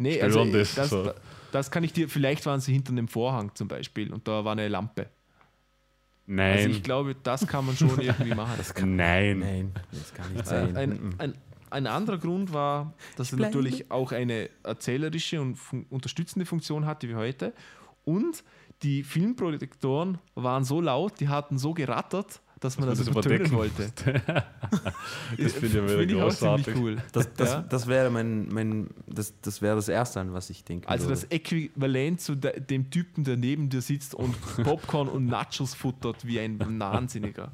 Nee, 0.00 0.20
also 0.20 0.38
Störendes, 0.40 0.74
das, 0.74 0.90
so. 0.90 1.12
das 1.52 1.70
kann 1.70 1.84
ich 1.84 1.92
dir, 1.92 2.08
vielleicht 2.08 2.46
waren 2.46 2.60
sie 2.60 2.72
hinter 2.72 2.92
einem 2.92 3.06
Vorhang 3.08 3.54
zum 3.54 3.68
Beispiel 3.68 4.12
und 4.12 4.26
da 4.26 4.44
war 4.44 4.52
eine 4.52 4.66
Lampe. 4.68 5.08
Nein. 6.26 6.58
Also 6.58 6.68
ich 6.70 6.82
glaube, 6.82 7.14
das 7.22 7.46
kann 7.46 7.66
man 7.66 7.76
schon 7.76 8.00
irgendwie 8.00 8.34
machen. 8.34 8.60
Nein. 8.96 9.40
Nein, 9.40 9.72
das 9.92 10.14
kann 10.14 10.32
nicht 10.32 10.42
Äh, 10.46 10.48
sein. 10.48 10.76
ein, 10.76 10.90
Mhm. 10.90 11.14
ein, 11.18 11.34
ein 11.70 11.86
anderer 11.86 12.18
Grund 12.18 12.52
war, 12.52 12.94
dass 13.16 13.30
es 13.32 13.36
bleibe. 13.36 13.54
natürlich 13.56 13.90
auch 13.90 14.12
eine 14.12 14.48
erzählerische 14.62 15.40
und 15.40 15.56
fun 15.56 15.86
unterstützende 15.90 16.46
Funktion 16.46 16.86
hatte 16.86 17.08
wie 17.08 17.14
heute. 17.16 17.52
Und 18.04 18.42
die 18.82 19.02
Filmprojektoren 19.02 20.18
waren 20.34 20.64
so 20.64 20.80
laut, 20.80 21.20
die 21.20 21.28
hatten 21.28 21.58
so 21.58 21.74
gerattert, 21.74 22.40
dass 22.60 22.78
man 22.78 22.88
Dass 22.88 22.98
das 22.98 23.06
das 23.06 23.12
übertönen 23.16 23.46
überdecken 23.46 23.56
wollte. 23.56 24.22
Das 25.38 25.52
finde 25.54 25.66
ich 25.66 25.90
ja 25.90 25.98
wieder 26.00 26.16
auch 26.18 26.22
großartig. 26.28 26.64
ziemlich 26.66 26.82
cool. 26.82 26.96
Das, 27.12 27.28
das, 27.34 27.48
Ja. 27.50 27.60
das 27.62 27.86
wäre 27.86 28.10
mein, 28.10 28.48
mein 28.48 28.88
das, 29.06 29.32
das 29.40 29.62
wäre 29.62 29.76
das 29.76 29.88
Erste, 29.88 30.20
an 30.20 30.32
was 30.34 30.50
ich 30.50 30.62
denke. 30.64 30.88
Also 30.88 31.08
das 31.08 31.24
Äquivalent 31.24 32.20
zu 32.20 32.34
de 32.34 32.60
dem 32.60 32.90
Typen, 32.90 33.24
der 33.24 33.36
neben 33.36 33.68
dir 33.70 33.80
sitzt 33.80 34.14
und 34.14 34.34
Popcorn 34.62 35.08
und 35.08 35.26
Nachos 35.26 35.74
futtert 35.74 36.24
wie 36.26 36.38
ein 36.38 36.58
Wahnsinniger. 36.78 37.50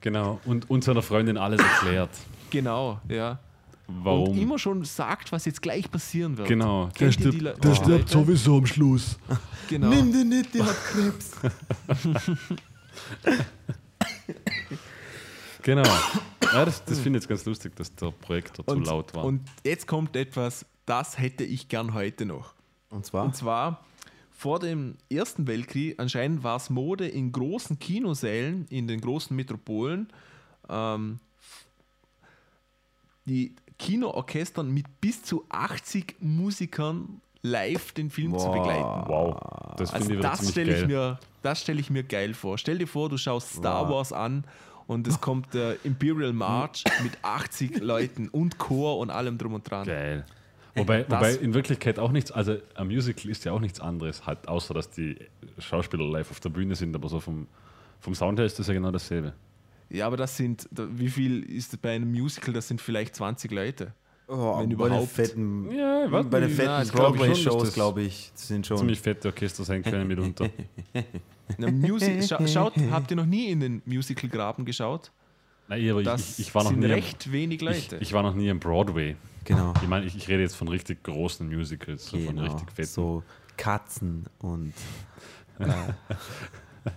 Genau. 0.00 0.40
Und, 0.44 0.70
und 0.70 0.84
seiner 0.84 1.02
Freundin 1.02 1.36
alles 1.36 1.60
erklärt. 1.60 2.10
Genau, 2.50 3.00
ja. 3.08 3.40
Warum? 3.88 4.28
Und 4.30 4.38
immer 4.38 4.58
schon 4.58 4.84
sagt, 4.84 5.32
was 5.32 5.44
jetzt 5.46 5.60
gleich 5.62 5.90
passieren 5.90 6.36
wird. 6.38 6.46
Genau. 6.46 6.88
Kennt 6.94 7.18
ihr 7.20 7.30
die 7.30 7.40
Le- 7.40 7.54
die 7.60 7.68
Leute? 7.90 8.04
sowieso 8.06 8.58
am 8.58 8.66
Schluss. 8.66 9.18
Genau. 9.68 9.90
den 9.90 10.28
nicht, 10.28 10.54
der 10.54 10.66
hat 10.66 10.76
Krebs. 10.92 11.30
Genau. 15.62 15.82
Ja, 16.52 16.64
das 16.64 16.84
das 16.84 17.00
finde 17.00 17.18
ich 17.18 17.24
jetzt 17.24 17.28
ganz 17.28 17.44
lustig, 17.44 17.74
dass 17.76 17.94
der 17.94 18.10
Projektor 18.12 18.64
zu 18.66 18.74
Und, 18.74 18.86
laut 18.86 19.14
war. 19.14 19.24
und 19.24 19.42
jetzt 19.64 19.86
kommt 19.86 20.16
etwas, 20.16 20.64
das 20.86 21.18
hätte 21.18 21.44
ich 21.44 21.68
gern 21.68 21.92
heute 21.94 22.24
noch. 22.24 22.54
Und 22.90 23.04
zwar? 23.04 23.24
Und 23.24 23.36
zwar 23.36 23.84
vor 24.30 24.60
dem 24.60 24.96
Ersten 25.10 25.46
Weltkrieg, 25.46 25.98
anscheinend 25.98 26.42
war 26.44 26.56
es 26.56 26.70
Mode 26.70 27.06
in 27.08 27.32
großen 27.32 27.78
Kinosälen, 27.80 28.66
in 28.70 28.86
den 28.86 29.00
großen 29.00 29.34
Metropolen, 29.36 30.08
ähm, 30.70 31.18
die 33.26 33.54
Kinoorchestern 33.78 34.70
mit 34.72 35.00
bis 35.00 35.22
zu 35.22 35.44
80 35.50 36.16
Musikern 36.20 37.20
live 37.42 37.92
den 37.92 38.10
Film 38.10 38.38
zu 38.38 38.46
Boah. 38.46 38.52
begleiten. 38.54 39.08
wow. 39.08 39.74
Das 39.76 39.90
finde 39.90 40.14
Also 40.28 40.42
das 40.42 40.50
stelle 40.50 40.72
ich, 40.72 40.78
geil. 40.80 40.86
mir, 40.88 41.20
das 41.42 41.60
stell 41.60 41.78
ich 41.78 41.90
mir 41.90 42.02
geil 42.02 42.34
vor. 42.34 42.58
Stell 42.58 42.78
dir 42.78 42.86
vor, 42.88 43.08
du 43.08 43.16
schaust 43.16 43.52
Star 43.54 43.84
Wow. 43.84 43.94
Wars 43.96 44.12
an 44.12 44.44
und 44.86 45.06
es 45.06 45.20
kommt 45.20 45.52
der 45.54 45.76
Imperial 45.84 46.32
March 46.32 46.84
mit 47.02 47.12
80 47.22 47.80
Leuten 47.80 48.28
und 48.28 48.58
Chor 48.58 48.98
und 48.98 49.10
allem 49.10 49.38
drum 49.38 49.54
und 49.54 49.68
dran. 49.70 49.86
Geil. 49.86 50.24
Wobei, 50.74 51.04
wobei 51.08 51.34
in 51.34 51.54
Wirklichkeit 51.54 51.98
auch 51.98 52.12
nichts, 52.12 52.30
also 52.30 52.56
ein 52.74 52.86
Musical 52.86 53.30
ist 53.30 53.44
ja 53.44 53.52
auch 53.52 53.60
nichts 53.60 53.80
anderes, 53.80 54.26
halt, 54.26 54.46
außer 54.46 54.74
dass 54.74 54.90
die 54.90 55.16
Schauspieler 55.58 56.04
live 56.06 56.30
auf 56.30 56.40
der 56.40 56.50
Bühne 56.50 56.76
sind, 56.76 56.94
aber 56.94 57.08
so 57.08 57.18
vom, 57.18 57.48
vom 58.00 58.14
Sound 58.14 58.38
her 58.38 58.46
ist 58.46 58.58
das 58.58 58.68
ja 58.68 58.74
genau 58.74 58.90
dasselbe. 58.92 59.32
Ja, 59.90 60.06
aber 60.06 60.16
das 60.16 60.36
sind, 60.36 60.68
wie 60.70 61.08
viel 61.08 61.42
ist 61.42 61.80
bei 61.82 61.94
einem 61.96 62.10
Musical? 62.12 62.52
Das 62.54 62.68
sind 62.68 62.80
vielleicht 62.80 63.16
20 63.16 63.50
Leute. 63.50 63.92
Oh, 64.30 64.58
Wenn 64.60 64.68
bei 64.76 64.86
überhaupt. 64.86 65.02
den 65.02 65.08
fetten, 65.08 65.70
Ja, 65.74 66.04
ich 66.04 66.10
bei 66.10 66.40
den 66.40 66.50
fetten 66.50 66.82
ich 66.82 66.92
Broadway-Shows, 66.92 67.72
glaube 67.72 68.02
ich, 68.02 68.30
sind 68.34 68.66
schon. 68.66 68.76
Ziemlich 68.76 69.00
fette 69.00 69.28
Orchester 69.28 69.64
sein 69.64 69.82
können 69.82 70.06
mitunter. 70.06 70.50
Na, 71.56 71.68
scha 72.20 72.46
schaut, 72.46 72.74
habt 72.90 73.10
ihr 73.10 73.16
noch 73.16 73.24
nie 73.26 73.46
in 73.50 73.60
den 73.60 73.82
Musical-Graben 73.86 74.66
geschaut? 74.66 75.10
Nein, 75.68 75.88
aber 75.90 76.02
Das 76.02 76.38
ich, 76.38 76.48
ich, 76.48 76.54
war 76.54 76.62
noch 76.64 76.70
sind 76.70 76.80
nie 76.80 76.86
am- 76.86 76.92
recht 76.92 77.32
wenig 77.32 77.62
ich, 77.62 77.62
Leute. 77.62 77.96
ich 78.00 78.12
war 78.12 78.22
noch 78.22 78.34
nie 78.34 78.48
im 78.48 78.60
Broadway. 78.60 79.16
Genau. 79.44 79.72
Ich 79.82 79.88
meine, 79.88 80.04
ich, 80.04 80.14
ich 80.14 80.28
rede 80.28 80.42
jetzt 80.42 80.56
von 80.56 80.68
richtig 80.68 81.02
großen 81.04 81.48
Musicals, 81.48 82.06
so 82.06 82.18
von 82.18 82.36
genau. 82.36 82.42
richtig 82.52 82.70
fetten. 82.72 82.88
So 82.88 83.22
Katzen 83.56 84.26
und 84.40 84.74
äh, 85.58 85.64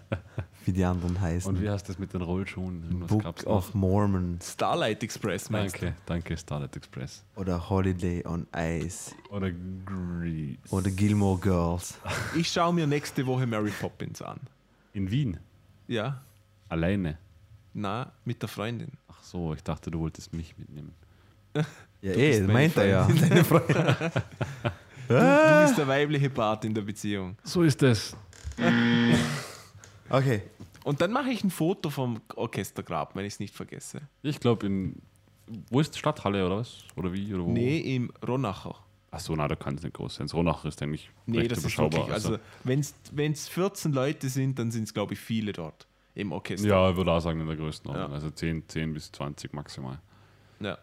wie 0.65 0.71
die 0.73 0.83
anderen 0.85 1.19
heißen. 1.19 1.49
Und 1.55 1.61
wie 1.61 1.69
heißt 1.69 1.87
das 1.89 1.97
mit 1.99 2.13
den 2.13 2.21
Rollschuhen? 2.21 2.83
Irgendwas 2.83 3.09
Book 3.09 3.23
gab's 3.23 3.45
of? 3.45 3.73
Mormon 3.73 4.39
Starlight 4.43 5.03
Express, 5.03 5.49
meinst 5.49 5.75
Danke, 5.75 5.95
danke, 6.05 6.37
Starlight 6.37 6.75
Express. 6.75 7.23
oder 7.35 7.69
Holiday 7.69 8.25
on 8.25 8.45
Ice 8.55 9.11
Oder 9.29 9.51
Grease. 9.51 10.57
oder 10.69 10.89
Gilmore 10.91 11.39
Girls. 11.39 11.97
du? 12.33 12.39
Ich 12.39 12.51
schaue 12.51 12.73
mir 12.73 12.85
nächste 12.87 13.25
Woche 13.25 13.47
Mary 13.47 13.71
Poppins 13.79 14.21
an. 14.21 14.39
In 14.93 15.09
Wien. 15.09 15.37
Ja, 15.87 16.21
Alleine. 16.69 17.17
na, 17.73 18.11
mit 18.25 18.41
der 18.41 18.49
Freundin. 18.49 18.91
Ach 19.07 19.21
so, 19.23 19.53
ich 19.53 19.63
dachte, 19.63 19.89
du 19.91 19.99
wolltest 19.99 20.33
mich 20.33 20.57
mitnehmen. 20.57 20.93
Ja, 22.01 22.13
eh, 22.13 22.39
meine 22.41 22.53
meint 22.53 22.77
er 22.77 22.85
ja. 22.85 23.03
Freundin. 23.05 23.29
Deine 23.29 23.43
Freundin. 23.43 23.85
Du, 25.07 25.17
du 25.17 25.61
bist 25.65 25.77
der 25.77 25.87
weibliche 25.89 26.29
Part 26.29 26.63
in 26.63 26.73
der 26.73 26.83
Beziehung. 26.83 27.35
So 27.43 27.63
ist 27.63 27.83
es. 27.83 28.15
Okay, 30.11 30.41
Und 30.83 31.01
dann 31.01 31.11
mache 31.11 31.29
ich 31.29 31.43
ein 31.43 31.49
Foto 31.51 31.89
vom 31.89 32.21
Orchestergrab, 32.35 33.15
wenn 33.15 33.25
ich 33.25 33.33
es 33.33 33.39
nicht 33.39 33.55
vergesse. 33.55 34.01
Ich 34.23 34.39
glaube, 34.39 34.65
in. 34.67 35.01
Wo 35.69 35.79
ist 35.81 35.93
die 35.93 35.99
Stadthalle 35.99 36.45
oder 36.45 36.57
was? 36.57 36.77
Oder 36.95 37.11
wie? 37.13 37.33
Oder 37.33 37.43
wo? 37.45 37.51
Nee, 37.51 37.95
im 37.95 38.11
Ronacher. 38.25 38.75
Achso, 39.11 39.35
na, 39.35 39.47
da 39.49 39.55
kann 39.55 39.75
es 39.75 39.83
nicht 39.83 39.93
groß 39.93 40.15
sein. 40.15 40.27
Das 40.27 40.33
Ronach 40.33 40.63
ist 40.63 40.81
eigentlich 40.81 41.09
Nee, 41.25 41.39
recht 41.39 41.51
das 41.51 41.57
ist 41.57 41.65
überschaubar. 41.65 42.07
wirklich, 42.07 42.13
also 42.13 42.37
wenn 42.63 43.31
es 43.33 43.49
14 43.49 43.91
Leute 43.91 44.29
sind, 44.29 44.57
dann 44.57 44.71
sind 44.71 44.83
es, 44.83 44.93
glaube 44.93 45.13
ich, 45.15 45.19
viele 45.19 45.51
dort 45.51 45.85
im 46.15 46.31
Orchester. 46.31 46.67
ja, 46.67 46.89
ich 46.89 46.95
würde 46.95 47.11
auch 47.11 47.19
sagen, 47.19 47.41
in 47.41 47.47
der 47.47 47.57
Größenordnung. 47.57 48.09
Ja. 48.09 48.13
Also 48.13 48.29
10, 48.29 48.69
10 48.69 48.93
bis 48.93 49.11
20 49.11 49.53
maximal. 49.53 49.99
Ja, 50.61 50.77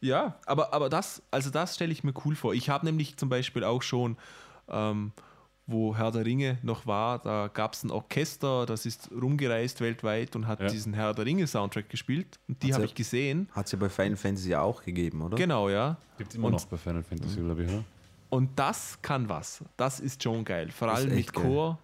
ja 0.00 0.38
aber, 0.46 0.72
aber 0.72 0.88
das, 0.88 1.22
also 1.32 1.50
das 1.50 1.74
stelle 1.74 1.90
ich 1.92 2.04
mir 2.04 2.14
cool 2.24 2.36
vor. 2.36 2.54
Ich 2.54 2.68
habe 2.70 2.86
nämlich 2.86 3.16
zum 3.16 3.28
Beispiel 3.28 3.64
auch 3.64 3.82
schon, 3.82 4.16
ähm, 4.68 5.10
wo 5.70 5.96
Herr 5.96 6.10
der 6.10 6.24
Ringe 6.24 6.58
noch 6.62 6.86
war, 6.86 7.18
da 7.20 7.48
gab 7.52 7.74
es 7.74 7.84
ein 7.84 7.90
Orchester, 7.90 8.66
das 8.66 8.86
ist 8.86 9.10
rumgereist 9.12 9.80
weltweit 9.80 10.34
und 10.36 10.46
hat 10.46 10.60
Ja. 10.60 10.68
diesen 10.68 10.92
Herr 10.94 11.14
der 11.14 11.24
Ringe 11.26 11.46
Soundtrack 11.46 11.88
gespielt. 11.88 12.38
Und 12.48 12.62
die 12.62 12.74
habe 12.74 12.84
ich 12.84 12.94
gesehen. 12.94 13.48
Hat 13.52 13.66
es 13.66 13.72
ja 13.72 13.78
bei 13.78 13.88
Final 13.88 14.16
Fantasy 14.16 14.54
auch 14.54 14.82
gegeben, 14.82 15.22
oder? 15.22 15.36
Genau, 15.36 15.68
ja. 15.68 15.96
Gibt 16.18 16.30
es 16.30 16.36
immer 16.36 16.48
Und- 16.48 16.52
noch 16.54 16.64
bei 16.66 16.76
Final 16.76 17.02
Fantasy, 17.02 17.40
glaube 17.40 17.62
ich, 17.64 17.68
oder? 17.70 17.84
Und 18.30 18.50
das 18.58 18.98
kann 19.02 19.28
was. 19.28 19.64
Das 19.76 19.98
ist 20.00 20.22
schon 20.22 20.44
geil. 20.44 20.70
Vor 20.70 20.88
Das 20.88 21.00
allem 21.00 21.14
mit. 21.14 21.32
Chor. 21.32 21.78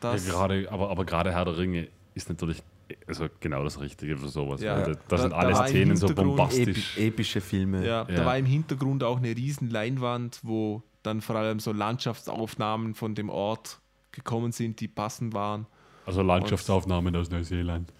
Das, 0.00 0.26
Ja, 0.26 0.32
gerade, 0.32 0.70
aber, 0.72 0.90
aber 0.90 1.04
gerade 1.04 1.32
Herr 1.32 1.44
der 1.44 1.58
Ringe 1.58 1.88
ist 2.14 2.28
natürlich 2.28 2.62
also 3.06 3.26
genau 3.38 3.62
das 3.62 3.80
Richtige 3.80 4.16
für 4.16 4.28
sowas. 4.28 4.60
Ja. 4.62 4.76
weil 4.78 4.84
da, 4.84 4.92
da 4.94 4.98
Da- 5.08 5.18
sind 5.18 5.30
da 5.32 5.36
alle 5.36 5.54
Szenen 5.68 5.96
so 5.96 6.08
bombastisch. 6.12 6.96
Epi 6.96 7.06
epische 7.08 7.40
Filme. 7.40 7.86
Ja, 7.86 8.04
da 8.04 8.12
Ja. 8.14 8.24
war 8.24 8.36
im 8.36 8.46
Hintergrund 8.46 9.04
auch 9.04 9.18
eine 9.18 9.28
riesen 9.36 9.70
Leinwand, 9.70 10.40
wo 10.42 10.82
dann 11.02 11.20
vor 11.20 11.36
allem 11.36 11.60
so 11.60 11.72
Landschaftsaufnahmen 11.72 12.94
von 12.94 13.14
dem 13.14 13.28
Ort 13.30 13.80
gekommen 14.12 14.52
sind, 14.52 14.80
die 14.80 14.88
passend 14.88 15.34
waren. 15.34 15.66
Also 16.06 16.22
Landschaftsaufnahmen 16.22 17.14
aus 17.16 17.30
Neuseeland. 17.30 17.92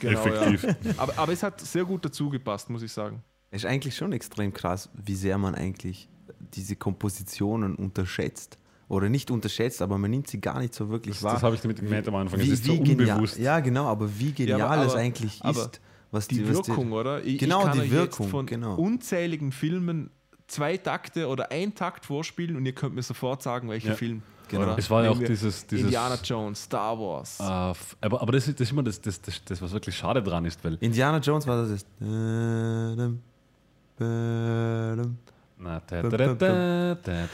Genau, 0.00 0.20
Effektiv. 0.24 0.62
Ja. 0.62 0.74
Aber, 0.96 1.18
aber 1.18 1.32
es 1.32 1.42
hat 1.42 1.60
sehr 1.60 1.84
gut 1.84 2.04
dazu 2.04 2.30
gepasst, 2.30 2.70
muss 2.70 2.82
ich 2.82 2.92
sagen. 2.92 3.22
Es 3.50 3.62
ist 3.64 3.70
eigentlich 3.70 3.94
schon 3.94 4.12
extrem 4.12 4.52
krass, 4.52 4.88
wie 4.94 5.14
sehr 5.14 5.36
man 5.36 5.54
eigentlich 5.54 6.08
diese 6.54 6.74
Kompositionen 6.76 7.74
unterschätzt. 7.74 8.58
Oder 8.88 9.08
nicht 9.08 9.30
unterschätzt, 9.30 9.80
aber 9.82 9.96
man 9.98 10.10
nimmt 10.10 10.28
sie 10.28 10.40
gar 10.40 10.58
nicht 10.60 10.74
so 10.74 10.88
wirklich 10.90 11.22
wahr. 11.22 11.34
Das 11.34 11.42
habe 11.42 11.54
ich 11.54 11.60
damit 11.62 11.80
gemeint 11.80 12.06
am 12.08 12.14
Anfang. 12.16 12.38
wie, 12.40 12.44
es 12.44 12.60
ist 12.60 12.64
so 12.64 12.72
unbewusst. 12.74 13.38
ja, 13.38 13.60
genau, 13.60 13.86
aber 13.86 14.08
wie 14.18 14.32
genial 14.32 14.58
Ja, 14.58 14.66
aber- 14.68 14.84
es 14.86 14.92
aber- 14.92 15.00
eigentlich 15.00 15.42
aber 15.44 15.60
ist, 15.60 15.80
was 16.10 16.28
Die 16.28 16.46
was 16.48 16.66
Wirkung, 16.68 16.92
oder? 16.92 17.24
Ich, 17.24 17.38
Genau, 17.38 17.60
ich 17.60 17.64
kann 17.66 17.80
die 17.80 17.90
Wirkung, 17.90 18.26
jetzt 18.26 18.30
von 18.30 18.46
genau. 18.46 18.74
unzähligen 18.76 19.52
Filmen 19.52 20.10
zwei 20.46 20.76
Takte 20.76 21.28
oder 21.28 21.50
ein 21.50 21.74
Takt 21.74 22.04
vorspielen 22.04 22.56
und 22.56 22.66
ihr 22.66 22.72
könnt 22.74 22.94
mir 22.94 23.02
sofort 23.02 23.42
sagen, 23.42 23.68
welcher 23.68 23.90
Ja. 23.90 23.94
Film. 23.94 24.22
Genau. 24.48 24.62
Oder? 24.64 24.78
Es 24.78 24.90
war 24.90 25.02
ja 25.04 25.10
auch 25.10 25.18
dieses, 25.18 25.66
dieses 25.66 25.86
Indiana 25.86 26.18
Jones, 26.22 26.64
Star 26.64 26.98
Wars. 26.98 27.40
äh, 27.40 27.42
aber, 27.42 28.20
aber 28.20 28.32
das 28.32 28.46
ist, 28.46 28.60
das 28.60 28.68
ist 28.68 28.72
immer 28.72 28.82
das, 28.82 29.00
das, 29.00 29.20
das, 29.22 29.42
das, 29.44 29.62
was 29.62 29.72
wirklich 29.72 29.96
schade 29.96 30.22
dran 30.22 30.44
ist, 30.44 30.62
weil 30.62 30.76
Indiana 30.80 31.18
Jones 31.18 31.46
war 31.46 31.66
das. 31.66 31.86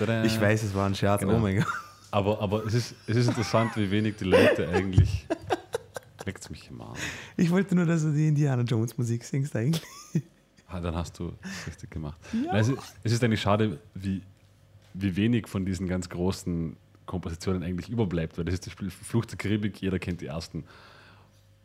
da. 0.06 0.24
Ich 0.24 0.40
weiß, 0.40 0.62
es 0.62 0.74
war 0.74 0.86
ein 0.86 0.94
Scherz. 0.94 1.20
Genau. 1.20 1.34
Oh 1.34 1.38
mein 1.38 1.56
Gott. 1.56 1.66
Aber, 2.12 2.40
aber 2.40 2.64
es, 2.66 2.74
ist, 2.74 2.94
es 3.06 3.16
ist 3.16 3.28
interessant, 3.28 3.76
wie 3.76 3.90
wenig 3.90 4.16
die 4.16 4.24
Leute 4.24 4.68
eigentlich. 4.68 5.26
Leckt's 6.26 6.50
mich 6.50 6.68
im 6.70 6.80
Arm. 6.80 6.94
Ich 7.36 7.50
wollte 7.50 7.74
nur, 7.74 7.86
dass 7.86 8.02
du 8.02 8.12
die 8.12 8.28
Indiana 8.28 8.62
Jones 8.62 8.96
Musik 8.98 9.24
singst 9.24 9.54
eigentlich. 9.56 9.82
Ah, 10.70 10.80
dann 10.80 10.94
hast 10.94 11.18
du 11.18 11.32
es 11.42 11.66
richtig 11.66 11.90
gemacht. 11.90 12.16
Nein, 12.32 12.54
es, 12.56 12.68
ist, 12.68 12.78
es 13.02 13.12
ist 13.12 13.24
eigentlich 13.24 13.40
schade, 13.40 13.78
wie, 13.94 14.22
wie 14.94 15.16
wenig 15.16 15.48
von 15.48 15.64
diesen 15.66 15.88
ganz 15.88 16.08
großen 16.08 16.76
Kompositionen 17.06 17.62
eigentlich 17.64 17.88
überbleibt, 17.88 18.38
weil 18.38 18.44
das 18.44 18.54
ist 18.54 18.66
das 18.66 18.72
Spiel 18.72 18.88
Fluch 18.90 19.24
der 19.24 19.36
Karibik, 19.36 19.80
jeder 19.82 19.98
kennt 19.98 20.20
die 20.20 20.26
ersten 20.26 20.64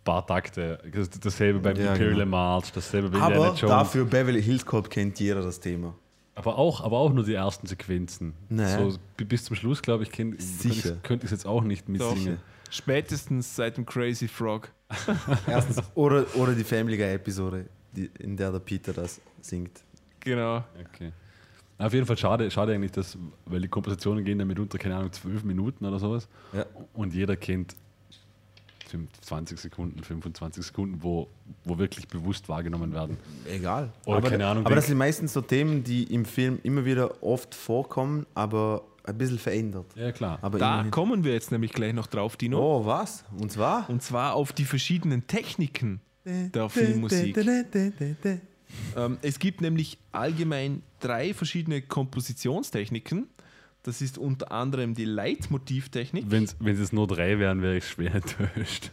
paar 0.03 0.25
Takte. 0.25 0.79
Das- 0.91 1.09
Dasselbe 1.11 1.59
beim 1.59 1.75
Ja, 1.77 1.91
Imperial 1.93 2.13
genau. 2.15 2.25
March, 2.25 2.71
dasselbe 2.71 3.09
bei 3.09 3.17
Indiana 3.19 3.35
Aber 3.35 3.47
Jones. 3.55 3.59
dafür 3.61 4.05
Beverly 4.05 4.41
Hills 4.41 4.65
Cop 4.65 4.89
kennt 4.89 5.19
jeder 5.19 5.41
das 5.43 5.59
Thema. 5.59 5.93
Aber 6.37 6.57
auch, 6.57 6.81
aber 6.81 6.97
auch 6.97 7.13
nur 7.13 7.23
die 7.23 7.33
ersten 7.35 7.65
Sequenzen. 7.67 8.33
Naja. 8.49 8.89
So, 8.89 8.97
bi- 9.17 9.23
bis 9.23 9.45
zum 9.45 9.55
Schluss, 9.55 9.81
glaube 9.81 10.03
ich, 10.03 10.09
kenn- 10.09 10.35
Sicher. 10.39 10.97
könnte 11.03 11.25
ich- 11.25 11.31
es 11.31 11.37
jetzt 11.37 11.45
auch 11.45 11.63
nicht 11.63 11.87
mitsingen. 11.87 12.39
Spätestens 12.71 13.55
seit 13.55 13.77
dem 13.77 13.85
Crazy 13.85 14.27
Frog. 14.27 14.69
Erstens. 15.47 15.81
oder, 15.95 16.25
oder 16.35 16.53
die 16.53 16.63
Family 16.63 16.97
Guy 16.97 17.13
Episode, 17.13 17.67
in 18.19 18.37
der 18.37 18.51
der 18.51 18.59
Peter 18.59 18.93
das 18.93 19.21
singt. 19.41 19.83
Genau. 20.19 20.63
Okay. 20.93 21.11
Auf 21.77 21.93
jeden 21.93 22.05
Fall 22.05 22.17
schade, 22.17 22.49
schade 22.51 22.73
eigentlich, 22.73 22.91
dass, 22.91 23.17
weil 23.45 23.61
die 23.61 23.67
Kompositionen 23.67 24.23
gehen 24.23 24.39
dann 24.39 24.47
mitunter, 24.47 24.77
keine 24.77 24.95
Ahnung, 24.95 25.11
zwölf 25.11 25.43
Minuten 25.43 25.85
oder 25.85 25.99
sowas. 25.99 26.27
Ja. 26.53 26.65
Und 26.93 27.13
jeder 27.13 27.35
kennt 27.35 27.75
20 29.21 29.59
Sekunden, 29.59 30.01
25 30.01 30.63
Sekunden, 30.65 31.03
wo, 31.03 31.27
wo 31.65 31.77
wirklich 31.77 32.07
bewusst 32.07 32.47
wahrgenommen 32.47 32.93
werden. 32.93 33.17
Egal. 33.45 33.91
Oder 34.05 34.17
aber, 34.17 34.29
keine 34.29 34.47
Ahnung, 34.47 34.65
Aber 34.65 34.75
das 34.75 34.87
sind 34.87 34.97
meistens 34.97 35.33
so 35.33 35.41
Themen, 35.41 35.83
die 35.83 36.03
im 36.13 36.23
Film 36.23 36.59
immer 36.63 36.85
wieder 36.85 37.21
oft 37.21 37.53
vorkommen, 37.53 38.25
aber 38.35 38.83
ein 39.03 39.17
bisschen 39.17 39.37
verändert. 39.39 39.85
Ja, 39.95 40.11
klar. 40.11 40.39
Aber 40.41 40.57
Da 40.57 40.75
immerhin. 40.75 40.91
kommen 40.91 41.23
wir 41.23 41.33
jetzt 41.33 41.51
nämlich 41.51 41.73
gleich 41.73 41.93
noch 41.93 42.07
drauf, 42.07 42.37
Dino. 42.37 42.59
Oh, 42.59 42.85
was? 42.85 43.25
Und 43.37 43.51
zwar? 43.51 43.89
Und 43.89 44.01
zwar 44.01 44.33
auf 44.33 44.53
die 44.53 44.65
verschiedenen 44.65 45.27
Techniken 45.27 45.99
der 46.25 46.69
Filmmusik. 46.69 47.37
Ähm, 48.95 49.17
es 49.21 49.39
gibt 49.39 49.61
nämlich 49.61 49.97
allgemein 50.11 50.81
drei 50.99 51.33
verschiedene 51.33 51.81
Kompositionstechniken. 51.81 53.27
Das 53.83 54.01
ist 54.01 54.17
unter 54.17 54.51
anderem 54.51 54.95
die 54.95 55.05
Leitmotivtechnik. 55.05 56.25
Wenn 56.27 56.43
es 56.81 56.91
nur 56.91 57.07
drei 57.07 57.37
wären, 57.37 57.61
wäre 57.61 57.77
ich 57.77 57.87
schwer 57.87 58.15
enttäuscht. 58.15 58.91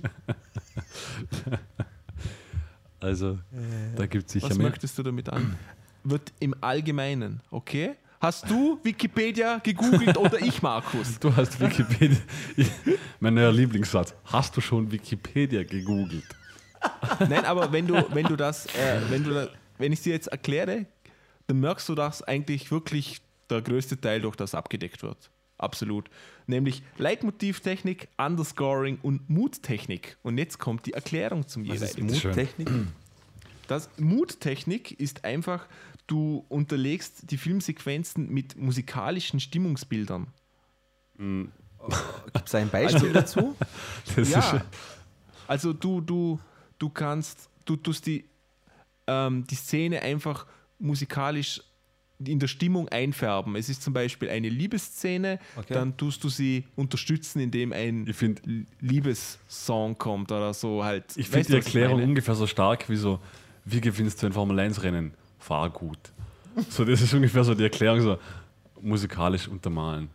also, 3.01 3.39
da 3.97 4.07
gibt 4.07 4.26
es 4.26 4.33
sicher 4.35 4.51
Was 4.51 4.59
mehr. 4.59 4.68
möchtest 4.68 4.99
du 4.99 5.03
damit 5.03 5.30
an? 5.30 5.57
Wird 6.05 6.33
im 6.41 6.55
Allgemeinen, 6.61 7.41
okay? 7.51 7.95
Hast 8.22 8.49
du 8.49 8.78
Wikipedia 8.85 9.59
gegoogelt 9.59 10.16
oder 10.16 10.41
ich, 10.41 10.62
Markus? 10.62 11.18
Du 11.20 11.35
hast 11.35 11.59
Wikipedia. 11.59 12.18
mein 13.20 13.35
neuer 13.35 13.51
Lieblingssatz. 13.51 14.14
Hast 14.26 14.57
du 14.57 14.61
schon 14.61 14.93
Wikipedia 14.93 15.64
gegoogelt? 15.64 16.24
Nein, 17.28 17.45
aber 17.45 17.72
wenn 17.72 17.87
du, 17.87 17.95
wenn 18.12 18.26
du 18.26 18.37
das, 18.37 18.66
äh, 18.66 19.01
wenn 19.09 19.24
du, 19.24 19.51
wenn 19.78 19.93
ich 19.93 20.03
dir 20.03 20.12
jetzt 20.12 20.28
erkläre, 20.28 20.87
dann 21.47 21.61
merkst 21.61 21.89
du, 21.89 21.95
dass 21.95 22.22
eigentlich 22.22 22.70
wirklich 22.70 23.20
der 23.51 23.62
größte 23.62 24.01
Teil 24.01 24.20
durch 24.20 24.37
das 24.37 24.55
abgedeckt 24.55 25.03
wird. 25.03 25.30
Absolut. 25.59 26.11
Nämlich 26.47 26.83
Leitmotivtechnik, 26.99 28.09
Underscoring 28.18 28.99
und 29.03 29.30
Moodtechnik. 29.30 30.16
Und 30.22 30.39
jetzt 30.39 30.59
kommt 30.59 30.87
die 30.87 30.93
Erklärung 30.93 31.47
zum 31.47 31.68
Was 31.68 31.74
jeweiligen. 31.74 32.07
Muttechnik? 32.07 32.70
Das 33.68 33.89
Moodtechnik 33.97 35.01
ist 35.01 35.24
einfach, 35.24 35.66
du 36.07 36.45
unterlegst 36.49 37.30
die 37.30 37.39
Filmsequenzen 37.39 38.28
mit 38.28 38.57
musikalischen 38.57 39.41
Stimmungsbildern. 39.41 40.26
Gibt 41.16 42.49
es 42.49 42.55
ein 42.55 42.68
Beispiel 42.68 43.12
dazu? 43.12 43.57
Das 44.07 44.18
ist 44.18 44.33
Ja. 44.33 44.64
Also 45.47 45.72
du, 45.72 46.01
du, 46.01 46.39
du 46.83 46.89
kannst, 46.91 47.49
du 47.64 47.76
tust 47.76 48.07
die, 48.07 48.24
ähm, 49.07 49.45
die 49.49 49.55
Szene 49.55 50.03
einfach 50.03 50.47
musikalisch 50.78 51.62
in 52.24 52.39
der 52.39 52.47
Stimmung 52.49 52.89
einfärben. 52.89 53.57
Es 53.57 53.68
ist 53.68 53.83
zum 53.83 53.93
Beispiel 53.93 54.28
eine 54.28 54.49
Liebesszene, 54.49 55.39
Okay. 55.57 55.74
dann 55.74 55.97
tust 55.97 56.22
du 56.24 56.28
sie 56.28 56.64
unterstützen, 56.76 57.41
indem 57.41 57.72
ein 57.72 58.07
Ich 58.07 58.16
find- 58.16 58.43
Liebessong 58.80 59.97
kommt 59.99 60.30
oder 60.30 60.55
so 60.55 60.85
halt. 60.85 61.05
Ich 61.16 61.28
finde 61.28 61.49
die 61.49 61.55
Erklärung 61.57 62.03
ungefähr 62.03 62.35
so 62.35 62.47
stark 62.47 62.89
wie 62.89 62.97
so, 62.97 63.18
wie 63.64 63.80
gewinnst 63.80 64.22
du 64.22 64.26
ein 64.26 64.33
Formel-1-Rennen? 64.33 65.14
Fahr 65.39 65.70
gut. 65.70 65.99
So, 66.68 66.85
das 66.85 67.01
ist 67.01 67.12
ungefähr 67.14 67.43
so 67.45 67.55
die 67.55 67.64
Erklärung, 67.64 68.01
so 68.01 68.18
musikalisch 68.80 69.49
untermalen. 69.49 70.09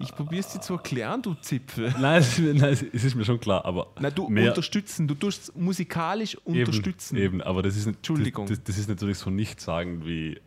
Ich 0.00 0.12
probiere 0.14 0.40
es 0.40 0.48
dir 0.48 0.60
zu 0.60 0.74
erklären, 0.74 1.22
du 1.22 1.34
Zipfel. 1.34 1.94
Nein, 2.00 2.20
es 2.20 2.32
ist, 2.32 2.38
mir- 2.40 2.54
nein, 2.54 2.72
es 2.92 3.04
ist 3.04 3.14
mir 3.14 3.24
schon 3.24 3.38
klar, 3.38 3.64
aber 3.64 3.88
Na, 4.00 4.10
du 4.10 4.28
mehr 4.28 4.48
unterstützen, 4.50 5.06
du 5.06 5.14
tust 5.14 5.54
musikalisch 5.56 6.36
unterstützen. 6.44 7.16
Eben, 7.16 7.34
eben, 7.36 7.42
aber 7.42 7.62
das 7.62 7.76
ist, 7.76 7.86
Entschuldigung. 7.86 8.46
Das, 8.46 8.62
das 8.62 8.76
ist 8.78 8.88
natürlich 8.88 9.18
so 9.18 9.30
nicht 9.30 9.60
sagen 9.60 10.04
wie. 10.04 10.40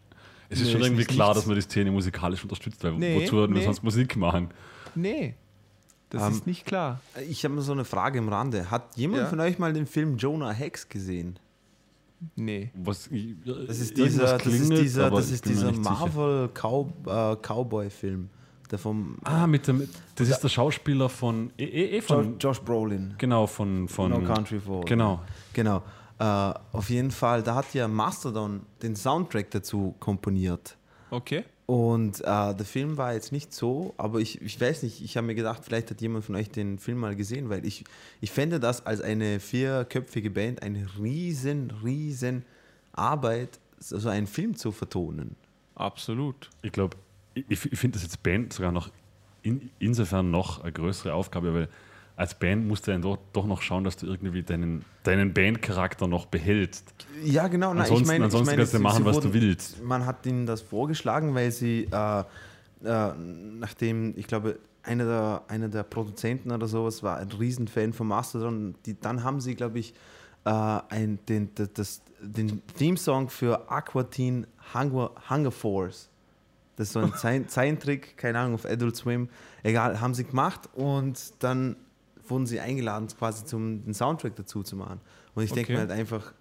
Es 0.50 0.60
ist 0.60 0.68
Nee, 0.68 0.72
schon 0.74 0.82
irgendwie 0.82 1.02
ist 1.02 1.10
klar, 1.10 1.28
nichts. 1.30 1.42
dass 1.42 1.48
man 1.48 1.56
die 1.56 1.62
Szene 1.62 1.92
musikalisch 1.92 2.42
unterstützt, 2.44 2.84
weil 2.84 2.94
Nee, 2.94 3.22
wozu 3.24 3.36
würden 3.36 3.54
wir 3.54 3.60
nee. 3.60 3.66
sonst 3.66 3.84
Musik 3.84 4.16
machen? 4.16 4.50
Nee, 4.96 5.36
das 6.10 6.24
Ähm, 6.24 6.32
ist 6.34 6.48
nicht 6.48 6.66
klar. 6.66 7.02
Ich 7.30 7.44
habe 7.44 7.56
mal 7.56 7.62
so 7.62 7.74
eine 7.74 7.84
Frage 7.86 8.18
im 8.20 8.30
Rande. 8.30 8.72
Hat 8.72 8.96
jemand 8.96 9.24
Ja. 9.24 9.28
von 9.28 9.40
euch 9.42 9.60
mal 9.60 9.74
den 9.74 9.86
Film 9.88 10.18
Jonah 10.18 10.52
Hex 10.52 10.88
gesehen? 10.88 11.38
Nee. 12.36 12.72
Was, 12.74 13.10
Das 13.68 13.80
ist 13.80 13.98
dieser, 13.98 14.24
das 14.38 14.46
ist 14.46 14.60
klingelt, 14.60 14.82
dieser, 14.82 15.12
das 15.12 15.30
ist 15.32 15.46
dieser. 15.46 15.72
Marvel 15.74 16.50
Cow, 16.54 16.88
äh, 17.06 17.36
Cowboy-Film. 17.36 18.30
Der 18.72 18.80
vom 18.80 19.18
Ah, 19.24 19.48
mit 19.48 19.68
dem, 19.68 19.88
das 20.16 20.30
ist 20.30 20.40
der 20.40 20.50
Schauspieler 20.50 21.10
von. 21.10 21.52
Eh, 21.58 21.64
eh, 21.64 21.86
eh 21.86 21.96
Josh, 21.98 22.06
von 22.06 22.40
Josh 22.40 22.60
Brolin. 22.62 23.16
genau, 23.18 23.48
von. 23.48 23.88
von 23.88 24.12
No 24.12 24.20
Country 24.22 24.60
for 24.60 24.84
Genau. 24.86 25.22
Genau. 25.54 25.84
Äh, 26.20 26.24
auf 26.24 26.90
jeden 26.90 27.12
Fall, 27.12 27.44
da 27.44 27.56
hat 27.56 27.74
ja 27.74 27.88
Mastodon 27.88 28.62
den 28.82 28.96
Soundtrack 28.96 29.52
dazu 29.52 29.96
komponiert. 30.00 30.76
Okay. 31.12 31.44
Und 31.68 32.22
äh, 32.22 32.24
der 32.24 32.66
Film 32.66 32.96
war 32.96 33.14
jetzt 33.14 33.34
nicht 33.34 33.54
so, 33.54 33.94
aber 33.98 34.20
ich, 34.20 34.42
ich 34.42 34.60
weiß 34.60 34.84
nicht, 34.84 35.02
ich 35.02 35.18
habe 35.18 35.28
mir 35.28 35.36
gedacht, 35.36 35.64
vielleicht 35.66 35.92
hat 35.92 36.00
jemand 36.00 36.24
von 36.24 36.36
euch 36.36 36.50
den 36.50 36.80
Film 36.80 37.00
mal 37.00 37.14
gesehen, 37.16 37.50
weil 37.50 37.66
ich, 37.66 37.84
ich 38.22 38.32
fände 38.32 38.60
das 38.62 38.86
als 38.86 39.02
eine 39.02 39.42
vierköpfige 39.42 40.30
Band 40.30 40.64
eine 40.64 40.88
riesen, 40.98 41.72
riesen 41.84 42.46
Arbeit, 42.94 43.60
so 43.80 44.08
einen 44.08 44.28
Film 44.28 44.56
zu 44.56 44.72
vertonen. 44.72 45.36
Absolut. 45.76 46.50
Ich 46.62 46.72
glaube, 46.72 46.96
ich, 47.48 47.72
ich 47.72 47.80
finde 47.80 47.96
das 47.96 48.04
jetzt 48.04 48.22
Band 48.24 48.54
sogar 48.54 48.72
noch 48.72 48.90
in, 49.44 49.70
insofern 49.80 50.32
noch 50.32 50.62
eine 50.62 50.72
größere 50.72 51.14
Aufgabe, 51.14 51.54
weil 51.54 51.70
als 52.16 52.34
Band 52.38 52.68
musst 52.68 52.88
du 52.88 52.92
dann 52.92 53.02
doch, 53.04 53.20
doch 53.32 53.46
noch 53.46 53.62
schauen, 53.62 53.84
dass 53.84 53.96
du 53.98 54.08
irgendwie 54.08 54.42
deinen, 54.42 54.84
deinen 55.04 55.34
Bandcharakter 55.34 56.08
noch 56.08 56.26
behältst. 56.26 56.92
Ja, 57.24 57.48
genau. 57.48 57.74
Na, 57.76 57.82
Ansonsten- 57.82 58.04
ich 58.04 58.08
meine, 58.08 58.26
ansonsten 58.26 58.44
ich 58.44 58.48
meine, 58.48 58.58
kannst 58.64 58.74
du 58.74 58.80
machen, 58.80 59.06
was 59.06 59.20
du 59.20 59.34
willst. 59.34 59.84
Man 59.84 60.06
hat 60.06 60.26
ihnen 60.26 60.48
das 60.48 60.62
vorgeschlagen, 60.62 61.36
weil 61.36 61.52
sie, 61.52 61.88
äh, 61.92 62.20
äh, 62.84 63.14
nachdem, 63.60 64.14
ich 64.18 64.26
glaube, 64.26 64.58
einer 64.82 65.06
der, 65.06 65.44
einer 65.48 65.70
der 65.70 65.84
Produzenten 65.84 66.52
oder 66.52 66.68
sowas 66.68 67.04
war 67.04 67.18
ein 67.18 67.32
Riesenfan 67.32 67.94
von 67.94 68.08
Mastodon, 68.08 68.74
die, 68.86 69.00
dann 69.00 69.24
haben 69.24 69.40
sie, 69.40 69.54
glaube 69.54 69.78
ich, 69.80 69.94
äh, 70.46 70.50
ein, 70.50 71.20
den, 71.30 71.50
das, 71.76 72.02
den 72.20 72.62
Theme-Song 72.80 73.30
für 73.30 73.70
Aqua 73.70 74.04
Teen 74.04 74.48
Hunger, 74.74 75.12
Hunger 75.30 75.52
Force. 75.52 76.10
Das 76.78 76.88
ist 76.88 76.94
so 76.94 77.00
ein 77.02 77.14
Zein- 77.18 77.50
Zeichentrick, 77.50 78.16
keine 78.18 78.40
Ahnung, 78.40 78.54
auf 78.56 78.66
Adult 78.66 78.96
Swim. 78.96 79.28
Egal, 79.64 80.00
haben 80.00 80.14
sie 80.14 80.24
gemacht 80.24 80.70
und 80.74 81.20
dann 81.44 81.76
wurden 82.28 82.46
sie 82.46 82.60
eingeladen, 82.62 83.08
quasi 83.18 83.44
zum 83.46 83.84
den 83.84 83.94
Soundtrack 83.94 84.36
dazu 84.38 84.64
zu 84.64 84.76
machen. 84.78 85.02
Und 85.36 85.44
ich 85.44 85.52
denke 85.52 85.74
Okay. 85.74 85.74
mir 85.74 85.80
halt 85.80 85.92
einfach. 85.92 86.34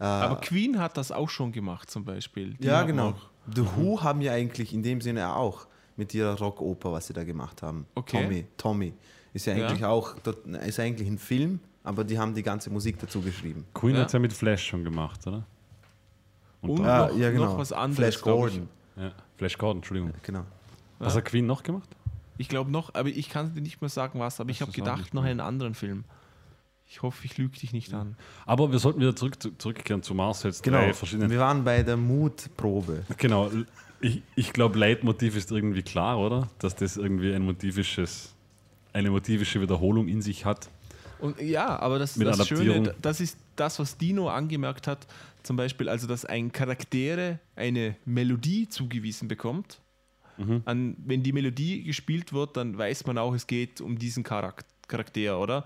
Äh, 0.00 0.04
Aber 0.04 0.40
Queen 0.40 0.78
hat 0.78 0.96
das 0.96 1.10
auch 1.10 1.28
schon 1.28 1.50
gemacht, 1.52 1.90
zum 1.90 2.04
Beispiel. 2.04 2.54
Die 2.54 2.66
ja, 2.68 2.82
genau. 2.84 3.08
auch- 3.10 3.30
The 3.54 3.64
Who 3.76 4.00
haben 4.02 4.20
ja 4.20 4.32
eigentlich 4.32 4.72
in 4.72 4.82
dem 4.82 5.00
Sinne 5.00 5.34
auch 5.34 5.66
mit 5.96 6.14
ihrer 6.14 6.38
Rockoper, 6.38 6.92
was 6.92 7.08
sie 7.08 7.12
da 7.14 7.24
gemacht 7.24 7.62
haben. 7.62 7.86
Okay. 7.96 8.22
Tommy, 8.22 8.44
Tommy. 8.56 8.94
Ist 9.32 9.46
ja 9.46 9.56
Ja. 9.56 9.66
eigentlich 9.68 9.84
auch, 9.84 10.14
dort- 10.22 10.46
ist 10.46 10.78
eigentlich 10.80 11.08
ein 11.08 11.18
Film, 11.18 11.60
aber 11.82 12.04
die 12.04 12.18
haben 12.18 12.34
die 12.34 12.42
ganze 12.42 12.70
Musik 12.70 12.98
dazu 13.00 13.20
geschrieben. 13.20 13.64
Queen 13.74 13.94
Ja. 13.94 14.00
hat 14.02 14.08
es 14.08 14.12
ja 14.12 14.18
mit 14.18 14.32
Flash 14.32 14.66
schon 14.66 14.84
gemacht, 14.84 15.26
oder? 15.26 15.44
Und 16.60 16.70
Und 16.70 16.82
noch, 16.82 17.16
ja, 17.16 17.30
genau. 17.30 17.44
noch 17.46 17.58
was 17.58 17.72
anderes. 17.72 17.96
Flash. 18.16 18.20
Gordon. 18.22 18.68
ja, 18.96 19.12
Flash 19.38 19.56
Gordon, 19.56 19.78
Entschuldigung. 19.78 20.12
Genau. 20.22 20.44
Was 20.98 21.14
hat 21.16 21.24
Queen 21.24 21.46
noch 21.46 21.62
gemacht? 21.62 21.88
Ich 22.36 22.48
glaube 22.48 22.70
noch, 22.70 22.94
aber 22.94 23.08
ich 23.08 23.30
kann 23.30 23.54
dir 23.54 23.60
nicht 23.60 23.80
mehr 23.80 23.88
sagen, 23.88 24.20
was, 24.20 24.40
aber 24.40 24.50
ich 24.50 24.58
Das 24.58 24.68
habe 24.68 24.76
ist 24.76 24.82
auch 24.82 24.94
gedacht, 24.96 25.14
noch 25.14 25.24
einen 25.24 25.40
anderen 25.40 25.74
Film. 25.74 26.04
Ich 26.90 27.02
hoffe, 27.02 27.24
ich 27.24 27.36
lüge 27.36 27.56
dich 27.58 27.72
nicht 27.72 27.92
an. 27.94 28.16
Aber 28.46 28.72
wir 28.72 28.78
sollten 28.78 29.00
wieder 29.00 29.14
zurück, 29.14 29.42
zu- 29.42 29.50
zurückkehren 29.58 30.02
zu 30.02 30.14
Marcel's 30.14 30.62
Genau. 30.62 30.78
drei 30.78 30.92
verschiedenen. 30.94 31.30
Wir 31.30 31.38
waren 31.38 31.64
bei 31.64 31.82
der 31.82 31.96
Mutprobe. 31.96 33.04
Genau. 33.18 33.50
Ich, 34.00 34.22
ich 34.36 34.52
glaube, 34.52 34.78
Leitmotiv 34.78 35.36
ist 35.36 35.50
irgendwie 35.50 35.82
klar, 35.82 36.18
oder? 36.18 36.48
Dass 36.60 36.76
das 36.76 36.96
irgendwie 36.96 37.32
ein 37.34 37.42
motivisches, 37.42 38.34
eine 38.92 39.10
motivische 39.10 39.60
Wiederholung 39.60 40.08
in 40.08 40.22
sich 40.22 40.44
hat. 40.44 40.68
Und 41.18 41.40
ja, 41.40 41.78
aber 41.80 41.98
das, 41.98 42.16
Mit 42.16 42.28
das. 42.28 42.46
Schöne, 42.46 42.94
das 43.02 43.20
ist 43.20 43.36
das, 43.60 43.78
was 43.78 43.96
Dino 43.98 44.28
angemerkt 44.28 44.86
hat, 44.86 45.06
zum 45.42 45.56
Beispiel, 45.56 45.88
also 45.88 46.06
dass 46.06 46.24
ein 46.24 46.52
Charaktere 46.52 47.38
eine 47.56 47.96
Melodie 48.04 48.68
zugewiesen 48.68 49.28
bekommt. 49.28 49.80
Mhm. 50.36 50.62
An, 50.66 50.96
wenn 51.04 51.22
die 51.22 51.32
Melodie 51.32 51.82
gespielt 51.82 52.32
wird, 52.32 52.56
dann 52.56 52.76
weiß 52.78 53.06
man 53.06 53.18
auch, 53.18 53.34
es 53.34 53.46
geht 53.46 53.80
um 53.80 53.98
diesen 53.98 54.24
Charak 54.24 54.64
Charakter, 54.86 55.38
oder? 55.40 55.64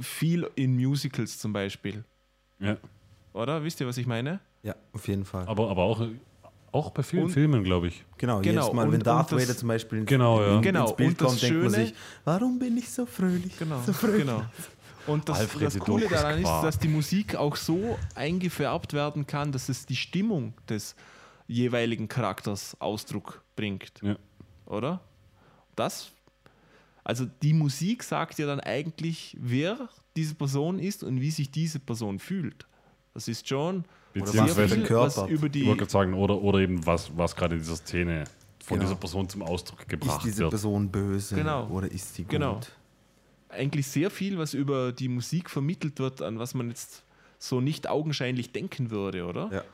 Viel 0.00 0.48
in 0.56 0.76
Musicals 0.76 1.38
zum 1.38 1.52
Beispiel, 1.52 2.04
Ja. 2.60 2.76
oder? 3.32 3.62
Wisst 3.62 3.80
ihr, 3.80 3.86
was 3.86 3.96
ich 3.98 4.06
meine? 4.06 4.40
Ja, 4.62 4.74
auf 4.92 5.06
jeden 5.08 5.24
Fall. 5.24 5.46
Aber, 5.46 5.70
aber 5.70 5.82
auch, 5.82 6.06
auch 6.72 6.90
bei 6.90 7.02
vielen 7.02 7.24
Und- 7.24 7.30
Filmen, 7.30 7.62
glaube 7.64 7.88
ich. 7.88 8.04
Genau, 8.18 8.40
Genau, 8.40 8.62
jedes 8.62 8.72
Mal, 8.74 8.86
und- 8.86 8.92
wenn 8.92 9.00
Darth 9.00 9.32
Vader 9.32 9.56
zum 9.56 9.68
Beispiel 9.68 9.98
ins, 10.00 10.08
Genau, 10.08 10.40
ja. 10.42 10.56
in, 10.56 10.62
Genau, 10.62 10.86
ins 10.88 10.96
Bild 10.96 11.10
und 11.10 11.20
das 11.20 11.28
kommt, 11.28 11.42
denkt 11.42 11.62
man 11.62 11.70
Schöne- 11.72 11.86
sich, 11.86 11.94
warum 12.24 12.58
bin 12.58 12.76
ich 12.76 12.88
so 12.90 13.06
fröhlich? 13.06 13.56
Genau, 13.58 13.80
So 13.82 13.92
fröhlich. 13.92 14.20
genau. 14.26 14.42
Und 15.08 15.28
das, 15.28 15.40
Alfred 15.40 15.66
das 15.66 15.78
Coole 15.78 16.08
daran 16.08 16.38
ist, 16.38 16.44
dass 16.62 16.78
die 16.78 16.88
Musik 16.88 17.34
auch 17.34 17.56
so 17.56 17.98
eingefärbt 18.14 18.92
werden 18.92 19.26
kann, 19.26 19.52
dass 19.52 19.68
es 19.68 19.86
die 19.86 19.96
Stimmung 19.96 20.54
des 20.68 20.94
jeweiligen 21.46 22.08
Charakters 22.08 22.76
Ausdruck 22.80 23.42
bringt. 23.56 23.92
Ja. 24.02 24.16
Oder? 24.66 25.00
Das, 25.76 26.10
also 27.04 27.24
die 27.42 27.54
Musik 27.54 28.02
sagt 28.02 28.38
ja 28.38 28.46
dann 28.46 28.60
eigentlich, 28.60 29.36
wer 29.40 29.88
diese 30.14 30.34
Person 30.34 30.78
ist 30.78 31.02
und 31.02 31.20
wie 31.20 31.30
sich 31.30 31.50
diese 31.50 31.78
Person 31.78 32.18
fühlt. 32.18 32.66
Das 33.14 33.28
ist 33.28 33.48
schon 33.48 33.84
Beziehungsweise, 34.12 34.74
viel, 34.74 34.84
Körper. 34.84 35.22
was 35.22 35.30
über 35.30 35.46
ich 35.46 35.52
die 35.52 35.66
wollte 35.66 35.78
gerade 35.78 35.90
sagen, 35.90 36.14
oder, 36.14 36.40
oder 36.42 36.58
eben 36.60 36.84
was, 36.84 37.10
was 37.16 37.34
gerade 37.34 37.54
in 37.54 37.60
dieser 37.62 37.76
Szene 37.76 38.24
von 38.62 38.78
Genau. 38.78 38.88
dieser 38.90 39.00
Person 39.00 39.28
zum 39.28 39.42
Ausdruck 39.42 39.80
Ist 39.80 39.88
gebracht 39.88 40.22
diese 40.24 40.38
wird. 40.38 40.50
Person 40.50 40.90
böse 40.90 41.34
Genau. 41.36 41.66
oder 41.68 41.90
ist 41.90 42.14
sie 42.14 42.22
gut? 42.24 42.30
Genau. 42.32 42.60
Eigentlich 43.48 43.86
sehr 43.86 44.10
viel, 44.10 44.38
was 44.38 44.54
über 44.54 44.92
die 44.92 45.08
Musik 45.08 45.50
vermittelt 45.50 45.98
wird, 45.98 46.22
an 46.22 46.38
was 46.38 46.54
man 46.54 46.68
jetzt 46.68 47.02
so 47.38 47.60
nicht 47.60 47.88
augenscheinlich 47.88 48.52
denken 48.52 48.90
würde, 48.90 49.24
oder? 49.24 49.48
Ja. 49.52 49.64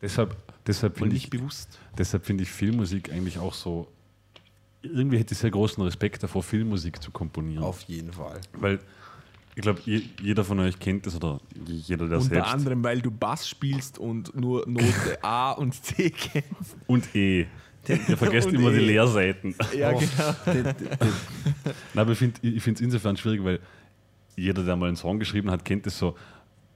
Deshalb, 0.00 0.36
deshalb 0.66 0.96
finde 0.98 1.16
ich, 1.16 1.28
bewusst. 1.28 1.78
deshalb 1.96 2.24
finde 2.24 2.44
ich 2.44 2.50
Filmmusik 2.50 3.10
eigentlich 3.12 3.38
auch 3.38 3.54
so. 3.54 3.88
Irgendwie 4.82 5.18
hätte 5.18 5.34
ich 5.34 5.38
sehr 5.38 5.50
großen 5.50 5.82
Respekt 5.82 6.22
davor, 6.22 6.42
Filmmusik 6.42 7.02
zu 7.02 7.10
komponieren. 7.10 7.64
Auf 7.64 7.82
jeden 7.82 8.12
Fall. 8.12 8.40
Weil 8.52 8.78
ich 9.56 9.62
glaube, 9.62 9.80
je, 9.84 10.02
jeder 10.22 10.44
von 10.44 10.60
euch 10.60 10.78
kennt 10.78 11.04
das 11.04 11.16
oder 11.16 11.40
jeder, 11.66 12.06
der 12.06 12.18
Unter 12.18 12.30
selbst. 12.30 12.52
anderem, 12.52 12.84
weil 12.84 13.00
du 13.00 13.10
Bass 13.10 13.48
spielst 13.48 13.98
und 13.98 14.32
nur 14.36 14.64
Note 14.68 15.18
A 15.22 15.50
und 15.50 15.74
C 15.74 16.10
kennst. 16.10 16.76
Und 16.86 17.12
E. 17.16 17.48
Ihr 17.86 18.16
vergesst 18.16 18.48
immer 18.52 18.70
die 18.70 18.78
E. 18.78 18.86
Leerseiten. 18.86 19.54
Ja, 19.76 19.92
Oh. 19.92 19.98
genau. 19.98 20.34
Nein, 21.94 22.02
aber 22.02 22.12
ich 22.12 22.18
finde 22.18 22.38
ich 22.42 22.66
es 22.66 22.80
insofern 22.80 23.16
schwierig, 23.16 23.42
weil 23.44 23.60
jeder, 24.36 24.62
der 24.64 24.76
mal 24.76 24.86
einen 24.86 24.96
Song 24.96 25.18
geschrieben 25.18 25.50
hat, 25.50 25.64
kennt 25.64 25.86
es 25.86 25.98
so. 25.98 26.16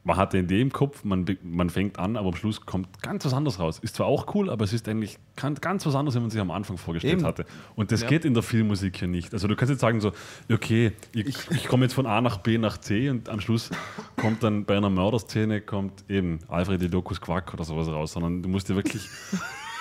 Man 0.05 0.17
hat 0.17 0.35
eine 0.35 0.43
Idee 0.43 0.61
im 0.61 0.73
Kopf, 0.73 1.05
man, 1.05 1.25
man 1.45 1.71
fängt 1.71 1.97
an, 2.01 2.17
aber 2.17 2.31
am 2.31 2.35
Schluss 2.35 2.61
kommt 2.67 3.01
ganz 3.03 3.25
was 3.25 3.33
anderes 3.33 3.61
raus. 3.61 3.79
Ist 3.79 3.95
zwar 3.95 4.07
auch 4.09 4.35
cool, 4.35 4.51
aber 4.51 4.65
es 4.65 4.73
ist 4.73 4.89
eigentlich 4.89 5.17
ganz 5.37 5.87
was 5.87 5.95
anderes, 5.95 6.17
wenn 6.17 6.23
man 6.23 6.31
sich 6.33 6.41
am 6.41 6.51
Anfang 6.51 6.77
vorgestellt 6.77 7.19
Eben. 7.19 7.25
hatte. 7.25 7.45
Und 7.77 7.93
das 7.93 8.01
Ja. 8.03 8.09
geht 8.09 8.25
in 8.25 8.35
der 8.35 8.43
Filmmusik 8.43 9.01
ja 9.01 9.07
nicht. 9.07 9.33
Also 9.33 9.47
du 9.47 9.55
kannst 9.55 9.71
jetzt 9.71 9.81
sagen 9.81 10.01
so, 10.01 10.11
okay, 10.51 10.91
ich, 11.15 11.37
ich 11.53 11.69
komme 11.69 11.85
jetzt 11.85 11.93
von 11.93 12.07
A 12.07 12.21
nach 12.21 12.39
B 12.39 12.59
nach 12.59 12.79
C 12.79 13.11
und 13.11 13.29
am 13.29 13.39
Schluss 13.39 13.71
kommt 14.17 14.43
dann 14.43 14.65
bei 14.65 14.77
einer 14.77 14.91
Mörderszene 14.91 15.61
kommt 15.61 16.03
eben 16.09 16.41
Alfred 16.49 16.83
die 16.83 16.89
Dokus 16.91 17.21
Quack 17.21 17.55
oder 17.55 17.63
sowas 17.63 17.87
raus, 17.87 18.11
sondern 18.15 18.43
du 18.43 18.49
musst 18.49 18.69
dir 18.69 18.75
wirklich, 18.75 19.09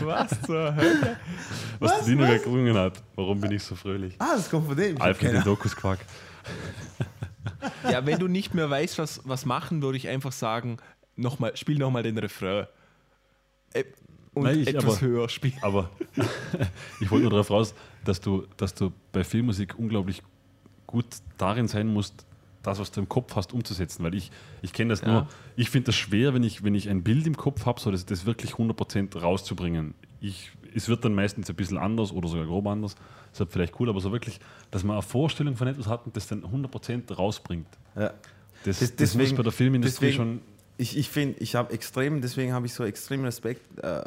Was 0.00 0.40
zur 0.42 0.74
Hölle? 0.74 1.16
was, 1.78 1.90
Was, 1.92 2.04
Dino 2.06 2.22
was? 2.24 2.42
gerungen 2.42 2.76
hat. 2.76 3.02
Warum 3.14 3.40
bin 3.40 3.52
ich 3.52 3.62
so 3.62 3.74
fröhlich? 3.74 4.14
ah, 4.18 4.36
das 4.36 4.48
kommt 4.50 4.66
von 4.68 4.76
dem. 4.76 5.00
Alfred 5.00 5.28
keine 5.30 5.38
die 5.40 5.44
Dokus 5.44 5.74
Quack. 5.76 5.98
Ja, 7.90 8.04
wenn 8.04 8.18
du 8.18 8.26
nicht 8.28 8.54
mehr 8.54 8.68
weißt, 8.68 8.98
was, 8.98 9.20
was 9.24 9.44
machen, 9.46 9.80
würde 9.82 9.96
ich 9.96 10.08
einfach 10.08 10.32
sagen, 10.32 10.76
noch 11.16 11.38
mal, 11.38 11.56
spiel 11.56 11.78
nochmal 11.78 12.02
den 12.02 12.18
Refrain. 12.18 12.66
Äh, 13.72 13.84
Und 14.34 14.44
Nein, 14.44 14.60
ich 14.60 14.68
etwas 14.68 14.96
aber- 14.98 15.00
höher 15.00 15.28
spielen. 15.28 15.54
Aber 15.62 15.90
ich 17.00 17.10
wollte 17.10 17.22
nur 17.22 17.30
darauf 17.30 17.50
raus, 17.50 17.74
dass 18.04 18.20
du, 18.20 18.46
dass 18.56 18.74
du 18.74 18.92
bei 19.12 19.24
Filmmusik 19.24 19.78
unglaublich 19.78 20.22
gut 20.86 21.06
darin 21.38 21.66
sein 21.68 21.86
musst, 21.88 22.26
das, 22.66 22.78
was 22.78 22.90
du 22.90 23.00
im 23.00 23.08
Kopf 23.08 23.34
hast, 23.36 23.52
umzusetzen. 23.52 24.04
Weil 24.04 24.14
ich, 24.14 24.30
ich 24.62 24.72
kenne 24.72 24.90
das 24.90 25.00
Ja. 25.02 25.08
nur, 25.08 25.28
ich 25.56 25.70
finde 25.70 25.86
das 25.86 25.94
schwer, 25.96 26.34
wenn 26.34 26.42
ich, 26.42 26.62
wenn 26.64 26.74
ich 26.74 26.88
ein 26.88 27.02
Bild 27.02 27.26
im 27.26 27.36
Kopf 27.36 27.66
habe, 27.66 27.80
so 27.80 27.90
das, 27.90 28.04
das 28.06 28.26
wirklich 28.26 28.52
100% 28.52 29.18
rauszubringen. 29.18 29.94
Ich, 30.20 30.50
es 30.74 30.88
wird 30.88 31.04
dann 31.04 31.14
meistens 31.14 31.48
ein 31.48 31.56
bisschen 31.56 31.78
anders 31.78 32.12
oder 32.12 32.28
sogar 32.28 32.46
grob 32.46 32.66
anders. 32.66 32.94
Das 33.32 33.40
ist 33.46 33.52
vielleicht 33.52 33.78
cool, 33.80 33.88
aber 33.88 34.00
so 34.00 34.12
wirklich, 34.12 34.40
dass 34.70 34.82
man 34.84 34.94
eine 34.96 35.02
Vorstellung 35.02 35.56
von 35.56 35.66
etwas 35.68 35.86
hat 35.86 36.06
und 36.06 36.16
das 36.16 36.26
dann 36.26 36.42
100% 36.42 37.12
rausbringt. 37.14 37.66
Ja. 37.94 38.12
Das, 38.64 38.78
Des- 38.80 38.96
das 38.96 39.14
muss 39.14 39.32
bei 39.34 39.42
der 39.42 39.52
Filmindustrie 39.52 40.06
deswegen- 40.06 40.16
schon. 40.16 40.40
Ich, 40.78 40.96
ich 40.98 41.08
finde, 41.08 41.38
ich 41.38 41.54
habe 41.54 41.72
extrem, 41.72 42.20
deswegen 42.20 42.52
habe 42.52 42.66
ich 42.66 42.74
so 42.74 42.84
extrem 42.84 43.24
Respekt 43.24 43.78
äh, 43.82 44.02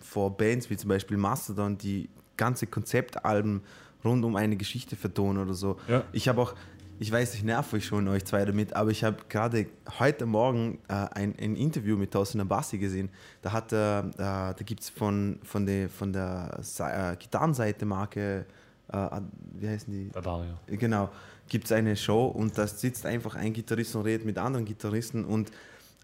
vor 0.00 0.36
Bands 0.36 0.68
wie 0.68 0.76
zum 0.76 0.88
Beispiel 0.88 1.16
Mastodon, 1.16 1.78
die 1.78 2.10
ganze 2.36 2.66
Konzeptalben 2.66 3.62
rund 4.04 4.22
um 4.24 4.36
eine 4.36 4.56
Geschichte 4.56 4.96
vertonen 4.96 5.42
oder 5.42 5.54
so. 5.54 5.78
Ja. 5.88 6.04
Ich 6.12 6.28
habe 6.28 6.42
auch, 6.42 6.54
ich 7.00 7.10
weiß, 7.10 7.34
ich 7.34 7.42
nerv 7.42 7.72
euch 7.72 7.86
schon 7.86 8.06
euch 8.08 8.26
zwei 8.26 8.44
damit, 8.44 8.76
aber 8.76 8.90
ich 8.90 9.02
habe 9.04 9.16
gerade 9.30 9.66
heute 9.98 10.26
Morgen 10.26 10.78
äh, 10.86 10.92
ein, 10.92 11.34
ein 11.40 11.56
Interview 11.56 11.96
mit 11.96 12.10
Thorsten 12.10 12.42
Abassi 12.42 12.76
gesehen. 12.76 13.08
Da 13.40 13.52
hat 13.52 13.72
äh, 13.72 14.02
da 14.18 14.54
gibt 14.66 14.82
es 14.82 14.90
von, 14.90 15.38
von, 15.42 15.64
der, 15.64 15.88
von 15.88 16.12
der 16.12 16.60
äh, 16.78 17.16
Gitarrenseite-Marke, 17.16 18.44
äh, 18.92 19.08
wie 19.54 19.68
heißen 19.68 19.90
die? 19.90 20.10
Ja. 20.14 20.76
Genau, 20.76 21.08
gibt 21.48 21.64
es 21.64 21.72
eine 21.72 21.96
Show 21.96 22.26
und 22.26 22.58
da 22.58 22.66
sitzt 22.66 23.06
einfach 23.06 23.34
ein 23.34 23.54
Gitarrist 23.54 23.96
und 23.96 24.02
redet 24.02 24.26
mit 24.26 24.36
anderen 24.36 24.66
Gitarristen 24.66 25.24
und 25.24 25.50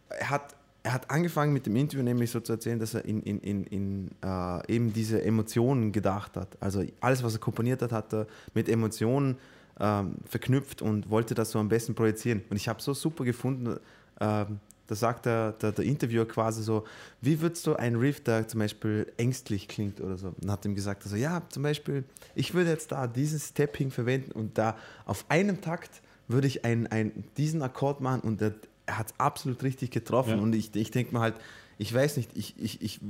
er 0.08 0.30
hat, 0.30 0.56
er 0.82 0.94
hat 0.94 1.10
angefangen 1.10 1.52
mit 1.52 1.66
dem 1.66 1.76
Interview 1.76 2.04
nämlich 2.04 2.30
so 2.30 2.40
zu 2.40 2.54
erzählen, 2.54 2.78
dass 2.78 2.94
er 2.94 3.04
in, 3.04 3.20
in, 3.20 3.40
in, 3.40 3.64
in 3.64 4.10
äh, 4.24 4.74
eben 4.74 4.94
diese 4.94 5.22
Emotionen 5.22 5.92
gedacht 5.92 6.38
hat. 6.38 6.56
Also 6.58 6.82
alles, 7.00 7.22
was 7.22 7.34
er 7.34 7.40
komponiert 7.40 7.82
hat, 7.82 7.92
hat 7.92 8.14
er 8.14 8.26
mit 8.54 8.66
Emotionen 8.70 9.36
ähm, 9.80 10.16
verknüpft 10.24 10.82
und 10.82 11.10
wollte 11.10 11.34
das 11.34 11.50
so 11.50 11.58
am 11.58 11.68
besten 11.68 11.94
projizieren. 11.94 12.42
Und 12.50 12.56
ich 12.56 12.68
habe 12.68 12.80
so 12.82 12.94
super 12.94 13.24
gefunden, 13.24 13.78
ähm, 14.20 14.60
Da 14.88 14.94
sagt 14.94 15.26
der, 15.26 15.52
der, 15.60 15.72
der 15.72 15.84
Interviewer 15.84 16.26
quasi 16.26 16.62
so, 16.62 16.84
wie 17.20 17.40
würdest 17.40 17.66
du 17.66 17.74
ein 17.74 17.96
Riff, 17.96 18.22
der 18.22 18.46
zum 18.46 18.60
Beispiel 18.60 19.12
ängstlich 19.16 19.66
klingt 19.66 20.00
oder 20.00 20.16
so? 20.16 20.32
Und 20.40 20.48
hat 20.48 20.64
ihm 20.64 20.76
gesagt, 20.76 21.02
also 21.02 21.16
ja, 21.16 21.42
zum 21.48 21.64
Beispiel, 21.64 22.04
ich 22.36 22.54
würde 22.54 22.70
jetzt 22.70 22.92
da 22.92 23.08
diesen 23.08 23.40
Stepping 23.40 23.90
verwenden 23.90 24.30
und 24.30 24.56
da 24.56 24.76
auf 25.04 25.24
einem 25.28 25.60
Takt 25.60 26.02
würde 26.28 26.46
ich 26.46 26.64
ein, 26.64 26.86
ein, 26.86 27.24
diesen 27.36 27.62
Akkord 27.62 28.00
machen 28.00 28.20
und 28.20 28.40
der, 28.40 28.54
er 28.86 28.98
hat 28.98 29.08
es 29.08 29.14
absolut 29.18 29.62
richtig 29.64 29.90
getroffen. 29.90 30.36
Ja. 30.36 30.42
Und 30.42 30.54
ich, 30.54 30.74
ich 30.76 30.92
denke 30.92 31.12
mir 31.12 31.20
halt, 31.20 31.34
ich 31.78 31.92
weiß 31.92 32.16
nicht, 32.16 32.30
ich, 32.34 32.54
ich, 32.58 32.80
ich, 32.80 33.00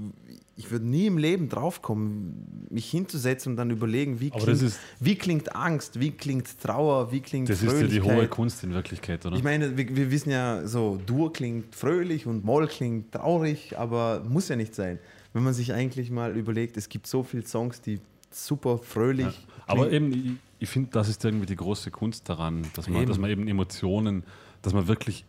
ich 0.57 0.71
würde 0.73 0.85
nie 0.87 1.07
im 1.07 1.19
Leben 1.19 1.49
draufkommen, 1.49 2.67
mich 2.71 2.91
hinzusetzen 2.91 3.53
und 3.53 3.57
dann 3.57 3.71
überlegen, 3.71 4.19
wie 4.21 4.31
klingt, 4.31 4.49
das 4.49 4.61
ist- 4.63 4.81
wie 4.99 5.15
klingt 5.15 5.55
Angst, 5.55 6.01
wie 6.01 6.11
klingt 6.11 6.59
Trauer, 6.61 7.13
wie 7.13 7.21
klingt 7.21 7.49
Das 7.49 7.63
ist 7.63 7.65
ja 7.65 7.71
die 7.71 7.85
Fröhlichkeit. 8.01 8.17
hohe 8.17 8.29
Kunst 8.29 8.65
in 8.65 8.73
Wirklichkeit, 8.73 9.25
oder? 9.25 9.37
Ich 9.37 9.45
meine, 9.45 9.77
wir, 9.77 9.95
wir 9.95 10.11
wissen 10.11 10.31
ja 10.31 10.67
so, 10.67 10.99
Dur 11.07 11.33
klingt 11.33 11.75
fröhlich 11.77 12.27
und 12.27 12.45
Moll 12.45 12.67
klingt 12.67 13.13
traurig, 13.13 13.79
aber 13.79 14.25
muss 14.29 14.49
ja 14.49 14.57
nicht 14.57 14.75
sein. 14.75 14.99
Wenn 15.33 15.45
man 15.45 15.55
sich 15.55 15.73
eigentlich 15.73 16.11
mal 16.11 16.37
überlegt, 16.37 16.77
es 16.77 16.89
gibt 16.89 17.07
so 17.07 17.23
viele 17.23 17.47
Songs, 17.47 17.81
die 17.83 18.01
super 18.33 18.79
fröhlich 18.79 19.27
Ja. 19.27 19.33
Aber 19.69 19.91
eben, 19.93 20.13
ich, 20.13 20.33
ich 20.61 20.69
finde, 20.69 20.91
das 20.93 21.09
ist 21.09 21.25
irgendwie 21.25 21.47
die 21.47 21.57
große 21.57 21.91
Kunst 21.91 22.29
daran, 22.29 22.63
dass 22.75 22.89
man, 22.89 23.03
Eben. 23.03 23.09
dass 23.09 23.19
man 23.19 23.31
eben 23.31 23.47
Emotionen, 23.49 24.25
dass 24.63 24.73
man 24.73 24.89
wirklich 24.89 25.25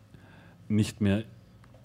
nicht 0.69 1.01
mehr 1.01 1.23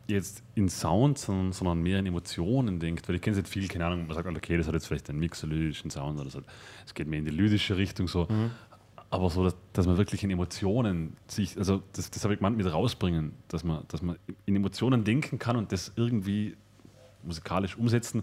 jetzt 0.09 0.43
in 0.55 0.69
Sound, 0.69 1.19
sondern, 1.19 1.53
sondern 1.53 1.81
mehr 1.83 1.99
in 1.99 2.07
Emotionen 2.07 2.81
denkt. 2.81 3.09
Weil 3.09 3.17
ich 3.17 3.23
kenne 3.23 3.33
es 3.33 3.39
jetzt 3.39 3.51
viel, 3.53 3.69
keine 3.69 3.87
Ahnung, 3.87 4.07
man 4.07 4.15
sagt, 4.17 4.27
okay, 4.29 4.57
das 4.57 4.67
hat 4.67 4.75
jetzt 4.75 4.87
vielleicht 4.87 5.09
einen 5.11 5.21
mixologischen 5.21 5.91
Sound 5.91 6.21
oder 6.21 6.31
so. 6.31 6.41
Es 6.85 6.95
geht 6.95 7.07
mehr 7.07 7.19
in 7.21 7.25
die 7.25 7.31
lydische 7.31 7.77
Richtung 7.77 8.09
so. 8.09 8.27
Mhm. 8.29 8.51
Aber 9.11 9.29
so, 9.29 9.45
dass, 9.45 9.55
dass 9.75 9.87
man 9.87 9.99
wirklich 9.99 10.25
in 10.25 10.31
Emotionen 10.31 11.17
sich, 11.27 11.59
also 11.59 11.83
das, 11.93 12.11
das 12.11 12.25
habe 12.25 12.33
ich 12.35 12.41
gemeint 12.41 12.57
mit 12.57 12.71
rausbringen, 12.73 13.33
dass 13.49 13.63
man, 13.63 13.85
dass 13.89 14.01
man 14.01 14.17
in 14.47 14.57
Emotionen 14.57 15.05
denken 15.05 15.39
kann 15.39 15.57
und 15.57 15.71
das 15.71 15.93
irgendwie 15.97 16.57
musikalisch 17.23 17.77
umsetzen 17.77 18.23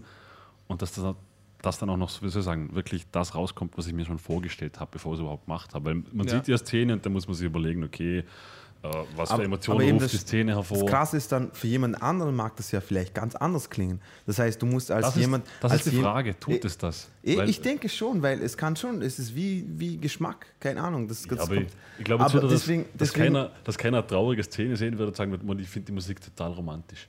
und 0.66 0.82
dass 0.82 0.92
das, 0.92 1.14
das 1.62 1.78
dann 1.78 1.90
auch 1.90 1.96
noch, 1.96 2.10
wie 2.22 2.28
soll 2.28 2.40
ich 2.40 2.44
sagen, 2.44 2.74
wirklich 2.74 3.06
das 3.12 3.34
rauskommt, 3.36 3.78
was 3.78 3.86
ich 3.86 3.92
mir 3.92 4.04
schon 4.04 4.18
vorgestellt 4.18 4.80
habe, 4.80 4.90
bevor 4.92 5.12
ich 5.12 5.18
es 5.18 5.22
überhaupt 5.22 5.46
gemacht 5.46 5.74
habe. 5.74 5.84
Weil 5.86 6.02
man 6.12 6.26
Ja. 6.26 6.34
sieht 6.36 6.48
ja 6.48 6.58
Szene 6.58 6.92
und 6.94 7.06
dann 7.06 7.12
muss 7.12 7.26
man 7.28 7.34
sich 7.36 7.46
überlegen, 7.46 7.84
okay, 7.84 8.24
äh, 8.82 8.88
was 9.16 9.28
für 9.28 9.34
Aber- 9.34 9.44
Emotionen 9.44 9.80
aber 9.80 9.84
eben 9.88 9.98
ruft 9.98 10.04
das- 10.06 10.12
die 10.12 10.26
Szene 10.26 10.54
hervor. 10.56 10.78
Das 10.78 10.86
Krasse 10.90 11.16
ist 11.18 11.30
dann, 11.32 11.52
für 11.52 11.66
jemand 11.66 12.02
anderen 12.02 12.34
mag 12.34 12.56
das 12.56 12.70
ja 12.72 12.80
vielleicht 12.80 13.14
ganz 13.14 13.34
anders 13.34 13.68
klingen. 13.68 14.00
Das 14.26 14.38
heißt, 14.38 14.60
du 14.62 14.66
musst 14.66 14.90
als 14.90 15.06
Das 15.06 15.16
ist, 15.16 15.20
jemand. 15.20 15.46
das 15.60 15.72
als 15.72 15.86
ist 15.86 15.92
die 15.94 16.00
Frage, 16.00 16.38
tut 16.40 16.54
Eh, 16.64 16.66
es 16.66 16.78
das? 16.78 17.08
Weil- 17.22 17.48
ich 17.50 17.60
denke 17.60 17.88
schon, 17.88 18.22
weil 18.22 18.40
es 18.42 18.56
kann 18.56 18.76
schon, 18.76 19.02
es 19.02 19.18
ist 19.18 19.34
wie, 19.34 19.66
wie 19.68 19.98
Geschmack, 19.98 20.46
keine 20.60 20.82
Ahnung. 20.82 21.08
Das, 21.08 21.22
das 21.24 21.36
Ja, 21.38 21.44
aber 21.44 21.54
ich, 21.54 21.60
kommt- 21.60 21.72
ich 21.98 22.04
glaube 22.04 22.22
jetzt 22.24 22.32
aber 22.34 22.42
wieder, 22.42 22.52
dass, 22.52 22.60
deswegen, 22.62 22.82
dass, 22.96 23.08
deswegen, 23.10 23.34
keiner, 23.34 23.50
dass 23.64 23.76
keiner 23.78 23.98
eine 23.98 24.06
traurige 24.06 24.42
Szene 24.44 24.76
sehen 24.76 24.96
wird 24.98 25.08
und 25.08 25.16
sagen 25.16 25.30
wird, 25.30 25.44
"Mann, 25.44 25.58
ich 25.58 25.68
finde 25.68 25.86
die 25.86 25.92
Musik 25.92 26.20
total 26.20 26.52
romantisch. 26.52 27.06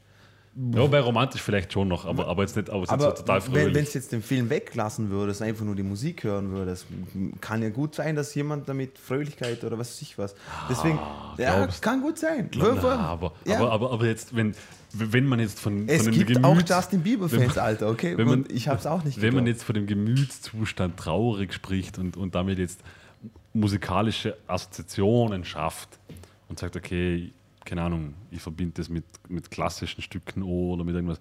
Ja, 0.53 0.85
bei 0.87 0.99
romantisch 0.99 1.41
vielleicht 1.41 1.71
schon 1.71 1.87
noch, 1.87 2.05
aber, 2.05 2.27
aber 2.27 2.41
jetzt 2.43 2.57
nicht, 2.57 2.69
aber 2.69 2.79
jetzt 2.81 2.89
Aber 2.91 3.03
so 3.05 3.11
total 3.23 3.41
wenn 3.47 3.53
wenn 3.53 3.61
fröhlich. 3.71 3.87
es 3.87 3.93
jetzt 3.93 4.11
den 4.11 4.21
Film 4.21 4.49
weglassen 4.49 5.09
würdest, 5.09 5.41
einfach 5.41 5.63
nur 5.63 5.75
die 5.75 5.83
Musik 5.83 6.25
hören 6.25 6.51
würdest, 6.51 6.87
kann 7.39 7.61
ja 7.63 7.69
gut 7.69 7.95
sein, 7.95 8.17
dass 8.17 8.35
jemand 8.35 8.67
damit 8.67 8.97
Fröhlichkeit 8.97 9.63
oder 9.63 9.79
was 9.79 9.89
weiß 9.93 10.01
ich 10.01 10.17
was. 10.17 10.35
Deswegen, 10.69 10.99
ja, 11.37 11.55
glaubst- 11.55 11.81
kann 11.81 12.01
gut 12.01 12.17
sein. 12.19 12.49
Na, 12.53 12.71
aber, 12.99 13.31
Ja. 13.45 13.59
aber, 13.59 13.71
aber, 13.71 13.91
aber 13.93 14.05
jetzt, 14.05 14.35
wenn, 14.35 14.53
wenn 14.93 15.25
man 15.25 15.39
jetzt 15.39 15.57
von, 15.57 15.87
es 15.87 16.03
von 16.03 16.11
dem 16.11 16.27
gibt 16.27 16.43
auch 16.43 16.53
Gemüts- 16.57 16.69
Justin 16.75 17.01
Bieber-Fans, 17.01 17.57
Alter, 17.57 17.89
okay? 17.89 18.17
wenn 18.17 18.27
man- 18.27 18.41
Und 18.43 18.51
ich 18.51 18.67
habe 18.67 18.77
es 18.77 18.85
auch 18.85 19.05
nicht 19.05 19.21
Wenn 19.21 19.33
man 19.33 19.45
geglaubt. 19.45 19.47
jetzt 19.59 19.63
von 19.63 19.75
dem 19.75 19.87
Gemütszustand 19.87 20.97
traurig 20.97 21.53
spricht 21.53 21.97
und, 21.97 22.17
und 22.17 22.35
damit 22.35 22.59
jetzt 22.59 22.81
musikalische 23.53 24.35
Assoziationen 24.47 25.45
schafft 25.45 25.97
und 26.49 26.59
sagt, 26.59 26.75
okay, 26.75 27.31
keine 27.65 27.83
Ahnung, 27.83 28.13
ich 28.31 28.41
verbinde 28.41 28.73
das 28.75 28.89
mit, 28.89 29.05
mit 29.29 29.51
klassischen 29.51 30.01
Stücken 30.01 30.43
oder 30.43 30.83
mit 30.83 30.95
irgendwas. 30.95 31.19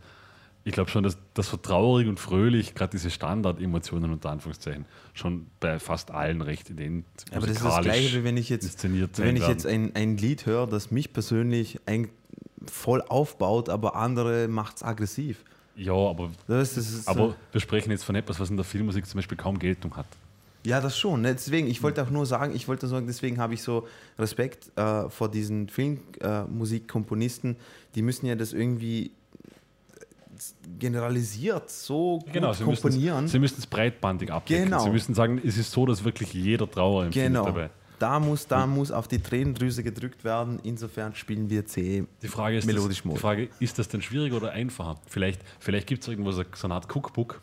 Ich 0.62 0.72
glaube 0.72 0.90
schon, 0.90 1.02
dass 1.02 1.16
das 1.32 1.48
so 1.48 1.56
traurig 1.56 2.06
und 2.06 2.20
fröhlich, 2.20 2.74
gerade 2.74 2.90
diese 2.90 3.10
Standard-Emotionen 3.10 4.12
unter 4.12 4.30
Anführungszeichen, 4.30 4.84
schon 5.14 5.46
bei 5.58 5.78
fast 5.78 6.10
allen 6.10 6.42
recht 6.42 6.68
ident 6.68 7.06
Aber 7.30 7.46
das 7.46 7.56
ist 7.56 7.64
das 7.64 7.80
Gleiche, 7.80 8.20
wie 8.20 8.24
wenn 8.24 8.36
ich 8.36 8.50
jetzt, 8.50 8.82
wenn 9.18 9.36
ich 9.36 9.48
jetzt 9.48 9.66
ein, 9.66 9.94
ein 9.96 10.18
Lied 10.18 10.44
höre, 10.44 10.66
das 10.66 10.90
mich 10.90 11.12
persönlich 11.14 11.80
ein, 11.86 12.10
voll 12.66 13.00
aufbaut, 13.00 13.70
aber 13.70 13.96
andere 13.96 14.48
macht 14.48 14.76
es 14.76 14.82
aggressiv. 14.82 15.44
Ja, 15.76 15.94
aber, 15.94 16.30
Das 16.46 16.68
ist, 16.68 16.76
das 16.76 16.92
ist 16.92 17.08
aber 17.08 17.30
so, 17.30 17.34
wir 17.52 17.60
sprechen 17.62 17.90
jetzt 17.90 18.04
von 18.04 18.14
etwas, 18.14 18.38
was 18.38 18.50
in 18.50 18.56
der 18.56 18.64
Filmmusik 18.64 19.06
zum 19.06 19.16
Beispiel 19.16 19.38
kaum 19.38 19.58
Geltung 19.58 19.96
hat. 19.96 20.06
Ja, 20.64 20.80
das 20.80 20.98
schon. 20.98 21.22
Ne? 21.22 21.34
Deswegen, 21.34 21.68
ich 21.68 21.82
wollte 21.82 22.02
auch 22.02 22.10
nur 22.10 22.26
sagen, 22.26 22.54
ich 22.54 22.68
wollte 22.68 22.86
sagen, 22.86 23.06
deswegen 23.06 23.38
habe 23.38 23.54
ich 23.54 23.62
so 23.62 23.86
Respekt 24.18 24.70
äh, 24.76 25.08
vor 25.08 25.30
diesen 25.30 25.68
Filmmusikkomponisten. 25.68 27.56
die 27.94 28.02
müssen 28.02 28.26
ja 28.26 28.34
das 28.34 28.52
irgendwie 28.52 29.12
generalisiert 30.78 31.70
so 31.70 32.18
gut 32.20 32.32
Genau, 32.32 32.52
sie 32.52 32.64
komponieren. 32.64 33.28
sie 33.28 33.38
müssen 33.38 33.56
es 33.58 33.66
breitbandig 33.66 34.30
abdecken. 34.30 34.64
Genau. 34.64 34.84
Sie 34.84 34.90
müssen 34.90 35.14
sagen, 35.14 35.40
es 35.44 35.56
ist 35.56 35.70
so, 35.70 35.86
dass 35.86 36.04
wirklich 36.04 36.32
jeder 36.32 36.70
Trauer 36.70 37.04
empfindet 37.04 37.32
genau. 37.32 37.44
dabei. 37.44 37.70
Da 37.98 38.18
muss, 38.18 38.46
da 38.46 38.66
muss 38.66 38.90
auf 38.90 39.08
die 39.08 39.18
Tränendrüse 39.18 39.82
gedrückt 39.82 40.24
werden. 40.24 40.58
Insofern 40.62 41.14
spielen 41.14 41.50
wir 41.50 41.66
C. 41.66 42.06
Die 42.22 42.28
Frage 42.28 42.56
ist, 42.56 42.64
Melodisch 42.64 43.02
das, 43.02 43.12
die. 43.12 43.18
Frage, 43.18 43.48
ist 43.60 43.78
das 43.78 43.88
denn 43.88 44.00
schwieriger 44.00 44.38
oder 44.38 44.52
einfacher? 44.52 44.98
Vielleicht, 45.06 45.42
vielleicht 45.58 45.86
gibt 45.86 46.02
es 46.02 46.08
irgendwo 46.08 46.32
so, 46.32 46.42
so 46.54 46.66
eine 46.66 46.74
Art 46.74 46.86
Cookbook, 46.94 47.42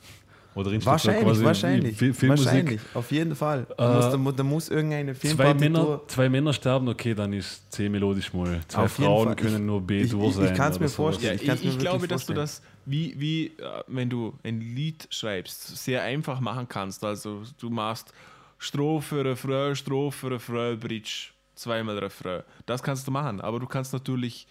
wo 0.58 0.64
drin 0.64 0.82
steht 0.82 0.84
so 0.84 0.90
Wahrscheinlich, 0.92 1.24
quasi 1.26 1.46
wahrscheinlich. 1.46 1.98
Fil- 1.98 2.14
Filmmusik. 2.14 2.46
wahrscheinlich, 2.48 2.82
auf 2.94 3.12
jeden 3.12 3.36
Fall. 3.36 3.68
Da, 3.78 3.92
Äh, 3.92 3.96
muss, 3.96 4.12
da, 4.12 4.18
mu- 4.18 4.32
da 4.32 4.44
muss 4.44 4.70
irgendeine 4.70 5.14
Zwei 5.14 5.28
Filmpartitur... 5.28 5.70
Männer, 5.70 6.02
zwei 6.08 6.30
Männer 6.30 6.54
sterben, 6.54 6.88
okay, 6.90 7.14
dann 7.14 7.32
ist 7.34 7.72
C 7.72 7.88
melodisch 7.90 8.34
mal. 8.34 8.60
Zwei 8.68 8.84
Auf 8.84 8.92
Frauen 8.94 9.36
können 9.36 9.56
Ich- 9.56 9.62
nur 9.62 9.82
B 9.82 10.02
ich- 10.02 10.10
dur 10.12 10.28
ich- 10.30 10.36
sein. 10.36 10.46
ich 10.46 10.54
kann's 10.56 10.76
oder 10.78 10.86
mir 10.86 10.90
vorstellen. 10.90 11.40
Ja, 11.44 11.54
Ich 11.54 11.64
ich, 11.64 11.72
mir 11.74 11.78
glaube, 11.78 12.08
dass 12.08 12.26
du 12.26 12.34
das, 12.34 12.62
wie, 12.86 13.14
wie 13.20 13.46
äh, 13.48 13.84
wenn 13.88 14.10
du 14.10 14.34
ein 14.44 14.60
Lied 14.60 15.08
schreibst, 15.12 15.78
sehr 15.84 16.02
einfach 16.04 16.40
machen 16.40 16.68
kannst. 16.68 17.04
Also 17.04 17.44
du 17.60 17.70
machst 17.70 18.12
Strophe, 18.58 19.24
Refrain, 19.24 19.76
Strophe, 19.76 20.32
Refrain, 20.32 20.80
Bridge, 20.80 21.30
zweimal 21.56 21.98
Refrain. 22.00 22.42
Das 22.66 22.82
kannst 22.82 23.08
du 23.08 23.12
machen, 23.12 23.40
aber 23.42 23.60
du 23.60 23.68
kannst 23.68 23.94
natürlich 23.94 24.48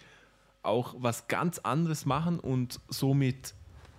auch 0.63 0.95
was 0.97 1.27
ganz 1.27 1.59
anderes 1.59 2.05
machen 2.05 2.39
und 2.39 2.79
somit 2.89 3.53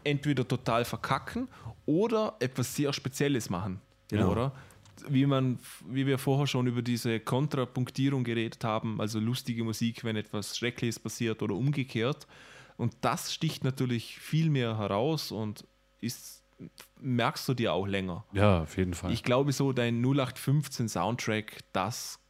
entweder 0.08 0.46
total 0.46 0.84
verkacken 0.84 1.48
oder 1.86 2.34
etwas 2.40 2.74
sehr 2.74 2.92
Spezielles 2.92 3.50
machen. 3.50 3.80
Genau. 4.08 4.32
Oder? 4.32 4.52
Wie, 5.08 5.26
man, 5.26 5.58
wie 5.88 6.06
wir 6.06 6.18
vorher 6.18 6.46
schon 6.46 6.66
über 6.66 6.82
diese 6.82 7.20
Kontrapunktierung 7.20 8.24
geredet 8.24 8.64
haben, 8.64 9.00
also 9.00 9.20
lustige 9.20 9.62
Musik, 9.62 10.02
wenn 10.04 10.16
etwas 10.16 10.56
Schreckliches 10.58 10.98
passiert 10.98 11.42
oder 11.42 11.54
umgekehrt. 11.54 12.26
Und 12.76 12.96
das 13.00 13.32
sticht 13.32 13.64
natürlich 13.64 14.18
viel 14.18 14.50
mehr 14.50 14.78
heraus 14.78 15.30
und 15.30 15.64
ist, 16.00 16.42
merkst 17.00 17.48
du 17.48 17.54
dir 17.54 17.72
auch 17.72 17.86
länger. 17.86 18.24
Ja, 18.32 18.62
auf 18.62 18.76
jeden 18.76 18.94
Fall. 18.94 19.12
Ich 19.12 19.22
glaube, 19.22 19.52
so 19.52 19.72
dein 19.72 20.00
0815 20.02 20.88
Soundtrack, 20.88 21.58
das 21.72 22.20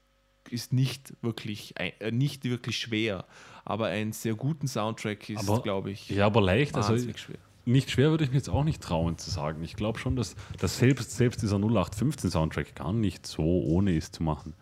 ist 0.51 0.73
nicht 0.73 1.15
wirklich, 1.23 1.75
äh, 1.79 2.11
nicht 2.11 2.45
wirklich 2.45 2.79
schwer. 2.79 3.27
Aber 3.65 3.87
einen 3.87 4.13
sehr 4.13 4.35
guten 4.35 4.67
Soundtrack 4.67 5.29
ist, 5.29 5.63
glaube 5.63 5.91
ich, 5.91 6.09
ja, 6.09 6.27
aber 6.27 6.41
leicht. 6.41 6.75
Also, 6.75 6.97
schwer. 7.15 7.37
Nicht 7.69 7.91
schwer 7.91 8.11
würde 8.11 8.25
ich 8.25 8.31
mir 8.31 8.37
jetzt 8.37 8.49
auch 8.49 8.65
nicht 8.65 8.83
trauen 8.83 9.19
zu 9.19 9.31
sagen. 9.31 9.63
Ich 9.63 9.77
glaube 9.77 9.99
schon, 9.99 10.17
dass, 10.17 10.35
dass 10.59 10.79
selbst, 10.79 11.13
selbst 11.17 11.43
dieser 11.43 11.57
0815 11.57 12.31
Soundtrack 12.31 12.75
gar 12.75 12.93
nicht 12.93 13.27
so 13.27 13.43
ohne 13.43 13.95
ist 13.95 14.17
zu 14.17 14.23
machen. 14.23 14.55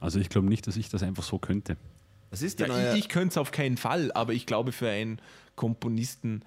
Also 0.00 0.18
ich 0.18 0.28
glaube 0.28 0.48
nicht, 0.48 0.66
dass 0.66 0.76
ich 0.76 0.88
das 0.88 1.02
einfach 1.02 1.22
so 1.22 1.38
könnte. 1.38 1.76
Was 2.30 2.42
ist 2.42 2.60
Ja, 2.60 2.66
denn 2.66 2.94
ich 2.94 3.04
ich 3.04 3.08
könnte 3.08 3.28
es 3.28 3.38
auf 3.38 3.52
keinen 3.52 3.76
Fall, 3.76 4.10
aber 4.12 4.32
ich 4.32 4.46
glaube, 4.46 4.72
für 4.72 4.88
einen 4.88 5.20
Komponisten 5.54 6.42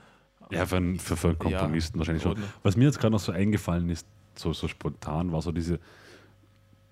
Ja, 0.52 0.66
für 0.66 0.78
einen, 0.78 1.00
für, 1.00 1.16
für 1.16 1.30
einen 1.40 1.50
Ja, 1.52 1.60
Komponisten 1.60 1.98
wahrscheinlich 2.00 2.24
schon. 2.24 2.38
Was 2.64 2.76
mir 2.76 2.86
jetzt 2.86 3.00
gerade 3.00 3.12
noch 3.12 3.20
so 3.20 3.32
eingefallen 3.32 3.90
ist, 3.90 4.06
so, 4.36 4.52
so 4.52 4.68
spontan, 4.68 5.32
war 5.32 5.42
so 5.42 5.52
diese, 5.52 5.80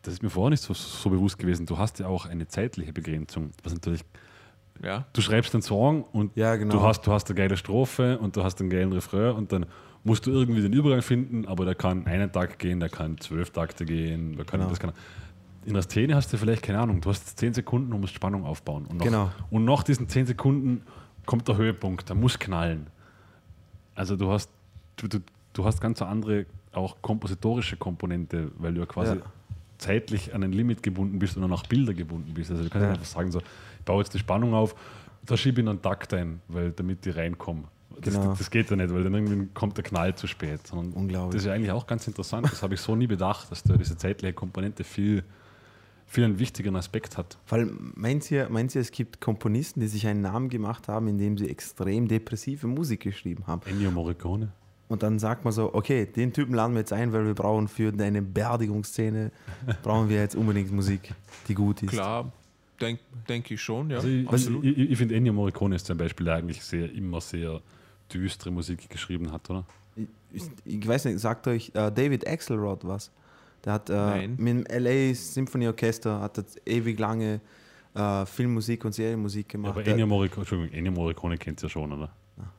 das 0.03 0.13
ist 0.15 0.23
mir 0.23 0.29
vorher 0.29 0.51
nicht 0.51 0.63
so, 0.63 0.73
so 0.73 1.09
bewusst 1.09 1.37
gewesen, 1.37 1.65
du 1.65 1.77
hast 1.77 1.99
ja 1.99 2.07
auch 2.07 2.25
eine 2.25 2.47
zeitliche 2.47 2.93
Begrenzung, 2.93 3.51
was 3.63 3.73
natürlich 3.73 4.01
ja, 4.81 5.05
du 5.13 5.21
schreibst 5.21 5.53
einen 5.53 5.61
Song 5.61 6.03
und 6.03 6.35
Ja, 6.35 6.55
genau. 6.55 6.75
du, 6.75 6.81
hast, 6.81 7.01
du 7.05 7.11
hast 7.11 7.27
eine 7.29 7.35
geile 7.35 7.57
Strophe 7.57 8.17
und 8.19 8.35
du 8.35 8.43
hast 8.43 8.59
einen 8.61 8.69
geilen 8.69 8.91
Refrain 8.93 9.35
und 9.35 9.51
dann 9.51 9.65
musst 10.03 10.25
du 10.25 10.31
irgendwie 10.31 10.61
den 10.61 10.73
Übergang 10.73 11.01
finden, 11.01 11.45
aber 11.45 11.63
der 11.65 11.75
kann 11.75 12.05
einen 12.07 12.31
Takt 12.31 12.59
gehen, 12.59 12.79
der 12.79 12.89
kann 12.89 13.17
zwölf 13.19 13.51
Takte 13.51 13.85
gehen, 13.85 14.35
der 14.35 14.45
kann, 14.45 14.59
Genau. 14.59 14.69
das 14.69 14.79
kann 14.79 14.91
in 15.65 15.73
der 15.75 15.83
Szene 15.83 16.15
hast 16.15 16.33
du 16.33 16.37
vielleicht 16.37 16.61
keine 16.61 16.79
Ahnung, 16.79 16.99
du 16.99 17.09
hast 17.09 17.39
zehn 17.39 17.53
Sekunden 17.53 17.93
und 17.93 18.01
musst 18.01 18.13
Spannung 18.13 18.43
aufbauen. 18.45 18.85
Und 18.85 18.97
nach, 18.97 19.05
Genau. 19.05 19.31
und 19.49 19.63
nach 19.63 19.83
diesen 19.83 20.09
zehn 20.09 20.25
Sekunden 20.25 20.81
kommt 21.25 21.47
der 21.47 21.55
Höhepunkt, 21.55 22.09
der 22.09 22.17
muss 22.17 22.37
knallen. 22.37 22.87
Also 23.95 24.17
du 24.17 24.29
hast, 24.29 24.49
du, 24.97 25.07
du, 25.07 25.19
du 25.53 25.63
hast 25.63 25.79
ganz 25.79 26.01
andere, 26.01 26.45
auch 26.73 26.97
kompositorische 27.01 27.77
Komponente, 27.77 28.51
weil 28.57 28.73
du 28.73 28.81
ja 28.81 28.85
quasi 28.85 29.15
Ja. 29.15 29.21
zeitlich 29.77 30.33
an 30.35 30.43
ein 30.43 30.51
Limit 30.51 30.83
gebunden 30.83 31.17
bist 31.19 31.37
und 31.37 31.43
dann 31.43 31.53
auch 31.53 31.63
Bilder 31.67 31.93
gebunden 31.93 32.33
bist. 32.33 32.51
Also 32.51 32.63
du 32.63 32.69
kannst 32.69 32.83
Ja. 32.83 32.89
nicht 32.91 32.99
einfach 32.99 33.11
sagen, 33.13 33.31
so, 33.31 33.41
baue 33.85 34.01
jetzt 34.03 34.13
die 34.13 34.19
Spannung 34.19 34.53
auf, 34.53 34.75
da 35.25 35.37
schiebe 35.37 35.61
ich 35.61 35.67
einen 35.67 35.81
Takt 35.81 36.13
ein, 36.13 36.41
weil, 36.47 36.71
damit 36.71 37.05
die 37.05 37.11
reinkommen. 37.11 37.65
Das, 38.01 38.15
Genau. 38.15 38.33
das 38.33 38.49
geht 38.49 38.69
ja 38.69 38.75
nicht, 38.75 38.93
weil 38.93 39.03
dann 39.03 39.13
irgendwie 39.13 39.47
kommt 39.53 39.77
der 39.77 39.83
Knall 39.83 40.15
zu 40.15 40.27
spät. 40.27 40.65
Sondern 40.67 40.93
Unglaublich. 40.93 41.33
Das 41.35 41.43
ist 41.43 41.47
ja 41.47 41.53
eigentlich 41.53 41.71
auch 41.71 41.85
ganz 41.87 42.07
interessant. 42.07 42.47
Das 42.51 42.63
habe 42.63 42.73
ich 42.73 42.81
so 42.81 42.95
nie 42.95 43.07
bedacht, 43.07 43.51
dass 43.51 43.63
da 43.63 43.77
diese 43.77 43.95
zeitliche 43.95 44.33
Komponente 44.33 44.83
viel, 44.83 45.23
viel 46.07 46.23
einen 46.25 46.39
wichtigeren 46.39 46.75
Aspekt 46.75 47.17
hat. 47.17 47.37
Weil 47.47 47.71
meint 47.95 48.29
ihr, 48.31 48.49
meint 48.49 48.73
ihr, 48.73 48.81
es 48.81 48.91
gibt 48.91 49.21
Komponisten, 49.21 49.79
die 49.79 49.87
sich 49.87 50.07
einen 50.07 50.21
Namen 50.21 50.49
gemacht 50.49 50.87
haben, 50.87 51.07
indem 51.07 51.37
sie 51.37 51.49
extrem 51.49 52.07
depressive 52.07 52.67
Musik 52.67 53.01
geschrieben 53.01 53.45
haben? 53.47 53.61
Ennio 53.67 53.91
Morricone. 53.91 54.51
Und 54.89 55.01
dann 55.01 55.17
sagt 55.17 55.43
man 55.43 55.53
so, 55.53 55.73
okay, 55.73 56.05
den 56.05 56.33
Typen 56.33 56.53
laden 56.55 56.73
wir 56.73 56.79
jetzt 56.79 56.93
ein, 56.93 57.13
weil 57.13 57.25
wir 57.25 57.33
brauchen 57.33 57.67
für 57.67 57.93
eine 57.97 58.21
Beerdigungsszene, 58.21 59.31
brauchen 59.81 60.09
wir 60.09 60.17
jetzt 60.17 60.35
unbedingt 60.35 60.71
Musik, 60.71 61.13
die 61.47 61.55
gut 61.55 61.81
ist. 61.83 61.91
Klar, 61.91 62.31
denke 62.83 63.01
denk 63.29 63.51
ich 63.51 63.61
schon, 63.61 63.89
ja. 63.89 63.97
Also 63.97 64.07
ich, 64.09 64.27
absolut. 64.27 64.63
ich, 64.63 64.77
ich 64.77 64.97
finde 64.97 65.15
Ennio 65.15 65.33
Morricone 65.33 65.75
ist 65.75 65.85
zum 65.85 65.97
Beispiel, 65.97 66.25
der 66.25 66.35
eigentlich 66.35 66.63
sehr, 66.63 66.91
immer 66.93 67.21
sehr 67.21 67.61
düstere 68.13 68.51
Musik 68.51 68.89
geschrieben 68.89 69.31
hat, 69.31 69.49
oder? 69.49 69.65
Ich, 69.95 70.07
ich, 70.33 70.43
ich 70.81 70.87
weiß 70.87 71.05
nicht, 71.05 71.19
sagt 71.19 71.47
euch 71.47 71.69
äh, 71.75 71.91
David 71.91 72.27
Axelrod 72.27 72.85
was? 72.87 73.11
Der 73.63 73.73
hat 73.73 73.89
äh, 73.89 74.27
mit 74.27 74.39
dem 74.39 74.83
LA 74.83 75.13
Symphony 75.13 75.67
Orchester 75.67 76.19
hat 76.19 76.37
das 76.37 76.57
ewig 76.65 76.99
lange 76.99 77.39
äh, 77.95 78.25
Filmmusik 78.25 78.83
und 78.85 78.93
Serienmusik 78.93 79.47
Ja, 79.47 79.51
gemacht. 79.53 79.71
aber 79.71 79.83
Der- 79.83 79.93
Ennio 79.93 80.07
Morricone, 80.07 80.41
Entschuldigung, 80.41 80.77
Ennio 80.77 80.91
Morricone 80.91 81.37
kennt 81.37 81.61
ihr 81.61 81.67
ja 81.67 81.69
schon, 81.69 81.91
oder? 81.93 82.09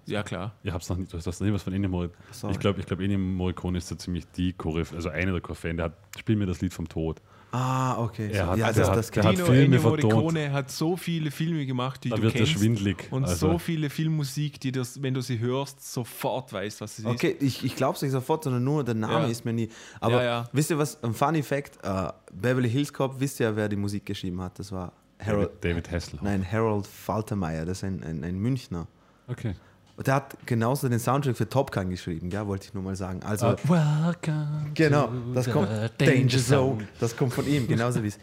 ja, 0.06 0.22
klar. 0.22 0.54
Ihr 0.62 0.72
habt's 0.72 0.88
noch 0.88 0.96
nicht, 0.96 1.12
du 1.12 1.16
hast 1.18 1.26
noch 1.26 1.40
nie 1.46 1.52
was 1.52 1.62
von 1.64 1.72
Ennio 1.72 1.90
Morricone. 1.90 2.18
Sorry. 2.30 2.52
Ich 2.54 2.60
glaube, 2.60 2.80
ich 2.80 2.86
glaub, 2.86 3.00
Ennio 3.00 3.18
Morricone 3.18 3.78
ist 3.78 3.88
so 3.88 3.96
ziemlich 3.96 4.24
die 4.36 4.52
Choreografie, 4.52 4.94
also 4.96 5.08
einer 5.10 5.32
der 5.32 5.40
Choreografen, 5.40 5.76
der 5.76 5.86
hat, 5.86 5.96
spiel 6.18 6.36
mir 6.36 6.46
das 6.46 6.60
Lied 6.60 6.72
vom 6.72 6.88
Tod. 6.88 7.20
Ah, 7.56 7.98
okay. 8.02 8.30
Er 8.32 8.46
hat- 8.48 8.58
ja, 8.58 8.72
das, 8.72 8.88
hat- 8.88 8.96
das 8.96 9.10
der. 9.10 9.22
Dino 9.32 9.46
Filme. 9.46 9.78
Morricone 9.78 10.52
hat 10.52 10.70
so 10.70 10.96
viele 10.96 11.30
Filme 11.30 11.64
gemacht, 11.66 12.02
die 12.04 12.08
Da 12.10 12.16
du 12.16 12.22
wird 12.22 12.34
er 12.34 12.38
kennst. 12.44 12.52
schwindlig. 12.52 13.08
Und 13.10 13.24
also, 13.24 13.52
so 13.52 13.58
viele 13.58 13.90
Filmmusik, 13.90 14.60
die 14.60 14.72
das, 14.72 15.00
wenn 15.02 15.14
du 15.14 15.20
sie 15.20 15.38
hörst, 15.38 15.92
sofort 15.92 16.52
weißt, 16.52 16.80
was 16.80 16.92
es 16.92 16.98
ist. 17.00 17.06
Okay, 17.06 17.36
ich, 17.40 17.64
ich 17.64 17.76
glaube 17.76 17.96
es 17.96 18.02
nicht 18.02 18.12
sofort, 18.12 18.44
sondern 18.44 18.64
nur 18.64 18.82
der 18.84 18.94
Name 18.94 19.24
Ja. 19.24 19.30
ist 19.30 19.44
mir 19.44 19.52
nie. 19.52 19.68
Aber 20.00 20.16
Ja, 20.16 20.24
ja. 20.24 20.48
wisst 20.52 20.70
ihr 20.70 20.78
was? 20.78 21.02
Ein 21.04 21.14
Funny 21.14 21.42
Fact: 21.42 21.78
äh, 21.82 22.08
Beverly 22.32 22.68
Hills 22.70 22.92
Cop, 22.92 23.20
wisst 23.20 23.40
ihr, 23.40 23.54
wer 23.56 23.68
die 23.68 23.76
Musik 23.76 24.04
geschrieben 24.06 24.40
hat? 24.40 24.58
Das 24.58 24.72
war 24.72 24.92
Harold, 25.24 25.50
David, 25.60 25.86
David 25.86 25.90
Hasselhoff. 25.92 26.22
nein, 26.22 26.44
Harold 26.50 26.86
Faltermeyer, 26.86 27.64
das 27.64 27.78
ist 27.78 27.84
ein, 27.84 28.02
ein, 28.02 28.24
ein 28.24 28.36
Münchner. 28.38 28.86
Okay. 29.28 29.54
Und 29.96 30.08
der 30.08 30.14
hat 30.16 30.36
genauso 30.44 30.88
den 30.88 30.98
Soundtrack 30.98 31.36
für 31.36 31.48
Top 31.48 31.70
Gun 31.70 31.88
geschrieben, 31.90 32.28
ja, 32.30 32.44
wollte 32.48 32.66
ich 32.66 32.74
nur 32.74 32.82
mal 32.82 32.96
sagen. 32.96 33.22
Also, 33.22 33.46
Ah, 33.46 33.56
welcome 33.62 34.66
genau, 34.74 35.06
to 35.06 35.12
das 35.34 35.44
the 35.44 35.50
kommt, 35.52 35.68
Danger 35.98 36.38
Zone, 36.38 36.88
das 36.98 37.16
kommt 37.16 37.32
von 37.32 37.46
ihm, 37.46 37.68
genauso 37.68 38.02
wie 38.02 38.08
es. 38.08 38.18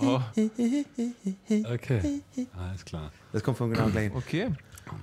Oh, 0.00 0.20
Okay, 1.72 2.20
alles 2.56 2.84
klar. 2.84 3.10
Das 3.32 3.42
kommt 3.42 3.58
von 3.58 3.72
genau 3.72 3.88
gleich. 3.88 4.12
okay. 4.14 4.50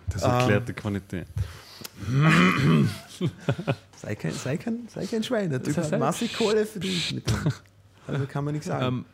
Das 0.10 0.24
Ähm, 0.24 0.30
erklärt 0.32 0.70
die 0.70 0.74
Qualität. 0.74 1.28
Sei 4.02 4.16
kein, 4.16 4.32
sei 4.32 4.58
kein, 4.58 4.88
sei 4.94 5.06
kein 5.08 5.24
Schwein, 5.24 5.50
der 5.50 5.62
Typ 5.64 5.76
Das 5.76 5.86
hat 5.88 5.94
ist- 5.94 6.00
massig 6.00 6.38
Kohle 6.38 6.66
verdient. 6.66 7.16
Mit 7.16 7.28
dem. 7.30 7.52
Also 8.08 8.26
kann 8.28 8.46
man 8.46 8.54
nichts 8.54 8.68
sagen. 8.68 8.86
Ähm, 8.86 9.06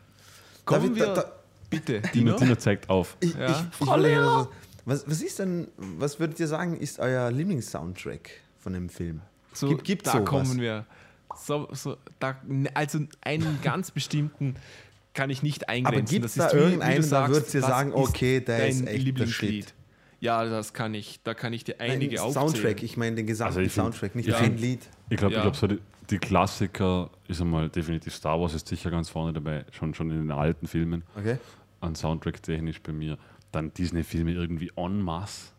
kommen 0.64 0.82
David, 0.82 0.96
wir, 0.96 1.06
da- 1.06 1.14
da- 1.22 1.32
bitte, 1.70 2.00
Dino, 2.14 2.36
Dino. 2.36 2.54
Zeigt 2.56 2.88
auf. 2.90 3.16
Ich, 3.20 3.34
Ja. 3.34 3.50
ich, 3.50 3.56
ich 3.80 3.86
gerne 3.86 4.48
was, 4.84 5.06
was, 5.08 5.22
ist 5.22 5.38
denn, 5.38 5.68
was 5.76 6.18
würdet 6.20 6.38
ihr 6.40 6.46
sagen, 6.48 6.76
ist 6.76 6.98
euer 6.98 7.30
Lieblingssoundtrack 7.30 8.30
von 8.58 8.72
dem 8.72 8.88
Film? 8.88 9.20
So, 9.52 9.68
Gibt- 9.68 9.84
gibt's 9.84 10.04
da 10.10 10.18
sowas? 10.18 10.24
kommen 10.28 10.60
wir. 10.60 10.84
So, 11.36 11.68
so, 11.72 11.96
da, 12.20 12.36
also 12.74 13.00
einen 13.22 13.58
ganz 13.62 13.90
bestimmten 13.90 14.56
kann 15.14 15.30
ich 15.30 15.42
nicht 15.42 15.68
eingrenzen. 15.68 16.00
Aber 16.00 16.10
gibt 16.10 16.24
es 16.26 16.34
Das 16.34 16.44
da 16.44 16.46
ist 16.46 16.52
du 16.54 16.58
irgendeinen, 16.58 16.96
da 16.96 17.02
sagst, 17.02 17.54
ihr 17.54 17.62
was 17.62 17.68
sagen, 17.68 17.92
okay, 17.92 18.40
der 18.40 18.68
ist 18.68 18.80
dein 18.80 18.86
echt 18.88 19.04
Lieblingslied? 19.04 19.64
Shit? 19.66 19.74
Ja, 20.20 20.44
das 20.44 20.72
kann 20.72 20.94
ich. 20.94 21.20
Da 21.22 21.34
kann 21.34 21.52
ich 21.52 21.64
dir 21.64 21.80
einige 21.80 22.16
Nein, 22.16 22.24
aufzählen. 22.24 22.48
Soundtrack, 22.48 22.82
ich 22.82 22.96
meine 22.96 23.16
den 23.16 23.26
gesamten 23.26 23.58
Also 23.58 23.70
Soundtrack, 23.70 24.14
nicht 24.14 24.28
ich 24.28 24.34
ein 24.34 24.56
Lied. 24.56 24.80
Ich 25.10 25.16
glaube, 25.18 25.34
Ja. 25.34 25.40
ich 25.40 25.42
glaub, 25.44 25.56
so 25.56 25.66
die, 25.66 25.78
die 26.10 26.18
Klassiker 26.18 27.10
ist 27.28 27.40
einmal 27.40 27.68
definitiv 27.68 28.14
Star 28.14 28.40
Wars 28.40 28.54
ist 28.54 28.66
sicher 28.66 28.90
ganz 28.90 29.08
vorne 29.08 29.32
dabei, 29.32 29.64
schon, 29.72 29.92
schon 29.94 30.10
in 30.10 30.18
den 30.18 30.30
alten 30.30 30.66
Filmen, 30.66 31.02
Okay. 31.16 31.36
an 31.80 31.94
Soundtrack 31.94 32.42
technisch 32.42 32.80
bei 32.80 32.92
mir. 32.92 33.18
Dann 33.54 33.72
Disney-Filme 33.74 34.32
irgendwie 34.32 34.70
en 34.76 35.00
masse, 35.00 35.52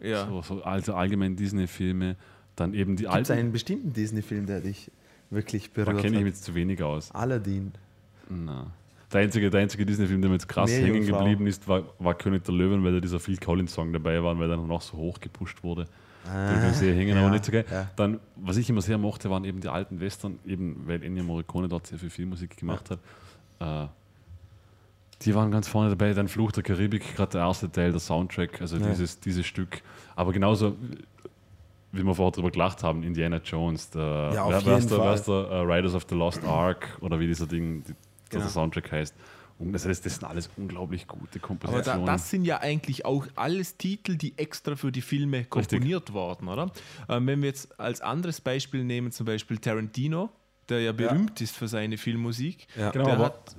Ja. 0.00 0.26
so, 0.26 0.42
so, 0.42 0.62
also 0.62 0.94
allgemein 0.94 1.36
Disney-Filme. 1.36 2.16
Dann 2.54 2.72
eben 2.72 2.96
die 2.96 3.02
Gibt 3.04 3.14
es 3.14 3.30
alten. 3.30 3.32
einen 3.40 3.52
bestimmten 3.52 3.92
Disney-Film, 3.92 4.46
der 4.46 4.60
dich 4.62 4.90
wirklich 5.30 5.70
Da 5.72 5.84
berührt 5.84 5.96
kenne 6.02 6.08
ich 6.08 6.14
hat? 6.16 6.24
mich 6.24 6.32
jetzt 6.34 6.44
zu 6.44 6.54
wenig 6.54 6.82
aus. 6.82 7.10
Aladdin. 7.12 7.72
Na. 8.30 8.72
Der 9.12 9.20
einzige, 9.20 9.50
der 9.50 9.60
einzige 9.60 9.84
Disney-Film, 9.86 10.20
der 10.22 10.30
mir 10.30 10.36
jetzt 10.36 10.48
krass 10.48 10.70
hängen 10.70 10.84
Meerjungfrau. 10.92 11.18
geblieben 11.18 11.46
ist, 11.46 11.68
war, 11.68 11.84
war 11.98 12.14
König 12.14 12.44
der 12.44 12.54
Löwen, 12.54 12.82
weil 12.82 12.92
da 12.94 13.00
dieser 13.00 13.20
Phil 13.20 13.36
Collins-Song 13.36 13.92
dabei 13.92 14.22
war 14.22 14.32
und 14.32 14.40
weil 14.40 14.50
er 14.50 14.56
noch 14.56 14.82
so 14.82 14.96
hoch 14.96 15.20
gepusht 15.20 15.62
wurde. 15.62 15.84
Ich 16.24 16.76
sehr 16.76 16.92
hängen, 16.92 17.14
ja, 17.16 17.20
aber 17.22 17.30
nicht 17.30 17.44
so 17.44 17.52
geil. 17.52 17.64
ja. 17.70 17.88
Dann, 17.94 18.18
was 18.34 18.56
ich 18.56 18.68
immer 18.68 18.80
sehr 18.82 18.98
mochte, 18.98 19.30
waren 19.30 19.44
eben 19.44 19.60
die 19.60 19.68
alten 19.68 20.00
Western, 20.00 20.40
eben 20.44 20.82
weil 20.86 21.00
Ennio 21.04 21.22
Morricone 21.22 21.68
dort 21.68 21.86
sehr 21.86 22.00
viel 22.00 22.10
Filmmusik 22.10 22.56
gemacht 22.56 22.90
hat. 22.90 22.98
Äh, 23.60 23.86
die 25.22 25.34
waren 25.34 25.50
ganz 25.50 25.68
vorne 25.68 25.90
dabei. 25.90 26.12
Dann 26.12 26.28
Fluch 26.28 26.52
der 26.52 26.62
Karibik, 26.62 27.16
gerade 27.16 27.32
der 27.32 27.40
erste 27.42 27.70
Teil, 27.70 27.90
der 27.90 28.00
Soundtrack, 28.00 28.60
also 28.60 28.76
Ja. 28.76 28.88
dieses, 28.88 29.18
dieses 29.20 29.46
Stück. 29.46 29.82
Aber 30.14 30.32
genauso, 30.32 30.76
wie 31.92 32.02
wir 32.02 32.14
vorher 32.14 32.32
drüber 32.32 32.50
gelacht 32.50 32.82
haben, 32.82 33.02
Indiana 33.02 33.40
Jones, 33.42 33.90
der, 33.90 34.30
Ja, 34.34 34.44
auf 34.44 34.50
wer- 34.66 34.74
jeden 34.76 34.88
der, 34.88 34.98
Fall. 34.98 35.20
der 35.20 35.50
äh, 35.50 35.60
Riders 35.60 35.94
of 35.94 36.06
the 36.08 36.14
Lost 36.14 36.44
Ark 36.44 36.98
oder 37.00 37.18
wie 37.18 37.26
dieser 37.26 37.46
Ding, 37.46 37.82
die, 37.84 37.94
Genau. 38.28 38.42
der 38.42 38.50
Soundtrack 38.50 38.92
heißt. 38.92 39.14
Und 39.58 39.72
das, 39.72 39.86
heißt, 39.86 40.04
das 40.04 40.16
sind 40.16 40.24
alles 40.24 40.50
unglaublich 40.58 41.06
gute 41.06 41.22
Aber 41.22 41.38
da, 41.40 41.46
Kompositionen. 41.46 42.04
das 42.06 42.28
sind 42.28 42.44
ja 42.44 42.58
eigentlich 42.60 43.06
auch 43.06 43.26
alles 43.36 43.78
Titel, 43.78 44.16
die 44.16 44.36
extra 44.36 44.76
für 44.76 44.92
die 44.92 45.00
Filme 45.00 45.44
komponiert 45.46 46.12
wurden, 46.12 46.48
oder? 46.48 46.70
Ähm, 47.08 47.26
wenn 47.26 47.40
wir 47.40 47.48
jetzt 47.48 47.80
als 47.80 48.02
anderes 48.02 48.42
Beispiel 48.42 48.84
nehmen, 48.84 49.12
zum 49.12 49.24
Beispiel 49.24 49.56
Tarantino, 49.56 50.28
der 50.68 50.80
ja 50.82 50.92
berühmt 50.92 51.40
ist 51.40 51.56
für 51.56 51.68
seine 51.68 51.96
Filmmusik, 51.96 52.66
Ja. 52.76 52.90
Genau, 52.90 53.04
der 53.06 53.14
aber- 53.14 53.24
hat 53.26 53.56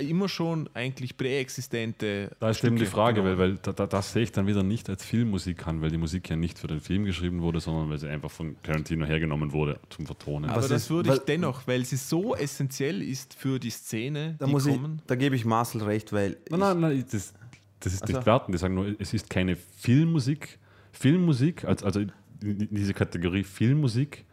immer 0.00 0.28
schon 0.28 0.68
eigentlich 0.74 1.16
präexistente. 1.16 2.30
Da 2.40 2.50
ist 2.50 2.62
eben 2.64 2.76
die 2.76 2.82
Stücke 2.82 2.90
Frage, 2.96 3.24
weil, 3.24 3.36
genommen. 3.36 3.56
weil 3.56 3.58
da, 3.62 3.72
da, 3.72 3.86
das 3.86 4.12
sehe 4.12 4.22
ich 4.24 4.32
dann 4.32 4.46
wieder 4.46 4.62
nicht 4.62 4.88
als 4.88 5.04
Filmmusik 5.04 5.66
an, 5.66 5.80
weil 5.82 5.90
die 5.90 5.96
Musik 5.98 6.28
ja 6.28 6.36
nicht 6.36 6.58
für 6.58 6.66
den 6.66 6.80
Film 6.80 7.04
geschrieben 7.04 7.40
wurde, 7.42 7.60
sondern 7.60 7.88
weil 7.90 7.98
sie 7.98 8.08
einfach 8.08 8.30
von 8.30 8.56
Tarantino 8.62 9.06
hergenommen 9.06 9.52
wurde 9.52 9.78
zum 9.90 10.06
Vertonen. 10.06 10.50
Aber 10.50 10.58
Was 10.62 10.68
das 10.68 10.82
ist- 10.84 10.90
würde 10.90 11.08
weil- 11.10 11.16
ich 11.18 11.22
dennoch, 11.24 11.66
weil 11.66 11.84
sie 11.84 11.96
so 11.96 12.34
essentiell 12.36 13.02
ist 13.02 13.34
für 13.34 13.58
die 13.58 13.70
Szene, 13.70 14.36
Da, 14.38 14.46
die 14.46 14.52
muss 14.52 14.66
ich, 14.66 14.74
kommen. 14.74 15.00
da 15.06 15.14
gebe 15.14 15.34
ich 15.36 15.44
Marcel 15.44 15.82
recht, 15.82 16.12
weil 16.12 16.36
Nein, 16.50 16.60
nein, 16.60 16.80
nein, 16.80 17.04
das, 17.10 17.32
das 17.80 17.94
ist 17.94 18.02
Also- 18.02 18.14
nicht 18.14 18.26
werten. 18.26 18.52
Die 18.52 18.58
sagen 18.58 18.74
nur, 18.74 18.94
es 18.98 19.14
ist 19.14 19.30
keine 19.30 19.56
Filmmusik. 19.56 20.58
Filmmusik, 20.92 21.64
als, 21.64 21.82
also 21.82 22.00
in 22.00 22.68
diese 22.70 22.92
Kategorie 22.94 23.44
Filmmusik, 23.44 24.25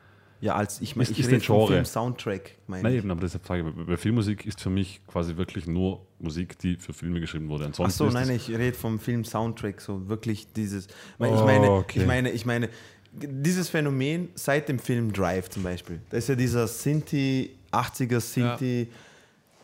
ja, 0.43 0.55
als 0.55 0.81
ich 0.81 0.97
meine, 0.97 1.09
ich 1.09 1.17
ist 1.17 1.27
rede 1.29 1.39
vom 1.39 1.55
Genre. 1.55 1.73
Film 1.73 1.85
Soundtrack, 1.85 2.55
meine 2.67 2.83
nein 2.83 2.91
ich. 2.91 2.97
eben, 2.99 3.11
aber 3.11 3.21
deshalb 3.21 3.47
sage 3.47 3.61
ich, 3.65 3.87
weil 3.87 3.95
Filmmusik 3.95 4.45
ist 4.45 4.59
für 4.59 4.69
mich 4.69 4.99
quasi 5.07 5.37
wirklich 5.37 5.67
nur 5.67 6.05
Musik, 6.19 6.59
die 6.59 6.75
für 6.75 6.91
Filme 6.91 7.21
geschrieben 7.21 7.47
wurde. 7.47 7.63
Ach 7.63 7.67
Ansonsten 7.67 7.97
so, 7.97 8.07
ist 8.07 8.13
nein, 8.13 8.29
ich 8.29 8.49
rede 8.49 8.75
vom 8.77 8.99
Film 8.99 9.23
Soundtrack, 9.23 9.79
so 9.79 10.09
wirklich 10.09 10.51
dieses. 10.51 10.87
Weil 11.17 11.33
ich 11.33 11.39
Oh, 11.39 11.45
meine, 11.45 11.71
okay. 11.71 12.01
ich 12.01 12.05
meine, 12.05 12.31
ich 12.31 12.45
meine, 12.45 12.69
dieses 13.13 13.69
Phänomen 13.69 14.29
seit 14.35 14.67
dem 14.67 14.79
Film 14.79 15.13
Drive 15.13 15.49
zum 15.49 15.63
Beispiel, 15.63 16.01
da 16.09 16.17
ist 16.17 16.27
ja 16.27 16.35
dieser 16.35 16.67
Sinti, 16.67 17.51
80er 17.71 18.19
Sinti 18.19 18.89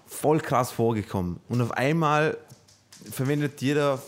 voll 0.07 0.39
krass 0.39 0.72
vorgekommen. 0.72 1.41
Und 1.49 1.61
auf 1.61 1.72
einmal 1.72 2.38
verwendet 3.11 3.61
jeder 3.61 4.01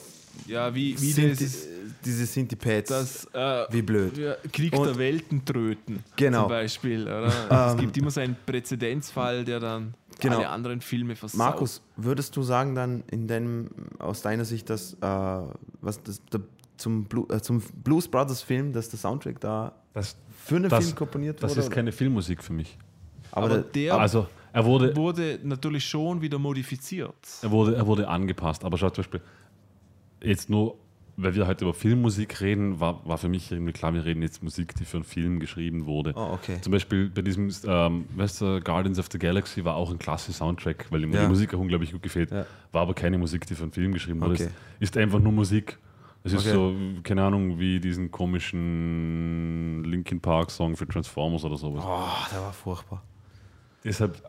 Ja, 0.47 0.73
wie, 0.73 0.99
wie 0.99 1.11
Sinti, 1.11 1.43
das, 1.45 1.67
diese 2.03 2.25
Sinti-Pads. 2.25 2.89
das 2.89 3.25
äh, 3.33 3.65
Wie 3.71 3.81
blöd. 3.81 4.17
ja, 4.17 4.35
Krieg 4.51 4.73
Und- 4.77 4.85
der 4.87 4.97
Welten 4.97 5.45
tröten. 5.45 5.99
Genau. 6.15 6.41
Zum 6.41 6.49
Beispiel. 6.49 7.03
Oder? 7.03 7.31
es 7.73 7.77
gibt 7.77 7.95
immer 7.97 8.11
so 8.11 8.19
einen 8.21 8.35
Präzedenzfall, 8.45 9.43
der 9.45 9.59
dann 9.59 9.93
Genau. 10.19 10.37
alle 10.37 10.49
anderen 10.49 10.81
Filme 10.81 11.15
versaut. 11.15 11.37
Markus, 11.39 11.81
würdest 11.95 12.35
du 12.35 12.43
sagen 12.43 12.75
dann 12.75 13.03
in 13.09 13.27
deinem, 13.27 13.69
aus 13.97 14.21
deiner 14.21 14.45
Sicht, 14.45 14.69
dass 14.69 14.93
äh, 14.93 14.97
was 15.01 16.03
das, 16.03 16.21
der, 16.31 16.41
zum, 16.77 17.05
Blu, 17.05 17.25
äh, 17.29 17.41
zum 17.41 17.59
Blues 17.83 18.07
Brothers 18.07 18.41
Film, 18.43 18.71
dass 18.71 18.87
der 18.89 18.99
Soundtrack 18.99 19.39
da 19.39 19.73
das, 19.93 20.15
für 20.45 20.57
einen 20.57 20.69
Das- 20.69 20.83
Film 20.85 20.95
komponiert 20.95 21.41
das 21.41 21.51
wurde? 21.51 21.61
ist 21.61 21.71
keine 21.71 21.91
Filmmusik 21.91 22.43
für 22.43 22.53
mich. 22.53 22.77
aber, 23.31 23.45
aber 23.45 23.55
der, 23.59 23.63
der 23.71 23.95
Also 23.97 24.27
er 24.53 24.65
wurde, 24.65 24.95
wurde 24.95 25.39
natürlich 25.43 25.85
schon 25.85 26.21
wieder 26.21 26.37
modifiziert. 26.37 27.15
Er 27.41 27.49
wurde, 27.49 27.75
er 27.75 27.87
wurde 27.87 28.07
angepasst. 28.07 28.63
Aber 28.63 28.77
schau 28.77 28.89
zum 28.91 29.03
Beispiel, 29.03 29.21
jetzt 30.23 30.49
nur, 30.49 30.75
weil 31.17 31.35
wir 31.35 31.45
heute 31.47 31.65
über 31.65 31.73
Filmmusik 31.73 32.41
reden, 32.41 32.79
war, 32.79 33.05
war 33.05 33.17
für 33.17 33.29
mich 33.29 33.51
irgendwie 33.51 33.73
klar, 33.73 33.93
wir 33.93 34.05
reden 34.05 34.21
jetzt 34.21 34.41
Musik, 34.41 34.73
die 34.75 34.85
für 34.85 34.97
einen 34.97 35.03
Film 35.03 35.39
geschrieben 35.39 35.85
wurde. 35.85 36.13
Oh, 36.15 36.33
okay. 36.33 36.57
Zum 36.61 36.71
Beispiel 36.71 37.09
bei 37.09 37.21
diesem 37.21 37.51
ähm, 37.67 38.05
weißt 38.15 38.41
du, 38.41 38.61
Guardians 38.61 38.97
of 38.97 39.07
the 39.11 39.19
Galaxy 39.19 39.63
war 39.65 39.75
auch 39.75 39.91
ein 39.91 39.99
klasse 39.99 40.31
Soundtrack, 40.33 40.87
weil 40.89 41.03
ihm 41.03 41.11
Ja. 41.13 41.21
die 41.23 41.27
Musik 41.27 41.53
auch 41.53 41.59
unglaublich 41.59 41.91
gut 41.91 42.01
gefällt. 42.01 42.31
Ja. 42.31 42.45
War 42.71 42.83
aber 42.83 42.93
keine 42.93 43.17
Musik, 43.17 43.45
die 43.45 43.55
für 43.55 43.63
einen 43.63 43.71
Film 43.71 43.91
geschrieben 43.93 44.21
wurde. 44.21 44.33
Okay. 44.35 44.49
Ist 44.79 44.95
einfach 44.97 45.19
nur 45.19 45.31
Musik. 45.33 45.77
Es 46.23 46.33
ist 46.33 46.41
Okay. 46.45 46.53
so, 46.53 46.75
keine 47.03 47.23
Ahnung, 47.23 47.59
wie 47.59 47.79
diesen 47.79 48.11
komischen 48.11 49.83
Linkin 49.83 50.19
Park 50.21 50.51
Song 50.51 50.75
für 50.75 50.87
Transformers 50.87 51.43
oder 51.43 51.57
sowas. 51.57 51.83
Oh, 51.85 52.29
der 52.31 52.41
war 52.41 52.53
furchtbar. 52.53 53.03
Deshalb, 53.83 54.21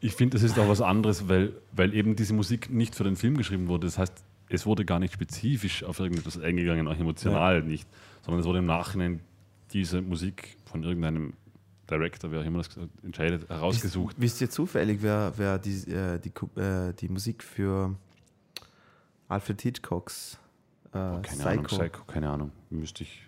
ich 0.00 0.12
finde, 0.12 0.36
das 0.36 0.42
ist 0.42 0.58
auch 0.58 0.68
was 0.68 0.80
anderes, 0.82 1.28
weil, 1.28 1.52
weil 1.72 1.94
eben 1.94 2.14
diese 2.16 2.34
Musik 2.34 2.70
nicht 2.70 2.94
für 2.94 3.04
den 3.04 3.16
Film 3.16 3.36
geschrieben 3.36 3.68
wurde. 3.68 3.86
Das 3.86 3.98
heißt, 3.98 4.22
es 4.50 4.66
wurde 4.66 4.84
gar 4.84 4.98
nicht 4.98 5.14
spezifisch 5.14 5.82
auf 5.84 5.98
irgendetwas 6.00 6.38
eingegangen, 6.38 6.86
auch 6.88 6.98
emotional 6.98 7.62
nicht, 7.62 7.88
sondern 8.22 8.40
es 8.40 8.46
wurde 8.46 8.58
im 8.58 8.66
Nachhinein 8.66 9.20
diese 9.72 10.02
Musik 10.02 10.56
von 10.64 10.82
irgendeinem 10.82 11.34
Director, 11.88 12.30
wer 12.30 12.40
auch 12.40 12.44
immer 12.44 12.58
das 12.58 12.68
entscheidet, 13.02 13.48
herausgesucht. 13.48 14.16
Wisst 14.18 14.40
ihr 14.40 14.50
zufällig, 14.50 14.98
wer, 15.02 15.32
wer 15.36 15.58
die, 15.58 15.90
äh, 15.90 16.18
die, 16.18 16.32
äh, 16.60 16.92
die 16.92 17.08
Musik 17.08 17.42
für 17.42 17.96
Alfred 19.28 19.62
Hitchcocks 19.62 20.38
äh, 20.88 20.90
Keine 20.92 21.20
Psycho. 21.22 21.48
Ahnung, 21.48 21.64
Psycho, 21.66 22.04
keine 22.04 22.30
Ahnung. 22.30 22.52
Müsste 22.70 23.04
ich. 23.04 23.22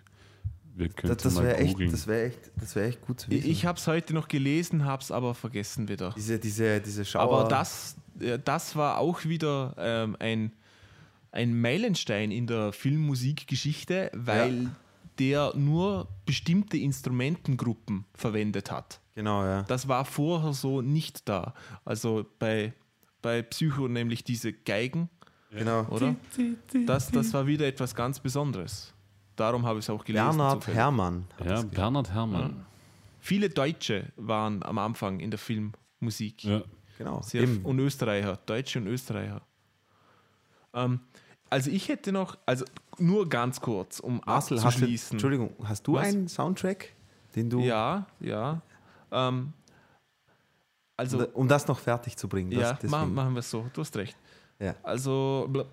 Wir 0.75 0.87
Das, 0.87 0.95
könnten 0.95 1.17
das 1.23 1.33
mal 1.35 1.43
wäre 1.43 1.57
echt, 1.57 1.73
googeln. 1.73 1.91
das 1.91 2.07
wär 2.07 2.25
echt, 2.25 2.39
das 2.59 2.75
wär 2.75 2.85
echt 2.85 3.01
gut 3.01 3.19
zu 3.19 3.31
Ich, 3.31 3.37
wissen. 3.43 3.51
ich 3.51 3.65
habe 3.65 3.77
es 3.77 3.85
heute 3.87 4.13
noch 4.13 4.27
gelesen, 4.27 4.85
habe 4.85 5.01
es 5.03 5.11
aber 5.11 5.35
vergessen 5.35 5.87
wieder. 5.87 6.13
diese, 6.17 6.39
diese, 6.39 6.81
diese 6.81 7.05
Schauer. 7.05 7.39
Aber 7.41 7.47
das, 7.49 7.95
das 8.43 8.75
war 8.75 8.97
auch 8.97 9.23
wieder 9.23 9.75
ähm, 9.77 10.15
ein, 10.19 10.51
ein 11.33 11.59
Meilenstein 11.59 12.31
in 12.31 12.47
der 12.47 12.71
Filmmusikgeschichte, 12.71 14.11
weil 14.13 14.69
der 15.19 15.53
nur 15.55 16.07
bestimmte 16.25 16.77
Instrumentengruppen 16.77 18.05
verwendet 18.13 18.71
hat. 18.71 18.99
Genau, 19.15 19.43
ja. 19.43 19.63
Das 19.63 19.87
war 19.87 20.05
vorher 20.05 20.53
so 20.53 20.81
nicht 20.81 21.27
da. 21.27 21.53
Also 21.85 22.25
bei, 22.39 22.73
bei 23.21 23.41
Psycho 23.41 23.87
nämlich 23.87 24.23
diese 24.23 24.53
Geigen, 24.53 25.09
Genau. 25.51 25.85
oder? 25.89 26.15
Das, 26.87 27.11
das 27.11 27.31
war 27.33 27.45
wieder 27.45 27.67
etwas 27.67 27.93
ganz 27.93 28.19
Besonderes. 28.19 28.91
Darum 29.35 29.65
habe 29.65 29.79
ich 29.79 29.85
es 29.85 29.89
auch 29.89 30.03
gelesen. 30.03 30.25
Bernhard 30.25 30.61
zufällig. 30.61 30.77
Herrmann. 30.79 31.25
ja, 31.45 31.61
Bernhard 31.61 32.11
Herrmann. 32.11 32.65
Viele 33.19 33.49
Deutsche 33.49 34.11
waren 34.15 34.63
am 34.63 34.77
Anfang 34.79 35.19
in 35.19 35.29
der 35.31 35.37
Filmmusik. 35.39 36.43
Ja. 36.43 36.63
Genau. 36.97 37.21
Sehr 37.21 37.47
und 37.63 37.79
Österreicher, 37.79 38.37
Deutsche 38.45 38.79
und 38.79 38.87
Österreicher. 38.87 39.41
Ähm, 40.73 40.99
also 41.53 41.69
ich 41.71 41.87
hätte 41.89 42.11
noch, 42.11 42.37
also 42.45 42.65
nur 42.97 43.29
ganz 43.29 43.61
kurz, 43.61 43.99
um 43.99 44.21
Marcel, 44.25 44.57
hast 44.57 44.63
du, 44.63 44.67
abzuschließen. 44.67 45.11
Entschuldigung, 45.15 45.51
hast 45.63 45.87
du 45.87 45.93
Was? 45.93 46.07
einen 46.07 46.27
Soundtrack, 46.27 46.93
den 47.35 47.49
du. 47.49 47.59
Ja, 47.61 48.05
ja. 48.19 48.61
Ähm, 49.11 49.53
also, 50.97 51.27
um 51.33 51.47
das 51.47 51.67
noch 51.67 51.79
fertig 51.79 52.17
zu 52.17 52.27
bringen. 52.27 52.51
Das, 52.51 52.59
ja, 52.61 52.73
deswegen. 52.73 52.91
machen, 52.91 53.13
machen 53.13 53.33
wir 53.33 53.39
es 53.39 53.49
so. 53.49 53.65
Du 53.73 53.81
hast 53.81 53.95
recht. 53.97 54.15
Ja. 54.59 54.75
Also, 54.83 55.47
blab, 55.49 55.67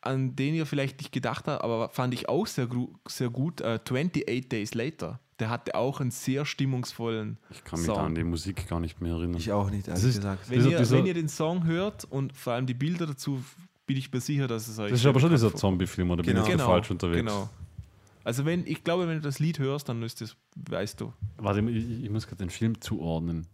an 0.00 0.36
den 0.36 0.54
ihr 0.54 0.66
vielleicht 0.66 0.98
nicht 0.98 1.12
gedacht 1.12 1.46
habt, 1.46 1.62
aber 1.62 1.88
fand 1.90 2.14
ich 2.14 2.28
auch 2.28 2.46
sehr, 2.46 2.68
sehr 3.08 3.30
gut, 3.30 3.60
äh, 3.60 3.78
28 3.82 4.48
Days 4.48 4.74
Later. 4.74 5.18
Der 5.38 5.50
hatte 5.50 5.74
auch 5.76 6.00
einen 6.00 6.10
sehr 6.10 6.44
stimmungsvollen 6.44 7.38
Ich 7.50 7.62
kann 7.64 7.78
mich 7.78 7.86
Song. 7.86 7.96
da 7.96 8.04
an 8.06 8.14
die 8.14 8.24
Musik 8.24 8.68
gar 8.68 8.80
nicht 8.80 9.00
mehr 9.00 9.12
erinnern. 9.14 9.36
Ich 9.36 9.52
auch 9.52 9.70
nicht, 9.70 9.86
ehrlich 9.88 10.04
ist- 10.04 10.16
gesagt. 10.16 10.50
Wenn, 10.50 10.58
Dieser- 10.58 10.70
ihr, 10.70 10.78
dieser- 10.78 10.96
wenn 10.96 11.06
ihr 11.06 11.14
den 11.14 11.28
Song 11.28 11.64
hört 11.64 12.04
und 12.04 12.36
vor 12.36 12.54
allem 12.54 12.66
die 12.66 12.74
Bilder 12.74 13.06
dazu, 13.06 13.42
bin 13.88 13.96
ich 13.96 14.12
mir 14.12 14.20
sicher, 14.20 14.46
dass 14.46 14.68
es 14.68 14.78
euch. 14.78 14.90
das 14.92 15.00
ist 15.00 15.06
aber 15.06 15.18
schon 15.18 15.30
dieser 15.30 15.52
Zombie-Film, 15.52 16.10
oder 16.12 16.22
bin 16.22 16.34
Genau. 16.34 16.44
ich 16.44 16.50
jetzt 16.50 16.60
da 16.60 16.66
falsch 16.66 16.90
unterwegs? 16.92 17.18
Genau. 17.18 17.48
Also 18.22 18.44
wenn, 18.44 18.64
ich 18.66 18.84
glaube, 18.84 19.08
wenn 19.08 19.16
du 19.16 19.20
das 19.22 19.38
Lied 19.40 19.58
hörst, 19.58 19.88
dann 19.88 20.02
ist 20.02 20.20
das, 20.20 20.36
weißt 20.68 21.00
du. 21.00 21.12
Warte, 21.38 21.60
ich, 21.70 22.04
ich 22.04 22.10
muss 22.10 22.26
gerade 22.26 22.44
den 22.44 22.50
Film 22.50 22.80
zuordnen. 22.80 23.46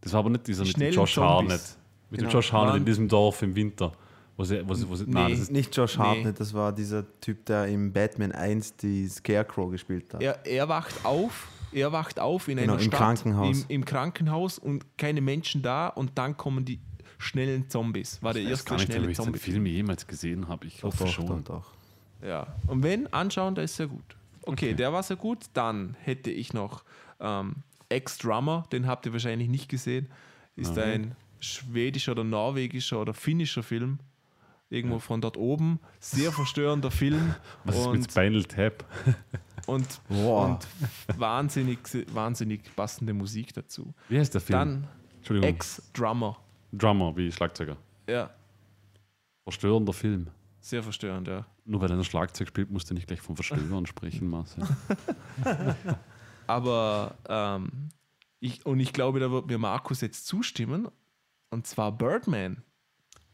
Das 0.00 0.12
war 0.14 0.20
aber 0.20 0.30
nicht 0.30 0.48
dieser 0.48 0.64
mit 0.64 0.80
dem 0.80 0.92
Josh 0.92 1.14
Zombies. 1.14 1.30
Harnett. 1.30 1.76
Mit 2.10 2.18
Genau. 2.20 2.30
dem 2.30 2.34
Josh 2.34 2.52
Harnett 2.52 2.76
in 2.76 2.84
diesem 2.84 3.08
Dorf 3.08 3.42
im 3.42 3.54
Winter. 3.54 3.92
Wo 4.36 4.44
sie, 4.44 4.66
wo 4.66 4.72
sie, 4.72 4.88
wo 4.88 4.96
sie, 4.96 5.04
nein, 5.06 5.26
Nee. 5.26 5.30
das 5.32 5.40
ist, 5.40 5.52
Nicht 5.52 5.76
Josh 5.76 5.98
Nee. 5.98 6.04
Hartnett, 6.04 6.40
das 6.40 6.54
war 6.54 6.72
dieser 6.72 7.04
Typ, 7.20 7.44
der 7.44 7.66
im 7.66 7.92
Batman 7.92 8.32
1 8.32 8.76
die 8.76 9.06
Scarecrow 9.06 9.70
gespielt 9.70 10.14
hat. 10.14 10.22
Er, 10.22 10.44
er 10.46 10.68
wacht 10.70 11.04
auf, 11.04 11.48
er 11.70 11.92
wacht 11.92 12.18
auf 12.18 12.48
in 12.48 12.56
Genau, 12.56 12.72
einer 12.72 12.82
im 12.82 12.88
Stadt, 12.88 12.98
Krankenhaus. 12.98 13.58
Im, 13.64 13.64
im 13.68 13.84
Krankenhaus 13.84 14.58
und 14.58 14.96
keine 14.96 15.20
Menschen 15.20 15.60
da 15.60 15.88
und 15.88 16.12
dann 16.14 16.38
kommen 16.38 16.64
die 16.64 16.80
schnellen 17.22 17.68
Zombies. 17.70 18.22
War 18.22 18.32
der 18.32 18.42
ich 18.42 18.48
weiß 18.48 18.52
erste 18.52 18.70
gar 18.70 18.76
nicht, 18.76 18.88
ob 18.88 18.94
schnelle 18.94 19.10
ich 19.10 19.18
den. 19.18 19.34
Film 19.34 19.66
jemals 19.66 20.06
gesehen 20.06 20.48
habe. 20.48 20.66
Ich 20.66 20.78
doch, 20.78 20.84
hoffe 20.84 21.04
doch, 21.04 21.10
schon. 21.12 21.26
doch, 21.26 21.42
doch. 21.42 21.70
Ja. 22.26 22.54
Und 22.66 22.82
wenn, 22.82 23.12
anschauen, 23.12 23.54
der 23.54 23.64
ist 23.64 23.76
sehr 23.76 23.88
gut. 23.88 24.16
Okay, 24.42 24.50
Okay. 24.66 24.74
der 24.74 24.92
war 24.92 25.02
sehr 25.02 25.16
gut. 25.16 25.46
Dann 25.54 25.96
hätte 26.00 26.30
ich 26.30 26.52
noch 26.52 26.84
ähm, 27.20 27.56
Ex-Drummer, 27.88 28.66
den 28.72 28.86
habt 28.86 29.06
ihr 29.06 29.12
wahrscheinlich 29.12 29.48
nicht 29.48 29.68
gesehen. 29.68 30.08
Ist 30.56 30.78
ein 30.78 31.14
schwedischer 31.40 32.12
oder 32.12 32.24
norwegischer 32.24 33.00
oder 33.00 33.14
finnischer 33.14 33.62
Film. 33.62 33.98
Irgendwo 34.70 34.98
von 35.00 35.20
dort 35.20 35.36
oben. 35.36 35.80
Sehr 36.00 36.32
verstörender 36.32 36.90
Film. 36.90 37.34
Was 37.64 37.76
ist 37.76 37.86
und, 37.86 37.92
mit 38.00 38.10
Spinal 38.10 38.44
Tap? 38.44 38.84
und, 39.66 40.00
und 40.08 40.58
wahnsinnig, 41.18 41.78
wahnsinnig 42.12 42.74
passende 42.74 43.12
Musik 43.12 43.52
dazu. 43.52 43.92
Wie 44.08 44.18
heißt 44.18 44.32
der 44.32 44.40
Film? 44.40 44.86
Dann. 45.28 45.42
Ex-Drummer. 45.42 46.38
Drummer, 46.72 47.16
wie 47.16 47.30
Schlagzeuger. 47.30 47.76
Ja, 48.08 48.30
Verstörender 49.44 49.92
Film. 49.92 50.28
sehr 50.60 50.82
verstörend, 50.82 51.26
ja. 51.28 51.44
Nur 51.64 51.80
weil 51.80 51.90
er 51.90 51.96
ein 51.96 52.04
Schlagzeug 52.04 52.48
spielt, 52.48 52.70
musst 52.70 52.88
du 52.90 52.94
nicht 52.94 53.06
gleich 53.08 53.20
von 53.20 53.34
Verstören 53.36 53.86
sprechen, 53.86 54.28
Marcel. 54.28 54.64
Aber 56.46 57.14
ähm, 57.28 57.70
ich, 58.40 58.64
und 58.66 58.80
ich 58.80 58.92
glaube, 58.92 59.20
da 59.20 59.30
wird 59.30 59.46
mir 59.46 59.58
Markus 59.58 60.00
jetzt 60.00 60.26
zustimmen. 60.26 60.88
Und 61.50 61.66
zwar 61.66 61.92
Birdman. 61.92 62.62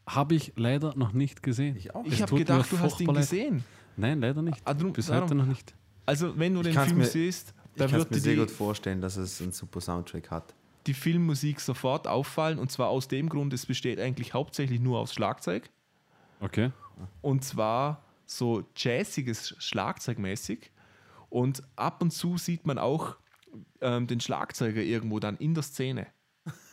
Habe 0.07 0.35
ich 0.35 0.53
leider 0.55 0.95
noch 0.95 1.13
nicht 1.13 1.43
gesehen. 1.43 1.75
Ich 1.75 1.93
auch. 1.93 2.03
Ich 2.05 2.21
habe 2.21 2.35
gedacht, 2.35 2.71
du 2.71 2.79
hast 2.79 2.99
ihn 2.99 3.13
gesehen. 3.13 3.63
Nein, 3.95 4.21
leider 4.21 4.41
nicht. 4.41 4.61
Ah, 4.65 4.73
drum- 4.73 4.93
Bis 4.93 5.07
darum- 5.07 5.23
heute 5.23 5.35
noch 5.35 5.45
nicht. 5.45 5.75
Also, 6.05 6.37
wenn 6.39 6.55
du 6.55 6.63
den 6.63 6.73
kann's 6.73 6.87
Film 6.87 6.99
mir- 6.99 7.05
siehst, 7.05 7.53
Ich 7.75 7.79
da 7.79 7.91
wird 7.91 8.09
mir 8.09 8.17
dir 8.17 8.21
sehr 8.21 8.35
gut 8.35 8.49
vorstellen, 8.51 8.99
dass 9.01 9.17
es 9.17 9.39
einen 9.41 9.51
super 9.51 9.79
Soundtrack 9.81 10.31
hat. 10.31 10.55
Die 10.87 10.93
Filmmusik 10.93 11.59
sofort 11.59 12.07
auffallen. 12.07 12.59
Und 12.59 12.71
zwar 12.71 12.89
aus 12.89 13.07
dem 13.07 13.29
Grund, 13.29 13.53
es 13.53 13.65
besteht 13.65 13.99
eigentlich 13.99 14.33
hauptsächlich 14.33 14.79
nur 14.79 14.99
aus 14.99 15.13
Schlagzeug. 15.13 15.69
Okay. 16.41 16.71
Und 17.21 17.43
zwar 17.43 18.03
so 18.25 18.63
jazziges 18.75 19.55
Schlagzeugmäßig. 19.59 20.71
Und 21.29 21.63
ab 21.75 22.01
und 22.01 22.11
zu 22.11 22.37
sieht 22.37 22.65
man 22.65 22.77
auch 22.77 23.15
ähm, 23.81 24.07
den 24.07 24.19
Schlagzeuger 24.19 24.81
irgendwo 24.81 25.19
dann 25.19 25.37
in 25.37 25.53
der 25.53 25.63
Szene. 25.63 26.07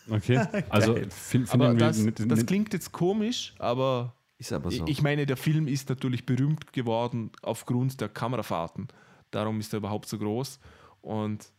Okay. 0.08 0.46
Also 0.68 0.94
fin- 1.10 1.48
Aber 1.50 1.68
finden 1.76 2.04
wir 2.06 2.12
das, 2.12 2.28
das 2.28 2.46
klingt 2.46 2.72
jetzt 2.72 2.92
komisch, 2.92 3.54
aber 3.58 4.14
Ist 4.38 4.52
aber 4.52 4.70
so. 4.70 4.84
ich 4.86 5.02
meine, 5.02 5.26
der 5.26 5.36
Film 5.36 5.66
ist 5.66 5.88
natürlich 5.88 6.24
berühmt 6.26 6.72
geworden 6.72 7.30
aufgrund 7.42 8.00
der 8.00 8.08
Kamerafahrten. 8.08 8.88
Darum 9.30 9.58
ist 9.60 9.72
er 9.74 9.78
überhaupt 9.78 10.08
so 10.08 10.18
groß. 10.18 10.60
Und 11.02 11.50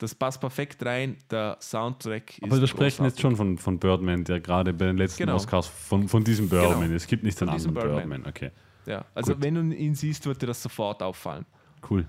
das 0.00 0.14
passt 0.14 0.40
perfekt 0.40 0.84
rein. 0.84 1.16
Der 1.30 1.56
Soundtrack 1.60 2.38
ist. 2.38 2.42
aber 2.42 2.60
wir 2.60 2.66
sprechen 2.66 3.04
jetzt 3.04 3.14
großartig. 3.16 3.20
schon 3.20 3.36
von, 3.36 3.58
von 3.58 3.78
Birdman, 3.78 4.24
der 4.24 4.40
gerade 4.40 4.72
bei 4.72 4.86
den 4.86 4.96
letzten 4.96 5.18
Genau. 5.24 5.36
Oscars 5.36 5.66
von, 5.68 6.08
von 6.08 6.24
diesem 6.24 6.48
Birdman. 6.48 6.80
Genau. 6.82 6.94
Es 6.96 7.06
gibt 7.06 7.22
nicht 7.22 7.36
diesem 7.38 7.48
anderen 7.50 7.74
Birdman. 7.74 7.94
Birdman. 8.08 8.26
Okay, 8.26 8.50
Ja, 8.86 9.04
also 9.14 9.34
Gut. 9.34 9.42
wenn 9.44 9.54
du 9.54 9.74
ihn 9.76 9.94
siehst, 9.94 10.26
wird 10.26 10.42
dir 10.42 10.46
das 10.46 10.62
sofort 10.62 11.02
auffallen. 11.02 11.46
cool. 11.88 12.06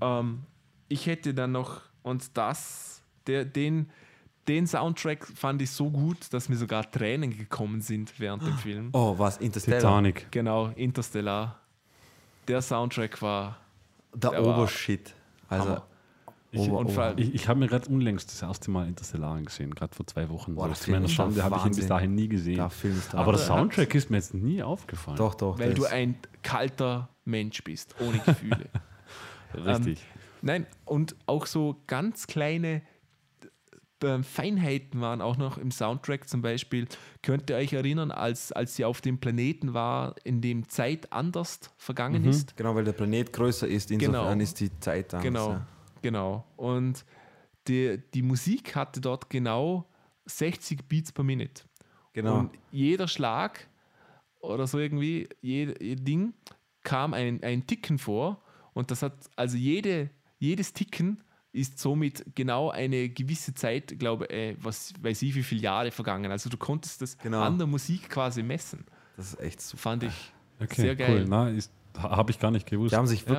Ähm, 0.00 0.42
ich 0.88 1.06
hätte 1.06 1.34
dann 1.34 1.52
noch, 1.52 1.80
und 2.02 2.36
das, 2.36 3.02
der, 3.26 3.44
den, 3.44 3.90
den 4.46 4.66
Soundtrack 4.66 5.26
fand 5.26 5.62
ich 5.62 5.70
so 5.70 5.90
gut, 5.90 6.32
dass 6.32 6.48
mir 6.48 6.56
sogar 6.56 6.88
Tränen 6.90 7.36
gekommen 7.36 7.80
sind 7.80 8.20
während 8.20 8.42
dem 8.46 8.56
Film. 8.58 8.90
oh, 8.92 9.18
was? 9.18 9.38
Interstellar? 9.38 9.80
Titanic. 9.80 10.26
Genau, 10.30 10.68
Interstellar. 10.76 11.58
Der 12.46 12.62
Soundtrack 12.62 13.20
war. 13.22 13.56
Der 14.14 14.30
Der 14.30 14.44
war 14.44 14.58
Obershit. 14.58 15.14
Also, 15.48 15.64
Hammer. 15.70 15.86
Ich, 16.52 16.66
vor 16.68 16.98
allem- 17.02 17.18
ich, 17.18 17.34
ich 17.34 17.48
habe 17.48 17.58
mir 17.60 17.66
gerade 17.66 17.88
unlängst 17.90 18.30
das 18.30 18.40
erste 18.42 18.70
Mal 18.70 18.86
Interstellar 18.88 19.34
angesehen, 19.34 19.74
gerade 19.74 19.94
vor 19.94 20.06
zwei 20.06 20.28
Wochen. 20.30 20.54
Boah, 20.54 20.68
So, 20.68 20.74
Zu 20.84 20.90
meiner 20.92 21.08
Schande 21.08 21.42
habe 21.42 21.56
ich 21.58 21.64
ihn 21.66 21.76
bis 21.76 21.86
dahin 21.86 22.14
nie 22.14 22.28
gesehen. 22.28 22.56
der 22.56 22.70
Film 22.70 22.96
ist 22.96 23.14
Aber 23.14 23.32
der 23.32 23.40
Soundtrack 23.40 23.94
ist 23.94 24.10
mir 24.10 24.16
jetzt 24.16 24.32
nie 24.34 24.62
aufgefallen. 24.62 25.16
Doch, 25.18 25.34
doch. 25.34 25.58
weil 25.58 25.74
du 25.74 25.84
ein 25.86 26.14
kalter 26.42 27.08
Mensch 27.24 27.62
bist, 27.64 27.94
ohne 28.00 28.18
Gefühle. 28.24 28.66
Richtig. 29.54 30.02
Nein, 30.42 30.66
und 30.84 31.16
auch 31.26 31.46
so 31.46 31.76
ganz 31.86 32.26
kleine 32.26 32.82
äh, 34.02 34.22
Feinheiten 34.22 35.00
waren 35.00 35.20
auch 35.22 35.36
noch 35.38 35.58
im 35.58 35.70
Soundtrack. 35.70 36.28
Zum 36.28 36.42
Beispiel, 36.42 36.86
könnt 37.22 37.48
ihr 37.50 37.56
euch 37.56 37.72
erinnern, 37.72 38.10
als, 38.10 38.52
als 38.52 38.76
sie 38.76 38.84
auf 38.84 39.00
dem 39.00 39.18
Planeten 39.18 39.72
war, 39.74 40.14
in 40.24 40.40
dem 40.42 40.68
Zeit 40.68 41.12
anders 41.12 41.60
vergangen 41.78 42.24
ist? 42.24 42.56
Genau, 42.56 42.74
weil 42.74 42.84
der 42.84 42.92
Planet 42.92 43.32
größer 43.32 43.66
ist, 43.66 43.90
insofern 43.90 44.28
Genau. 44.28 44.42
ist 44.42 44.60
die 44.60 44.70
Zeit 44.80 45.14
anders. 45.14 45.22
Genau, 45.24 45.50
ja. 45.52 45.66
Genau. 46.02 46.44
Und 46.56 47.04
die, 47.68 48.00
die 48.14 48.22
Musik 48.22 48.74
hatte 48.76 49.00
dort 49.00 49.28
genau 49.30 49.86
60 50.26 50.86
Beats 50.88 51.12
per 51.12 51.24
Minute. 51.24 51.64
Genau. 52.12 52.38
Und 52.40 52.50
jeder 52.70 53.08
Schlag 53.08 53.68
oder 54.40 54.66
so 54.66 54.78
irgendwie, 54.78 55.28
jed, 55.40 55.80
jed 55.82 56.06
Ding, 56.06 56.32
kam 56.82 57.14
ein, 57.14 57.42
ein 57.42 57.66
Ticken 57.66 57.98
vor. 57.98 58.40
Und 58.72 58.90
das 58.90 59.02
hat, 59.02 59.14
also 59.36 59.56
jede, 59.56 60.10
jedes 60.38 60.72
Ticken 60.72 61.22
ist 61.52 61.78
somit 61.78 62.24
genau 62.34 62.70
eine 62.70 63.08
gewisse 63.08 63.54
Zeit, 63.54 63.98
glaube 63.98 64.28
äh, 64.30 64.56
was 64.60 64.92
weiß 65.00 65.22
ich, 65.22 65.34
wie 65.34 65.42
viele 65.42 65.62
Jahre 65.62 65.90
vergangen. 65.90 66.30
Also 66.30 66.50
du 66.50 66.56
konntest 66.58 67.00
das 67.02 67.16
Genau. 67.18 67.40
an 67.42 67.56
der 67.58 67.66
Musik 67.66 68.08
quasi 68.10 68.42
messen. 68.42 68.84
Das 69.16 69.32
ist 69.32 69.40
echt 69.40 69.60
super. 69.62 69.82
Fand 69.82 70.02
ich 70.04 70.32
Okay, 70.60 70.82
sehr 70.82 70.96
geil. 70.96 71.20
Cool. 71.22 71.26
Na, 71.28 71.48
ist- 71.48 71.72
ha- 71.98 72.16
habe 72.16 72.30
ich 72.30 72.38
gar 72.38 72.50
nicht 72.50 72.66
gewusst. 72.68 72.92
Die 72.92 72.96
haben 72.96 73.06
sich 73.06 73.22
Ja. 73.26 73.34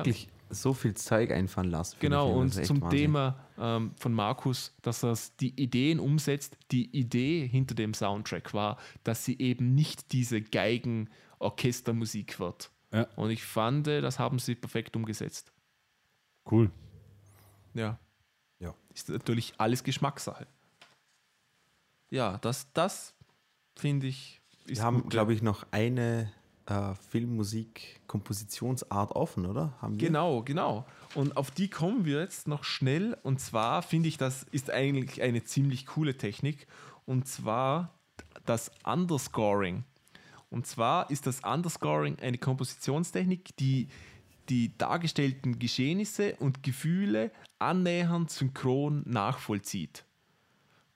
So 0.50 0.72
viel 0.72 0.94
Zeug 0.94 1.30
einfallen 1.30 1.70
lassen. 1.70 1.96
Genau, 2.00 2.32
und 2.32 2.52
zum 2.52 2.80
Wahnsinn. 2.80 2.98
Thema 2.98 3.36
ähm, 3.58 3.92
von 3.96 4.12
Markus, 4.12 4.74
dass 4.82 5.04
er 5.04 5.16
die 5.40 5.60
Ideen 5.60 6.00
umsetzt. 6.00 6.56
Die 6.70 6.90
Idee 6.96 7.46
hinter 7.46 7.74
dem 7.74 7.94
Soundtrack 7.94 8.54
war, 8.54 8.78
dass 9.04 9.24
sie 9.24 9.38
eben 9.38 9.74
nicht 9.74 10.12
diese 10.12 10.40
Geigen-Orchestermusik 10.40 12.40
wird. 12.40 12.70
Ja. 12.92 13.06
Und 13.16 13.30
ich 13.30 13.44
fand, 13.44 13.86
äh, 13.88 14.00
das 14.00 14.18
haben 14.18 14.38
sie 14.38 14.54
perfekt 14.54 14.96
umgesetzt. 14.96 15.52
Cool. 16.50 16.70
Ja. 17.74 17.98
Ja. 18.58 18.74
Ist 18.94 19.08
natürlich 19.08 19.54
alles 19.58 19.84
Geschmackssache. 19.84 20.46
Ja, 22.10 22.38
das, 22.38 22.72
das 22.72 23.14
finde 23.76 24.06
ich. 24.06 24.40
Ist 24.64 24.78
Wir 24.78 24.84
haben, 24.84 25.08
glaube 25.08 25.34
ich, 25.34 25.42
noch 25.42 25.66
eine 25.70 26.32
äh, 26.66 26.94
Filmmusik-Kompositionsart 28.08 29.12
offen, 29.14 29.46
oder? 29.46 29.72
Genau, 29.98 30.42
genau. 30.42 30.86
Und 31.14 31.36
auf 31.36 31.50
die 31.50 31.68
kommen 31.68 32.04
wir 32.04 32.20
jetzt 32.20 32.48
noch 32.48 32.64
schnell. 32.64 33.16
Und 33.22 33.40
zwar 33.40 33.82
finde 33.82 34.08
ich, 34.08 34.18
das 34.18 34.44
ist 34.50 34.70
eigentlich 34.70 35.22
eine 35.22 35.44
ziemlich 35.44 35.86
coole 35.86 36.16
Technik. 36.16 36.66
Und 37.06 37.28
zwar 37.28 37.94
das 38.46 38.70
Underscoring. 38.84 39.84
Und 40.50 40.66
zwar 40.66 41.10
ist 41.10 41.26
das 41.26 41.40
Underscoring 41.40 42.18
eine 42.20 42.38
Kompositionstechnik, 42.38 43.56
die 43.56 43.88
die 44.48 44.76
dargestellten 44.78 45.58
Geschehnisse 45.58 46.34
und 46.36 46.62
Gefühle 46.62 47.30
annähernd 47.58 48.30
synchron 48.30 49.02
nachvollzieht. 49.04 50.04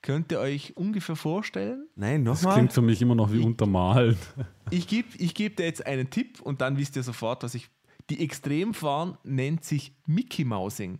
Könnt 0.03 0.31
ihr 0.33 0.39
euch 0.39 0.75
ungefähr 0.77 1.15
vorstellen? 1.15 1.87
Nein, 1.95 2.25
Das 2.25 2.41
nochmal. 2.41 2.57
klingt 2.57 2.73
für 2.73 2.81
mich 2.83 3.01
immer 3.01 3.15
noch 3.15 3.31
wie 3.31 3.39
untermalt. 3.39 4.17
Ich 4.69 4.85
gebe 4.87 5.07
ich 5.17 5.33
geb 5.33 5.57
dir 5.57 5.65
jetzt 5.65 5.85
einen 5.87 6.09
Tipp 6.11 6.41
und 6.41 6.61
dann 6.61 6.77
wisst 6.77 6.95
ihr 6.97 7.03
sofort, 7.03 7.41
was 7.43 7.55
ich. 7.55 7.69
Die 8.09 8.21
Extremform 8.21 9.17
nennt 9.23 9.63
sich 9.63 9.93
Mickey 10.05 10.43
Mousing. 10.43 10.99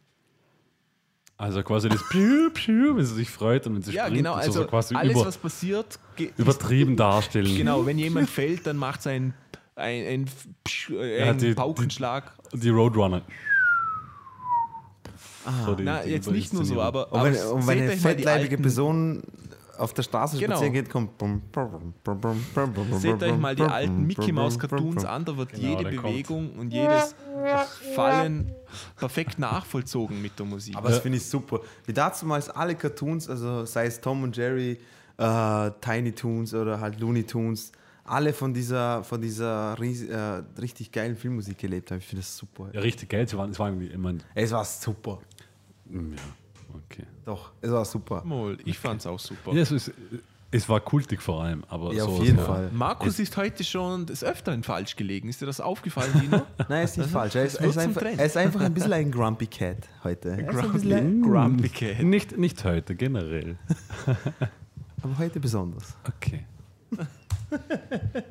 Also 1.36 1.62
quasi 1.64 1.90
das 1.90 2.02
Piu, 2.10 2.50
Piu, 2.54 2.96
wenn 2.96 3.04
sie 3.06 3.16
sich 3.16 3.30
freut 3.30 3.68
und 3.68 3.76
wenn 3.76 3.82
sie 3.82 3.92
Ja, 3.92 4.04
springt 4.06 4.20
genau. 4.20 4.34
und 4.36 4.40
Also 4.40 4.62
so 4.62 4.68
quasi 4.68 4.96
alles, 4.96 5.14
über, 5.14 5.26
was 5.26 5.38
passiert, 5.38 6.00
übertrieben 6.38 6.96
darstellen. 6.98 7.58
Genau, 7.58 7.86
wenn 7.86 7.98
jemand 7.98 8.30
fällt, 8.30 8.66
dann 8.66 8.78
macht 8.78 9.02
es 9.02 9.08
ein, 9.08 9.34
ein, 9.76 10.06
ein, 10.06 10.26
äh, 10.92 11.20
Ja, 11.26 11.32
ein 11.32 11.38
die- 11.40 11.54
Paukenschlag. 11.54 12.32
Die 12.54 12.70
Roadrunner. 12.70 13.24
So 15.66 15.76
die- 15.76 15.84
Na, 15.84 16.02
die 16.04 16.12
jetzt 16.12 16.30
nicht 16.32 16.54
nur 16.54 16.64
so, 16.66 16.82
aber, 16.82 17.12
Und 17.12 17.20
aber 17.20 17.32
wenn, 17.34 17.42
und 17.48 17.68
wenn 17.68 17.78
eine 17.80 17.88
mal 17.90 17.98
fettleibige 17.98 18.58
Person 18.58 19.24
auf 19.78 19.94
der 19.94 20.04
Straße 20.04 20.38
Genau. 20.38 20.52
spazieren 20.56 20.74
geht, 20.74 20.90
kommt. 20.90 21.12
Seht 23.02 23.22
euch 23.24 23.38
mal 23.38 23.56
die 23.56 23.64
alten 23.64 24.06
Mickey 24.06 24.32
Mouse 24.32 24.58
Cartoons 24.60 25.04
an, 25.04 25.26
da 25.26 25.36
wird 25.36 25.50
Genau, 25.54 25.68
jede 25.80 25.84
der 25.90 25.96
kommt. 26.00 26.14
Bewegung 26.14 26.52
und 26.60 26.72
jedes 26.72 27.16
Fallen 27.96 28.52
perfekt 28.98 29.40
nachvollzogen 29.40 30.22
mit 30.22 30.38
der 30.38 30.46
Musik. 30.46 30.76
Aber 30.76 30.90
das 30.90 31.00
finde 31.00 31.18
ich 31.18 31.26
super. 31.26 31.60
Wie 31.86 31.94
damals 31.94 32.50
alle 32.50 32.76
Cartoons, 32.76 33.30
also 33.30 33.66
sei 33.66 33.88
es 33.88 34.00
Tom 34.00 34.24
und 34.24 34.36
Jerry, 34.38 34.78
äh, 35.18 35.72
Tiny 35.82 36.12
Toons 36.14 36.54
oder 36.54 36.80
halt 36.80 37.00
Looney 37.00 37.24
Tunes, 37.24 37.72
alle 38.06 38.34
von 38.34 38.54
dieser, 38.54 39.04
von 39.04 39.22
dieser 39.22 39.76
ries- 39.80 40.08
äh, 40.10 40.44
richtig 40.60 40.92
geilen 40.92 41.16
Filmmusik 41.16 41.58
gelebt 41.58 41.90
haben. 41.92 42.00
Ich 42.00 42.06
finde 42.08 42.22
das 42.22 42.36
super. 42.36 42.70
Ja, 42.74 42.82
richtig 42.82 43.10
geil. 43.10 43.28
Sie 43.28 43.38
waren, 43.38 43.52
es 43.52 43.60
war 43.60 43.68
irgendwie 43.70 43.88
immer. 43.88 44.14
Es 44.36 44.52
war 44.52 44.66
super. 44.66 45.20
Ja, 45.92 46.00
okay. 46.76 47.06
Doch, 47.26 47.52
es 47.62 47.72
war 47.72 47.86
super. 47.86 48.24
Mol, 48.26 48.58
ich 48.66 48.78
fand's 48.78 49.06
auch 49.06 49.20
super. 49.20 49.54
Ja, 49.54 49.62
es, 49.62 49.72
ist, 49.72 49.92
es 50.52 50.70
war 50.70 50.80
kultig 50.80 51.22
vor 51.22 51.44
allem, 51.44 51.64
aber 51.68 51.94
Ja, 51.94 52.04
so, 52.04 52.12
auf 52.12 52.24
jeden 52.24 52.38
so. 52.40 52.46
Fall. 52.46 52.70
Markus 52.72 53.20
ist 53.20 53.36
heute 53.38 53.64
schon 53.64 54.06
des 54.06 54.24
Öfteren 54.24 54.64
falsch 54.64 54.96
gelegen. 54.96 55.30
Ist 55.30 55.42
dir 55.42 55.46
das 55.46 55.60
aufgefallen, 55.60 56.12
Dino? 56.22 56.42
Nein, 56.70 56.84
ist 56.86 56.98
nicht 56.98 57.10
falsch. 57.10 57.36
Er 57.36 57.46
ist, 57.46 57.56
er, 57.56 57.68
ist 57.70 57.78
einfach, 57.78 58.02
er 58.04 58.26
ist 58.26 58.38
einfach 58.38 58.62
ein 58.62 58.74
bisschen 58.74 58.94
ein 58.94 59.12
Grumpy 59.12 59.48
Cat 59.48 59.90
heute. 60.04 60.30
Ist 60.30 60.58
ein 60.58 60.72
bisschen 60.72 60.94
ein, 60.94 61.22
Grumpy 61.22 61.70
Cat. 61.70 62.04
Nicht, 62.04 62.38
nicht 62.38 62.64
heute, 62.64 62.96
generell. 62.96 63.58
aber 65.02 65.18
heute 65.18 65.40
besonders. 65.40 65.96
Okay. 66.08 66.46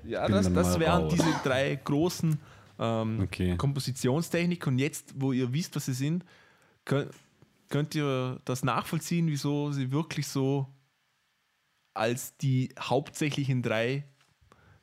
Ja, 0.04 0.26
bin 0.26 0.34
das, 0.34 0.52
das 0.52 0.78
wären 0.80 1.02
raus. 1.04 1.12
diese 1.14 1.32
drei 1.44 1.76
großen 1.76 2.38
ähm, 2.78 3.20
Okay. 3.22 3.56
Kompositionstechniken. 3.56 4.72
Und 4.72 4.78
jetzt, 4.78 5.14
wo 5.16 5.32
ihr 5.32 5.52
wisst, 5.52 5.76
was 5.76 5.86
sie 5.86 5.92
sind, 5.92 6.24
könnt, 6.84 7.10
könnt 7.72 7.94
ihr 7.94 8.38
das 8.44 8.62
nachvollziehen, 8.62 9.26
wieso 9.28 9.72
sie 9.72 9.90
wirklich 9.90 10.28
so 10.28 10.66
als 11.94 12.36
die 12.36 12.72
hauptsächlichen 12.78 13.62
drei 13.62 14.04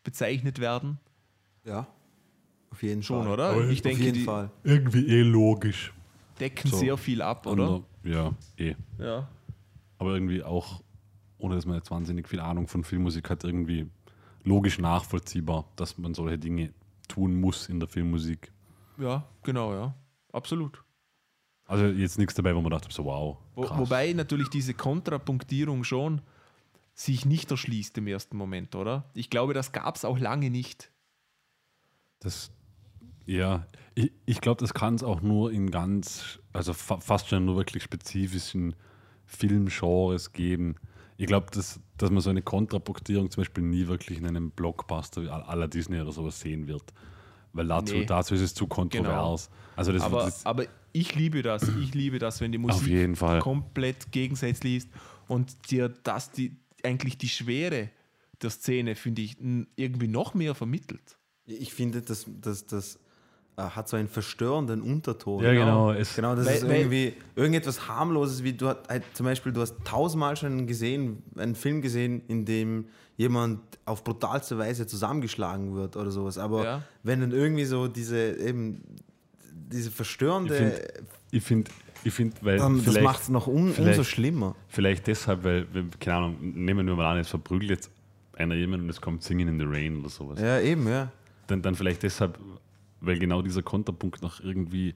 bezeichnet 0.03 0.59
werden? 0.59 0.99
Ja. 1.63 1.87
Auf 2.71 2.81
jeden 2.83 3.03
Schon, 3.03 3.23
Fall. 3.23 3.33
oder? 3.33 3.55
Oh, 3.55 3.61
Ich 3.61 3.79
Auf 3.79 3.83
denke, 3.83 4.03
jeden 4.03 4.13
die 4.15 4.23
Fall. 4.23 4.51
Irgendwie 4.63 5.07
eh 5.07 5.21
logisch. 5.21 5.93
decken 6.39 6.69
So. 6.69 6.77
sehr 6.77 6.97
viel 6.97 7.21
ab, 7.21 7.45
oder? 7.45 7.83
Ja, 8.03 8.33
eh. 8.57 8.75
Ja. 8.97 9.27
Aber 9.99 10.13
irgendwie 10.13 10.43
auch, 10.43 10.81
ohne 11.37 11.55
dass 11.55 11.65
man 11.65 11.75
jetzt 11.75 11.91
wahnsinnig 11.91 12.27
viel 12.27 12.39
Ahnung 12.39 12.67
von 12.67 12.83
Filmmusik 12.83 13.29
hat, 13.29 13.43
irgendwie 13.43 13.87
logisch 14.43 14.79
nachvollziehbar, 14.79 15.65
dass 15.75 15.97
man 15.97 16.13
solche 16.15 16.39
Dinge 16.39 16.73
tun 17.07 17.39
muss 17.39 17.69
in 17.69 17.79
der 17.79 17.89
Filmmusik. 17.89 18.51
ja, 18.97 19.27
genau, 19.43 19.73
ja. 19.73 19.93
Absolut. 20.31 20.83
Also 21.69 21.85
jetzt 21.85 22.17
nichts 22.17 22.33
dabei, 22.33 22.55
wo 22.55 22.61
man 22.61 22.71
dachte, 22.71 22.87
so 22.91 23.05
wow. 23.05 23.37
Wo, 23.53 23.69
wobei 23.77 24.11
natürlich 24.13 24.49
diese 24.49 24.73
Kontrapunktierung 24.73 25.83
schon 25.83 26.21
sich 26.95 27.25
nicht 27.25 27.51
erschließt 27.51 27.95
im 27.99 28.07
ersten 28.07 28.37
Moment, 28.37 28.73
oder? 28.73 29.05
Ich 29.13 29.29
glaube, 29.29 29.53
das 29.53 29.71
gab 29.71 29.95
es 29.95 30.03
auch 30.03 30.17
lange 30.17 30.49
nicht. 30.49 30.91
Das, 32.21 32.49
ja, 33.27 33.67
ich, 33.93 34.11
ich 34.25 34.41
glaube, 34.41 34.59
das 34.61 34.73
kann 34.73 34.95
es 34.95 35.03
auch 35.03 35.21
nur 35.21 35.51
in 35.51 35.69
ganz, 35.69 36.39
also 36.53 36.73
fa 36.73 36.99
fast 36.99 37.29
schon 37.29 37.45
nur 37.45 37.55
wirklich 37.55 37.83
spezifischen 37.83 38.75
Filmgenres 39.27 40.31
geben. 40.33 40.75
Ich 41.17 41.27
glaube, 41.27 41.51
dass, 41.51 41.79
dass 41.97 42.09
man 42.09 42.21
so 42.21 42.31
eine 42.31 42.41
Kontrapunktierung 42.41 43.29
zum 43.29 43.41
Beispiel 43.41 43.63
nie 43.63 43.85
wirklich 43.87 44.17
in 44.17 44.25
einem 44.25 44.49
Blockbuster 44.49 45.21
la 45.21 45.67
Disney 45.67 46.01
oder 46.01 46.11
sowas 46.11 46.39
sehen 46.39 46.67
wird. 46.67 46.93
Weil 47.53 47.67
dazu, 47.67 47.93
Nee. 47.93 48.05
dazu 48.05 48.33
ist 48.33 48.41
es 48.41 48.53
zu 48.55 48.65
kontrovers. 48.67 49.51
Also 49.75 49.91
das, 49.91 50.01
Aber, 50.01 50.23
das 50.23 50.45
aber 50.45 50.65
ich 50.91 51.15
liebe 51.15 51.41
das. 51.41 51.63
Ich 51.81 51.93
liebe 51.93 52.19
das, 52.19 52.41
wenn 52.41 52.51
die 52.51 52.57
auf 52.57 52.63
Musik 52.63 52.87
jeden 52.87 53.15
Fall. 53.15 53.39
komplett 53.39 54.11
gegensätzlich 54.11 54.77
ist 54.77 54.89
und 55.27 55.71
dir 55.71 55.89
das 55.89 56.31
die, 56.31 56.55
eigentlich 56.83 57.17
die 57.17 57.29
Schwere 57.29 57.89
der 58.41 58.49
Szene, 58.49 58.95
finde 58.95 59.21
ich, 59.21 59.37
irgendwie 59.75 60.07
noch 60.07 60.33
mehr 60.33 60.55
vermittelt. 60.55 61.17
Ich 61.45 61.73
finde, 61.73 62.01
das, 62.01 62.25
das, 62.41 62.65
das 62.67 62.99
äh, 63.57 63.63
hat 63.63 63.89
so 63.89 63.97
einen 63.97 64.07
verstörenden 64.07 64.81
Unterton. 64.81 65.43
Ja, 65.43 65.51
genau. 65.51 65.91
Es, 65.91 66.15
Genau, 66.15 66.35
das 66.35 66.45
Weil- 66.45 66.55
ist 66.55 66.63
irgendwie 66.63 67.13
irgendetwas 67.35 67.87
harmloses, 67.87 68.43
wie 68.43 68.53
du 68.53 68.67
halt, 68.67 69.03
zum 69.13 69.25
Beispiel, 69.25 69.51
du 69.51 69.59
hast 69.61 69.75
tausendmal 69.83 70.37
schon 70.37 70.67
gesehen, 70.67 71.21
einen 71.37 71.55
Film 71.55 71.81
gesehen, 71.81 72.21
in 72.27 72.45
dem 72.45 72.85
jemand 73.17 73.59
auf 73.83 74.03
brutalste 74.05 74.57
Weise 74.57 74.87
zusammengeschlagen 74.87 75.75
wird 75.75 75.97
oder 75.97 76.09
sowas. 76.11 76.37
Aber 76.37 76.63
Ja. 76.63 76.83
wenn 77.03 77.19
dann 77.19 77.31
irgendwie 77.31 77.65
so 77.65 77.89
diese 77.89 78.37
eben 78.37 78.81
diese 79.71 79.91
verstörende, 79.91 80.81
Ich 81.31 81.43
finde, 81.43 81.69
ich 82.03 82.13
find, 82.13 82.43
weil 82.43 82.57
dann, 82.57 82.83
das 82.83 82.99
macht 83.01 83.23
es 83.23 83.29
noch 83.29 83.47
un, 83.47 83.73
umso 83.73 84.03
schlimmer. 84.03 84.55
Vielleicht 84.67 85.07
deshalb, 85.07 85.43
weil, 85.43 85.67
keine 85.99 86.17
Ahnung, 86.17 86.37
nehmen 86.41 86.87
wir 86.87 86.95
mal 86.95 87.11
an, 87.11 87.17
jetzt 87.17 87.29
verprügelt 87.29 87.69
jetzt 87.69 87.91
einer 88.37 88.55
jemanden 88.55 88.85
und 88.85 88.89
es 88.89 89.01
kommt 89.01 89.21
Singing 89.23 89.49
in 89.49 89.59
the 89.59 89.65
Rain 89.67 89.99
oder 89.99 90.09
sowas. 90.09 90.39
Ja, 90.39 90.59
eben, 90.59 90.87
ja. 90.87 91.11
Dann, 91.47 91.61
dann 91.61 91.75
vielleicht 91.75 92.03
deshalb, 92.03 92.39
weil 93.01 93.19
genau 93.19 93.41
dieser 93.41 93.61
Konterpunkt 93.61 94.21
noch 94.21 94.39
irgendwie 94.41 94.95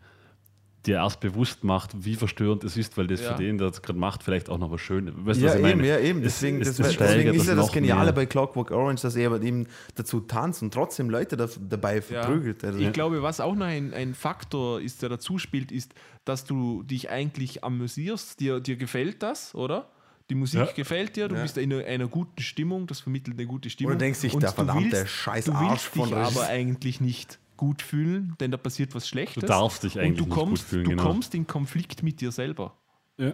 dir 0.85 0.95
erst 0.97 1.19
bewusst 1.21 1.63
macht, 1.63 1.91
wie 2.03 2.15
verstörend 2.15 2.63
es 2.65 2.75
ist, 2.75 2.97
weil 2.97 3.07
das 3.07 3.21
Ja. 3.21 3.33
für 3.35 3.41
den, 3.43 3.57
der 3.57 3.69
das 3.69 3.81
gerade 3.81 3.97
macht, 3.97 4.21
vielleicht 4.21 4.49
auch 4.49 4.57
noch 4.57 4.69
was 4.69 4.81
Schönes. 4.81 5.13
Weißt 5.17 5.39
du, 5.39 5.45
Ja, 5.45 5.51
was 5.51 5.59
ich 5.59 5.65
eben, 5.65 5.77
meine? 5.79 5.87
ja, 5.87 5.99
eben. 5.99 6.19
Es- 6.19 6.33
Deswegen, 6.39 6.61
es- 6.61 6.67
das, 6.75 6.77
das 6.77 6.97
deswegen 6.97 7.29
ist 7.33 7.39
das 7.39 7.47
ja 7.47 7.55
das 7.55 7.71
Geniale 7.71 8.03
mehr. 8.05 8.11
bei 8.13 8.25
Clockwork 8.25 8.71
Orange, 8.71 9.01
dass 9.01 9.15
er 9.15 9.41
eben 9.41 9.67
dazu 9.95 10.19
tanzt 10.19 10.61
und 10.61 10.73
trotzdem 10.73 11.09
Leute 11.09 11.37
da, 11.37 11.47
dabei 11.69 12.01
verprügelt. 12.01 12.63
Also, 12.65 12.79
Ich 12.79 12.91
glaube, 12.91 13.21
was 13.23 13.39
auch 13.39 13.55
noch 13.55 13.65
ein, 13.65 13.93
ein 13.93 14.13
Faktor 14.13 14.81
ist, 14.81 15.01
der 15.01 15.09
dazu 15.09 15.37
spielt, 15.37 15.71
ist, 15.71 15.93
dass 16.25 16.43
du 16.43 16.83
dich 16.83 17.09
eigentlich 17.09 17.63
amüsierst. 17.63 18.39
Dir, 18.39 18.59
dir 18.59 18.75
gefällt 18.75 19.23
das, 19.23 19.55
oder? 19.55 19.89
Die 20.29 20.35
Musik 20.35 20.59
Ja. 20.61 20.71
gefällt 20.73 21.15
dir, 21.17 21.27
du 21.27 21.35
Ja. 21.35 21.41
bist 21.43 21.57
in 21.57 21.71
einer, 21.73 21.85
einer 21.85 22.07
guten 22.07 22.41
Stimmung, 22.41 22.87
das 22.87 23.01
vermittelt 23.01 23.37
eine 23.37 23.45
gute 23.47 23.69
Stimmung. 23.69 23.93
Und 23.93 23.99
du 24.01 24.05
denkst 24.05 24.21
dich, 24.21 24.31
der 24.37 24.49
du 24.49 24.55
verdammte 24.55 25.05
scheiß 25.05 25.45
Du 25.45 25.51
Arsch 25.51 25.69
willst 25.71 25.85
von 25.87 26.09
dich 26.09 26.17
aber 26.17 26.47
eigentlich 26.47 27.01
nicht 27.01 27.39
gut 27.63 27.81
fühlen, 27.81 28.35
denn 28.41 28.51
da 28.51 28.57
passiert 28.57 28.93
was 28.93 29.07
Schlechtes. 29.07 29.39
Du 29.39 29.47
darfst 29.47 29.83
dich 29.83 29.95
Und 29.95 30.01
eigentlich 30.01 30.17
du 30.17 30.25
nicht 30.25 30.33
kommst, 30.33 30.63
gut 30.63 30.69
fühlen, 30.69 30.83
Du 30.83 30.89
genau. 30.89 31.03
kommst 31.03 31.33
in 31.33 31.47
Konflikt 31.47 32.03
mit 32.03 32.19
dir 32.19 32.29
selber. 32.33 32.75
Ja. 33.17 33.31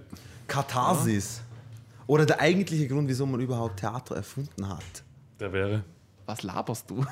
Katharsis. 0.48 1.42
Oder 2.06 2.28
der 2.28 2.40
eigentliche 2.40 2.88
Grund, 2.88 3.10
wieso 3.10 3.26
man 3.26 3.40
überhaupt 3.40 3.80
Theater 3.80 4.16
erfunden 4.16 4.68
hat. 4.70 4.84
Der 5.40 5.52
wäre 5.52 5.84
Was 6.28 6.44
laberst 6.44 6.88
du? 6.92 7.04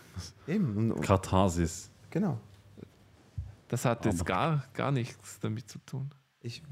Eben. 0.46 0.76
Und, 0.76 0.92
und, 0.92 1.00
Katharsis. 1.00 1.90
genau. 2.10 2.38
Das 3.68 3.86
hat 3.86 4.04
jetzt 4.04 4.26
gar, 4.26 4.64
gar 4.74 4.92
nichts 4.92 5.40
damit 5.40 5.70
zu 5.70 5.78
tun. 5.78 6.10
Ich 6.42 6.62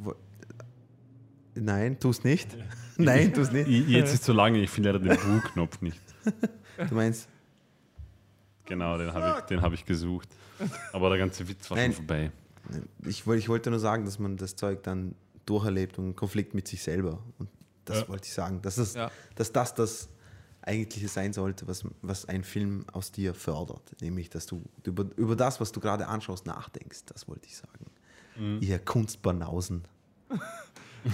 Nein, 1.54 1.98
tu's 1.98 2.24
nicht. 2.24 2.54
Nein, 2.98 3.32
tu's 3.32 3.52
nicht. 3.52 3.68
Ich, 3.68 3.88
jetzt 3.88 4.12
ist 4.12 4.24
zu 4.24 4.34
lange, 4.34 4.58
ich 4.58 4.68
finde 4.68 4.92
leider 4.92 5.16
den 5.16 5.18
Bu-Knopf 5.40 5.80
nicht. 5.80 6.00
Du 6.88 6.94
meinst, 6.94 7.28
Genau, 8.66 8.96
den 8.98 9.12
habe 9.12 9.36
ich, 9.38 9.44
den 9.46 9.62
hab 9.62 9.72
ich 9.72 9.84
gesucht. 9.84 10.28
Aber 10.92 11.08
der 11.10 11.18
ganze 11.18 11.46
Witz 11.48 11.70
war 11.70 11.76
Nein. 11.76 11.92
schon 11.92 12.06
vorbei. 12.06 12.30
ich, 13.06 13.26
ich 13.26 13.48
wollte 13.48 13.70
nur 13.70 13.78
sagen, 13.80 14.04
dass 14.04 14.18
man 14.18 14.36
das 14.36 14.56
Zeug 14.56 14.82
dann 14.82 15.14
durcherlebt 15.46 15.98
und 15.98 16.04
einen 16.04 16.16
Konflikt 16.16 16.54
mit 16.54 16.66
sich 16.68 16.82
selber. 16.82 17.22
Und 17.38 17.48
das 17.84 18.00
Ja. 18.00 18.08
wollte 18.08 18.26
ich 18.26 18.32
sagen. 18.32 18.62
Dass, 18.62 18.78
es, 18.78 18.94
Ja. 18.94 19.10
dass 19.34 19.52
das 19.52 19.74
das 19.74 20.08
Eigentliche 20.62 21.08
sein 21.08 21.34
sollte, 21.34 21.66
was, 21.68 21.84
was 22.00 22.24
ein 22.26 22.42
Film 22.42 22.86
aus 22.92 23.12
dir 23.12 23.34
fördert. 23.34 23.94
Nämlich, 24.00 24.30
dass 24.30 24.46
du 24.46 24.62
über, 24.84 25.04
über 25.16 25.36
das, 25.36 25.60
was 25.60 25.72
du 25.72 25.80
gerade 25.80 26.06
anschaust, 26.06 26.46
nachdenkst. 26.46 27.00
Das 27.06 27.28
wollte 27.28 27.46
ich 27.46 27.56
sagen. 27.56 27.84
Mhm. 28.36 28.58
Ihr 28.62 28.78
Kunstbanausen. 28.78 29.84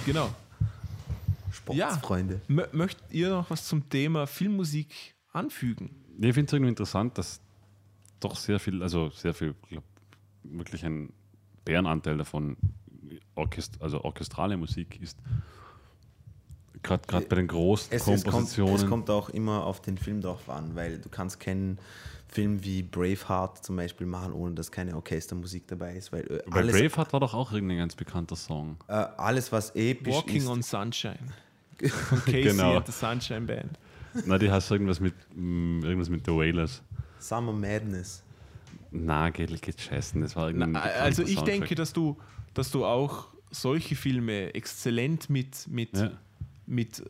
Genau. 0.06 0.27
Ja. 0.27 1.90
Sportsfreunde. 1.90 2.40
Mö 2.47 2.64
möchtet 2.72 3.05
ihr 3.10 3.31
noch 3.31 3.51
was 3.51 3.66
zum 3.66 3.89
Thema 3.89 4.27
Filmmusik 4.28 5.16
anfügen? 5.32 5.90
Nee, 6.20 6.28
ich 6.28 6.34
finde 6.34 6.48
es 6.48 6.52
irgendwie 6.52 6.68
interessant, 6.68 7.16
dass 7.16 7.40
doch 8.20 8.36
sehr 8.36 8.60
viel, 8.60 8.82
also 8.82 9.09
sehr 9.09 9.32
viel, 9.32 9.55
glaub, 9.70 9.84
wirklich 10.42 10.84
ein 10.84 11.14
Bärenanteil 11.64 12.18
davon 12.18 12.59
Orchest 13.34 13.80
also 13.80 14.05
orchestrale 14.05 14.59
Musik 14.59 15.01
ist. 15.01 15.18
Gerade 16.82 17.26
bei 17.26 17.36
den 17.36 17.47
großen 17.47 17.88
Es, 17.90 18.02
es, 18.02 18.05
kommt, 18.06 18.24
Kompositionen. 18.24 18.74
es 18.76 18.86
kommt 18.86 19.09
auch 19.10 19.30
immer 19.30 19.64
auf 19.64 19.80
den 19.80 19.97
Film 19.97 20.20
drauf 20.20 20.48
an, 20.51 20.74
weil 20.74 20.98
du 20.98 21.09
kannst 21.09 21.40
keinen 21.40 21.78
Film 22.28 22.62
wie 22.64 22.82
Braveheart 22.82 23.64
zum 23.64 23.76
Beispiel 23.76 24.06
machen, 24.06 24.32
ohne 24.34 24.55
dass 24.55 24.70
keine 24.70 24.94
Orchestermusik 24.97 25.66
dabei 25.68 25.97
ist, 25.97 26.12
weil 26.12 26.20
äh, 26.30 26.42
bei 26.51 26.60
alles, 26.60 26.76
Braveheart 26.78 27.12
war 27.14 27.20
doch 27.20 27.32
auch 27.34 27.52
irgendein 27.52 27.78
ganz 27.78 27.94
bekannter 27.97 28.36
Song. 28.36 28.76
äh, 28.88 28.92
alles 28.92 29.51
was 29.52 29.74
episch 29.74 30.14
Walking 30.14 30.36
ist, 30.36 30.47
on 30.48 30.62
Sunshine. 30.62 31.18
Von 31.88 32.18
Casey 32.24 32.42
Genau. 32.42 32.78
the 32.84 32.92
Sunshine 32.92 33.47
Band. 33.47 33.78
Na, 34.27 34.39
die 34.39 34.51
heißt 34.51 34.70
irgendwas 34.70 35.01
mit 35.01 35.15
mm, 35.35 35.82
irgendwas 35.85 36.09
mit 36.09 36.24
The 36.27 36.32
Wailers. 36.32 36.82
Summer 37.19 37.53
Madness. 37.53 38.23
Na, 38.91 39.31
geht, 39.31 39.61
geht 39.62 39.81
scheißen. 39.81 40.20
Das 40.20 40.35
war 40.37 40.51
Na, 40.53 40.81
also 40.81 41.23
ich 41.23 41.35
Soundtrack. 41.35 41.47
denke, 41.61 41.74
dass 41.77 41.93
du, 41.93 42.16
dass 42.55 42.70
du 42.70 42.85
auch 42.85 43.28
solche 43.51 43.95
Filme 43.95 44.53
exzellent 44.55 45.28
mit, 45.31 45.66
mit, 45.69 45.97
Ja. 45.97 46.11
mit 46.66 47.03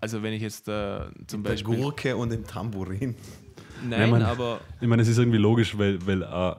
also 0.00 0.22
wenn 0.22 0.32
ich 0.32 0.42
jetzt 0.42 0.66
äh, 0.68 1.02
zum 1.26 1.42
Der 1.42 1.50
Beispiel. 1.50 1.76
Gurke 1.76 2.16
und 2.16 2.30
dem 2.30 2.46
Tambourin. 2.46 3.14
Nein, 3.88 4.00
Ja, 4.00 4.06
man- 4.08 4.22
aber 4.22 4.60
Ich 4.80 4.88
meine, 4.88 5.02
es 5.02 5.08
ist 5.08 5.18
irgendwie 5.18 5.38
logisch, 5.38 5.76
weil, 5.78 6.04
weil 6.06 6.22
äh, 6.22 6.54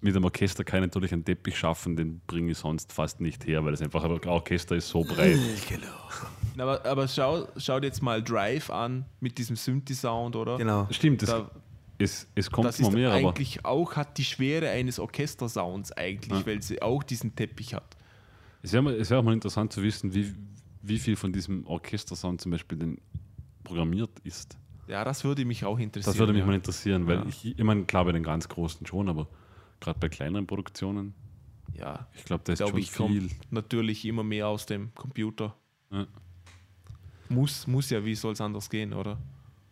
mit 0.00 0.14
einem 0.14 0.24
Orchester 0.24 0.62
kann 0.62 0.80
ich 0.82 0.86
natürlich 0.88 1.12
einen 1.12 1.24
Teppich 1.24 1.58
schaffen, 1.58 1.96
den 1.96 2.20
bringe 2.26 2.52
ich 2.52 2.58
sonst 2.58 2.92
fast 2.92 3.20
nicht 3.20 3.46
her, 3.46 3.64
weil 3.64 3.74
es 3.74 3.82
einfach 3.82 4.04
ein 4.04 4.10
Orchester 4.28 4.76
ist 4.76 4.88
so 4.88 5.02
breit. 5.02 5.38
Aber, 6.58 6.84
aber 6.86 7.08
schau, 7.08 7.46
schau 7.56 7.80
dir 7.80 7.86
jetzt 7.88 8.02
mal 8.02 8.22
Drive 8.22 8.70
an 8.70 9.04
mit 9.20 9.36
diesem 9.38 9.56
Synthi-Sound, 9.56 10.36
oder? 10.36 10.56
Genau. 10.58 10.86
Stimmt, 10.90 11.22
das, 11.22 11.30
Da, 11.30 11.50
es, 11.98 12.26
es 12.34 12.50
kommt 12.50 12.66
das 12.68 12.78
immer 12.78 12.88
ist 12.88 12.94
mehr, 12.94 13.10
aber 13.12 13.28
eigentlich 13.28 13.64
auch, 13.64 13.96
hat 13.96 14.16
die 14.18 14.24
Schwere 14.24 14.70
eines 14.70 14.98
Orchestersounds 14.98 15.92
eigentlich, 15.92 16.40
Ja. 16.40 16.46
weil 16.46 16.62
sie 16.62 16.80
auch 16.82 17.02
diesen 17.02 17.34
Teppich 17.36 17.74
hat. 17.74 17.96
es 18.62 18.72
wäre 18.72 18.82
mal- 18.82 18.94
es 18.94 19.10
wär 19.10 19.18
auch 19.18 19.22
mal 19.22 19.32
interessant 19.34 19.72
zu 19.72 19.82
wissen, 19.82 20.12
wie, 20.14 20.34
wie 20.82 20.98
viel 20.98 21.16
von 21.16 21.32
diesem 21.32 21.66
Orchestersound 21.66 22.40
zum 22.40 22.52
Beispiel 22.52 22.78
denn 22.78 22.98
programmiert 23.64 24.10
ist. 24.24 24.56
Ja, 24.88 25.04
das 25.04 25.24
würde 25.24 25.44
mich 25.44 25.64
auch 25.64 25.78
interessieren. 25.78 26.12
Das 26.12 26.18
würde 26.18 26.32
mich 26.32 26.40
ja. 26.40 26.46
mal 26.46 26.54
interessieren, 26.54 27.06
weil 27.06 27.18
Ja. 27.18 27.26
ich, 27.28 27.44
ich 27.58 27.64
meine, 27.64 27.84
klar, 27.84 28.04
bei 28.04 28.12
den 28.12 28.22
ganz 28.22 28.48
großen 28.48 28.86
schon, 28.86 29.08
aber 29.08 29.26
gerade 29.80 29.98
bei 29.98 30.08
kleineren 30.08 30.46
Produktionen, 30.46 31.12
Ja, 31.74 32.06
ich 32.14 32.24
glaube, 32.24 32.44
da 32.44 32.52
ist 32.52 32.58
glaube 32.60 32.72
schon 32.72 32.80
ich, 32.80 32.90
viel. 32.92 33.28
kommt 33.28 33.52
natürlich 33.52 34.04
immer 34.04 34.22
mehr 34.22 34.48
aus 34.48 34.64
dem 34.66 34.94
Computer. 34.94 35.54
Ja. 35.90 36.06
Muss, 37.28 37.66
muss 37.66 37.90
ja, 37.90 38.04
wie 38.04 38.14
soll 38.14 38.32
es 38.32 38.40
anders 38.40 38.68
gehen, 38.70 38.92
oder? 38.92 39.18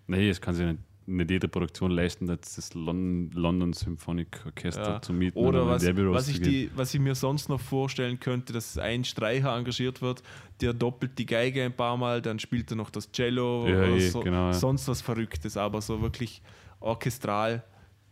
Nee, 0.07 0.29
es 0.29 0.41
kann 0.41 0.55
sich 0.55 0.67
nicht, 0.67 0.79
nicht 1.07 1.31
jede 1.31 1.49
Produktion 1.49 1.91
leisten, 1.91 2.29
jetzt 2.29 2.59
das 2.59 2.75
London, 2.75 3.31
London 3.33 3.73
Symphonic 3.73 4.43
Orchester 4.45 4.95
Ja. 4.95 5.03
zu 5.03 5.13
mieten 5.13 5.39
Oder 5.39 5.63
in 5.63 5.69
was, 5.69 5.85
was, 5.85 6.29
ich 6.29 6.41
die, 6.41 6.71
was 6.75 6.93
ich 6.95 7.01
mir 7.01 7.15
sonst 7.15 7.49
noch 7.49 7.61
vorstellen 7.61 8.21
könnte, 8.21 8.53
dass 8.53 8.77
ein 8.79 9.05
Streicher 9.05 9.57
engagiert 9.57 10.03
wird, 10.03 10.23
der 10.61 10.73
doppelt 10.73 11.19
die 11.19 11.27
Geige 11.27 11.65
ein 11.65 11.73
paar 11.75 11.97
Mal, 11.97 12.21
dann 12.21 12.39
spielt 12.39 12.71
er 12.71 12.77
noch 12.77 12.91
das 12.91 13.11
Cello 13.13 13.67
Ja, 13.69 13.77
oder 13.79 13.89
eh, 13.89 14.09
so, 14.09 14.21
genau, 14.21 14.47
ja. 14.47 14.53
sonst 14.53 14.89
was 14.89 15.01
Verrücktes, 15.01 15.57
aber 15.57 15.81
so 15.81 16.01
wirklich 16.03 16.43
orchestral, 16.81 17.63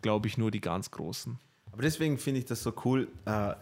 glaube 0.00 0.28
ich, 0.28 0.38
nur 0.38 0.50
die 0.50 0.60
ganz 0.60 0.90
Großen. 0.90 1.38
Aber 1.72 1.82
deswegen 1.82 2.18
finde 2.18 2.40
ich 2.40 2.46
das 2.46 2.62
so 2.62 2.72
cool, 2.84 3.08
äh, 3.24 3.54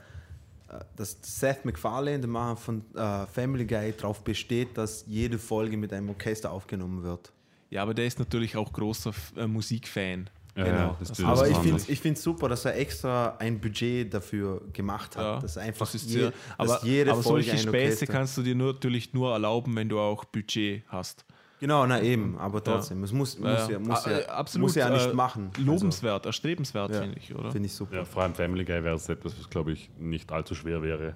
dass 0.96 1.18
Seth 1.22 1.64
MacFarlane, 1.64 2.20
der 2.20 2.28
Macher 2.28 2.56
von 2.56 2.84
äh, 2.94 3.26
Family 3.26 3.66
Guy, 3.66 3.92
darauf 3.96 4.22
besteht, 4.22 4.76
dass 4.76 5.04
jede 5.06 5.38
Folge 5.38 5.76
mit 5.76 5.92
einem 5.92 6.08
Orchester 6.10 6.50
aufgenommen 6.50 7.02
wird. 7.02 7.32
Ja, 7.70 7.82
aber 7.82 7.94
der 7.94 8.06
ist 8.06 8.18
natürlich 8.18 8.56
auch 8.56 8.72
großer 8.72 9.12
äh, 9.36 9.46
Musikfan. 9.46 10.28
Ja, 10.56 10.64
Genau. 10.64 10.76
ja, 10.78 10.96
das 10.98 11.08
Das 11.08 11.18
ist 11.18 11.24
Aber 11.24 11.48
ich 11.48 11.56
finde 11.58 11.76
es 11.76 11.88
ich 11.88 12.18
super, 12.18 12.48
dass 12.48 12.64
er 12.64 12.76
extra 12.76 13.36
ein 13.38 13.60
Budget 13.60 14.12
dafür 14.12 14.62
gemacht 14.72 15.16
hat. 15.16 15.22
Ja, 15.22 15.38
dass 15.40 15.56
einfach 15.56 15.86
das 15.86 15.94
ist 15.94 16.10
je, 16.10 16.20
sehr, 16.20 16.30
dass 16.58 16.70
aber, 16.70 16.80
jede 16.84 17.12
aber 17.12 17.22
Folge 17.22 17.44
solche 17.44 17.52
ein 17.52 17.68
Späße 17.68 17.86
Orchester. 17.92 18.06
kannst 18.06 18.36
du 18.36 18.42
dir 18.42 18.54
nur, 18.54 18.72
natürlich 18.72 19.14
nur 19.14 19.32
erlauben, 19.32 19.74
wenn 19.76 19.88
du 19.88 20.00
auch 20.00 20.24
Budget 20.24 20.82
hast. 20.88 21.24
Genau, 21.60 21.86
na 21.86 22.00
eben, 22.00 22.38
aber 22.38 22.64
trotzdem. 22.64 23.02
Es 23.04 23.12
muss, 23.12 23.38
muss, 23.38 23.68
ja, 23.68 23.78
muss, 23.78 24.06
Äh, 24.06 24.22
ja, 24.22 24.28
absolut, 24.28 24.68
muss 24.68 24.74
ja 24.74 24.88
nicht 24.88 25.10
äh, 25.10 25.12
machen. 25.12 25.50
Lobenswert, 25.58 26.24
erstrebenswert, 26.24 26.90
Also, 26.90 27.02
finde 27.02 27.18
ich, 27.18 27.34
oder? 27.34 27.50
Finde 27.52 27.66
ich 27.66 27.74
super. 27.74 27.96
Ja, 27.96 28.04
vor 28.06 28.22
allem 28.22 28.34
Family 28.34 28.64
Guy 28.64 28.82
wäre 28.82 28.96
es 28.96 29.08
etwas, 29.10 29.38
was 29.38 29.48
glaube 29.48 29.72
ich 29.72 29.90
nicht 29.98 30.32
allzu 30.32 30.54
schwer 30.54 30.82
wäre, 30.82 31.14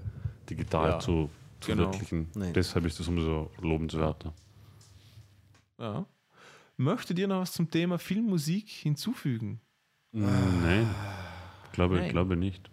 digital 0.49 0.91
Ja, 0.91 0.99
zu, 1.01 1.31
zu 1.61 1.71
genau. 1.71 1.85
verwirklichen. 1.85 2.29
Nee. 2.35 2.53
Deshalb 2.53 2.85
ist 2.85 3.01
das 3.01 3.09
umso 3.09 3.51
lobenswerter. 3.63 4.35
Ja. 5.79 6.05
Möchtet 6.77 7.19
ihr 7.19 7.27
noch 7.29 7.41
was 7.41 7.53
zum 7.53 7.71
Thema 7.71 7.99
Filmmusik 7.99 8.69
hinzufügen? 8.69 9.61
Nein, 10.13 10.89
glaube, 11.73 11.97
Nein. 11.97 12.11
glaube 12.11 12.37
nicht. 12.37 12.71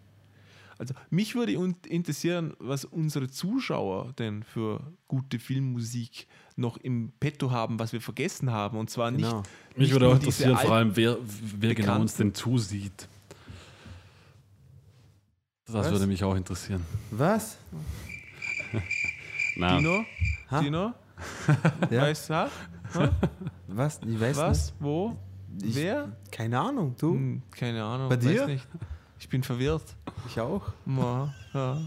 Also 0.77 0.95
mich 1.11 1.35
würde 1.35 1.51
interessieren, 1.87 2.55
was 2.57 2.85
unsere 2.85 3.29
Zuschauer 3.29 4.13
denn 4.13 4.41
für 4.41 4.81
gute 5.07 5.37
Filmmusik 5.37 6.27
noch 6.61 6.77
im 6.77 7.11
Petto 7.19 7.51
haben, 7.51 7.79
was 7.79 7.91
wir 7.91 7.99
vergessen 7.99 8.51
haben. 8.51 8.77
Und 8.77 8.89
zwar 8.89 9.11
nicht. 9.11 9.23
Genau. 9.23 9.43
Mich 9.75 9.77
nicht 9.77 9.91
würde 9.91 10.07
auch 10.07 10.15
interessieren, 10.15 10.57
vor 10.57 10.71
allem, 10.71 10.95
wer, 10.95 11.17
wer 11.59 11.75
genau 11.75 11.99
uns 11.99 12.15
denn 12.15 12.33
zusieht. 12.33 13.07
Das 15.65 15.75
Was? 15.75 15.91
würde 15.91 16.07
mich 16.07 16.23
auch 16.23 16.35
interessieren. 16.35 16.85
Was? 17.11 17.57
Na, 19.55 19.77
Dino? 19.77 20.05
Ha? 20.49 20.61
Dino? 20.61 20.93
Ja. 21.89 22.01
Weißt 22.01 22.29
du? 22.29 22.33
Ha? 22.33 22.49
Was? 23.67 23.99
Ich 24.05 24.19
weiß 24.19 24.37
Was? 24.37 24.73
Wo? 24.79 25.09
nicht. 25.09 25.69
Ich, 25.69 25.75
Wer? 25.75 26.11
Keine 26.31 26.59
Ahnung, 26.59 26.95
du? 26.97 27.13
Hm, 27.13 27.41
keine 27.51 27.83
Ahnung. 27.83 28.09
Bei 28.09 28.17
weiß 28.17 28.23
dir? 28.23 28.47
Nicht. 28.47 28.67
Ich 29.19 29.29
bin 29.29 29.43
verwirrt. 29.43 29.95
Ich 30.27 30.39
auch. 30.39 30.73
Ma, 30.85 31.33
ja. 31.53 31.77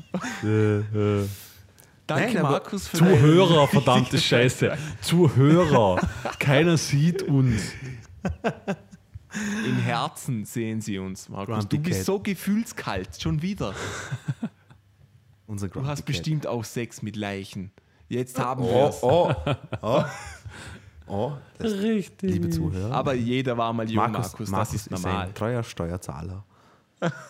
Danke, 2.06 2.34
Nein, 2.34 2.42
Markus, 2.42 2.86
für 2.88 2.98
Zuhörer, 2.98 3.66
verdammte 3.68 4.18
Scheiße. 4.18 4.76
Zuhörer. 5.00 6.00
Keiner 6.38 6.76
sieht 6.76 7.22
uns. 7.22 7.72
Im 9.66 9.76
Herzen 9.78 10.44
sehen 10.44 10.80
sie 10.80 10.98
uns, 10.98 11.28
Markus. 11.28 11.54
Grumpy 11.56 11.76
Du 11.76 11.82
bist 11.82 11.98
Cat. 12.00 12.06
so 12.06 12.18
gefühlskalt, 12.20 13.20
schon 13.20 13.40
wieder. 13.42 13.74
Unser 15.46 15.68
Du 15.68 15.84
hast 15.86 16.02
bestimmt 16.02 16.46
auch 16.46 16.64
Sex 16.64 17.02
mit 17.02 17.16
Leichen. 17.16 17.70
Jetzt 18.08 18.38
haben 18.38 18.64
wir 18.64 18.70
Oh, 18.70 18.88
es. 18.88 19.02
oh, 19.02 19.34
oh. 19.82 20.04
Oh, 21.06 21.32
das, 21.58 21.72
Richtig. 21.72 22.30
liebe 22.30 22.48
Zuhörer. 22.48 22.94
Aber 22.94 23.12
jeder 23.14 23.58
war 23.58 23.72
mal 23.74 23.86
jung, 23.90 23.96
Markus. 24.10 24.48
Markus 24.48 24.50
das 24.50 24.74
ist 24.74 24.90
normal. 24.90 25.26
ein 25.26 25.34
treuer 25.34 25.62
Steuerzahler. 25.62 26.44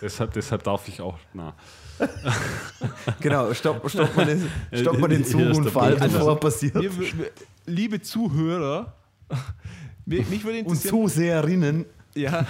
Deshalb, 0.01 0.33
deshalb 0.33 0.63
darf 0.63 0.87
ich 0.87 1.01
auch. 1.01 1.19
Na. 1.33 1.55
Genau, 3.21 3.53
stopp, 3.55 3.89
stopp 3.91 4.17
mal 4.17 4.27
den, 4.27 4.49
stopp 4.73 4.99
mal 4.99 5.09
den 5.09 5.23
Punkt. 5.25 5.65
bevor 5.65 5.83
er 5.89 6.37
passiert. 6.37 6.75
Wir, 6.75 6.97
wir, 6.99 7.31
liebe 7.67 8.01
Zuhörer, 8.03 8.95
mich 10.07 10.45
würde 10.45 10.59
Und 10.59 10.65
interessieren, 10.67 10.91
Zuseherinnen. 10.91 11.85
ja, 12.15 12.47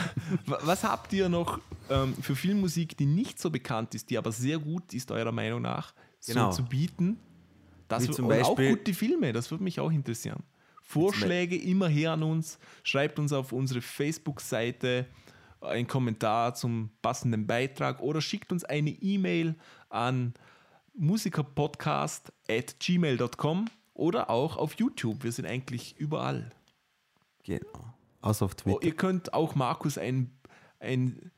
wa- 0.46 0.58
was 0.62 0.82
habt 0.84 1.12
ihr 1.12 1.28
noch 1.28 1.60
ähm, 1.90 2.14
für 2.20 2.34
Filmmusik, 2.34 2.96
die 2.96 3.06
nicht 3.06 3.38
so 3.40 3.50
bekannt 3.50 3.94
ist, 3.94 4.10
die 4.10 4.18
aber 4.18 4.32
sehr 4.32 4.58
gut 4.58 4.92
ist, 4.94 5.10
eurer 5.10 5.32
Meinung 5.32 5.62
nach, 5.62 5.92
so 6.20 6.32
Genau. 6.32 6.50
zu 6.50 6.64
bieten? 6.64 7.18
Das 7.88 8.04
zum 8.10 8.26
und 8.26 8.32
auch 8.32 8.56
Beispiel- 8.56 8.76
gute 8.76 8.94
Filme, 8.94 9.32
das 9.32 9.50
würde 9.50 9.62
mich 9.62 9.78
auch 9.78 9.90
interessieren. 9.92 10.42
Vorschläge 10.82 11.56
immer 11.56 11.88
her 11.88 12.12
an 12.12 12.22
uns, 12.22 12.58
schreibt 12.82 13.18
uns 13.18 13.32
auf 13.32 13.52
unsere 13.52 13.80
Facebook-Seite 13.80 15.06
einen 15.65 15.86
Kommentar 15.86 16.55
zum 16.55 16.91
passenden 17.03 17.47
Beitrag 17.47 18.01
oder 18.01 18.20
schickt 18.20 18.53
uns 18.53 18.65
eine 18.65 18.91
E-Mail 18.91 19.55
an 19.89 20.35
musikerpodcast 20.95 22.32
at 22.49 22.78
gmail.com 22.81 23.66
oder 23.95 24.31
auch 24.31 24.57
auf 24.57 24.74
YouTube. 24.74 25.24
Wir 25.24 25.32
sind 25.32 25.47
eigentlich 25.47 25.97
überall. 25.99 26.51
Genau. 27.45 27.95
Außer 28.20 28.45
auf 28.47 28.53
Oh, 28.53 28.62
Twitter. 28.62 28.82
ihr 28.86 28.95
könnt 28.95 29.35
auch 29.35 29.55
Markus 29.55 29.99
ein, 29.99 30.31
ein, 30.81 31.31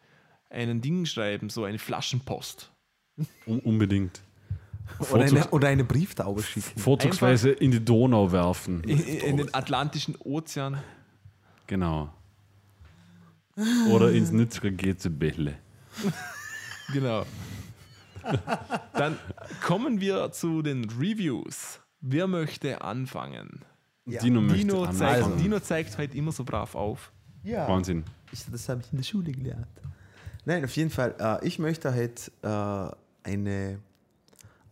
einen 0.50 0.80
Ding 0.80 1.04
schreiben, 1.06 1.50
so 1.50 1.64
eine 1.64 1.78
Flaschenpost. 1.78 2.70
Un 3.46 3.60
unbedingt. 3.60 4.22
Oder 5.10 5.24
eine, 5.24 5.48
oder 5.50 5.66
eine 5.66 5.82
Brieftaube 5.82 6.44
schicken. 6.44 6.78
vorzugsweise 6.78 7.50
in 7.50 7.72
die 7.72 7.84
Donau 7.84 8.30
werfen. 8.30 8.84
In, 8.84 9.00
in 9.00 9.36
den 9.36 9.52
Atlantischen 9.52 10.14
Ozean. 10.20 10.80
Genau. 11.66 12.12
Oder 13.90 14.12
ins 14.12 14.30
Nützger 14.32 14.70
Gezebälle. 14.70 15.54
Genau. 16.92 17.26
Dann 18.92 19.18
kommen 19.64 20.00
wir 20.00 20.30
zu 20.30 20.62
den 20.62 20.88
Reviews. 20.88 21.80
Wer 22.00 22.28
möchte 22.28 22.80
anfangen? 22.80 23.64
Ja. 24.04 24.20
Dino 24.20 24.40
möchte 24.40 24.58
Dino 24.58 24.84
anfangen. 24.84 24.96
zeigt, 24.98 25.24
Also. 25.24 25.36
Dino 25.36 25.58
zeigt 25.58 25.98
heute 25.98 26.16
immer 26.16 26.30
so 26.30 26.44
brav 26.44 26.76
auf. 26.76 27.10
Ja. 27.42 27.66
Wahnsinn. 27.68 28.04
Ich, 28.30 28.44
das 28.48 28.68
habe 28.68 28.82
ich 28.82 28.92
in 28.92 28.98
der 28.98 29.04
Schule 29.04 29.32
gelernt. 29.32 29.66
Nein, 30.44 30.64
auf 30.64 30.76
jeden 30.76 30.90
Fall. 30.90 31.16
Äh, 31.18 31.44
ich 31.44 31.58
möchte 31.58 31.92
halt 31.92 32.30
äh, 32.42 33.28
eine 33.28 33.80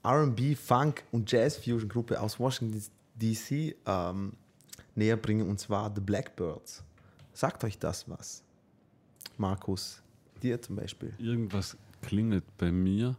RB, 0.06 0.56
Funk 0.56 1.02
und 1.10 1.30
Jazz 1.32 1.56
Fusion 1.56 1.88
Gruppe 1.88 2.20
aus 2.20 2.38
Washington 2.38 2.80
DC 3.16 3.74
ähm, 3.86 4.34
näher 4.94 5.16
bringen, 5.16 5.48
und 5.48 5.58
zwar 5.58 5.92
The 5.92 6.00
Blackbirds. 6.00 6.84
Sagt 7.32 7.64
euch 7.64 7.76
das 7.76 8.08
was? 8.08 8.43
Markus, 9.38 10.02
dir 10.42 10.60
zum 10.60 10.76
Beispiel. 10.76 11.12
Irgendwas 11.18 11.76
klingelt 12.02 12.44
bei 12.58 12.70
mir. 12.72 13.16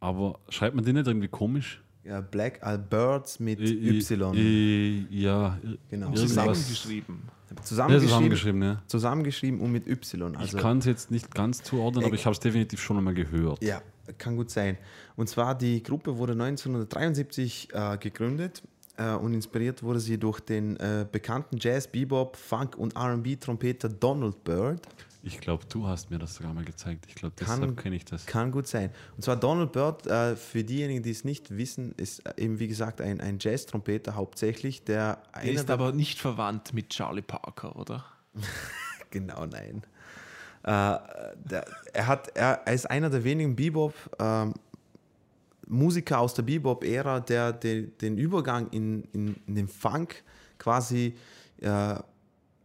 Aber 0.00 0.40
schreibt 0.48 0.74
man 0.74 0.84
die 0.84 0.92
nicht 0.92 1.06
irgendwie 1.06 1.28
komisch? 1.28 1.80
Ja, 2.04 2.20
Black 2.20 2.60
Birds 2.90 3.38
mit 3.38 3.60
I- 3.60 3.88
Y. 4.00 4.34
I- 4.36 5.06
ja, 5.10 5.58
Genau. 5.88 6.06
irgendwas. 6.08 6.20
Zusammengeschrieben. 6.20 7.18
Ja, 7.50 7.62
Zusammengeschrieben, 7.62 8.08
zusammengeschrieben, 8.08 8.62
ja. 8.62 8.82
zusammengeschrieben 8.88 9.60
und 9.60 9.70
mit 9.72 9.86
Y. 9.86 10.34
Also, 10.36 10.56
ich 10.56 10.62
kann 10.62 10.78
es 10.78 10.86
jetzt 10.86 11.10
nicht 11.12 11.32
ganz 11.32 11.62
zuordnen, 11.62 12.02
aber 12.04 12.14
Äh, 12.14 12.16
ich 12.16 12.24
habe 12.26 12.32
es 12.32 12.40
definitiv 12.40 12.80
schon 12.82 12.96
einmal 12.96 13.14
gehört. 13.14 13.62
Ja, 13.62 13.82
kann 14.18 14.36
gut 14.36 14.50
sein. 14.50 14.76
Und 15.14 15.28
zwar 15.28 15.54
die 15.56 15.82
Gruppe 15.82 16.16
wurde 16.16 16.32
1973 16.34 17.68
äh, 17.72 17.98
gegründet 17.98 18.62
äh, 18.96 19.12
und 19.14 19.34
inspiriert 19.34 19.82
wurde 19.82 20.00
sie 20.00 20.18
durch 20.18 20.40
den 20.40 20.76
äh, 20.78 21.06
bekannten 21.10 21.56
Jazz, 21.58 21.86
Bebop, 21.86 22.36
Funk 22.36 22.76
und 22.76 22.94
R&B-Trompeter 22.96 23.88
Donald 23.88 24.42
Byrd. 24.44 24.80
Ich 25.24 25.38
glaube, 25.40 25.64
du 25.68 25.86
hast 25.86 26.10
mir 26.10 26.18
das 26.18 26.34
sogar 26.34 26.52
mal 26.52 26.64
gezeigt. 26.64 27.04
Ich 27.08 27.14
glaube, 27.14 27.36
Kann- 27.36 27.60
deshalb 27.60 27.76
kenne 27.80 27.94
ich 27.94 28.04
das. 28.04 28.26
Kann 28.26 28.50
gut 28.50 28.66
sein. 28.66 28.90
Und 29.16 29.22
zwar 29.22 29.36
Donald 29.36 29.70
Byrd, 29.70 30.06
äh, 30.08 30.34
für 30.34 30.64
diejenigen, 30.64 31.02
die 31.04 31.10
es 31.12 31.22
nicht 31.24 31.56
wissen, 31.56 31.92
ist 31.96 32.26
äh, 32.26 32.32
eben 32.42 32.58
wie 32.58 32.66
gesagt 32.66 33.00
ein, 33.00 33.20
ein 33.20 33.38
Jazz-Trompeter 33.40 34.16
hauptsächlich, 34.16 34.82
der 34.84 35.18
Er 35.32 35.38
einer 35.42 35.50
ist 35.52 35.68
der- 35.68 35.74
aber 35.74 35.92
nicht 35.92 36.18
verwandt 36.18 36.74
mit 36.74 36.90
Charlie 36.90 37.22
Parker, 37.22 37.76
oder? 37.76 38.04
Genau, 39.10 39.44
nein. 39.46 39.82
Äh, 40.62 40.98
der, 41.44 41.66
er, 41.92 42.06
hat, 42.06 42.28
er, 42.34 42.62
er 42.64 42.72
ist 42.72 42.90
einer 42.90 43.10
der 43.10 43.24
wenigen 43.24 43.54
Bebop, 43.56 43.94
ähm, 44.18 44.54
Musiker 45.72 46.18
aus 46.20 46.34
der 46.34 46.42
Bebop-Ära, 46.42 47.20
der 47.20 47.52
den, 47.52 47.96
den 47.98 48.18
Übergang 48.18 48.68
in, 48.70 49.04
in, 49.12 49.36
in 49.46 49.54
den 49.54 49.68
Funk 49.68 50.22
quasi 50.58 51.14
äh, 51.60 51.94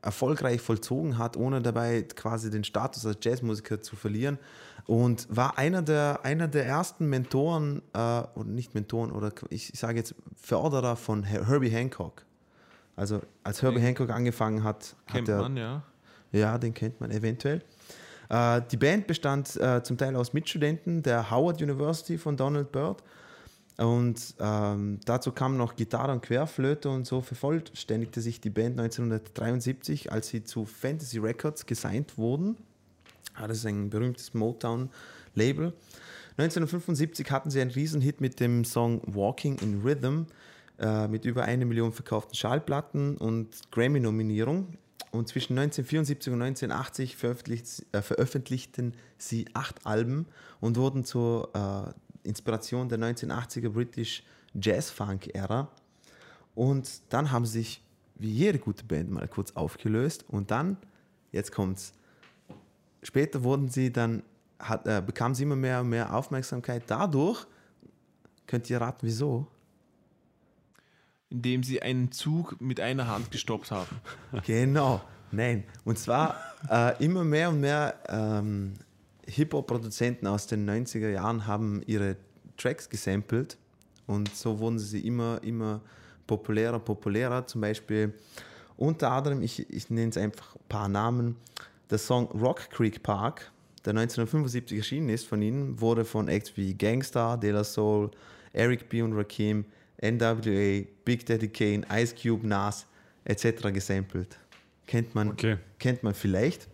erfolgreich 0.01 0.61
vollzogen 0.61 1.17
hat, 1.17 1.35
ohne 1.37 1.61
dabei 1.61 2.03
quasi 2.03 2.49
den 2.49 2.63
Status 2.63 3.05
als 3.05 3.17
Jazzmusiker 3.21 3.81
zu 3.81 3.95
verlieren. 3.95 4.37
Und 4.85 5.27
war 5.29 5.57
einer 5.57 5.81
der, 5.81 6.19
einer 6.23 6.47
der 6.47 6.65
ersten 6.65 7.09
Mentoren, 7.09 7.81
äh, 7.93 7.97
oder 7.97 8.45
nicht 8.45 8.73
Mentoren, 8.73 9.11
oder 9.11 9.31
ich, 9.49 9.73
ich 9.73 9.79
sage 9.79 9.97
jetzt 9.97 10.15
Förderer 10.35 10.95
von 10.95 11.23
Her- 11.23 11.47
Herbie 11.47 11.69
Hancock. 11.69 12.23
Also 12.95 13.21
als 13.43 13.61
Herbie 13.61 13.81
Hancock 13.81 14.09
angefangen 14.09 14.63
hat, 14.63 14.95
Kennt 15.07 15.27
hat 15.27 15.35
er 15.35 15.41
man, 15.41 15.57
ja. 15.57 15.83
ja, 16.31 16.57
den 16.57 16.73
kennt 16.73 16.99
man 17.01 17.11
eventuell. 17.11 17.61
Äh, 18.29 18.61
die 18.71 18.77
Band 18.77 19.07
bestand 19.07 19.55
äh, 19.57 19.83
zum 19.83 19.97
Teil 19.97 20.15
aus 20.15 20.33
Mitstudenten 20.33 21.03
der 21.03 21.31
Howard 21.31 21.61
University 21.61 22.17
von 22.17 22.37
Donald 22.37 22.71
Byrd. 22.71 23.03
Und 23.77 24.33
ähm, 24.39 24.99
dazu 25.05 25.31
kam 25.31 25.55
noch 25.55 25.75
Gitarre 25.75 26.11
und 26.11 26.21
Querflöte 26.21 26.89
und 26.89 27.05
so 27.05 27.21
vervollständigte 27.21 28.21
sich 28.21 28.41
die 28.41 28.49
Band 28.49 28.79
1973, 28.79 30.11
als 30.11 30.29
sie 30.29 30.43
zu 30.43 30.65
Fantasy 30.65 31.19
Records 31.19 31.65
gesigned 31.65 32.17
wurden. 32.17 32.57
Ah, 33.35 33.47
Das 33.47 33.57
ist 33.57 33.65
ein 33.67 33.91
berühmtes 33.91 34.33
Motown-Label. 34.33 35.73
1975 36.37 37.29
hatten 37.29 37.51
sie 37.51 37.61
einen 37.61 37.71
Riesenhit 37.71 38.19
mit 38.19 38.39
dem 38.39 38.65
Song 38.65 39.01
Walking 39.05 39.57
in 39.59 39.81
Rhythm 39.81 40.23
äh, 40.79 41.07
mit 41.07 41.25
über 41.25 41.43
eine 41.43 41.65
Million 41.65 41.93
verkauften 41.93 42.35
Schallplatten 42.35 43.17
und 43.17 43.47
Grammy-Nominierung. 43.71 44.73
Und 45.11 45.27
zwischen 45.27 45.57
1974 45.57 46.33
und 46.33 46.41
1980 46.41 47.15
veröffentlicht, 47.15 47.85
äh, 47.91 48.01
veröffentlichten 48.01 48.93
sie 49.17 49.45
acht 49.53 49.85
Alben 49.85 50.27
und 50.59 50.77
wurden 50.77 51.05
zur 51.05 51.49
äh, 51.55 52.27
Inspiration 52.27 52.89
der 52.89 52.99
1980er 52.99 53.69
British 53.69 54.23
Jazz-Funk-Ära. 54.53 55.69
Und 56.55 57.01
dann 57.09 57.31
haben 57.31 57.45
sie 57.45 57.59
sich, 57.59 57.83
wie 58.15 58.31
jede 58.31 58.59
gute 58.59 58.83
Band, 58.83 59.11
mal 59.11 59.27
kurz 59.27 59.51
aufgelöst. 59.51 60.25
Und 60.27 60.51
dann, 60.51 60.77
jetzt 61.31 61.51
kommt's, 61.51 61.93
später 63.03 63.43
wurden 63.43 63.69
sie 63.69 63.91
dann, 63.91 64.23
hat, 64.59 64.87
äh, 64.87 65.01
bekamen 65.05 65.35
sie 65.35 65.43
immer 65.43 65.55
mehr 65.55 65.81
und 65.81 65.89
mehr 65.89 66.13
Aufmerksamkeit. 66.13 66.83
Dadurch, 66.87 67.45
könnt 68.45 68.69
ihr 68.69 68.81
raten, 68.81 69.05
wieso? 69.05 69.47
Indem 71.29 71.63
sie 71.63 71.81
einen 71.81 72.11
Zug 72.11 72.59
mit 72.61 72.79
einer 72.79 73.07
Hand 73.07 73.31
gestoppt 73.31 73.71
haben. 73.71 73.97
Genau, 74.45 75.01
nein. 75.31 75.63
Und 75.83 75.99
zwar 75.99 76.37
äh, 76.69 77.03
immer 77.03 77.23
mehr 77.23 77.49
und 77.49 77.59
mehr 77.59 77.95
ähm, 78.07 78.73
Hip-Hop-Produzenten 79.27 80.25
aus 80.27 80.47
den 80.47 80.69
90er 80.69 81.09
Jahren 81.09 81.47
haben 81.47 81.81
ihre 81.85 82.15
Tracks 82.55 82.89
gesampelt 82.89 83.57
und 84.07 84.33
so 84.35 84.59
wurden 84.59 84.79
sie 84.79 85.01
immer, 85.01 85.39
immer 85.43 85.81
populärer, 86.25 86.79
populärer. 86.79 87.45
Zum 87.45 87.61
Beispiel 87.61 88.13
unter 88.77 89.11
anderem, 89.11 89.41
ich, 89.41 89.69
ich 89.69 89.89
nenne 89.89 90.09
es 90.09 90.17
einfach 90.17 90.55
ein 90.55 90.67
paar 90.69 90.87
Namen, 90.87 91.35
der 91.89 91.97
Song 91.97 92.27
Rock 92.27 92.69
Creek 92.69 93.03
Park, 93.03 93.51
der 93.85 93.91
1975 93.91 94.77
erschienen 94.77 95.09
ist 95.09 95.25
von 95.25 95.41
ihnen, 95.41 95.79
wurde 95.79 96.05
von 96.05 96.27
Acts 96.27 96.57
wie 96.57 96.73
Gangstar, 96.73 97.37
De 97.37 97.51
La 97.51 97.63
Soul, 97.63 98.11
Eric 98.53 98.89
B. 98.89 99.01
und 99.01 99.13
Rakim, 99.13 99.65
NWA, 100.01 100.85
Big 101.05 101.25
Daddy 101.25 101.47
Kane, 101.49 101.85
Ice 101.91 102.13
Cube, 102.15 102.47
Nas 102.47 102.85
etc. 103.25 103.71
gesampelt. 103.73 104.37
Kennt 104.85 105.13
man, 105.15 105.31
Okay. 105.31 105.57
kennt 105.79 106.03
man 106.03 106.13
vielleicht. 106.13 106.67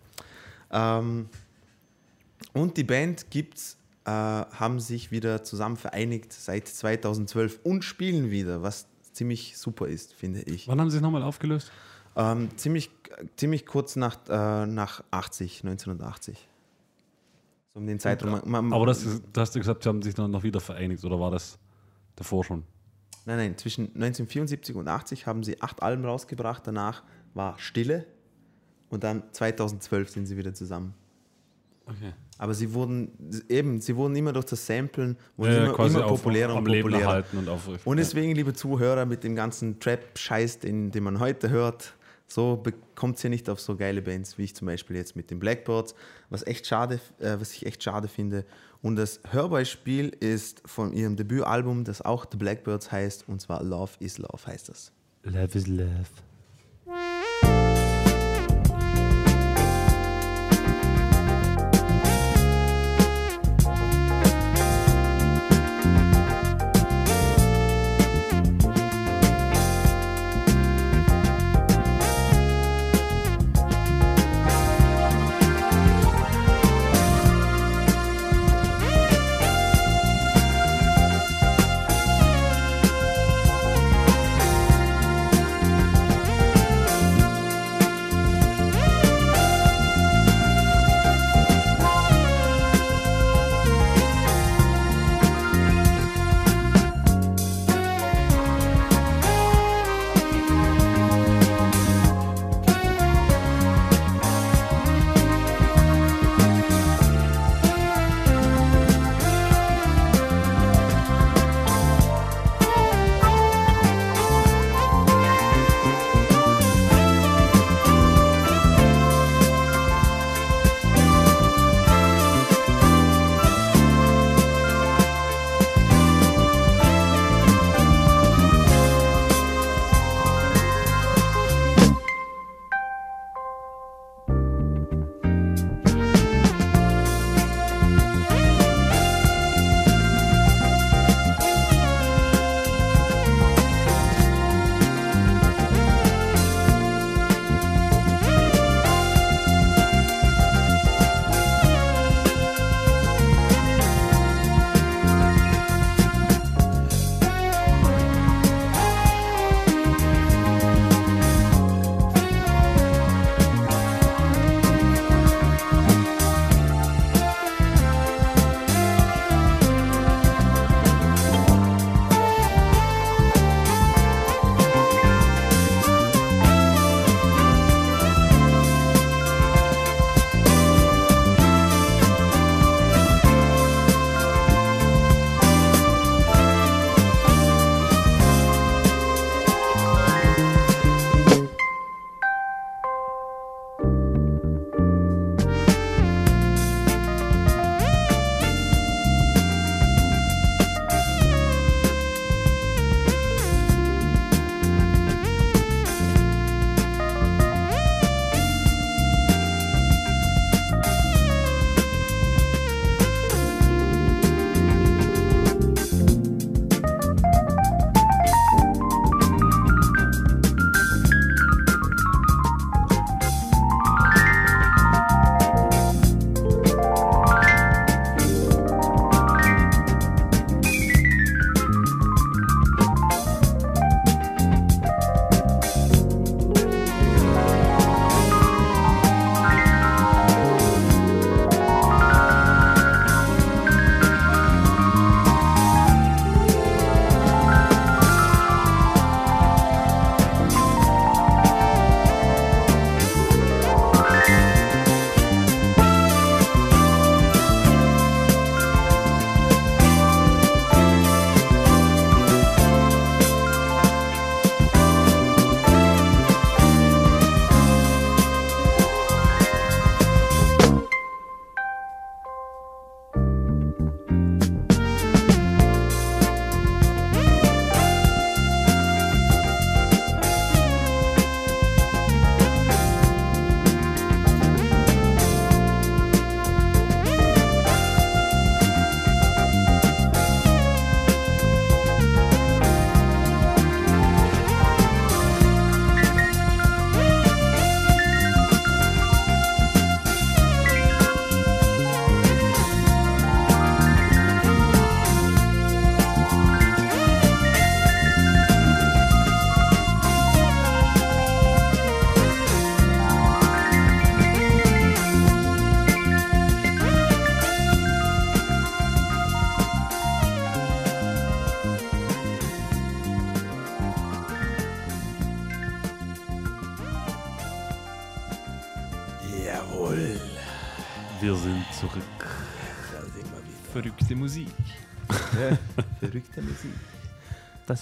Ähm, 0.71 1.27
und 2.53 2.77
die 2.77 2.83
Band 2.83 3.29
gibt's, 3.31 3.77
äh, 4.05 4.09
haben 4.11 4.79
sich 4.79 5.11
wieder 5.11 5.43
zusammen 5.43 5.77
vereinigt 5.77 6.33
seit 6.33 6.67
2012 6.67 7.59
und 7.63 7.83
spielen 7.83 8.29
wieder, 8.31 8.61
was 8.61 8.87
ziemlich 9.13 9.57
super 9.57 9.87
ist, 9.87 10.13
finde 10.13 10.41
ich. 10.41 10.67
Wann 10.67 10.79
haben 10.81 10.89
sie 10.89 10.97
es 10.97 11.03
nochmal 11.03 11.23
aufgelöst? 11.23 11.71
Ähm, 12.15 12.49
ziemlich, 12.57 12.91
ziemlich 13.37 13.65
kurz 13.65 13.95
nach, 13.95 14.17
äh, 14.29 14.65
nach 14.67 15.03
80, 15.11 15.63
1980. 15.63 16.47
So 17.73 17.79
um 17.79 17.87
den 17.87 17.99
Zeitraum. 17.99 18.31
Man, 18.45 18.67
man, 18.69 18.73
Aber 18.73 18.85
das, 18.85 19.03
ist- 19.03 19.23
da 19.33 19.41
hast 19.41 19.55
du 19.55 19.59
gesagt, 19.59 19.83
sie 19.83 19.89
haben 19.89 20.01
sich 20.03 20.13
dann 20.13 20.29
noch 20.29 20.43
wieder 20.43 20.59
vereinigt 20.59 21.03
oder 21.05 21.19
war 21.19 21.31
das 21.31 21.57
davor 22.15 22.43
schon? 22.43 22.63
Nein, 23.25 23.37
nein, 23.37 23.57
zwischen 23.57 23.85
1974 23.87 24.75
und 24.75 24.87
80 24.87 25.25
haben 25.27 25.43
sie 25.43 25.61
acht 25.61 25.81
Alben 25.81 26.03
rausgebracht, 26.05 26.65
danach 26.65 27.03
war 27.33 27.57
Stille 27.57 28.05
und 28.89 29.03
dann 29.03 29.23
2012 29.31 30.09
sind 30.09 30.25
sie 30.25 30.37
wieder 30.37 30.53
zusammen. 30.53 30.93
Okay. 31.85 32.13
Aber 32.37 32.53
sie 32.53 32.73
wurden 32.73 33.11
eben, 33.49 33.79
sie 33.81 33.95
wurden 33.95 34.15
immer 34.15 34.33
durch 34.33 34.45
das 34.45 34.65
Samplen 34.65 35.17
wurden 35.37 35.51
Ja, 35.53 35.65
immer, 35.73 35.85
immer 35.85 36.05
auf, 36.05 36.21
populärer 36.21 36.51
am 36.51 36.59
und 36.59 36.65
populärer. 36.65 37.23
und 37.33 37.49
aufrichten. 37.49 37.89
Und 37.89 37.97
deswegen, 37.97 38.33
liebe 38.35 38.53
Zuhörer, 38.53 39.05
mit 39.05 39.23
dem 39.23 39.35
ganzen 39.35 39.79
Trap-Scheiß, 39.79 40.59
den, 40.59 40.91
den 40.91 41.03
man 41.03 41.19
heute 41.19 41.49
hört, 41.49 41.93
so 42.27 42.55
bekommt 42.57 43.21
ihr 43.23 43.29
nicht 43.29 43.49
auf 43.49 43.59
so 43.59 43.75
geile 43.75 44.01
Bands, 44.01 44.37
wie 44.37 44.43
ich 44.43 44.55
zum 44.55 44.65
Beispiel 44.65 44.95
jetzt 44.95 45.15
mit 45.15 45.29
den 45.29 45.39
Blackbirds, 45.39 45.93
was 46.29 46.45
echt 46.47 46.65
schade, 46.65 46.99
äh, 47.19 47.35
was 47.39 47.53
ich 47.53 47.65
echt 47.65 47.83
schade 47.83 48.07
finde. 48.07 48.45
Und 48.83 48.97
das 48.97 49.21
Hörbeispiel 49.31 50.09
ist 50.09 50.61
von 50.65 50.91
ihrem 50.91 51.15
Debütalbum, 51.15 51.85
das 51.85 52.01
auch 52.01 52.25
The 52.29 52.35
Blackbirds 52.35 52.91
heißt, 52.91 53.29
und 53.29 53.39
zwar 53.39 53.63
Love 53.63 53.93
is 53.99 54.17
Love 54.17 54.45
heißt 54.45 54.67
das. 54.67 54.91
Love 55.23 55.57
is 55.57 55.67
love. 55.67 56.09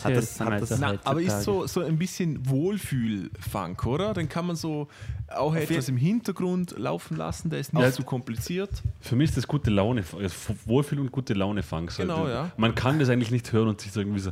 Das 0.04 0.12
Hat 0.12 0.16
das- 0.18 0.40
hat 0.40 0.52
also 0.54 0.66
das- 0.66 0.80
Na, 0.80 0.94
aber 1.04 1.22
ist 1.22 1.44
so, 1.44 1.68
so 1.68 1.82
ein 1.82 1.98
bisschen 1.98 2.48
Wohlfühl-Funk, 2.50 3.86
oder? 3.86 4.14
Den 4.14 4.30
kann 4.30 4.48
man 4.48 4.56
so 4.56 4.88
auch 5.28 5.56
etwas 5.56 5.90
im 5.90 5.98
Hintergrund 5.98 6.78
laufen 6.78 7.18
lassen, 7.18 7.50
der 7.50 7.60
ist 7.60 7.74
nicht 7.74 7.82
Ja. 7.84 7.92
zu 7.92 8.04
kompliziert. 8.04 8.70
Für 9.00 9.16
mich 9.16 9.30
ist 9.30 9.38
das 9.38 9.48
gute 9.48 9.70
Laune, 9.70 10.04
also 10.18 10.36
Wohlfühl 10.66 11.00
und 11.00 11.12
gute 11.12 11.34
Laune 11.34 11.64
Funk. 11.64 11.92
So, 11.92 12.04
Genau, 12.04 12.28
ja. 12.28 12.52
Man 12.58 12.76
kann 12.76 13.00
das 13.00 13.10
eigentlich 13.10 13.32
nicht 13.32 13.52
hören 13.52 13.68
und 13.70 13.82
sich 13.82 13.92
so 13.92 14.00
irgendwie 14.02 14.20
so, 14.20 14.32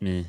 nee, 0.00 0.26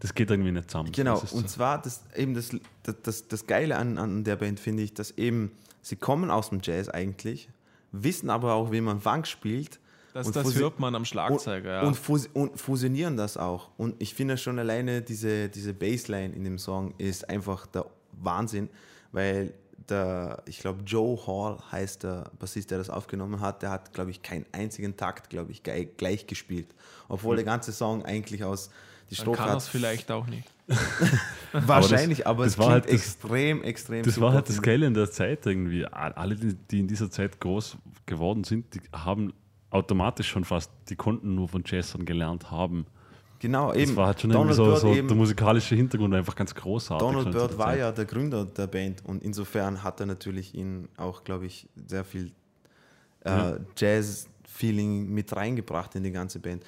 das, 0.00 0.14
geht 0.14 0.30
irgendwie 0.30 0.52
nicht 0.52 0.70
zusammen. 0.70 0.92
Genau, 0.92 1.14
Das 1.14 1.24
ist 1.24 1.32
und 1.32 1.48
so. 1.48 1.56
zwar 1.56 1.82
das, 1.82 2.02
eben 2.16 2.34
das, 2.34 2.50
das, 2.84 2.94
das, 3.02 3.28
das 3.28 3.46
Geile 3.46 3.76
an, 3.76 3.98
an 3.98 4.24
der 4.24 4.36
Band 4.36 4.60
finde 4.60 4.82
ich, 4.82 4.94
dass 4.94 5.12
eben 5.12 5.50
sie 5.82 5.96
kommen 5.96 6.30
aus 6.30 6.50
dem 6.50 6.60
Jazz 6.62 6.88
eigentlich, 6.88 7.48
wissen 7.92 8.30
aber 8.30 8.54
auch, 8.54 8.70
wie 8.72 8.80
man 8.80 9.00
Funk 9.00 9.26
spielt. 9.26 9.78
Das, 10.16 10.28
und 10.28 10.34
das 10.34 10.54
hört 10.54 10.80
man 10.80 10.94
am 10.94 11.04
Schlagzeuger, 11.04 11.70
ja. 11.70 11.82
und, 11.82 11.94
fus 11.94 12.26
und 12.32 12.58
fusionieren 12.58 13.18
das 13.18 13.36
auch. 13.36 13.68
Und 13.76 13.96
ich 13.98 14.14
finde 14.14 14.38
schon 14.38 14.58
alleine 14.58 15.02
diese, 15.02 15.50
diese 15.50 15.74
Bassline 15.74 16.34
in 16.34 16.42
dem 16.42 16.58
Song 16.58 16.94
ist 16.96 17.28
einfach 17.28 17.66
der 17.66 17.84
Wahnsinn, 18.12 18.70
weil 19.12 19.52
der, 19.90 20.42
ich 20.46 20.60
glaube, 20.60 20.82
Joe 20.84 21.18
Hall 21.26 21.58
heißt 21.70 22.04
der 22.04 22.30
Bassist, 22.38 22.70
der 22.70 22.78
das 22.78 22.88
aufgenommen 22.88 23.42
hat, 23.42 23.60
der 23.60 23.70
hat, 23.70 23.92
glaube 23.92 24.10
ich, 24.10 24.22
keinen 24.22 24.46
einzigen 24.52 24.96
Takt, 24.96 25.28
glaube 25.28 25.52
ich, 25.52 25.62
gleich, 25.62 26.26
gespielt. 26.26 26.68
Obwohl 27.08 27.36
der 27.36 27.44
ganze 27.44 27.72
Song 27.72 28.02
eigentlich 28.02 28.42
aus 28.42 28.70
die 29.10 29.16
Strophe 29.16 29.36
kann 29.36 29.50
hat 29.50 29.58
es 29.58 29.68
vielleicht 29.68 30.10
auch 30.10 30.26
nicht. 30.26 30.48
Wahrscheinlich, 31.52 32.26
aber, 32.26 32.44
das 32.44 32.54
es 32.54 32.58
war 32.58 32.68
klingt 32.68 32.84
halt 32.84 32.84
das- 32.86 33.06
extrem, 33.06 33.62
extrem 33.62 34.02
Das 34.02 34.18
war 34.18 34.32
halt 34.32 34.48
das. 34.48 34.62
Geile 34.62 34.86
in 34.86 34.94
der 34.94 35.10
Zeit 35.10 35.44
irgendwie. 35.44 35.84
Alle, 35.84 36.36
die 36.36 36.54
die 36.54 36.80
in 36.80 36.88
dieser 36.88 37.10
Zeit 37.10 37.38
groß 37.38 37.76
geworden 38.06 38.44
sind, 38.44 38.74
die 38.74 38.80
haben 38.92 39.34
automatisch 39.70 40.28
schon 40.28 40.44
fast, 40.44 40.70
die 40.88 40.96
konnten 40.96 41.34
nur 41.34 41.48
von 41.48 41.62
Jazzern 41.66 42.04
gelernt 42.04 42.50
haben. 42.50 42.86
Genau, 43.38 43.68
Das 43.72 43.76
eben. 43.82 43.96
war 43.96 44.06
halt 44.06 44.20
schon 44.20 44.30
Donald 44.30 44.56
irgendwie 44.58 44.80
so, 44.80 44.94
so 44.94 45.02
der 45.08 45.16
musikalische 45.16 45.74
Hintergrund 45.74 46.14
einfach 46.14 46.34
ganz 46.34 46.54
großartig. 46.54 47.06
Donald 47.06 47.30
Byrd 47.32 47.58
war 47.58 47.76
ja 47.76 47.92
der 47.92 48.06
Gründer 48.06 48.46
der 48.46 48.66
Band 48.66 49.04
und 49.04 49.22
insofern 49.22 49.82
hat 49.82 50.00
er 50.00 50.06
natürlich 50.06 50.54
ihn 50.54 50.88
auch, 50.96 51.22
glaube 51.22 51.44
ich, 51.46 51.68
sehr 51.86 52.04
viel 52.04 52.32
äh, 53.24 53.28
Ja. 53.28 53.56
Jazz-Feeling 53.76 55.08
mit 55.12 55.34
reingebracht 55.36 55.94
in 55.96 56.02
die 56.04 56.12
ganze 56.12 56.38
Band. 56.38 56.64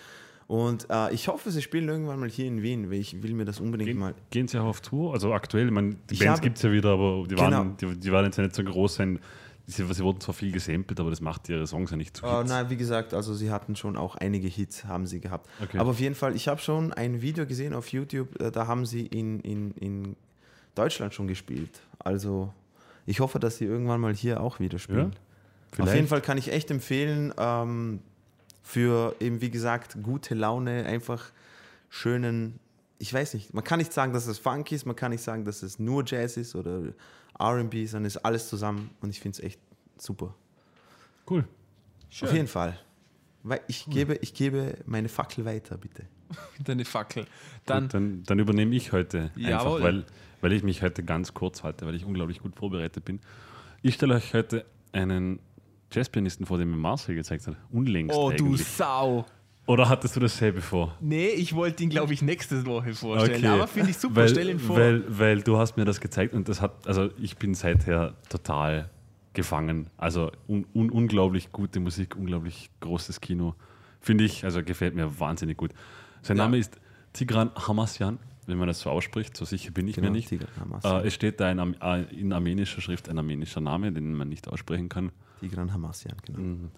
Und 0.47 0.87
äh, 0.91 1.13
ich 1.13 1.29
hoffe, 1.29 1.51
sie 1.51 1.61
spielen 1.63 1.89
irgendwann 1.89 2.21
mal 2.21 2.29
hier 2.31 2.47
in 2.47 2.63
Wien, 2.63 2.91
weil 2.91 2.99
ich 2.99 3.23
will 3.23 3.35
mir 3.35 3.45
das 3.45 3.61
unbedingt 3.61 3.89
Gehen, 3.91 3.99
mal. 3.99 4.15
gehen 4.31 4.49
sie 4.49 4.59
auch 4.59 4.65
auf 4.67 4.81
Tour? 4.81 5.13
Also 5.13 5.33
aktuell, 5.35 5.67
ich 5.67 5.73
meine, 5.73 5.97
die 6.11 6.15
Ich 6.15 6.21
Bands 6.21 6.41
gibt 6.41 6.57
es 6.57 6.63
ja 6.63 6.73
wieder, 6.73 6.91
aber 6.91 7.27
die 7.29 7.37
waren, 7.39 7.77
Genau. 7.79 7.93
die, 7.95 7.99
die 8.01 8.13
waren 8.13 8.25
jetzt 8.25 8.39
ja 8.39 8.45
nicht 8.45 8.55
so 8.57 8.65
groß 8.65 8.95
sein. 8.95 9.19
Sie, 9.71 9.85
sie 9.85 10.03
wurden 10.03 10.19
zwar 10.21 10.35
viel 10.35 10.51
gesampelt, 10.51 10.99
aber 10.99 11.11
das 11.11 11.21
macht 11.21 11.47
ihre 11.51 11.67
Songs 11.67 11.91
ja 11.91 11.97
nicht 11.99 12.17
zu 12.17 12.25
Oh, 12.25 12.39
Hits. 12.39 12.49
nein, 12.49 12.71
wie 12.71 12.79
gesagt, 12.79 13.13
also 13.13 13.35
sie 13.35 13.51
hatten 13.51 13.77
schon 13.77 13.99
auch 13.99 14.17
einige 14.17 14.49
Hits, 14.49 14.85
haben 14.85 15.07
sie 15.07 15.21
gehabt. 15.21 15.47
Okay. 15.63 15.77
Aber 15.79 15.91
auf 15.91 16.01
jeden 16.01 16.15
Fall, 16.15 16.35
ich 16.35 16.49
habe 16.49 16.59
schon 16.59 16.93
ein 16.95 17.21
Video 17.21 17.45
gesehen 17.47 17.75
auf 17.75 17.89
YouTube, 17.93 18.41
äh, 18.41 18.51
da 18.51 18.67
haben 18.67 18.87
sie 18.87 19.07
in, 19.07 19.41
in, 19.41 19.73
in 19.73 20.17
Deutschland 20.75 21.13
schon 21.13 21.29
gespielt. 21.29 21.81
Also 21.99 22.51
ich 23.05 23.21
hoffe, 23.21 23.39
dass 23.39 23.59
sie 23.59 23.67
irgendwann 23.67 24.01
mal 24.01 24.15
hier 24.15 24.41
auch 24.41 24.59
wieder 24.59 24.79
spielen. 24.79 25.11
Auf 25.11 25.77
Vielleicht. 25.77 25.95
jeden 25.97 26.09
Fall 26.09 26.23
kann 26.23 26.39
ich 26.39 26.51
echt 26.51 26.71
empfehlen, 26.71 27.35
ähm, 27.37 28.01
für 28.63 29.15
eben 29.21 29.43
wie 29.43 29.51
gesagt 29.51 29.99
gute 30.03 30.35
Laune, 30.35 30.87
einfach 30.87 31.31
schönen, 31.91 32.59
ich 32.99 33.13
weiß 33.13 33.35
nicht, 33.35 33.53
man 33.55 33.65
kann 33.65 33.79
nicht 33.79 33.93
sagen, 33.93 34.13
dass 34.13 34.27
es 34.27 34.39
Funk 34.39 34.73
ist, 34.73 34.87
man 34.87 34.97
kann 34.97 35.11
nicht 35.11 35.23
sagen, 35.23 35.45
dass 35.45 35.63
es 35.63 35.79
nur 35.79 36.05
Jazz 36.07 36.37
ist 36.39 36.55
oder 36.55 36.81
RB, 37.41 37.87
sondern 37.87 38.07
es 38.07 38.17
ist 38.17 38.25
alles 38.25 38.49
zusammen 38.49 38.91
und 39.01 39.11
ich 39.11 39.21
finde 39.21 39.39
es 39.39 39.45
echt 39.45 39.61
super. 39.97 40.35
Cool. 41.29 41.45
Auf 42.23 42.33
jeden 42.33 42.49
Fall. 42.49 42.79
Weil 43.43 43.61
ich, 43.69 43.87
gebe, 43.87 44.17
ich 44.17 44.35
gebe 44.35 44.77
meine 44.87 45.09
Fackel 45.09 45.45
weiter, 45.45 45.77
bitte. 45.79 46.05
Deine 46.65 46.85
Fackel. 46.85 47.27
Dann, 47.65 47.89
Dann, 47.89 47.89
dann, 47.89 48.23
dann 48.25 48.39
übernehme 48.39 48.75
ich 48.75 48.93
heute 48.93 49.31
Jawohl. 49.37 49.77
einfach, 49.77 49.83
weil, 49.83 50.05
weil 50.41 50.53
ich 50.53 50.63
mich 50.63 50.83
heute 50.83 51.03
ganz 51.03 51.35
kurz 51.35 51.63
halte, 51.63 51.87
weil 51.87 51.95
ich 51.95 52.05
unglaublich 52.05 52.41
gut 52.41 52.57
vorbereitet 52.57 53.05
bin. 53.05 53.21
Ich 53.83 53.95
stelle 53.95 54.15
euch 54.15 54.35
heute 54.35 54.67
einen 54.93 55.39
Jazzpianisten 55.93 56.47
vor, 56.47 56.59
den 56.59 56.71
mir 56.71 56.77
Marcel 56.77 57.15
gezeigt 57.15 57.47
hat. 57.47 57.57
Unlängst 57.71 58.15
oh 58.15 58.31
du 58.31 58.47
eigentlich. 58.47 58.67
Sau. 58.67 59.25
Oder 59.69 59.91
hattest 59.91 60.17
du 60.17 60.21
dasselbe 60.21 60.63
vor? 60.63 60.97
Nee, 60.99 61.29
ich 61.29 61.55
wollte 61.55 61.83
ihn, 61.83 61.91
glaube 61.91 62.15
ich, 62.15 62.23
nächste 62.23 62.65
Woche 62.65 62.95
vorstellen. 62.95 63.45
Aber 63.45 63.67
finde 63.67 63.91
ich 63.91 63.99
super, 63.99 64.17
weil, 64.17 64.29
stell 64.31 64.49
ihn 64.49 64.59
vor. 64.59 64.79
Weil, 64.79 65.05
weil 65.07 65.43
du 65.43 65.59
hast 65.59 65.77
mir 65.77 65.85
das 65.85 66.01
gezeigt 66.01 66.33
und 66.33 66.49
das 66.49 66.63
hat, 66.63 66.89
also 66.89 67.11
ich 67.19 67.37
bin 67.37 67.53
seither 67.53 68.15
total 68.31 68.89
gefangen. 69.35 69.91
Also 69.99 70.33
un, 70.49 70.65
un, 70.75 70.89
unglaublich 70.89 71.53
gute 71.53 71.81
Musik, 71.81 72.17
unglaublich 72.17 72.71
großes 72.81 73.21
Kino. 73.21 73.57
Finde 74.01 74.25
ich, 74.25 74.43
also 74.43 74.63
gefällt 74.65 74.95
mir 74.95 75.21
wahnsinnig 75.21 75.59
gut. 75.59 75.73
Sein 76.23 76.39
Ja. 76.39 76.45
Name 76.45 76.57
ist 76.57 76.81
Tigran 77.13 77.51
Hamasyan, 77.55 78.19
wenn 78.49 78.59
man 78.59 78.67
das 78.69 78.81
so 78.81 78.91
ausspricht, 78.91 79.37
so 79.37 79.45
sicher 79.45 79.71
bin 79.71 79.87
ich 79.89 79.95
Genau, 79.97 80.07
mir 80.09 80.13
nicht. 80.17 80.29
Tigran. 80.29 80.49
Äh, 80.83 81.07
es 81.07 81.15
steht 81.15 81.39
da 81.41 81.51
in, 81.51 81.59
äh, 81.81 82.03
in 82.15 82.33
armenischer 82.33 82.81
Schrift 82.81 83.09
ein 83.09 83.19
armenischer 83.19 83.61
Name, 83.61 83.93
den 83.93 84.15
man 84.15 84.29
nicht 84.29 84.49
aussprechen 84.49 84.89
kann. 84.89 85.13
Tigran 85.41 85.73
Hamasyan, 85.73 86.17
genau. 86.25 86.69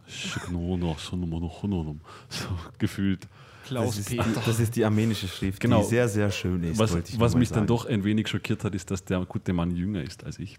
So 2.29 2.49
gefühlt. 2.79 3.27
Klaus 3.67 3.97
Das 3.97 3.99
ist, 3.99 4.11
Peter. 4.11 4.43
das 4.45 4.61
ist 4.61 4.75
die 4.77 4.85
armenische 4.85 5.29
Schrift, 5.29 5.61
Genau. 5.61 5.81
die 5.83 5.89
sehr, 5.89 6.09
sehr 6.09 6.31
schön 6.31 6.63
ist. 6.65 6.79
Was, 6.79 6.95
was 7.21 7.35
mich 7.35 7.49
dann 7.51 7.61
sagen. 7.61 7.67
doch 7.69 7.87
ein 7.87 8.05
wenig 8.05 8.29
schockiert 8.29 8.65
hat, 8.65 8.75
ist, 8.75 8.91
dass 8.91 9.05
der 9.05 9.25
gute 9.27 9.53
Mann 9.53 9.71
jünger 9.77 10.03
ist 10.03 10.25
als 10.25 10.39
ich. 10.39 10.59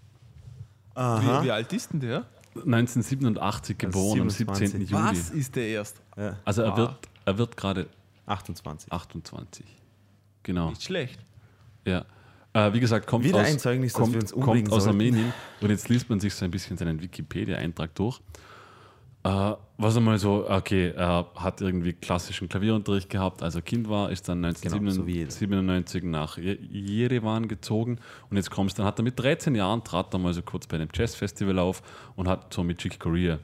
Aha. 0.95 1.41
Wie, 1.41 1.47
wie 1.47 1.51
alt 1.51 1.71
ist 1.73 1.93
denn 1.93 1.99
der? 1.99 2.25
1987 2.55 3.77
geboren, 3.77 4.21
am 4.21 4.29
17. 4.29 4.55
27. 4.67 4.89
Juli. 4.89 5.03
Was 5.03 5.29
ist 5.29 5.55
der 5.55 5.67
erst? 5.67 6.01
Ja, 6.17 6.37
Also 6.45 6.61
er 6.63 6.73
Ah. 6.73 6.77
wird, 6.77 6.95
er 7.25 7.37
wird 7.37 7.57
gerade 7.57 7.87
28. 8.25 8.91
28. 8.91 9.65
Genau. 10.43 10.69
Nicht 10.69 10.83
schlecht. 10.83 11.19
Ja. 11.85 12.05
Äh, 12.53 12.73
wie 12.73 12.79
gesagt, 12.79 13.07
kommt 13.07 13.23
Wieder 13.25 13.39
aus, 13.41 13.47
ein 13.47 13.59
Zeugnis, 13.59 13.93
dass 13.93 14.01
kommt, 14.01 14.13
wir 14.13 14.21
uns 14.21 14.31
kommt 14.33 14.71
aus 14.71 14.83
sollten. 14.83 14.99
Armenien. 14.99 15.33
Und 15.61 15.69
jetzt 15.69 15.87
liest 15.89 16.09
man 16.09 16.19
sich 16.19 16.33
so 16.33 16.43
ein 16.45 16.51
bisschen 16.51 16.77
seinen 16.77 17.01
Wikipedia-Eintrag 17.01 17.95
durch. 17.95 18.19
Äh, 19.23 19.53
was 19.77 19.95
einmal 19.95 20.17
so, 20.17 20.49
okay, 20.49 20.89
er 20.95 21.27
hat 21.35 21.61
irgendwie 21.61 21.93
klassischen 21.93 22.49
Klavierunterricht 22.49 23.07
gehabt, 23.09 23.43
als 23.43 23.53
er 23.55 23.61
Kind 23.61 23.87
war, 23.87 24.11
ist 24.11 24.27
dann 24.27 24.41
Genau, 24.41 24.53
so. 24.53 24.75
1997 24.79 26.03
nach 26.03 26.37
Je- 26.37 26.57
Jerewan 26.71 27.47
gezogen 27.47 27.99
und 28.31 28.37
jetzt 28.37 28.49
kommst 28.49 28.79
dann 28.79 28.85
hat 28.87 28.99
er 28.99 29.03
mit 29.03 29.19
13 29.19 29.53
Jahren 29.53 29.83
trat 29.83 30.11
er 30.13 30.17
mal 30.17 30.33
so 30.33 30.41
kurz 30.41 30.65
bei 30.65 30.77
einem 30.77 30.89
Jazzfestival 30.93 31.59
auf 31.59 31.83
und 32.15 32.27
hat 32.27 32.51
so 32.51 32.63
mit 32.63 32.79
Chick 32.79 32.99
Corea 32.99 33.37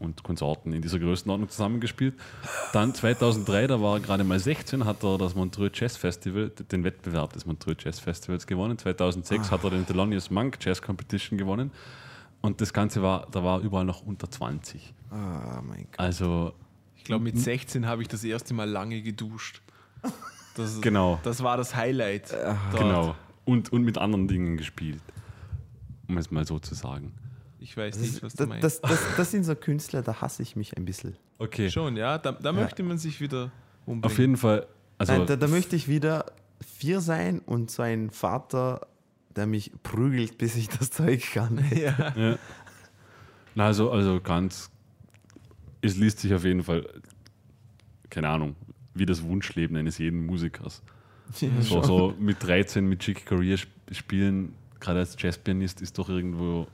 und 0.00 0.22
Konsorten 0.24 0.72
in 0.72 0.82
dieser 0.82 0.98
Größenordnung 0.98 1.48
zusammengespielt. 1.48 2.14
Dann 2.72 2.94
2003, 2.94 3.66
da 3.68 3.80
war 3.80 3.96
er 3.96 4.00
gerade 4.00 4.24
mal 4.24 4.40
16, 4.40 4.84
hat 4.86 5.04
er 5.04 5.18
das 5.18 5.34
Montreux 5.34 5.78
Jazz 5.78 5.96
Festival, 5.96 6.50
den 6.50 6.82
Wettbewerb 6.82 7.34
des 7.34 7.46
Montreux 7.46 7.76
Jazz 7.84 8.00
Festivals 8.00 8.46
gewonnen. 8.46 8.78
2006 8.78 9.50
hat 9.50 9.62
er 9.62 9.70
den 9.70 9.86
Thelonious 9.86 10.30
Monk 10.30 10.58
Jazz 10.60 10.82
Competition 10.82 11.38
gewonnen. 11.38 11.70
Und 12.40 12.60
das 12.62 12.72
Ganze 12.72 13.02
war, 13.02 13.26
da 13.30 13.44
war 13.44 13.58
er 13.60 13.64
überall 13.64 13.84
noch 13.84 14.04
unter 14.04 14.30
20. 14.30 14.94
Ah, 15.10 15.60
mein 15.62 15.84
Gott. 15.90 15.98
Also, 15.98 16.54
Ich 16.96 17.04
glaube, 17.04 17.24
mit 17.24 17.38
16 17.38 17.86
habe 17.86 18.02
ich 18.02 18.08
das 18.08 18.24
erste 18.24 18.54
Mal 18.54 18.68
lange 18.68 19.02
geduscht. 19.02 19.60
Das, 20.56 20.80
Genau. 20.80 21.20
Das 21.22 21.42
war 21.42 21.56
das 21.56 21.76
Highlight. 21.76 22.32
dort. 22.32 22.76
genau. 22.76 23.14
Und, 23.44 23.72
und 23.72 23.82
mit 23.82 23.98
anderen 23.98 24.28
Dingen 24.28 24.56
gespielt. 24.56 25.02
Um 26.08 26.16
es 26.18 26.30
mal 26.30 26.46
so 26.46 26.58
zu 26.58 26.74
sagen. 26.74 27.12
Ich 27.62 27.76
weiß 27.76 27.94
Das, 27.94 28.02
nicht, 28.02 28.22
was 28.22 28.32
du 28.32 28.38
das, 28.38 28.48
meinst. 28.48 28.64
das, 28.64 28.80
das, 28.80 29.16
das 29.16 29.30
sind 29.30 29.44
so 29.44 29.54
Künstler, 29.54 30.02
da 30.02 30.20
hasse 30.20 30.42
ich 30.42 30.56
mich 30.56 30.76
ein 30.76 30.84
bisschen. 30.84 31.16
Okay. 31.38 31.70
Schon, 31.70 31.96
ja. 31.96 32.16
Da, 32.18 32.32
da 32.32 32.52
möchte 32.52 32.82
man 32.82 32.96
sich 32.98 33.20
wieder 33.20 33.52
umbringen. 33.86 34.04
Auf 34.04 34.18
jeden 34.18 34.36
Fall. 34.36 34.66
Also, 34.98 35.12
Nein, 35.12 35.26
da, 35.26 35.36
da 35.36 35.46
möchte 35.46 35.76
ich 35.76 35.86
wieder 35.86 36.26
vier 36.60 37.00
sein 37.00 37.40
und 37.40 37.70
so 37.70 37.82
ein 37.82 38.10
Vater, 38.10 38.86
der 39.36 39.46
mich 39.46 39.72
prügelt, 39.82 40.38
bis 40.38 40.56
ich 40.56 40.68
das 40.68 40.90
Zeug 40.90 41.22
kann. 41.32 41.62
ja. 41.74 42.14
Ja. 42.16 42.38
Na, 43.54 43.66
also, 43.66 43.90
also 43.90 44.20
ganz, 44.20 44.70
es 45.82 45.96
liest 45.96 46.20
sich 46.20 46.32
auf 46.34 46.44
jeden 46.44 46.62
Fall, 46.62 46.86
keine 48.08 48.28
Ahnung, 48.28 48.56
wie 48.94 49.06
das 49.06 49.22
Wunschleben 49.22 49.76
eines 49.76 49.98
jeden 49.98 50.24
Musikers. 50.26 50.82
So, 51.60 51.82
so 51.82 52.14
mit 52.18 52.42
13 52.42 52.84
mit 52.86 53.00
Chick 53.00 53.22
sp 53.28 53.68
spielen, 53.92 54.54
gerade 54.80 55.00
als 55.00 55.16
Jazzpianist, 55.18 55.80
ist 55.80 55.96
doch 55.98 56.08
irgendwo, 56.08 56.66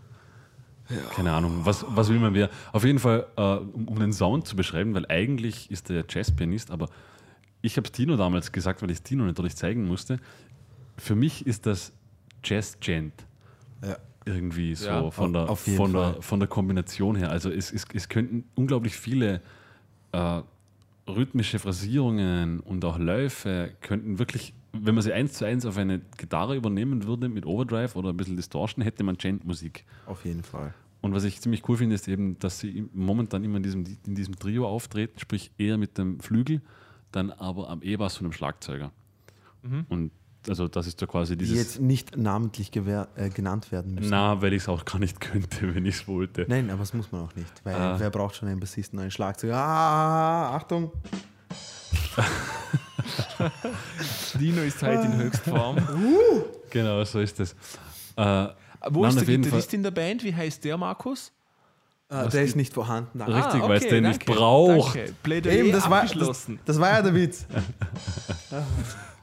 keine 1.11 1.33
Ahnung, 1.33 1.61
was, 1.65 1.85
was 1.89 2.09
will 2.09 2.19
man 2.19 2.33
mehr? 2.33 2.51
Auf 2.73 2.85
jeden 2.85 2.99
Fall, 2.99 3.27
äh, 3.37 3.41
um, 3.43 3.89
um 3.89 3.99
den 3.99 4.13
Sound 4.13 4.47
zu 4.47 4.57
beschreiben, 4.57 4.95
weil 4.95 5.07
eigentlich 5.09 5.71
ist 5.71 5.91
er 5.91 6.05
Jazzpianist, 6.09 6.71
aber 6.71 6.89
ich 7.63 7.77
habe 7.77 7.87
es 7.87 7.93
Tino 7.93 8.17
damals 8.17 8.53
gesagt, 8.53 8.83
weil 8.83 8.91
ich 8.91 8.99
es 8.99 9.03
Tino 9.03 9.25
natürlich 9.25 9.57
zeigen 9.57 9.87
musste. 9.87 10.19
Für 10.97 11.15
mich 11.15 11.47
ist 11.47 11.67
das 11.67 11.93
Jazz-Gent 12.45 13.13
Ja. 13.85 13.97
irgendwie 14.25 14.75
so 14.75 14.87
Ja, 14.89 15.11
von, 15.11 15.33
der, 15.33 15.49
von, 15.57 15.93
der, 15.93 16.17
von 16.21 16.39
der 16.41 16.49
Kombination 16.49 17.17
her. 17.17 17.31
Also 17.31 17.51
es, 17.51 17.73
es, 17.73 17.85
es 17.93 18.09
könnten 18.09 18.45
unglaublich 18.55 18.97
viele 18.97 19.41
äh, 20.13 20.43
rhythmische 21.09 21.59
Phrasierungen 21.59 22.61
und 22.61 22.85
auch 22.85 22.99
Läufe 22.99 23.73
könnten 23.81 24.19
wirklich 24.19 24.55
wenn 24.83 24.95
man 24.95 25.03
sie 25.03 25.13
eins 25.13 25.35
zu 25.35 25.45
eins 25.45 25.65
auf 25.67 25.77
eine 25.77 26.01
Gitarre 26.19 26.57
übernehmen 26.57 27.05
würde 27.05 27.29
mit 27.29 27.47
Overdrive 27.47 27.97
oder 27.97 28.11
ein 28.11 28.17
bisschen 28.17 28.37
Distortion, 28.37 28.83
hätte 28.83 29.03
man 29.05 29.17
Gent-Musik. 29.17 29.85
Auf 30.07 30.25
jeden 30.25 30.43
Fall. 30.43 30.75
Und 31.03 31.13
was 31.15 31.25
ich 31.25 31.41
ziemlich 31.41 31.69
cool 31.69 31.77
finde, 31.77 31.95
ist 31.95 32.09
eben, 32.09 32.39
dass 32.39 32.59
sie 32.61 32.89
momentan 32.93 33.45
immer 33.45 33.59
in 33.59 33.63
diesem, 33.63 33.85
in 34.07 34.15
diesem 34.15 34.37
Trio 34.37 34.67
auftreten, 34.67 35.19
sprich 35.21 35.53
eher 35.59 35.79
mit 35.79 35.99
dem 35.99 36.19
Flügel, 36.21 36.63
dann 37.13 37.31
aber 37.31 37.69
am 37.71 37.83
E-Bass 37.83 38.17
von 38.17 38.27
einem 38.27 38.33
Schlagzeuger. 38.33 38.91
Und 39.89 40.11
also 40.49 40.69
das 40.69 40.87
ist 40.87 41.01
ja 41.01 41.07
quasi 41.09 41.37
Die 41.37 41.45
dieses. 41.45 41.59
jetzt 41.59 41.81
nicht 41.81 42.17
namentlich 42.17 42.71
gewehr, 42.71 43.09
äh, 43.17 43.31
genannt 43.31 43.73
werden 43.73 43.95
müssen. 43.95 44.11
na, 44.11 44.41
weil 44.41 44.53
ich 44.53 44.63
es 44.63 44.69
auch 44.69 44.85
gar 44.85 44.99
nicht 45.01 45.21
könnte, 45.21 45.75
wenn 45.75 45.85
ich 45.87 45.97
es 45.97 46.09
wollte. 46.09 46.47
Nein, 46.49 46.71
aber 46.71 46.79
das 46.81 46.95
muss 46.95 47.11
man 47.11 47.23
auch 47.23 47.35
nicht. 47.35 47.53
Weil 47.65 47.75
Ah. 47.75 47.99
wer 47.99 48.11
braucht 48.11 48.37
schon 48.37 48.49
einen 48.49 48.61
Bassisten, 48.61 48.99
einen 49.01 49.11
Schlagzeuger? 49.11 49.57
Ah, 49.57 50.55
Achtung! 50.57 50.93
Dino 54.41 54.63
ist 54.63 54.83
halt 54.83 55.05
in 55.05 55.17
Höchstform. 55.17 55.77
Genau, 56.71 57.05
so 57.05 57.21
ist 57.21 57.41
es. 57.41 57.53
Äh, 58.17 58.49
Wo 58.89 59.03
Nein, 59.03 59.17
ist 59.17 59.27
der 59.27 59.39
Gitarrist 59.39 59.75
in 59.75 59.83
der 59.83 59.91
Band? 59.91 60.25
Wie 60.25 60.35
heißt 60.35 60.65
der, 60.65 60.77
Markus? 60.77 61.33
Äh, 62.09 62.29
der 62.29 62.43
ist 62.43 62.57
nicht 62.57 62.73
vorhanden. 62.73 63.21
Ah, 63.21 63.27
Richtig, 63.27 63.63
weil 63.63 63.79
es 63.79 63.89
den 63.89 64.05
nicht 64.05 64.29
danke, 64.29 64.41
braucht. 64.41 64.97
Danke. 64.97 65.15
Plädoyer 65.23 65.55
Eben, 65.55 65.73
das 65.73 65.91
war, 65.91 66.07
das, 66.07 66.47
das 66.65 66.81
war 66.81 66.91
ja 66.91 67.03
der 67.03 67.15
Witz. 67.15 67.47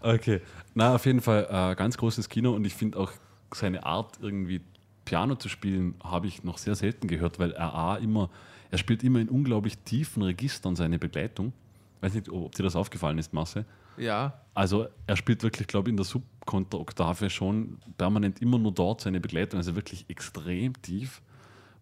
Okay. 0.05 0.41
Na, 0.73 0.95
auf 0.95 1.05
jeden 1.05 1.22
Fall 1.22 1.47
äh, 1.49 1.76
ganz 1.76 1.97
großes 1.97 2.27
Kino 2.27 2.51
und 2.51 2.65
ich 2.65 2.76
finde 2.76 2.99
auch 2.99 3.14
seine 3.53 3.85
Art, 3.85 4.19
irgendwie 4.22 4.60
Piano 5.05 5.35
zu 5.35 5.47
spielen, 5.47 5.95
habe 6.03 6.27
ich 6.27 6.43
noch 6.43 6.57
sehr 6.57 6.76
selten 6.76 7.07
gehört, 7.07 7.39
weil 7.39 7.51
er 7.51 7.73
A 7.73 7.95
immer, 7.95 8.30
er 8.69 8.77
spielt 8.77 9.01
immer 9.01 9.19
in 9.19 9.30
unglaublich 9.30 9.77
tiefen 9.80 10.22
Registern 10.23 10.76
seine 10.76 10.99
Begleitung. 10.99 11.53
Weiß 12.03 12.13
nicht, 12.13 12.30
ob 12.30 12.53
dir 12.53 12.63
das 12.63 12.75
aufgefallen 12.75 13.17
ist, 13.17 13.34
Marcel. 13.34 13.65
ja, 13.97 14.34
Also 14.53 14.88
er 15.07 15.15
spielt 15.15 15.41
wirklich, 15.41 15.67
glaube 15.67 15.88
ich, 15.89 15.91
in 15.91 15.97
der 15.97 16.05
Subkontraoktave 16.05 17.30
schon 17.30 17.77
permanent 17.97 18.41
immer 18.41 18.57
nur 18.59 18.73
dort 18.73 19.01
seine 19.01 19.19
Begleitung, 19.19 19.57
also 19.57 19.75
wirklich 19.75 20.05
extrem 20.09 20.80
tief, 20.81 21.21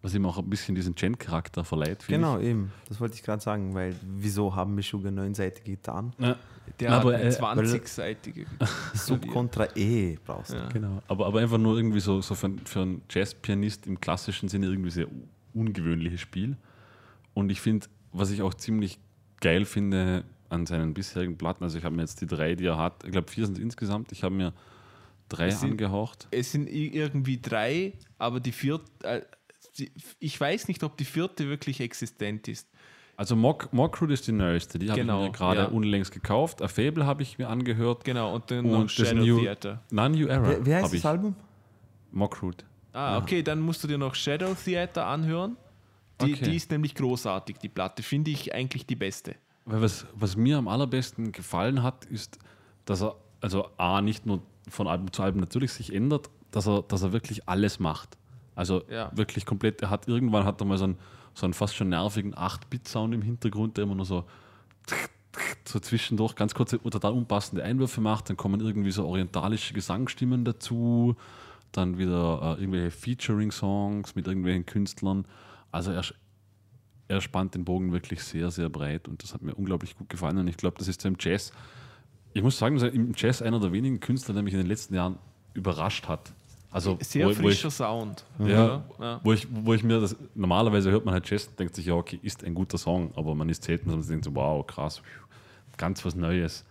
was 0.00 0.14
ihm 0.14 0.24
auch 0.26 0.38
ein 0.38 0.48
bisschen 0.48 0.74
diesen 0.74 0.94
Gen-Charakter 0.94 1.64
verleiht. 1.64 2.06
Genau, 2.08 2.38
eben. 2.38 2.72
Das 2.88 3.00
wollte 3.00 3.14
ich 3.16 3.22
gerade 3.22 3.42
sagen, 3.42 3.74
weil 3.74 3.94
wieso 4.16 4.54
haben 4.54 4.74
Meshuggah 4.74 5.10
neunseitige 5.10 5.72
Gitarren? 5.72 6.12
Ich. 6.18 6.24
Ja, 6.26 6.36
der 6.80 6.90
Na, 6.90 6.96
hat 6.96 7.02
aber, 7.02 7.14
eine 7.16 7.24
äh, 7.24 7.28
20-seitige. 7.30 8.46
Sub 8.94 9.26
kontra 9.28 9.66
E 9.74 10.16
brauchst 10.24 10.52
du. 10.52 10.56
Ja. 10.56 10.68
Genau, 10.68 11.02
aber, 11.08 11.26
aber 11.26 11.40
einfach 11.40 11.58
nur 11.58 11.76
irgendwie 11.76 12.00
so, 12.00 12.20
so 12.20 12.34
für, 12.36 12.46
einen- 12.46 12.58
für 12.66 12.82
einen 12.82 13.02
Jazzpianist 13.10 13.86
im 13.88 14.00
klassischen 14.00 14.48
Sinne 14.48 14.66
irgendwie 14.66 14.90
sehr 14.90 15.08
ungewöhnliches 15.54 16.20
Spiel. 16.20 16.56
Und 17.34 17.50
ich 17.50 17.60
finde, 17.60 17.86
was 18.12 18.30
ich 18.30 18.42
auch 18.42 18.54
ziemlich 18.54 18.98
geil 19.42 19.66
finde 19.66 20.24
an 20.48 20.64
seinen 20.64 20.94
bisherigen 20.94 21.36
Platten, 21.36 21.62
also 21.64 21.76
ich 21.76 21.84
habe 21.84 21.94
mir 21.94 22.02
jetzt 22.02 22.20
die 22.22 22.26
drei, 22.26 22.54
die 22.54 22.64
er 22.66 22.78
hat, 22.78 23.04
ich 23.04 23.10
glaube 23.12 23.30
vier 23.30 23.44
sind 23.46 23.58
insgesamt, 23.58 24.10
ich 24.12 24.22
habe 24.22 24.34
mir 24.34 24.52
drei 25.28 25.48
Es 25.48 25.60
sind- 25.60 25.72
angehaucht. 25.72 26.28
Es 26.30 26.52
sind 26.52 26.66
irgendwie 26.68 27.38
drei, 27.40 27.92
aber 28.18 28.40
die 28.40 28.52
vierte, 28.52 28.84
äh, 29.02 29.20
die, 29.78 29.90
ich 30.18 30.38
weiß 30.40 30.68
nicht, 30.68 30.82
ob 30.84 30.96
die 30.96 31.04
vierte 31.04 31.48
wirklich 31.48 31.80
existent 31.80 32.48
ist. 32.48 32.68
Also 33.16 33.36
Mock, 33.36 33.72
Mockroot 33.72 34.10
ist 34.10 34.26
die 34.26 34.32
neueste, 34.32 34.78
die 34.78 34.90
habe 34.90 35.00
Genau, 35.00 35.20
ich 35.24 35.26
mir 35.32 35.32
gerade 35.36 35.60
ja. 35.60 35.66
unlängst 35.68 36.12
gekauft. 36.12 36.60
A 36.62 36.68
Fable 36.68 37.04
habe 37.06 37.22
ich 37.22 37.38
mir 37.38 37.48
angehört. 37.48 38.04
Genau, 38.04 38.34
und 38.34 38.50
dann 38.50 38.64
Und 38.66 38.84
das 38.98 39.08
Shadow 39.08 39.20
New- 39.24 39.40
Theater. 39.40 39.82
None 39.90 40.16
New 40.16 40.26
Era 40.28 40.48
Wer, 40.48 40.66
wer 40.66 40.76
heißt 40.76 40.84
habe 40.86 40.96
das 40.96 41.00
ich. 41.00 41.06
Album? 41.06 41.34
Mockroot. 42.10 42.64
Ah, 42.92 43.18
okay, 43.18 43.42
dann 43.42 43.60
musst 43.60 43.82
du 43.84 43.88
dir 43.88 43.98
noch 43.98 44.14
Shadow 44.14 44.54
Theater 44.54 45.06
anhören. 45.06 45.56
Die, 46.26 46.32
Okay. 46.34 46.44
die 46.50 46.56
ist 46.56 46.70
nämlich 46.70 46.94
großartig, 46.94 47.58
die 47.58 47.68
Platte. 47.68 48.02
Finde 48.02 48.30
ich 48.30 48.54
eigentlich 48.54 48.86
die 48.86 48.96
beste. 48.96 49.34
Weil 49.64 49.82
was, 49.82 50.06
was 50.14 50.36
mir 50.36 50.58
am 50.58 50.68
allerbesten 50.68 51.32
gefallen 51.32 51.82
hat, 51.82 52.04
ist, 52.06 52.38
dass 52.84 53.02
er, 53.02 53.14
also 53.40 53.68
A, 53.76 54.00
nicht 54.00 54.26
nur 54.26 54.42
von 54.68 54.86
Album 54.88 55.12
zu 55.12 55.22
Album 55.22 55.40
natürlich 55.40 55.72
sich 55.72 55.94
ändert, 55.94 56.30
dass 56.50 56.66
er, 56.66 56.82
dass 56.82 57.02
er 57.02 57.12
wirklich 57.12 57.48
alles 57.48 57.78
macht. 57.78 58.16
Also 58.54 58.82
Ja. 58.88 59.10
wirklich 59.14 59.46
komplett, 59.46 59.80
er 59.82 59.90
hat 59.90 60.08
irgendwann 60.08 60.44
hat 60.44 60.60
er 60.60 60.66
mal 60.66 60.78
so 60.78 60.84
einen, 60.84 60.98
so 61.34 61.46
einen 61.46 61.54
fast 61.54 61.74
schon 61.74 61.88
nervigen 61.88 62.34
8-Bit-Sound 62.34 63.14
im 63.14 63.22
Hintergrund, 63.22 63.76
der 63.76 63.84
immer 63.84 63.94
nur 63.94 64.04
so 64.04 64.24
so 65.64 65.78
zwischendurch 65.80 66.34
ganz 66.34 66.54
kurze, 66.54 66.78
total 66.82 67.12
unpassende 67.12 67.64
Einwürfe 67.64 68.00
macht, 68.02 68.28
dann 68.28 68.36
kommen 68.36 68.60
irgendwie 68.60 68.90
so 68.90 69.06
orientalische 69.06 69.72
Gesangsstimmen 69.72 70.44
dazu, 70.44 71.16
dann 71.72 71.96
wieder 71.96 72.56
äh, 72.58 72.60
irgendwelche 72.60 72.90
Featuring-Songs 72.90 74.14
mit 74.14 74.26
irgendwelchen 74.26 74.66
Künstlern. 74.66 75.24
Also 75.72 75.90
er, 75.90 76.04
er 77.08 77.20
spannt 77.20 77.54
den 77.54 77.64
Bogen 77.64 77.92
wirklich 77.92 78.22
sehr, 78.22 78.50
sehr 78.50 78.68
breit 78.68 79.08
und 79.08 79.22
das 79.22 79.34
hat 79.34 79.42
mir 79.42 79.54
unglaublich 79.54 79.96
gut 79.96 80.08
gefallen 80.08 80.38
und 80.38 80.46
ich 80.46 80.56
glaube, 80.56 80.78
das 80.78 80.86
ist 80.86 81.00
so 81.00 81.08
im 81.08 81.16
Jazz, 81.18 81.52
ich 82.34 82.42
muss 82.42 82.58
sagen, 82.58 82.76
das 82.76 82.84
ist 82.84 82.94
im 82.94 83.12
Jazz 83.16 83.42
einer 83.42 83.60
der 83.60 83.72
wenigen 83.72 84.00
Künstler, 84.00 84.34
der 84.34 84.42
mich 84.42 84.54
in 84.54 84.60
den 84.60 84.68
letzten 84.68 84.94
Jahren 84.94 85.18
überrascht 85.54 86.08
hat. 86.08 86.32
Also, 86.70 86.96
Sehr 87.02 87.26
wo, 87.26 87.30
wo 87.30 87.34
frischer 87.34 87.68
ich, 87.68 87.74
Sound. 87.74 88.24
ja, 88.38 88.82
Ja. 88.98 89.20
Wo, 89.22 89.32
ich, 89.34 89.46
wo 89.50 89.74
ich 89.74 89.82
mir 89.82 90.00
das, 90.00 90.16
normalerweise 90.34 90.90
hört 90.90 91.04
man 91.04 91.12
halt 91.12 91.28
Jazz 91.28 91.46
und 91.48 91.58
denkt 91.58 91.74
sich, 91.74 91.84
ja, 91.84 91.94
okay, 91.94 92.18
ist 92.22 92.44
ein 92.44 92.54
guter 92.54 92.78
Song, 92.78 93.12
aber 93.14 93.34
man 93.34 93.50
ist 93.50 93.62
selten, 93.64 93.90
sondern 93.90 94.00
man 94.00 94.08
denkt 94.08 94.24
so, 94.24 94.34
wow, 94.34 94.66
krass, 94.66 95.02
ganz 95.76 96.02
was 96.04 96.14
Neues. 96.14 96.64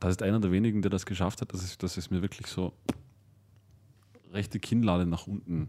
Das 0.00 0.10
ist 0.10 0.22
einer 0.22 0.38
der 0.38 0.52
wenigen, 0.52 0.82
der 0.82 0.90
das 0.90 1.06
geschafft 1.06 1.40
hat, 1.40 1.52
dass 1.54 1.62
es, 1.62 1.78
dass 1.78 1.96
es 1.96 2.10
mir 2.10 2.20
wirklich 2.20 2.46
so 2.48 2.74
rechte 4.32 4.60
Kinnlade 4.60 5.06
nach 5.06 5.26
unten 5.26 5.68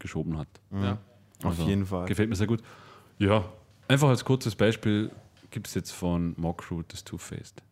geschoben 0.00 0.36
hat. 0.36 0.48
Ja. 0.72 0.98
Auf 1.42 1.58
jeden 1.58 1.86
Fall. 1.86 2.06
Gefällt 2.06 2.28
mir 2.28 2.36
sehr 2.36 2.46
gut. 2.46 2.62
Ja, 3.18 3.44
einfach 3.88 4.08
als 4.08 4.24
kurzes 4.24 4.54
Beispiel 4.54 5.10
gibt 5.50 5.66
es 5.66 5.74
jetzt 5.74 5.90
von 5.90 6.34
Mockroot 6.36 6.92
das 6.92 7.04
Two-Faced. 7.04 7.62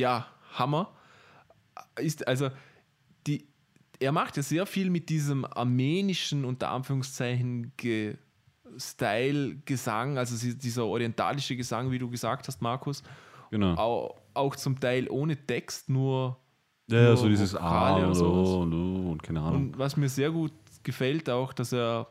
Ja, 0.00 0.26
Hammer. 0.54 0.92
Ist 1.96 2.26
also 2.26 2.50
die, 3.26 3.46
er 4.00 4.12
macht 4.12 4.36
ja 4.36 4.42
sehr 4.42 4.66
viel 4.66 4.90
mit 4.90 5.08
diesem 5.08 5.44
armenischen, 5.44 6.44
unter 6.44 6.70
Anführungszeichen, 6.70 7.72
Ge 7.76 8.16
Style 8.76 9.56
Gesang, 9.64 10.16
also 10.16 10.36
dieser 10.54 10.86
orientalische 10.86 11.56
Gesang, 11.56 11.90
wie 11.90 11.98
du 11.98 12.08
gesagt 12.08 12.46
hast, 12.46 12.62
Markus. 12.62 13.02
Genau. 13.50 13.74
Auch, 13.74 14.16
auch 14.32 14.54
zum 14.54 14.78
Teil 14.78 15.08
ohne 15.10 15.36
Text, 15.36 15.88
nur 15.88 16.38
Ja, 16.88 17.08
nur 17.08 17.16
so 17.16 17.28
dieses 17.28 17.56
A 17.56 17.96
und 17.96 18.20
und 18.20 18.72
und 19.10 19.22
keine 19.22 19.40
Ahnung. 19.40 19.62
Und 19.62 19.78
was 19.78 19.96
mir 19.96 20.08
sehr 20.08 20.30
gut 20.30 20.52
gefällt 20.84 21.28
auch, 21.28 21.52
dass 21.52 21.72
er 21.72 22.06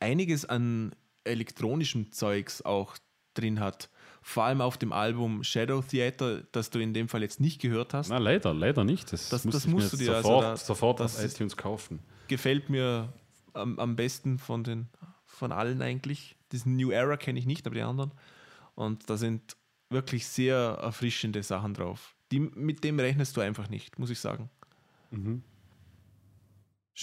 einiges 0.00 0.44
an 0.44 0.94
elektronischem 1.24 2.12
Zeugs 2.12 2.62
auch 2.62 2.96
drin 3.34 3.58
hat. 3.58 3.88
Vor 4.28 4.44
allem 4.44 4.60
auf 4.60 4.76
dem 4.76 4.92
Album 4.92 5.42
Shadow 5.42 5.80
Theater, 5.80 6.42
das 6.52 6.68
du 6.68 6.80
in 6.80 6.92
dem 6.92 7.08
Fall 7.08 7.22
jetzt 7.22 7.40
nicht 7.40 7.62
gehört 7.62 7.94
hast. 7.94 8.10
Na, 8.10 8.18
leider, 8.18 8.52
leider 8.52 8.84
nicht. 8.84 9.10
Das, 9.10 9.30
Das- 9.30 9.44
das 9.44 9.66
musst 9.66 9.94
du 9.94 9.96
dir 9.96 10.14
also 10.14 10.28
sofort, 10.28 10.44
da- 10.44 10.56
sofort 10.56 11.00
das 11.00 11.16
auf 11.18 11.24
iTunes 11.24 11.56
kaufen. 11.56 12.00
Gefällt 12.28 12.68
mir 12.68 13.10
am, 13.54 13.78
am 13.78 13.96
besten 13.96 14.38
von, 14.38 14.64
den, 14.64 14.88
von 15.24 15.50
allen 15.50 15.80
eigentlich. 15.80 16.36
Diesen 16.52 16.76
New 16.76 16.90
Era 16.90 17.16
kenne 17.16 17.38
ich 17.38 17.46
nicht, 17.46 17.66
aber 17.66 17.74
die 17.76 17.80
anderen. 17.80 18.12
Und 18.74 19.08
da 19.08 19.16
sind 19.16 19.56
wirklich 19.88 20.26
sehr 20.26 20.58
erfrischende 20.82 21.42
Sachen 21.42 21.72
drauf. 21.72 22.14
Die, 22.30 22.40
mit 22.40 22.84
dem 22.84 23.00
rechnest 23.00 23.34
du 23.34 23.40
einfach 23.40 23.70
nicht, 23.70 23.98
muss 23.98 24.10
ich 24.10 24.20
sagen. 24.20 24.50
Schön. 25.10 25.42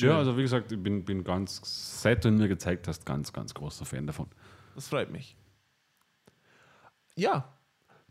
Ja, 0.10 0.18
also 0.20 0.38
wie 0.38 0.44
gesagt, 0.44 0.72
ich 0.72 0.78
bin, 0.82 1.04
bin 1.06 1.24
ganz, 1.24 1.60
seit 2.04 2.24
du 2.24 2.28
ihn 2.28 2.38
mir 2.38 2.48
gezeigt 2.50 2.88
hast, 2.88 3.04
ganz, 3.04 3.34
ganz 3.34 3.56
großer 3.56 3.86
Fan 3.86 4.06
davon. 4.06 4.28
Das 4.76 4.90
freut 4.90 5.10
mich. 5.12 5.36
Ja, 7.16 7.56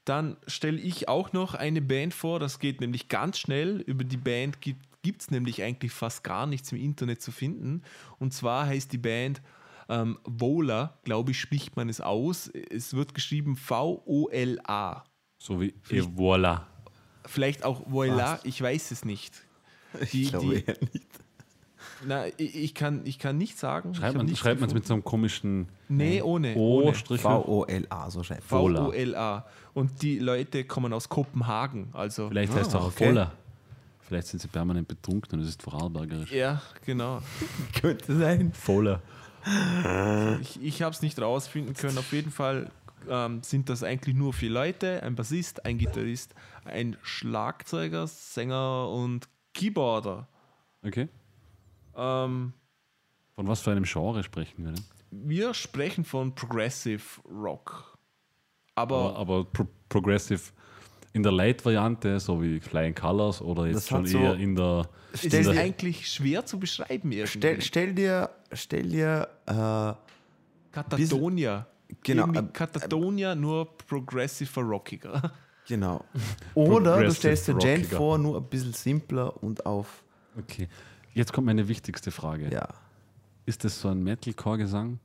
dann 0.05 0.37
stelle 0.47 0.79
ich 0.79 1.09
auch 1.09 1.33
noch 1.33 1.55
eine 1.55 1.81
Band 1.81 2.13
vor. 2.13 2.39
Das 2.39 2.59
geht 2.59 2.81
nämlich 2.81 3.09
ganz 3.09 3.39
schnell. 3.39 3.81
Über 3.81 4.05
die 4.05 4.17
Band 4.17 4.61
gibt 4.61 5.23
es 5.23 5.31
nämlich 5.31 5.63
eigentlich 5.63 5.93
fast 5.93 6.25
gar 6.25 6.47
nichts 6.47 6.73
im 6.73 6.79
Internet 6.79 7.23
zu 7.23 7.33
finden. 7.33 7.83
Und 8.19 8.35
zwar 8.35 8.67
heißt 8.67 8.93
die 8.93 8.99
Band 8.99 9.41
ähm, 9.89 10.19
Vola, 10.25 10.99
glaube 11.05 11.31
ich, 11.31 11.41
spricht 11.41 11.77
man 11.77 11.89
es 11.89 12.01
aus. 12.01 12.49
Es 12.49 12.95
wird 12.95 13.15
geschrieben 13.15 13.57
V-O-L-A. 13.57 15.05
So 15.39 15.61
wie 15.61 15.75
voilà. 15.91 16.63
Vielleicht 17.27 17.65
auch 17.65 17.91
Voila, 17.91 18.41
ich 18.45 18.61
weiß 18.61 18.91
es 18.91 19.05
nicht. 19.05 19.47
Die, 20.13 20.23
ich 20.23 20.29
glaube 20.31 20.57
die, 20.57 20.65
eher 20.65 20.79
nicht. 20.81 21.24
Na, 22.07 22.27
ich, 22.37 22.55
ich, 22.57 22.75
kann, 22.75 23.03
ich 23.05 23.19
kann 23.19 23.37
nicht 23.39 23.59
sagen. 23.59 23.95
Schreibt 23.95 24.17
man 24.17 24.35
schreibt 24.37 24.63
es 24.63 24.75
mit 24.75 24.87
so 24.87 24.95
einem 24.95 25.05
komischen 25.05 25.69
Nee, 25.89 26.23
ohne. 26.23 26.55
O 26.57 26.83
ohne. 26.83 26.95
Strich. 26.95 27.21
V-O-L-A, 27.21 28.11
so 28.11 28.23
schreibt. 28.23 28.51
Vola. 28.51 28.85
V-O-L-A. 28.85 29.47
Und 29.75 30.03
die 30.03 30.19
Leute 30.19 30.65
kommen 30.65 30.93
aus 30.93 31.09
Kopenhagen. 31.09 31.89
Also, 31.93 32.29
Vielleicht 32.29 32.53
heißt 32.55 32.69
es 32.69 32.75
Ah, 32.75 32.79
auch 32.79 32.87
okay. 32.89 33.07
Voller. 33.07 33.33
Vielleicht 34.01 34.27
sind 34.29 34.41
sie 34.41 34.49
permanent 34.49 34.87
betrunken 34.87 35.39
und 35.39 35.45
es 35.45 35.49
ist 35.51 35.63
Vorarlbergerisch. 35.63 36.31
ja, 36.31 36.61
genau. 36.85 37.21
Könnte 37.81 38.17
sein. 38.17 38.53
Voller. 38.53 39.01
Ich, 40.41 40.63
ich 40.63 40.83
habe 40.83 40.95
es 40.95 41.03
nicht 41.03 41.21
rausfinden 41.21 41.75
können. 41.75 41.99
Auf 41.99 42.13
jeden 42.13 42.31
Fall 42.31 42.71
ähm, 43.09 43.43
sind 43.43 43.69
das 43.69 43.83
eigentlich 43.83 44.15
nur 44.15 44.33
vier 44.33 44.51
Leute: 44.51 45.03
ein 45.03 45.15
Bassist, 45.15 45.65
ein 45.67 45.79
Gitarrist, 45.79 46.35
ein 46.65 46.97
Schlagzeuger, 47.03 48.07
Sänger 48.07 48.89
und 48.91 49.29
Keyboarder. 49.53 50.29
Okay. 50.87 51.09
Ähm, 51.97 52.53
Von 53.35 53.47
was 53.49 53.61
für 53.61 53.71
einem 53.73 53.85
Genre 53.85 54.23
sprechen 54.23 54.65
wir 54.65 54.73
denn? 54.73 54.85
wir 55.17 55.55
sprechen 55.55 56.05
von 56.05 56.35
Progressive 56.35 57.03
Rock. 57.31 57.97
Aber, 58.75 58.97
Aber, 58.97 59.17
aber 59.19 59.45
pro 59.45 59.67
Progressive 59.89 60.41
in 61.13 61.23
der 61.23 61.31
Light-Variante, 61.31 62.19
so 62.19 62.43
wie 62.43 62.59
Flying 62.59 62.95
Colors 62.97 63.41
oder 63.41 63.67
jetzt 63.69 63.89
schon 63.89 64.05
so- 64.07 64.19
eher 64.19 64.35
in 64.35 64.57
der. 64.57 64.89
ist 65.13 65.33
dir- 65.33 65.51
eigentlich 65.53 66.11
schwer 66.11 66.45
zu 66.45 66.59
beschreiben 66.59 67.13
irgendwie. 67.13 67.39
Stell, 67.39 67.61
stell 67.63 67.95
dir, 67.95 68.31
stell 68.53 68.89
dir 68.89 69.29
äh, 69.47 69.93
Katatonia. 70.73 71.67
Genau, 72.03 72.25
Irgendwie 72.27 72.39
äh, 72.41 72.53
Katatonia, 72.53 73.35
nur 73.35 73.77
progressive 73.77 74.61
rockiger. 74.61 75.33
Genau. 75.67 76.05
Oder 76.55 77.03
du 77.05 77.11
stellst 77.15 77.49
dir 77.49 77.53
rockiger. 77.55 77.97
vor, 77.97 78.19
nur 78.19 78.37
ein 78.37 78.45
bisschen 78.45 78.75
simpler 78.75 79.43
und 79.43 79.65
auf. 79.65 80.05
Okay. 80.39 80.69
Jetzt 81.15 81.33
kommt 81.33 81.47
meine 81.47 81.69
wichtigste 81.69 82.11
Frage. 82.11 82.51
Ja. 82.53 82.69
Ist 83.47 83.65
das 83.65 83.81
so 83.81 83.89
ein 83.89 84.03
Metalcore-Gesang? 84.03 84.99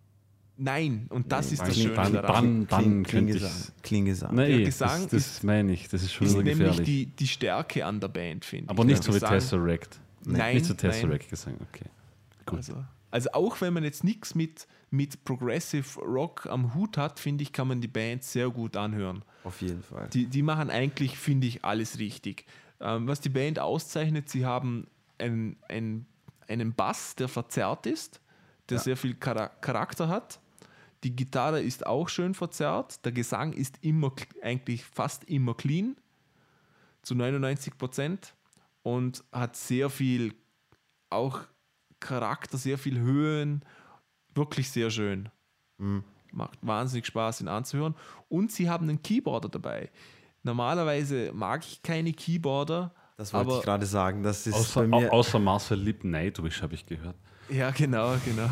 Nein, 0.61 1.05
und 1.09 1.31
das 1.31 1.51
ist 1.53 1.61
das 1.61 1.77
Schöne 1.77 1.93
dann- 1.95 2.13
daran. 2.13 2.67
dann- 2.67 2.83
dann 2.85 3.03
Klingesang. 3.03 3.49
ich. 3.77 3.81
Klingesang. 3.83 4.35
Nein, 4.35 4.49
Der 4.49 4.59
eh, 4.59 4.63
Gesang 4.65 5.03
das, 5.03 5.11
das 5.11 5.27
ist- 5.27 5.43
meine 5.45 5.71
ich. 5.71 5.87
Das 5.87 6.03
ist 6.03 6.11
schon 6.11 6.27
ist 6.27 6.33
nämlich 6.35 6.57
gefährlich. 6.57 6.85
die, 6.85 7.05
die 7.05 7.27
Stärke 7.27 7.85
an 7.85 7.99
der 8.01 8.09
Band, 8.09 8.43
finde 8.43 8.65
ich. 8.65 8.69
aber 8.69 8.83
nicht 8.83 9.01
so 9.03 9.13
wie 9.15 9.19
Tesseract. 9.19 9.99
Nein, 10.25 10.55
Nicht 10.55 10.65
so 10.65 10.73
nein. 10.73 10.77
Tesseract-Gesang, 10.79 11.55
okay. 11.69 11.85
Gut. 12.45 12.57
Also, 12.57 12.73
also 13.09 13.29
auch 13.31 13.61
wenn 13.61 13.73
man 13.73 13.85
jetzt 13.85 14.03
nichts 14.03 14.35
mit, 14.35 14.67
mit 14.91 15.23
Progressive 15.23 15.99
Rock 16.01 16.45
am 16.47 16.73
Hut 16.75 16.97
hat, 16.97 17.19
finde 17.21 17.43
ich, 17.43 17.53
kann 17.53 17.69
man 17.69 17.79
die 17.79 17.87
Band 17.87 18.23
sehr 18.25 18.49
gut 18.49 18.75
anhören. 18.75 19.23
Auf 19.45 19.61
jeden 19.61 19.81
Fall. 19.81 20.09
Die, 20.11 20.25
die 20.25 20.41
machen 20.41 20.69
eigentlich, 20.69 21.17
finde 21.17 21.47
ich, 21.47 21.63
alles 21.63 21.99
richtig. 21.99 22.45
Ähm, 22.81 23.07
was 23.07 23.21
die 23.21 23.29
Band 23.29 23.59
auszeichnet, 23.59 24.27
sie 24.29 24.45
haben 24.45 24.87
einen, 25.19 25.57
einen, 25.67 26.05
einen 26.47 26.73
Bass, 26.73 27.15
der 27.15 27.27
verzerrt 27.27 27.85
ist, 27.85 28.21
der 28.69 28.79
sehr 28.79 28.97
viel 28.97 29.15
Chara 29.21 29.47
Charakter 29.47 30.07
hat. 30.07 30.39
Die 31.03 31.15
Gitarre 31.15 31.61
ist 31.61 31.85
auch 31.85 32.09
schön 32.09 32.33
verzerrt. 32.33 33.03
Der 33.05 33.11
Gesang 33.11 33.53
ist 33.53 33.77
immer 33.81 34.13
eigentlich 34.41 34.83
fast 34.83 35.23
immer 35.25 35.53
clean, 35.53 35.95
zu 37.01 37.15
99 37.15 37.77
Prozent 37.77 38.35
und 38.83 39.23
hat 39.31 39.55
sehr 39.55 39.89
viel 39.89 40.33
auch 41.09 41.41
Charakter, 41.99 42.57
sehr 42.57 42.77
viel 42.77 42.99
Höhen, 42.99 43.63
wirklich 44.35 44.69
sehr 44.69 44.89
schön. 44.89 45.29
Macht 46.31 46.59
wahnsinnig 46.61 47.05
Spaß, 47.05 47.41
ihn 47.41 47.47
anzuhören. 47.47 47.95
Und 48.27 48.51
sie 48.51 48.69
haben 48.69 48.87
einen 48.87 49.01
Keyboarder 49.01 49.49
dabei. 49.49 49.89
Normalerweise 50.43 51.31
mag 51.33 51.65
ich 51.65 51.81
keine 51.81 52.13
Keyboarder, 52.13 52.93
Das 53.19 53.33
wollte 53.33 53.49
aber 53.49 53.57
ich 53.59 53.65
gerade 53.65 53.85
sagen. 53.85 54.23
Das 54.23 54.47
ist 54.47 54.53
Außer, 54.55 54.81
bei 54.81 54.87
mir. 54.87 55.11
au- 55.11 55.17
außer 55.19 55.39
Marcel 55.39 55.77
Lipp 55.77 56.03
Nightwish 56.05 56.61
habe 56.61 56.73
ich 56.73 56.85
gehört. 56.85 57.15
ja, 57.49 57.69
genau, 57.71 58.15
genau. 58.23 58.47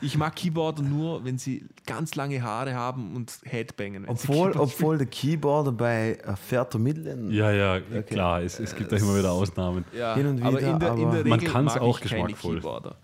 Ich 0.00 0.16
mag 0.16 0.36
Keyboarder 0.36 0.82
nur, 0.82 1.24
wenn 1.24 1.38
sie 1.38 1.66
ganz 1.86 2.14
lange 2.14 2.40
Haare 2.40 2.74
haben 2.74 3.16
und 3.16 3.36
Headbangen. 3.44 4.04
Obwohl, 4.08 4.52
obwohl 4.52 4.98
der 4.98 5.06
Keyboarder 5.08 5.72
bei 5.72 6.14
äh, 6.24 6.36
Ferto 6.36 6.78
Midland 6.78 7.32
Ja, 7.32 7.50
ja, 7.50 7.80
klar. 8.02 8.42
Es, 8.42 8.60
es 8.60 8.74
gibt 8.76 8.92
da 8.92 8.96
immer 8.96 9.16
wieder 9.18 9.32
Ausnahmen. 9.32 9.84
Ja, 9.96 10.14
Hin 10.14 10.26
und 10.26 10.42
aber 10.42 10.58
wieder, 10.58 10.70
in 10.72 10.78
der, 10.78 10.88
in 10.94 10.94
aber- 11.02 11.10
der 11.16 11.24
Regel 11.24 11.30
Man 11.30 11.40
kann's 11.44 11.74
mag 11.74 11.82
auch 11.82 12.00
geschmackvoll. 12.00 12.56
Keyboarder. 12.56 12.96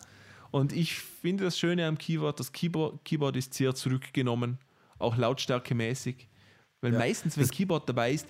Und 0.53 0.73
ich 0.73 0.95
finde 1.01 1.45
das 1.45 1.59
Schöne 1.59 1.87
am 1.87 1.99
Keyboard, 1.99 2.39
das 2.41 2.53
Keyboard, 2.53 3.05
Keyboard 3.05 3.37
ist 3.37 3.55
sehr 3.55 3.75
zurückgenommen, 3.75 4.59
auch 5.01 5.17
lautstärkemäßig. 5.17 6.29
Weil 6.81 6.93
Ja. 6.93 6.99
meistens, 7.01 7.37
wenn 7.37 7.49
Keyboard 7.49 7.89
dabei 7.89 8.13
ist, 8.13 8.27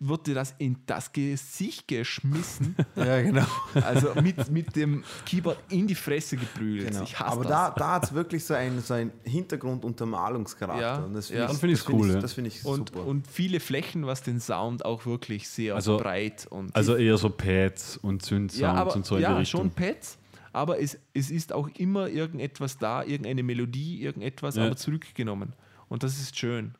wird 0.00 0.26
dir 0.26 0.34
das 0.34 0.54
in 0.58 0.76
das 0.86 1.12
Gesicht 1.12 1.88
geschmissen. 1.88 2.74
Ja, 2.96 3.20
genau. 3.22 3.44
also 3.74 4.14
mit, 4.22 4.50
mit 4.50 4.76
dem 4.76 5.02
Keyboard 5.26 5.58
in 5.70 5.86
die 5.86 5.94
Fresse 5.94 6.36
geprügelt. 6.36 6.88
genau. 6.92 7.02
Ich 7.02 7.18
hasse 7.18 7.32
Aber 7.32 7.42
das. 7.42 7.50
da, 7.50 7.70
da 7.70 7.90
hat 7.94 8.04
es 8.04 8.12
wirklich 8.14 8.44
so 8.44 8.54
einen, 8.54 8.80
so 8.80 8.94
einen 8.94 9.10
Hintergrund-Untermalungscharakter. 9.24 10.80
Ja, 10.82 10.96
Und 10.98 11.14
das 11.14 11.28
ja. 11.28 11.46
finde 11.46 11.46
Dann 11.46 11.54
ich, 11.54 11.60
find 11.60 11.72
das 11.72 11.88
cool, 11.88 12.08
ich, 12.08 12.14
ja. 12.14 12.20
das 12.20 12.32
finde 12.32 12.48
ich 12.48 12.64
und, 12.64 12.88
super. 12.90 13.06
und 13.06 13.26
viele 13.26 13.60
Flächen, 13.60 14.06
was 14.06 14.22
den 14.22 14.40
Sound 14.40 14.84
auch 14.84 15.06
wirklich 15.06 15.48
sehr 15.48 15.74
Also- 15.74 15.96
breit 15.98 16.46
und 16.50 16.74
Also 16.74 16.96
eher 16.96 17.16
so 17.18 17.30
Pads 17.30 17.96
und 17.98 18.22
ja, 18.22 18.28
Synth-Sounds 18.28 18.62
aber, 18.80 18.94
und 18.96 19.06
so 19.06 19.14
in 19.16 19.18
die 19.20 19.22
ja 19.24 19.36
Richtung. 19.36 19.60
schon 19.62 19.70
Pads, 19.70 20.18
aber 20.52 20.80
es, 20.80 20.98
es 21.12 21.30
ist 21.30 21.52
auch 21.52 21.68
immer 21.78 22.08
irgendetwas 22.08 22.78
da, 22.78 23.02
irgendeine 23.02 23.42
Melodie, 23.42 24.00
irgendetwas, 24.02 24.56
Ja. 24.56 24.66
aber 24.66 24.76
zurückgenommen. 24.76 25.52
Und 25.88 26.02
das 26.02 26.18
ist 26.18 26.38
schön. 26.38 26.74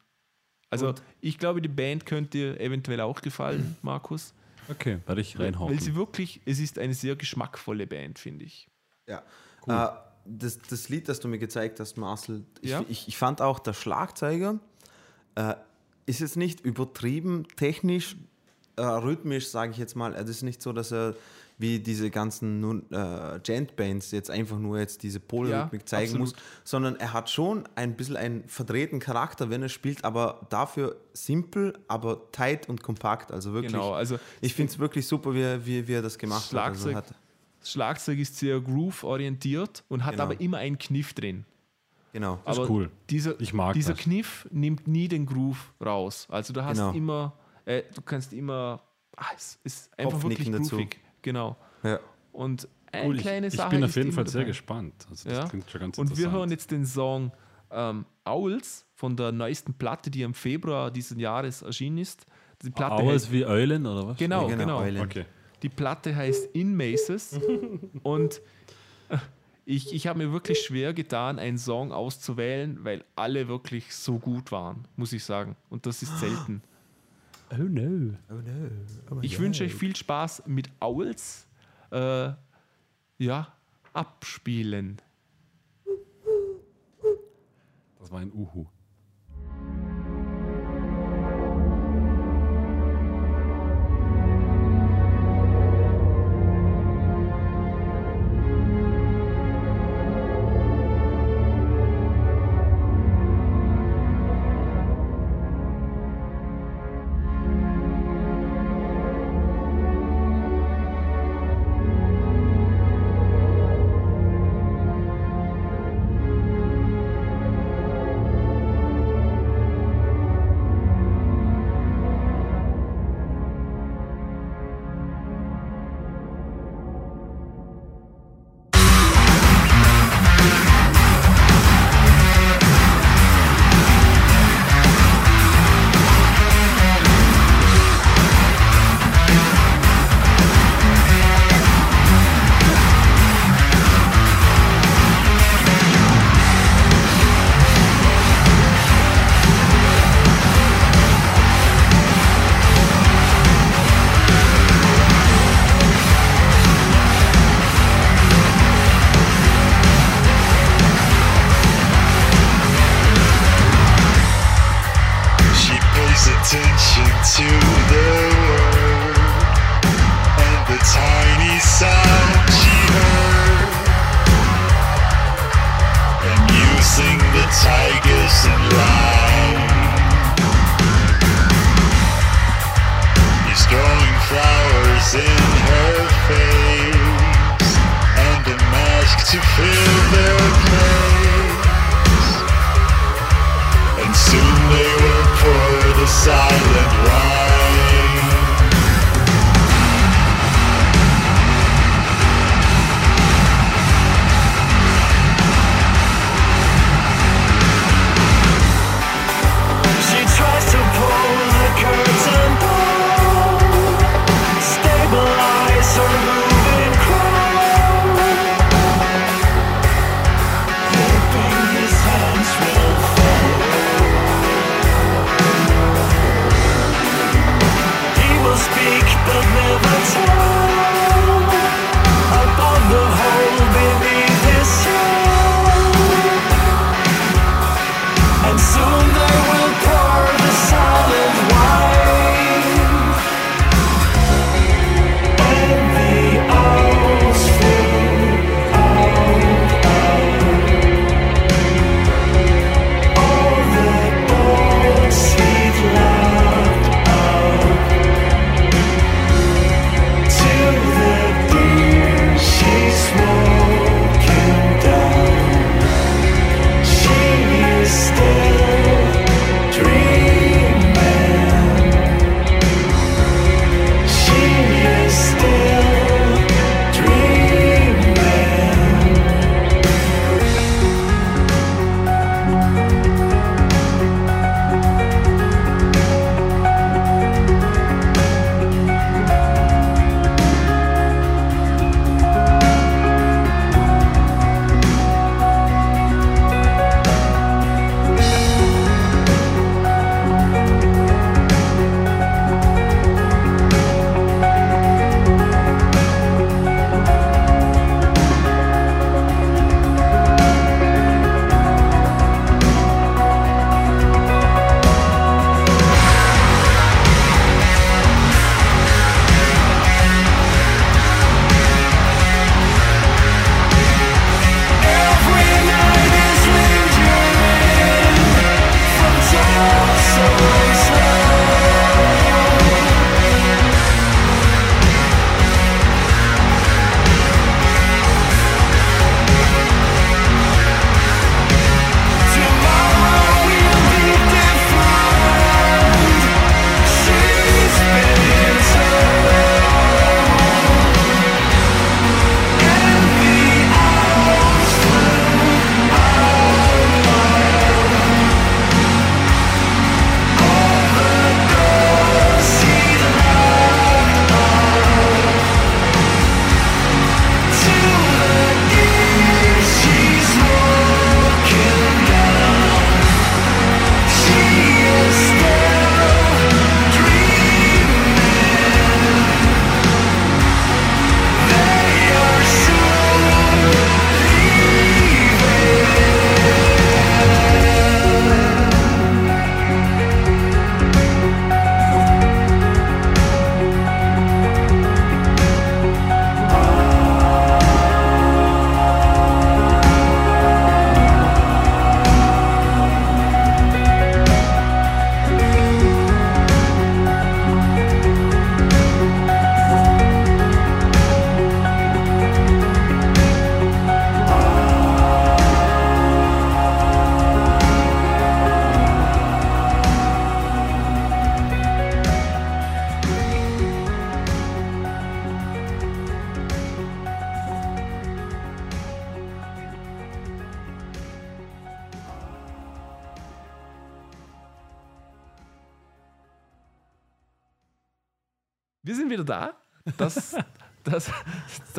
Also 0.74 0.88
Und- 0.88 1.02
ich 1.20 1.38
glaube, 1.38 1.60
die 1.62 1.68
Band 1.68 2.04
könnte 2.06 2.30
dir 2.30 2.60
eventuell 2.60 3.00
auch 3.00 3.20
gefallen, 3.20 3.76
Markus. 3.82 4.34
Okay, 4.70 4.98
werde 5.06 5.20
ich 5.20 5.38
Weil 5.38 5.46
reinhauen. 5.46 5.78
sie 5.78 5.94
wirklich, 5.94 6.40
es 6.46 6.58
ist 6.58 6.78
eine 6.78 6.94
sehr 6.94 7.16
geschmackvolle 7.16 7.86
Band, 7.86 8.18
finde 8.18 8.44
ich. 8.46 8.68
Ja. 9.06 9.22
Äh, 9.66 9.88
das, 10.26 10.58
das 10.58 10.88
Lied, 10.88 11.08
das 11.08 11.20
du 11.20 11.28
mir 11.28 11.38
gezeigt 11.38 11.80
hast, 11.80 11.96
Marcel, 11.98 12.44
ich, 12.62 12.70
Ja. 12.70 12.82
ich, 12.88 13.06
ich 13.08 13.16
fand 13.18 13.42
auch 13.42 13.58
der 13.58 13.74
Schlagzeuger 13.74 14.58
äh, 15.34 15.54
ist 16.06 16.20
jetzt 16.20 16.36
nicht 16.36 16.60
übertrieben 16.60 17.46
technisch, 17.56 18.16
äh, 18.76 18.82
rhythmisch, 18.82 19.48
sage 19.48 19.72
ich 19.72 19.78
jetzt 19.78 19.96
mal. 19.96 20.14
Es 20.14 20.28
ist 20.30 20.42
nicht 20.42 20.62
so, 20.62 20.72
dass 20.72 20.92
er 20.92 21.14
wie 21.56 21.78
diese 21.78 22.10
ganzen 22.10 22.60
nun, 22.60 22.90
äh, 22.90 23.38
Gent-Bands 23.42 24.10
jetzt 24.10 24.30
einfach 24.30 24.58
nur 24.58 24.78
jetzt 24.78 25.02
diese 25.04 25.20
Polrhythmik 25.20 25.82
Ja, 25.82 25.86
zeigen 25.86 26.12
absolut. 26.22 26.28
muss, 26.34 26.34
sondern 26.64 26.96
er 26.96 27.12
hat 27.12 27.30
schon 27.30 27.68
ein 27.76 27.94
bisschen 27.96 28.16
einen 28.16 28.48
verdrehten 28.48 28.98
Charakter, 28.98 29.50
wenn 29.50 29.62
er 29.62 29.68
spielt, 29.68 30.04
aber 30.04 30.46
dafür 30.50 30.96
simpel, 31.12 31.78
aber 31.86 32.30
tight 32.32 32.68
und 32.68 32.82
kompakt. 32.82 33.30
Also 33.30 33.52
wirklich, 33.52 33.72
Genau, 33.72 33.92
also 33.92 34.18
ich 34.40 34.52
finde 34.54 34.72
es 34.72 34.78
wirklich 34.78 35.06
super, 35.06 35.32
wie, 35.34 35.64
wie, 35.64 35.86
wie 35.86 35.92
er 35.92 36.02
das 36.02 36.18
gemacht 36.18 36.48
Schlagzeug, 36.48 36.96
hat. 36.96 37.04
Also 37.04 37.14
hat 37.14 37.20
das 37.60 37.70
Schlagzeug 37.70 38.18
ist 38.18 38.36
sehr 38.36 38.60
groove-orientiert 38.60 39.84
und 39.88 40.04
hat 40.04 40.12
Genau. 40.12 40.24
aber 40.24 40.40
immer 40.40 40.58
einen 40.58 40.78
Kniff 40.78 41.14
drin. 41.14 41.44
Genau. 42.12 42.38
Das 42.44 42.54
ist 42.56 42.60
aber 42.60 42.70
cool. 42.70 42.90
Dieser, 43.10 43.40
Ich 43.40 43.52
mag 43.52 43.74
dieser 43.74 43.94
das. 43.94 44.02
Kniff 44.02 44.46
nimmt 44.50 44.86
nie 44.86 45.08
den 45.08 45.26
Groove 45.26 45.72
raus. 45.84 46.26
Also 46.30 46.52
du 46.52 46.64
hast 46.64 46.78
Genau. 46.78 46.92
immer, 46.92 47.32
äh, 47.64 47.82
du 47.94 48.02
kannst 48.02 48.32
immer, 48.32 48.82
ah, 49.16 49.24
es 49.36 49.58
ist 49.64 49.90
einfach 49.98 50.22
wirklich 50.22 50.50
Kopfnicken 50.52 50.62
dazu. 50.62 50.76
Genau. 51.24 51.56
Ja. 51.82 51.98
Und 52.32 52.68
eine 52.92 53.08
Cool, 53.08 53.16
ich, 53.16 53.22
kleine 53.22 53.46
ich 53.48 53.54
Sache 53.54 53.70
bin 53.70 53.82
ist 53.82 53.90
auf 53.90 53.96
jeden 53.96 54.12
Fall 54.12 54.26
sehr 54.28 54.42
dabei. 54.42 54.46
gespannt. 54.50 55.06
Also 55.10 55.28
das 55.28 55.38
Ja. 55.38 55.48
klingt 55.48 55.68
schon 55.68 55.80
ganz 55.80 55.98
Und 55.98 56.16
wir 56.16 56.30
hören 56.30 56.50
jetzt 56.50 56.70
den 56.70 56.86
Song 56.86 57.32
ähm, 57.72 58.04
Owls 58.24 58.86
von 58.94 59.16
der 59.16 59.32
neuesten 59.32 59.74
Platte, 59.74 60.10
die 60.10 60.22
im 60.22 60.32
Februar 60.34 60.92
dieses 60.92 61.18
Jahres 61.18 61.62
erschienen 61.62 61.98
ist. 61.98 62.24
Die 62.62 62.70
Platte 62.70 63.02
Owls 63.02 63.24
heißt, 63.24 63.32
wie 63.32 63.44
Eulen 63.44 63.84
oder 63.84 64.06
was? 64.06 64.16
genau, 64.16 64.48
Ja, 64.48 64.54
genau. 64.56 64.78
Eulen. 64.78 65.02
Okay. 65.02 65.24
Die 65.62 65.68
Platte 65.68 66.14
heißt 66.14 66.54
In 66.54 66.76
Maces 66.76 67.40
und 68.04 68.40
äh, 69.08 69.16
ich, 69.64 69.92
ich 69.94 70.06
habe 70.06 70.18
mir 70.18 70.30
wirklich 70.32 70.60
schwer 70.60 70.92
getan, 70.92 71.38
einen 71.38 71.56
Song 71.58 71.90
auszuwählen, 71.90 72.78
weil 72.84 73.02
alle 73.16 73.48
wirklich 73.48 73.94
so 73.94 74.18
gut 74.18 74.52
waren, 74.52 74.86
muss 74.96 75.12
ich 75.14 75.24
sagen. 75.24 75.56
Und 75.70 75.86
das 75.86 76.02
ist 76.02 76.20
selten. 76.20 76.62
Oh 77.56 77.62
no. 77.62 78.16
Oh 78.30 78.34
no. 78.34 78.70
Oh 79.10 79.18
Ich 79.22 79.38
wünsche 79.38 79.64
euch 79.64 79.74
viel 79.74 79.94
Spaß 79.94 80.44
mit 80.46 80.68
Owls. 80.80 81.46
Äh, 81.90 82.32
ja, 83.18 83.52
abspielen. 83.92 85.00
Das 88.00 88.10
war 88.10 88.20
ein 88.20 88.32
Uhu. 88.32 88.66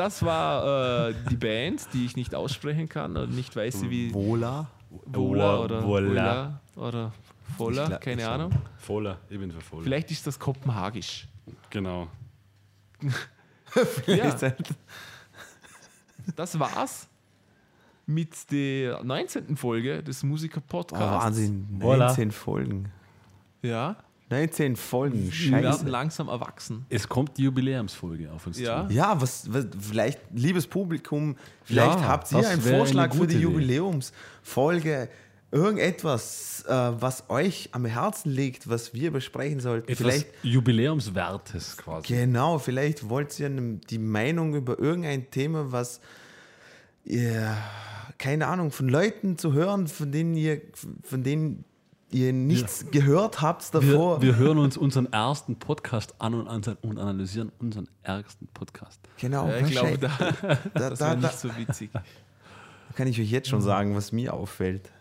Das 0.06 0.24
war 0.24 1.10
äh, 1.10 1.14
die 1.30 1.36
Band, 1.36 1.88
die 1.94 2.06
ich 2.06 2.16
nicht 2.16 2.34
aussprechen 2.36 2.88
kann 2.90 3.12
oder 3.18 3.28
nicht 3.28 3.56
weiß, 3.56 3.90
wie 3.90 4.14
Vola. 4.14 4.68
Vola 5.06 5.60
oder 5.60 5.84
Voila. 5.84 6.60
Vola 6.76 6.88
oder 6.90 7.12
Vola, 7.58 7.84
Ich 7.84 7.90
gla- 7.90 7.98
keine 8.00 8.22
ich- 8.22 8.28
Ahnung. 8.28 8.52
Voller, 8.78 9.18
ich 9.30 9.40
bin 9.40 9.52
für 9.52 9.62
voll. 9.62 9.84
Vielleicht 9.84 10.12
ist 10.12 10.26
das 10.28 10.38
Kopenhagisch. 10.40 11.28
Genau. 11.70 12.08
Ja, 14.08 14.34
das 16.36 16.58
war's 16.58 17.08
mit 18.06 18.50
der 18.52 19.04
19. 19.04 19.58
Folge 19.58 20.02
des 20.02 20.24
Oh, 20.24 20.28
Musiker-Podcasts. 20.28 21.26
Wahnsinn. 21.26 21.68
Voila. 21.72 22.08
19 22.08 22.32
Folgen. 22.32 22.92
Ja, 23.62 23.98
19 24.30 24.76
Folgen. 24.76 25.32
wir 25.32 25.52
werden 25.52 25.64
Scheiße. 25.72 25.88
langsam 25.88 26.28
erwachsen. 26.30 26.86
Es 26.90 27.08
kommt 27.08 27.38
die 27.38 27.44
Jubiläumsfolge 27.44 28.32
auf 28.32 28.48
uns 28.48 28.60
Ja. 28.60 28.88
zu. 28.88 28.94
Ja, 28.94 29.22
was, 29.22 29.52
was 29.54 29.68
vielleicht, 29.80 30.20
liebes 30.34 30.66
Publikum, 30.68 31.36
vielleicht 31.64 32.00
Ja, 32.00 32.08
habt 32.08 32.32
ihr 32.32 32.48
einen 32.50 32.62
Vorschlag 32.62 33.12
eine 33.12 33.20
für 33.22 33.28
die. 33.28 33.38
Jubiläumsfolge. 33.40 35.10
Irgendetwas, 35.52 36.66
äh, 36.68 36.72
was 36.74 37.30
euch 37.30 37.70
am 37.72 37.86
Herzen 37.86 38.30
liegt, 38.32 38.68
was 38.68 38.94
wir 38.94 39.12
besprechen 39.12 39.60
sollten. 39.62 39.90
Etwas 39.90 39.98
Vielleicht, 40.00 40.28
Jubiläumswertes 40.44 41.78
quasi. 41.78 42.08
genau, 42.08 42.58
vielleicht 42.60 43.08
wollt 43.10 43.40
ihr 43.40 43.50
die 43.50 44.00
Meinung 44.00 44.54
über 44.56 44.78
irgendein 44.80 45.30
Thema, 45.32 45.72
was 45.72 46.02
ihr, 47.06 47.56
keine 48.18 48.48
Ahnung, 48.48 48.72
von 48.72 48.90
Leuten 48.90 49.38
zu 49.38 49.54
hören, 49.54 49.88
von 49.88 50.12
denen 50.12 50.36
ihr, 50.36 50.62
von 51.04 51.24
denen 51.24 51.64
ihr 52.12 52.34
nichts 52.34 52.90
gehört 52.92 53.42
habt 53.42 53.74
davor. 53.74 54.22
Wir, 54.22 54.30
wir 54.30 54.36
hören 54.38 54.58
uns 54.58 54.78
unseren 54.78 55.12
ersten 55.12 55.58
Podcast 55.58 56.16
an 56.20 56.34
und, 56.34 56.48
an 56.48 56.78
und 56.82 57.00
analysieren 57.00 57.52
unseren 57.60 57.88
ersten 58.04 58.48
Podcast. 58.48 59.00
genau, 59.18 59.48
Ja, 59.48 59.58
ich 59.58 59.72
glaube, 59.72 59.98
da, 59.98 60.10
da, 60.18 60.56
das 60.90 61.00
da, 61.00 61.06
wäre 61.08 61.18
da 61.18 61.28
nicht 61.28 61.40
so 61.40 61.58
witzig. 61.58 61.90
kann 62.96 63.08
ich 63.08 63.20
euch 63.20 63.30
jetzt 63.30 63.50
schon 63.50 63.62
sagen, 63.62 63.96
was 63.96 64.12
mir 64.12 64.34
auffällt. 64.34 64.92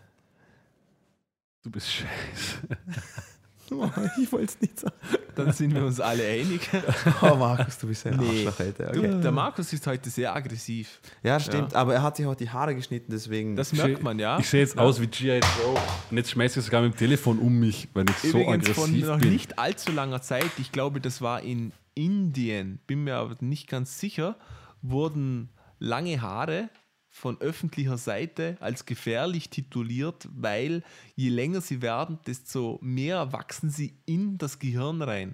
Du 1.63 1.71
bist 1.71 1.89
scheiße. 1.91 2.67
Oh, 3.71 3.89
ich 4.21 4.31
wollte 4.31 4.45
es 4.45 4.61
nicht 4.61 4.79
sagen. 4.79 4.95
Dann 5.35 5.51
sind 5.51 5.73
wir 5.73 5.83
uns 5.85 5.99
alle 5.99 6.23
einig. 6.27 6.69
Oh, 7.21 7.35
Markus, 7.35 7.77
du 7.79 7.87
bist 7.87 8.05
ein 8.05 8.17
Nee. 8.17 8.45
Arschloch. 8.47 8.65
Du, 8.77 8.99
Okay. 8.99 9.21
der 9.21 9.31
Markus 9.31 9.73
ist 9.73 9.85
heute 9.87 10.09
sehr 10.09 10.35
aggressiv. 10.35 10.99
Ja, 11.23 11.39
stimmt, 11.39 11.73
aber 11.75 11.93
er 11.95 12.03
hat 12.03 12.15
sich 12.17 12.25
auch 12.25 12.35
die 12.35 12.49
Haare 12.49 12.75
geschnitten, 12.75 13.11
deswegen. 13.11 13.55
Das 13.55 13.73
merkt 13.73 14.03
man, 14.03 14.19
ja. 14.19 14.37
Ich 14.39 14.49
sehe 14.49 14.61
jetzt 14.61 14.77
aus 14.77 15.01
wie 15.01 15.07
G.I. 15.07 15.39
Joe 15.39 15.75
und 16.11 16.17
jetzt 16.17 16.29
schmeiße 16.31 16.59
ich 16.59 16.65
sogar 16.65 16.81
mit 16.83 16.93
dem 16.93 16.97
Telefon 16.97 17.39
um 17.39 17.59
mich, 17.59 17.87
weil 17.93 18.05
ich 18.09 18.17
so 18.31 18.39
Übrigens 18.39 18.69
von 18.69 18.83
aggressiv 18.83 19.07
noch 19.07 19.19
bin. 19.19 19.29
nicht 19.31 19.57
allzu 19.59 19.91
langer 19.91 20.21
Zeit, 20.21 20.51
ich 20.57 20.71
glaube, 20.71 21.01
das 21.01 21.21
war 21.21 21.41
in 21.41 21.71
Indien, 21.95 22.79
bin 22.87 23.03
mir 23.03 23.15
aber 23.15 23.35
nicht 23.39 23.67
ganz 23.69 23.99
sicher, 23.99 24.35
wurden 24.81 25.49
lange 25.79 26.21
Haare 26.21 26.69
von 27.17 27.39
öffentlicher 27.39 27.97
Seite 27.97 28.57
als 28.59 28.85
gefährlich 28.85 29.49
tituliert, 29.49 30.27
weil 30.35 30.83
je 31.15 31.29
länger 31.29 31.61
sie 31.61 31.81
werden, 31.81 32.19
desto 32.27 32.77
mehr 32.81 33.31
wachsen 33.31 33.69
sie 33.69 33.93
in 34.05 34.37
das 34.37 34.59
Gehirn 34.59 35.01
rein. 35.01 35.33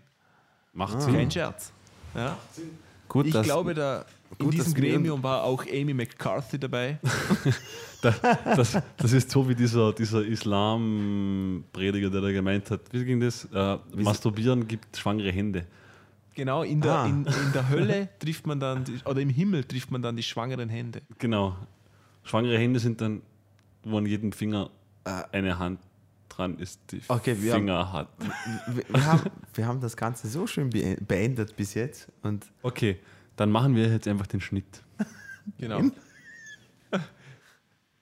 Macht 0.73 1.01
Sinn. 1.01 1.15
Kein 1.15 1.31
Scherz. 1.31 1.71
Ja? 2.13 2.37
gut, 3.07 3.25
Ich 3.25 3.41
glaube, 3.41 3.73
da 3.73 4.05
in 4.37 4.45
gut, 4.45 4.53
diesem 4.53 4.73
dass 4.73 4.75
wir- 4.81 4.91
Gremium 4.91 5.23
war 5.23 5.43
auch 5.43 5.65
Amy 5.65 5.93
McCarthy 5.95 6.59
dabei. 6.59 6.99
Da, 8.03 8.09
das, 8.55 8.79
das 8.97 9.13
ist 9.13 9.29
so 9.29 9.47
wie 9.47 9.53
dieser, 9.53 9.93
dieser 9.93 10.25
Islam-Prediger, 10.25 12.09
der 12.09 12.21
da 12.21 12.31
gemeint 12.31 12.71
hat, 12.71 12.81
wie 12.91 13.05
ging 13.05 13.19
das? 13.19 13.45
Äh, 13.53 13.77
Masturbieren 13.95 14.67
gibt 14.67 14.97
schwangere 14.97 15.31
Hände. 15.31 15.67
Genau, 16.35 16.63
in 16.63 16.81
der, 16.81 16.91
Ah. 16.93 17.05
in, 17.07 17.25
in 17.25 17.51
der 17.53 17.69
Hölle 17.69 18.09
trifft 18.19 18.47
man 18.47 18.59
dann, 18.59 18.83
die, 18.85 18.99
oder 19.05 19.19
im 19.21 19.29
Himmel 19.29 19.63
trifft 19.65 19.91
man 19.91 20.01
dann 20.01 20.15
die 20.15 20.23
schwangeren 20.23 20.69
Hände. 20.69 21.01
Genau. 21.19 21.57
Schwangere 22.23 22.57
Hände 22.57 22.79
sind 22.79 23.01
dann, 23.01 23.21
wo 23.83 23.97
an 23.97 24.05
jedem 24.05 24.31
Finger 24.31 24.69
eine 25.31 25.57
Hand 25.59 25.79
dran 26.29 26.57
ist, 26.59 26.79
die 26.91 27.01
Okay, 27.07 27.35
wir 27.41 27.53
Finger 27.55 27.91
hat. 27.91 28.07
wir, 28.67 28.83
wir, 28.87 29.05
haben, 29.05 29.21
wir 29.55 29.65
haben 29.67 29.81
das 29.81 29.97
Ganze 29.97 30.27
so 30.29 30.45
schön 30.47 30.69
be- 30.69 30.97
beendet 31.05 31.55
bis 31.57 31.73
jetzt. 31.73 32.07
Und 32.21 32.45
Okay, 32.61 32.99
dann 33.35 33.49
machen 33.51 33.75
wir 33.75 33.89
jetzt 33.91 34.07
einfach 34.07 34.27
den 34.27 34.39
Schnitt. 34.41 34.83
Genau. 35.57 35.81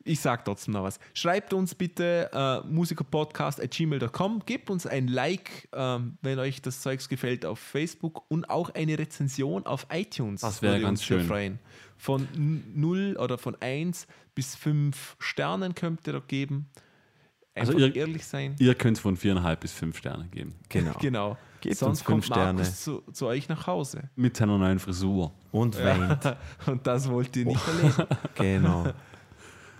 Ich 0.05 0.19
sag 0.21 0.45
trotzdem 0.45 0.73
noch 0.73 0.84
was. 0.84 0.99
Schreibt 1.13 1.53
uns 1.53 1.76
bitte 1.76 2.30
äh, 2.34 2.67
musikerpodcast.gmail.com, 2.67 4.43
gebt 4.45 4.69
uns 4.69 4.85
ein 4.88 5.07
Like, 5.07 5.67
ähm, 5.73 6.17
wenn 6.21 6.39
euch 6.39 6.61
das 6.61 6.81
Zeugs 6.81 7.09
gefällt 7.09 7.45
auf 7.45 7.59
Facebook 7.59 8.23
und 8.30 8.49
auch 8.49 8.69
eine 8.71 8.97
Rezension 8.97 9.65
auf 9.65 9.88
iTunes. 9.91 10.41
Das 10.41 10.61
wäre 10.61 10.73
würde 10.76 10.84
ganz 10.84 10.99
uns 11.01 11.07
sehr 11.07 11.19
schön. 11.19 11.27
freuen. 11.27 11.59
Von 11.97 12.27
0 12.76 13.17
oder 13.19 13.38
von 13.38 13.55
1 13.61 14.07
bis 14.35 14.55
5 14.55 15.17
Sternen 15.19 15.76
könnt 15.76 16.07
ihr 16.07 16.13
da 16.13 16.19
geben. 16.26 16.69
Also 17.55 17.73
Einfach 17.73 17.88
ihr- 17.88 17.95
ehrlich 17.95 18.26
sein. 18.26 18.55
Ihr 18.59 18.73
könnt 18.76 18.99
von 18.99 19.17
viereinhalb 19.17 19.59
bis 19.59 19.73
fünf 19.73 19.97
Sterne 19.97 20.27
geben. 20.30 20.55
genau. 20.69 20.93
Genau. 21.01 21.38
Gebt 21.61 21.76
Sonst 21.76 21.89
uns 21.89 22.01
fünf 22.03 22.30
kommt 22.30 22.38
Markus 22.38 22.67
Sterne. 22.84 23.01
zu, 23.05 23.11
zu 23.11 23.26
euch 23.27 23.49
nach 23.49 23.67
Hause. 23.67 24.09
Mit 24.15 24.38
seiner 24.38 24.57
neuen 24.57 24.80
Frisur. 24.80 25.34
Und 25.51 25.77
weint. 25.84 26.38
Und 26.67 26.88
das 26.88 27.09
wollt 27.09 27.35
ihr 27.35 27.47
nicht 27.47 27.67
erleben. 27.67 28.07
Genau. 28.35 28.93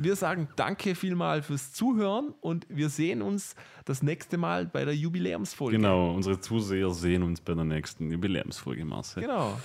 Wir 0.02 0.16
sagen 0.16 0.48
danke 0.56 0.96
vielmal 0.96 1.42
fürs 1.42 1.74
Zuhören 1.74 2.34
und 2.40 2.66
wir 2.70 2.88
sehen 2.88 3.22
uns 3.22 3.54
das 3.84 4.02
nächste 4.02 4.38
Mal 4.38 4.66
bei 4.66 4.86
der 4.86 4.96
Jubiläumsfolge. 4.96 5.76
Genau, 5.76 6.14
unsere 6.14 6.40
Zuseher 6.40 6.92
sehen 6.92 7.22
uns 7.22 7.42
bei 7.42 7.54
der 7.54 7.66
nächsten 7.66 8.10
Jubiläumsfolge, 8.10 8.86
Marcel. 8.86 9.24
Genau. 9.24 9.60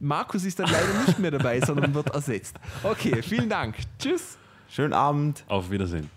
Markus 0.00 0.44
ist 0.44 0.58
dann 0.58 0.68
leider 0.68 1.06
nicht 1.06 1.18
mehr 1.20 1.30
dabei, 1.30 1.60
sondern 1.60 1.94
wird 1.94 2.10
ersetzt. 2.10 2.56
Okay, 2.82 3.22
vielen 3.22 3.48
Dank. 3.48 3.76
Tschüss. 4.00 4.36
Schönen 4.68 4.92
Abend. 4.92 5.44
Auf 5.46 5.70
Wiedersehen. 5.70 6.10